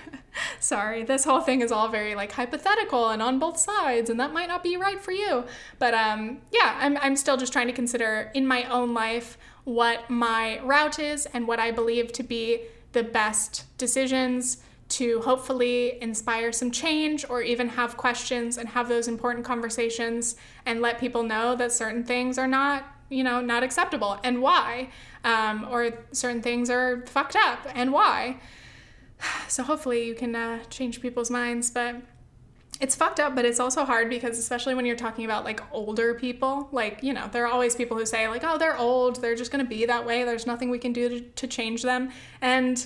sorry, 0.60 1.04
this 1.04 1.24
whole 1.24 1.42
thing 1.42 1.60
is 1.60 1.70
all 1.70 1.88
very 1.88 2.14
like 2.14 2.32
hypothetical 2.32 3.10
and 3.10 3.20
on 3.20 3.38
both 3.38 3.58
sides, 3.58 4.08
and 4.08 4.18
that 4.18 4.32
might 4.32 4.48
not 4.48 4.62
be 4.62 4.78
right 4.78 4.98
for 4.98 5.12
you. 5.12 5.44
But 5.78 5.92
um, 5.92 6.38
yeah, 6.50 6.78
I'm, 6.80 6.96
I'm 6.96 7.14
still 7.14 7.36
just 7.36 7.52
trying 7.52 7.66
to 7.66 7.74
consider 7.74 8.30
in 8.32 8.46
my 8.46 8.64
own 8.64 8.94
life 8.94 9.36
what 9.64 10.08
my 10.08 10.60
route 10.60 10.98
is 10.98 11.26
and 11.26 11.46
what 11.46 11.60
I 11.60 11.72
believe 11.72 12.10
to 12.12 12.22
be 12.22 12.62
the 12.92 13.02
best 13.02 13.64
decisions 13.76 14.62
to 14.94 15.20
hopefully 15.22 16.00
inspire 16.00 16.52
some 16.52 16.70
change 16.70 17.24
or 17.28 17.42
even 17.42 17.68
have 17.70 17.96
questions 17.96 18.56
and 18.56 18.68
have 18.68 18.88
those 18.88 19.08
important 19.08 19.44
conversations 19.44 20.36
and 20.66 20.80
let 20.80 21.00
people 21.00 21.24
know 21.24 21.56
that 21.56 21.72
certain 21.72 22.04
things 22.04 22.38
are 22.38 22.46
not 22.46 22.84
you 23.10 23.24
know 23.24 23.40
not 23.40 23.62
acceptable 23.64 24.18
and 24.22 24.40
why 24.40 24.88
um, 25.24 25.66
or 25.68 25.90
certain 26.12 26.40
things 26.40 26.70
are 26.70 27.04
fucked 27.06 27.36
up 27.36 27.60
and 27.74 27.92
why. 27.92 28.36
So 29.48 29.62
hopefully 29.62 30.06
you 30.06 30.14
can 30.14 30.34
uh, 30.36 30.62
change 30.70 31.00
people's 31.00 31.30
minds 31.30 31.70
but 31.70 31.96
it's 32.80 32.94
fucked 32.94 33.18
up 33.18 33.34
but 33.34 33.44
it's 33.44 33.58
also 33.58 33.84
hard 33.84 34.08
because 34.08 34.38
especially 34.38 34.74
when 34.74 34.84
you're 34.84 34.96
talking 34.96 35.24
about 35.24 35.44
like 35.44 35.60
older 35.72 36.14
people 36.14 36.68
like 36.72 37.02
you 37.02 37.12
know 37.12 37.28
there 37.32 37.44
are 37.46 37.52
always 37.52 37.74
people 37.74 37.96
who 37.96 38.06
say 38.06 38.28
like 38.28 38.44
oh 38.44 38.58
they're 38.58 38.76
old. 38.76 39.20
They're 39.22 39.34
just 39.34 39.50
going 39.50 39.64
to 39.64 39.68
be 39.68 39.86
that 39.86 40.06
way. 40.06 40.22
There's 40.24 40.46
nothing 40.46 40.70
we 40.70 40.78
can 40.78 40.92
do 40.92 41.08
to, 41.08 41.20
to 41.20 41.46
change 41.46 41.82
them. 41.82 42.10
And 42.40 42.84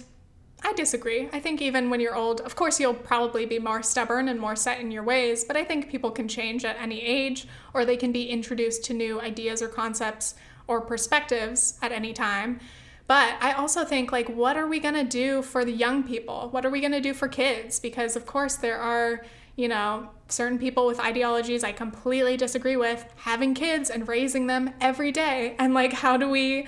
I 0.64 0.72
disagree. 0.72 1.28
I 1.32 1.40
think 1.40 1.62
even 1.62 1.88
when 1.88 2.00
you're 2.00 2.16
old, 2.16 2.40
of 2.40 2.56
course, 2.56 2.80
you'll 2.80 2.94
probably 2.94 3.46
be 3.46 3.58
more 3.58 3.82
stubborn 3.82 4.28
and 4.28 4.40
more 4.40 4.56
set 4.56 4.80
in 4.80 4.90
your 4.90 5.04
ways, 5.04 5.44
but 5.44 5.56
I 5.56 5.64
think 5.64 5.88
people 5.88 6.10
can 6.10 6.26
change 6.26 6.64
at 6.64 6.76
any 6.80 7.00
age 7.00 7.46
or 7.72 7.84
they 7.84 7.96
can 7.96 8.12
be 8.12 8.28
introduced 8.28 8.84
to 8.84 8.94
new 8.94 9.20
ideas 9.20 9.62
or 9.62 9.68
concepts 9.68 10.34
or 10.66 10.80
perspectives 10.80 11.78
at 11.80 11.92
any 11.92 12.12
time. 12.12 12.60
But 13.06 13.36
I 13.40 13.52
also 13.52 13.84
think, 13.84 14.12
like, 14.12 14.28
what 14.28 14.56
are 14.58 14.66
we 14.66 14.80
gonna 14.80 15.04
do 15.04 15.40
for 15.40 15.64
the 15.64 15.72
young 15.72 16.02
people? 16.02 16.48
What 16.50 16.66
are 16.66 16.70
we 16.70 16.80
gonna 16.80 17.00
do 17.00 17.14
for 17.14 17.26
kids? 17.26 17.80
Because, 17.80 18.16
of 18.16 18.26
course, 18.26 18.56
there 18.56 18.78
are, 18.78 19.24
you 19.56 19.66
know, 19.66 20.10
certain 20.28 20.58
people 20.58 20.86
with 20.86 21.00
ideologies 21.00 21.64
I 21.64 21.72
completely 21.72 22.36
disagree 22.36 22.76
with 22.76 23.10
having 23.16 23.54
kids 23.54 23.88
and 23.88 24.06
raising 24.06 24.46
them 24.46 24.74
every 24.78 25.10
day. 25.10 25.56
And, 25.58 25.72
like, 25.72 25.94
how 25.94 26.18
do 26.18 26.28
we 26.28 26.66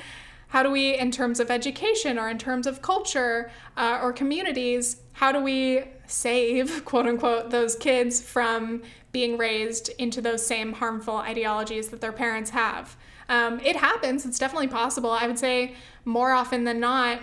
how 0.51 0.63
do 0.63 0.71
we, 0.71 0.97
in 0.97 1.11
terms 1.11 1.41
of 1.41 1.51
education 1.51 2.19
or 2.19 2.29
in 2.29 2.37
terms 2.37 2.67
of 2.67 2.83
culture 2.83 3.51
uh, 3.77 4.01
or 4.03 4.13
communities, 4.13 5.01
how 5.13 5.33
do 5.33 5.41
we 5.41 5.85
save, 6.07 6.85
quote 6.85 7.07
unquote, 7.07 7.51
those 7.51 7.77
kids 7.77 8.21
from 8.21 8.83
being 9.13 9.39
raised 9.39 9.91
into 9.99 10.21
those 10.21 10.45
same 10.45 10.73
harmful 10.75 11.17
ideologies 11.17 11.89
that 11.89 12.01
their 12.01 12.13
parents 12.13 12.51
have? 12.51 12.97
Um, 13.29 13.61
it 13.61 13.77
happens, 13.77 14.27
it's 14.27 14.41
definitely 14.41 14.69
possible. 14.69 15.11
I 15.11 15.29
would 15.29 15.39
say 15.39 15.75
more 16.05 16.33
often 16.33 16.65
than 16.65 16.81
not, 16.81 17.21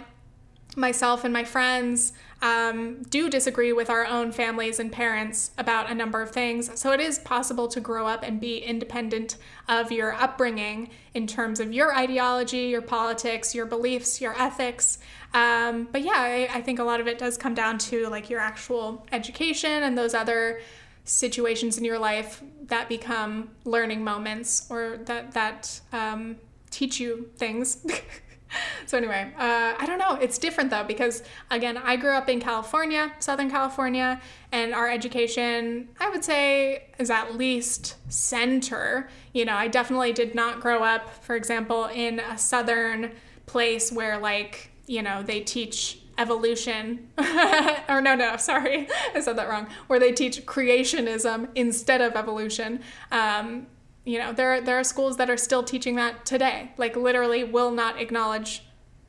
myself 0.77 1.25
and 1.25 1.33
my 1.33 1.43
friends 1.43 2.13
um, 2.41 3.01
do 3.09 3.29
disagree 3.29 3.73
with 3.73 3.89
our 3.89 4.05
own 4.05 4.31
families 4.31 4.79
and 4.79 4.91
parents 4.91 5.51
about 5.57 5.89
a 5.89 5.95
number 5.95 6.21
of 6.21 6.31
things. 6.31 6.69
So 6.79 6.91
it 6.91 6.99
is 6.99 7.19
possible 7.19 7.67
to 7.69 7.79
grow 7.79 8.05
up 8.05 8.23
and 8.23 8.39
be 8.39 8.59
independent 8.59 9.37
of 9.67 9.91
your 9.91 10.13
upbringing 10.13 10.89
in 11.13 11.25
terms 11.25 11.59
of 11.59 11.73
your 11.73 11.95
ideology, 11.95 12.67
your 12.67 12.81
politics, 12.81 13.55
your 13.55 13.65
beliefs, 13.65 14.21
your 14.21 14.39
ethics. 14.39 14.99
Um, 15.33 15.87
but 15.91 16.01
yeah, 16.01 16.13
I, 16.15 16.49
I 16.53 16.61
think 16.61 16.79
a 16.79 16.83
lot 16.83 16.99
of 16.99 17.07
it 17.07 17.17
does 17.17 17.37
come 17.37 17.55
down 17.55 17.79
to 17.79 18.07
like 18.09 18.29
your 18.29 18.39
actual 18.39 19.07
education 19.11 19.83
and 19.83 19.97
those 19.97 20.13
other 20.13 20.61
situations 21.05 21.77
in 21.77 21.85
your 21.85 21.97
life 21.97 22.43
that 22.63 22.89
become 22.89 23.49
learning 23.63 24.03
moments 24.03 24.67
or 24.69 24.97
that 25.05 25.31
that 25.31 25.79
um, 25.93 26.35
teach 26.69 26.99
you 26.99 27.29
things 27.37 27.85
so 28.85 28.97
anyway, 28.97 29.31
uh, 29.37 29.73
I 29.77 29.85
don't 29.85 29.99
know. 29.99 30.15
It's 30.15 30.37
different 30.37 30.69
though 30.69 30.83
because 30.83 31.23
again, 31.51 31.77
I 31.77 31.95
grew 31.95 32.11
up 32.11 32.29
in 32.29 32.39
California, 32.39 33.11
Southern 33.19 33.49
California, 33.49 34.21
and 34.51 34.73
our 34.73 34.89
education, 34.89 35.89
I 35.99 36.09
would 36.09 36.23
say, 36.23 36.85
is 36.97 37.09
at 37.09 37.35
least 37.35 37.95
center. 38.09 39.09
You 39.33 39.45
know, 39.45 39.55
I 39.55 39.67
definitely 39.67 40.13
did 40.13 40.35
not 40.35 40.61
grow 40.61 40.83
up, 40.83 41.23
for 41.23 41.35
example, 41.35 41.85
in 41.85 42.19
a 42.19 42.37
southern 42.37 43.11
place 43.45 43.91
where 43.91 44.19
like 44.19 44.71
you 44.85 45.01
know 45.01 45.23
they 45.23 45.39
teach 45.39 45.99
evolution 46.17 47.07
or 47.89 48.01
no 48.01 48.15
no 48.15 48.35
sorry 48.37 48.87
i 49.15 49.21
said 49.21 49.37
that 49.37 49.47
wrong 49.47 49.67
where 49.87 49.99
they 49.99 50.11
teach 50.11 50.45
creationism 50.45 51.47
instead 51.55 52.01
of 52.01 52.15
evolution 52.15 52.81
um, 53.11 53.67
you 54.07 54.17
know 54.17 54.31
there 54.31 54.53
are, 54.53 54.61
there 54.61 54.79
are 54.79 54.83
schools 54.83 55.17
that 55.17 55.29
are 55.29 55.37
still 55.37 55.63
teaching 55.63 55.95
that 55.95 56.25
today 56.25 56.71
like 56.77 56.95
literally 56.95 57.43
will 57.43 57.71
not 57.71 57.99
acknowledge 57.99 58.63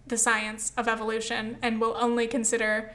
the 0.06 0.18
science 0.18 0.72
of 0.76 0.88
evolution 0.88 1.56
and 1.62 1.80
will 1.80 1.96
only 1.98 2.26
consider 2.26 2.92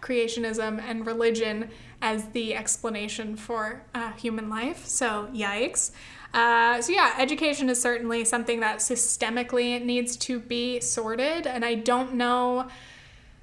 creationism 0.00 0.82
and 0.82 1.06
religion 1.06 1.70
as 2.00 2.28
the 2.30 2.54
explanation 2.54 3.36
for 3.36 3.84
uh, 3.94 4.12
human 4.12 4.50
life. 4.50 4.86
So 4.86 5.28
yikes. 5.32 5.92
Uh, 6.34 6.80
so 6.80 6.92
yeah 6.92 7.14
education 7.18 7.68
is 7.68 7.80
certainly 7.80 8.24
something 8.24 8.60
that 8.60 8.78
systemically 8.78 9.82
needs 9.84 10.16
to 10.16 10.40
be 10.40 10.80
sorted 10.80 11.46
and 11.46 11.62
i 11.62 11.74
don't 11.74 12.14
know 12.14 12.66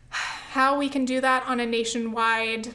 how 0.10 0.76
we 0.76 0.90
can 0.90 1.06
do 1.06 1.22
that 1.22 1.46
on 1.46 1.60
a 1.60 1.68
nationwide 1.68 2.74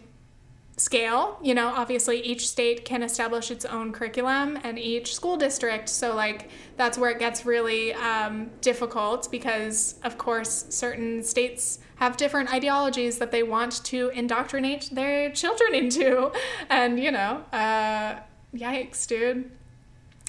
scale. 0.77 1.39
You 1.43 1.55
know, 1.55 1.69
obviously 1.69 2.21
each 2.21 2.49
state 2.49 2.85
can 2.85 3.03
establish 3.03 3.51
its 3.51 3.65
own 3.65 3.93
curriculum 3.93 4.59
and 4.65 4.79
each 4.79 5.15
school 5.15 5.37
district. 5.37 5.89
So, 5.89 6.15
like, 6.15 6.51
that's 6.77 6.99
where 6.99 7.11
it 7.11 7.19
gets 7.19 7.47
really 7.47 7.95
um, 7.95 8.51
difficult 8.61 9.31
because, 9.31 9.97
of 10.03 10.19
course, 10.19 10.67
certain 10.71 11.23
states 11.23 11.79
have 11.97 12.17
different 12.17 12.53
ideologies 12.53 13.19
that 13.19 13.31
they 13.31 13.43
want 13.43 13.85
to 13.85 14.09
indoctrinate 14.11 14.91
their 14.93 15.31
children 15.31 15.75
into. 15.83 16.33
And, 16.69 16.99
you 16.99 17.13
know, 17.13 17.45
uh, 17.53 18.21
yikes, 18.55 19.07
dude. 19.07 19.51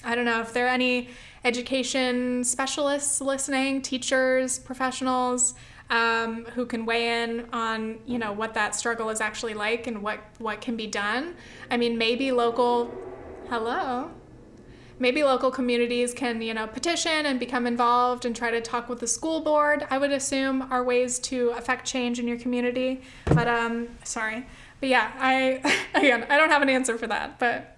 I 0.04 0.14
don't 0.14 0.24
know 0.24 0.40
if 0.40 0.52
there 0.52 0.66
are 0.66 0.70
any 0.70 1.08
education 1.44 2.44
specialists 2.44 3.20
listening, 3.20 3.82
teachers, 3.82 4.58
professionals 4.58 5.54
um, 5.90 6.44
who 6.54 6.66
can 6.66 6.84
weigh 6.84 7.22
in 7.22 7.46
on 7.52 7.98
you 8.06 8.18
know 8.18 8.32
what 8.32 8.54
that 8.54 8.74
struggle 8.74 9.10
is 9.10 9.20
actually 9.20 9.54
like 9.54 9.86
and 9.86 10.02
what 10.02 10.20
what 10.38 10.60
can 10.60 10.76
be 10.76 10.86
done. 10.86 11.34
I 11.70 11.76
mean, 11.76 11.96
maybe 11.96 12.32
local, 12.32 12.92
hello, 13.48 14.10
maybe 14.98 15.22
local 15.22 15.50
communities 15.50 16.12
can 16.12 16.42
you 16.42 16.54
know 16.54 16.66
petition 16.66 17.26
and 17.26 17.38
become 17.38 17.66
involved 17.66 18.24
and 18.24 18.34
try 18.34 18.50
to 18.50 18.60
talk 18.60 18.88
with 18.88 19.00
the 19.00 19.06
school 19.06 19.40
board. 19.40 19.86
I 19.90 19.98
would 19.98 20.10
assume 20.10 20.62
are 20.70 20.82
ways 20.82 21.18
to 21.20 21.50
affect 21.50 21.86
change 21.86 22.18
in 22.18 22.26
your 22.26 22.38
community. 22.38 23.02
But 23.26 23.46
um, 23.46 23.88
sorry, 24.02 24.46
but 24.80 24.88
yeah, 24.88 25.12
I 25.18 25.60
again 25.94 26.26
I 26.28 26.36
don't 26.36 26.50
have 26.50 26.62
an 26.62 26.68
answer 26.68 26.98
for 26.98 27.06
that, 27.06 27.38
but. 27.38 27.72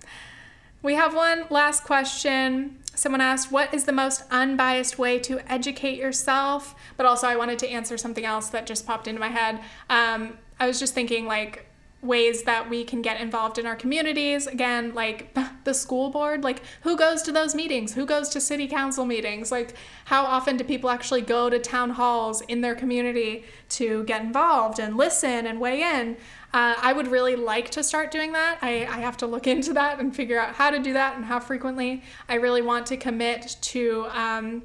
We 0.80 0.94
have 0.94 1.12
one 1.12 1.44
last 1.50 1.82
question 1.82 2.77
Someone 2.98 3.20
asked, 3.20 3.52
What 3.52 3.72
is 3.72 3.84
the 3.84 3.92
most 3.92 4.24
unbiased 4.28 4.98
way 4.98 5.20
to 5.20 5.40
educate 5.50 5.98
yourself? 5.98 6.74
But 6.96 7.06
also, 7.06 7.28
I 7.28 7.36
wanted 7.36 7.60
to 7.60 7.68
answer 7.68 7.96
something 7.96 8.24
else 8.24 8.48
that 8.48 8.66
just 8.66 8.88
popped 8.88 9.06
into 9.06 9.20
my 9.20 9.28
head. 9.28 9.60
Um, 9.88 10.36
I 10.58 10.66
was 10.66 10.80
just 10.80 10.94
thinking, 10.94 11.24
like, 11.24 11.67
ways 12.00 12.44
that 12.44 12.70
we 12.70 12.84
can 12.84 13.02
get 13.02 13.20
involved 13.20 13.58
in 13.58 13.66
our 13.66 13.74
communities. 13.74 14.46
Again, 14.46 14.94
like 14.94 15.36
the 15.64 15.74
school 15.74 16.10
board, 16.10 16.44
like 16.44 16.62
who 16.82 16.96
goes 16.96 17.22
to 17.22 17.32
those 17.32 17.54
meetings? 17.54 17.94
Who 17.94 18.06
goes 18.06 18.28
to 18.30 18.40
city 18.40 18.68
council 18.68 19.04
meetings? 19.04 19.50
Like 19.50 19.74
how 20.04 20.24
often 20.24 20.56
do 20.56 20.64
people 20.64 20.90
actually 20.90 21.22
go 21.22 21.50
to 21.50 21.58
town 21.58 21.90
halls 21.90 22.40
in 22.42 22.60
their 22.60 22.74
community 22.74 23.44
to 23.70 24.04
get 24.04 24.22
involved 24.22 24.78
and 24.78 24.96
listen 24.96 25.46
and 25.46 25.60
weigh 25.60 25.82
in? 25.82 26.16
Uh, 26.54 26.74
I 26.80 26.92
would 26.92 27.08
really 27.08 27.36
like 27.36 27.70
to 27.70 27.82
start 27.82 28.10
doing 28.10 28.32
that. 28.32 28.58
I, 28.62 28.86
I 28.86 29.00
have 29.00 29.16
to 29.18 29.26
look 29.26 29.46
into 29.54 29.72
that 29.74 29.98
and 29.98 30.14
figure 30.14 30.38
out 30.38 30.54
how 30.54 30.70
to 30.70 30.78
do 30.78 30.92
that 30.92 31.16
and 31.16 31.24
how 31.24 31.40
frequently. 31.40 32.02
I 32.28 32.36
really 32.36 32.62
want 32.62 32.86
to 32.86 32.96
commit 32.96 33.56
to 33.60 34.06
um, 34.12 34.62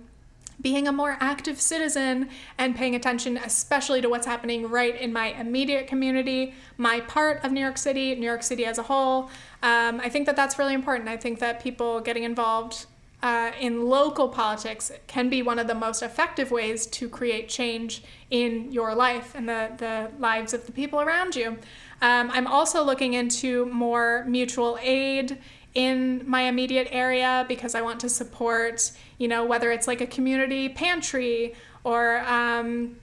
being 0.63 0.87
a 0.87 0.91
more 0.91 1.17
active 1.19 1.61
citizen 1.61 2.29
and 2.57 2.75
paying 2.75 2.95
attention, 2.95 3.37
especially 3.37 4.01
to 4.01 4.09
what's 4.09 4.25
happening 4.25 4.67
right 4.69 4.99
in 4.99 5.13
my 5.13 5.27
immediate 5.33 5.85
community, 5.85 6.55
my 6.77 7.01
part 7.01 7.43
of 7.43 7.51
New 7.51 7.59
York 7.59 7.77
City, 7.77 8.15
New 8.15 8.25
York 8.25 8.41
City 8.41 8.65
as 8.65 8.77
a 8.79 8.83
whole. 8.83 9.29
Um, 9.61 9.99
I 9.99 10.09
think 10.09 10.25
that 10.25 10.35
that's 10.35 10.57
really 10.57 10.73
important. 10.73 11.09
I 11.09 11.17
think 11.17 11.39
that 11.39 11.61
people 11.61 11.99
getting 11.99 12.23
involved 12.23 12.87
uh, 13.21 13.51
in 13.59 13.87
local 13.87 14.27
politics 14.27 14.91
can 15.07 15.29
be 15.29 15.41
one 15.41 15.57
of 15.57 15.67
the 15.67 15.75
most 15.75 16.01
effective 16.03 16.51
ways 16.51 16.85
to 16.87 17.07
create 17.07 17.47
change 17.47 18.03
in 18.29 18.71
your 18.71 18.93
life 18.93 19.33
and 19.33 19.47
the, 19.47 19.71
the 19.77 20.11
lives 20.19 20.53
of 20.53 20.65
the 20.65 20.71
people 20.71 20.99
around 20.99 21.35
you. 21.35 21.57
Um, 22.01 22.29
I'm 22.31 22.47
also 22.47 22.83
looking 22.83 23.13
into 23.13 23.65
more 23.67 24.25
mutual 24.27 24.77
aid 24.81 25.37
in 25.75 26.23
my 26.27 26.41
immediate 26.43 26.87
area 26.91 27.45
because 27.47 27.73
I 27.75 27.81
want 27.81 27.99
to 28.01 28.09
support, 28.09 28.91
you 29.17 29.27
know, 29.27 29.43
whether 29.43 29.71
it's 29.71 29.87
like 29.87 30.01
a 30.01 30.07
community 30.07 30.69
pantry 30.69 31.55
or 31.83 32.19
um, 32.27 32.95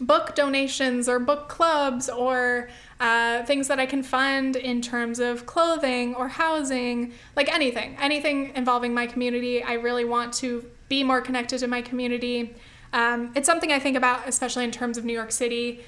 book 0.00 0.34
donations 0.34 1.08
or 1.08 1.18
book 1.18 1.48
clubs 1.48 2.08
or 2.08 2.68
uh, 3.00 3.44
things 3.44 3.68
that 3.68 3.78
I 3.78 3.86
can 3.86 4.02
fund 4.02 4.56
in 4.56 4.82
terms 4.82 5.20
of 5.20 5.46
clothing 5.46 6.14
or 6.14 6.28
housing, 6.28 7.12
like 7.36 7.52
anything, 7.52 7.96
anything 8.00 8.52
involving 8.54 8.92
my 8.94 9.06
community. 9.06 9.62
I 9.62 9.74
really 9.74 10.04
want 10.04 10.32
to 10.34 10.68
be 10.88 11.04
more 11.04 11.20
connected 11.20 11.58
to 11.58 11.68
my 11.68 11.82
community. 11.82 12.54
Um, 12.92 13.32
it's 13.36 13.46
something 13.46 13.70
I 13.70 13.78
think 13.78 13.96
about, 13.96 14.26
especially 14.26 14.64
in 14.64 14.70
terms 14.70 14.98
of 14.98 15.04
New 15.04 15.12
York 15.12 15.32
City. 15.32 15.80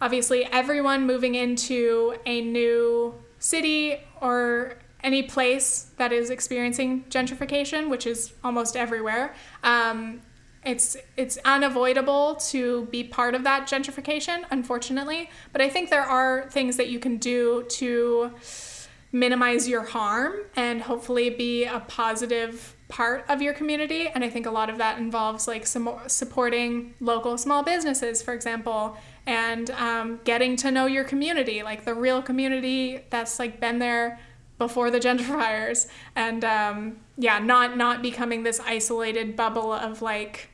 Obviously, 0.00 0.44
everyone 0.46 1.06
moving 1.06 1.34
into 1.34 2.16
a 2.24 2.40
new 2.40 3.14
city 3.38 3.98
or 4.20 4.78
any 5.06 5.22
place 5.22 5.92
that 5.98 6.12
is 6.12 6.30
experiencing 6.30 7.04
gentrification, 7.04 7.88
which 7.88 8.06
is 8.06 8.32
almost 8.42 8.76
everywhere, 8.76 9.34
um, 9.62 10.20
it's 10.64 10.96
it's 11.16 11.38
unavoidable 11.44 12.34
to 12.50 12.86
be 12.86 13.04
part 13.04 13.36
of 13.36 13.44
that 13.44 13.68
gentrification, 13.68 14.42
unfortunately. 14.50 15.30
But 15.52 15.62
I 15.62 15.68
think 15.70 15.90
there 15.90 16.02
are 16.02 16.50
things 16.50 16.76
that 16.76 16.88
you 16.88 16.98
can 16.98 17.18
do 17.18 17.64
to 17.80 18.32
minimize 19.12 19.68
your 19.68 19.84
harm 19.84 20.32
and 20.56 20.82
hopefully 20.82 21.30
be 21.30 21.64
a 21.64 21.78
positive 21.86 22.74
part 22.88 23.24
of 23.28 23.40
your 23.40 23.54
community. 23.54 24.08
And 24.08 24.24
I 24.24 24.28
think 24.28 24.46
a 24.46 24.50
lot 24.50 24.68
of 24.68 24.78
that 24.78 24.98
involves 24.98 25.46
like 25.46 25.66
some 25.66 25.88
supporting 26.08 26.94
local 27.00 27.38
small 27.38 27.62
businesses, 27.62 28.20
for 28.22 28.34
example, 28.34 28.96
and 29.24 29.70
um, 29.70 30.20
getting 30.24 30.56
to 30.56 30.72
know 30.72 30.86
your 30.86 31.04
community, 31.04 31.62
like 31.62 31.84
the 31.84 31.94
real 31.94 32.22
community 32.22 33.00
that's 33.10 33.38
like 33.38 33.60
been 33.60 33.78
there 33.78 34.18
before 34.58 34.90
the 34.90 34.98
gentrifiers, 34.98 35.86
and 36.16 36.44
um, 36.44 36.96
yeah, 37.16 37.38
not 37.38 37.76
not 37.76 38.02
becoming 38.02 38.42
this 38.42 38.60
isolated 38.60 39.36
bubble 39.36 39.72
of 39.72 40.02
like, 40.02 40.50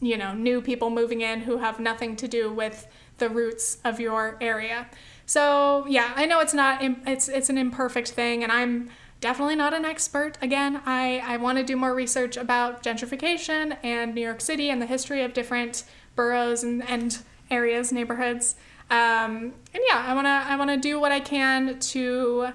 you 0.00 0.16
know, 0.16 0.34
new 0.34 0.60
people 0.60 0.90
moving 0.90 1.20
in 1.20 1.40
who 1.40 1.58
have 1.58 1.80
nothing 1.80 2.16
to 2.16 2.28
do 2.28 2.52
with 2.52 2.86
the 3.18 3.28
roots 3.28 3.78
of 3.84 4.00
your 4.00 4.36
area. 4.40 4.88
So 5.26 5.86
yeah, 5.88 6.12
I 6.16 6.26
know 6.26 6.40
it's 6.40 6.54
not 6.54 6.82
it's 6.82 7.28
it's 7.28 7.48
an 7.48 7.58
imperfect 7.58 8.10
thing, 8.10 8.42
and 8.42 8.50
I'm 8.50 8.90
definitely 9.20 9.56
not 9.56 9.72
an 9.72 9.84
expert. 9.84 10.38
Again, 10.42 10.80
I, 10.86 11.22
I 11.24 11.36
want 11.36 11.58
to 11.58 11.64
do 11.64 11.76
more 11.76 11.94
research 11.94 12.36
about 12.36 12.82
gentrification 12.82 13.76
and 13.82 14.14
New 14.14 14.22
York 14.22 14.40
City 14.40 14.70
and 14.70 14.80
the 14.80 14.86
history 14.86 15.22
of 15.22 15.34
different 15.34 15.84
boroughs 16.16 16.64
and, 16.64 16.82
and 16.88 17.18
areas, 17.50 17.92
neighborhoods. 17.92 18.56
Um, 18.90 19.54
and 19.72 19.82
yeah, 19.88 20.04
I 20.04 20.14
wanna 20.14 20.44
I 20.48 20.56
wanna 20.56 20.76
do 20.76 20.98
what 20.98 21.12
I 21.12 21.20
can 21.20 21.78
to 21.78 22.48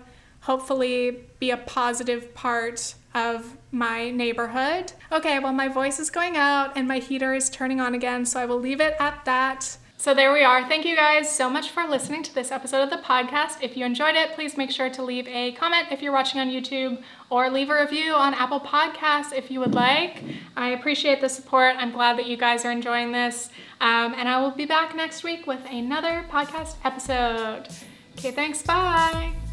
hopefully 0.46 1.26
be 1.40 1.50
a 1.50 1.58
positive 1.58 2.34
part 2.34 2.96
of 3.14 3.58
my 3.72 4.12
neighborhood. 4.12 4.94
Okay, 5.12 5.40
well 5.40 5.54
my 5.54 5.68
voice 5.68 6.00
is 6.00 6.10
going 6.10 6.38
out 6.38 6.74
and 6.76 6.88
my 6.88 7.00
heater 7.00 7.34
is 7.34 7.50
turning 7.50 7.82
on 7.82 7.96
again, 7.96 8.26
so 8.26 8.40
I 8.40 8.46
will 8.46 8.60
leave 8.60 8.80
it 8.80 8.96
at 9.00 9.26
that. 9.26 9.78
So 9.98 10.14
there 10.14 10.32
we 10.32 10.44
are. 10.44 10.68
Thank 10.68 10.86
you 10.86 10.96
guys 10.96 11.34
so 11.34 11.50
much 11.50 11.72
for 11.72 11.88
listening 11.88 12.22
to 12.24 12.36
this 12.36 12.52
episode 12.52 12.84
of 12.84 12.90
the 12.92 12.98
podcast. 12.98 13.64
If 13.64 13.76
you 13.76 13.86
enjoyed 13.86 14.16
it, 14.16 14.34
please 14.34 14.56
make 14.56 14.70
sure 14.70 14.90
to 14.92 15.02
leave 15.02 15.28
a 15.28 15.54
comment 15.54 15.88
if 15.90 16.04
you're 16.04 16.14
watching 16.14 16.40
on 16.40 16.50
YouTube 16.50 17.02
or 17.32 17.50
leave 17.50 17.72
a 17.72 17.80
review 17.82 18.14
on 18.14 18.36
Apple 18.36 18.60
Podcasts 18.60 19.34
if 19.36 19.50
you 19.50 19.60
would 19.62 19.74
like. 19.74 20.22
I 20.56 20.70
appreciate 20.70 21.22
the 21.22 21.30
support. 21.30 21.76
I'm 21.80 21.92
glad 21.92 22.20
that 22.20 22.28
you 22.28 22.38
guys 22.38 22.66
are 22.66 22.72
enjoying 22.72 23.14
this. 23.14 23.50
Um, 23.82 24.14
and 24.16 24.30
I 24.30 24.40
will 24.42 24.52
be 24.52 24.66
back 24.66 24.96
next 24.96 25.24
week 25.24 25.48
with 25.48 25.66
another 25.72 26.24
podcast 26.30 26.76
episode. 26.84 27.68
Okay, 28.16 28.30
thanks. 28.30 28.62
Bye. 28.62 29.45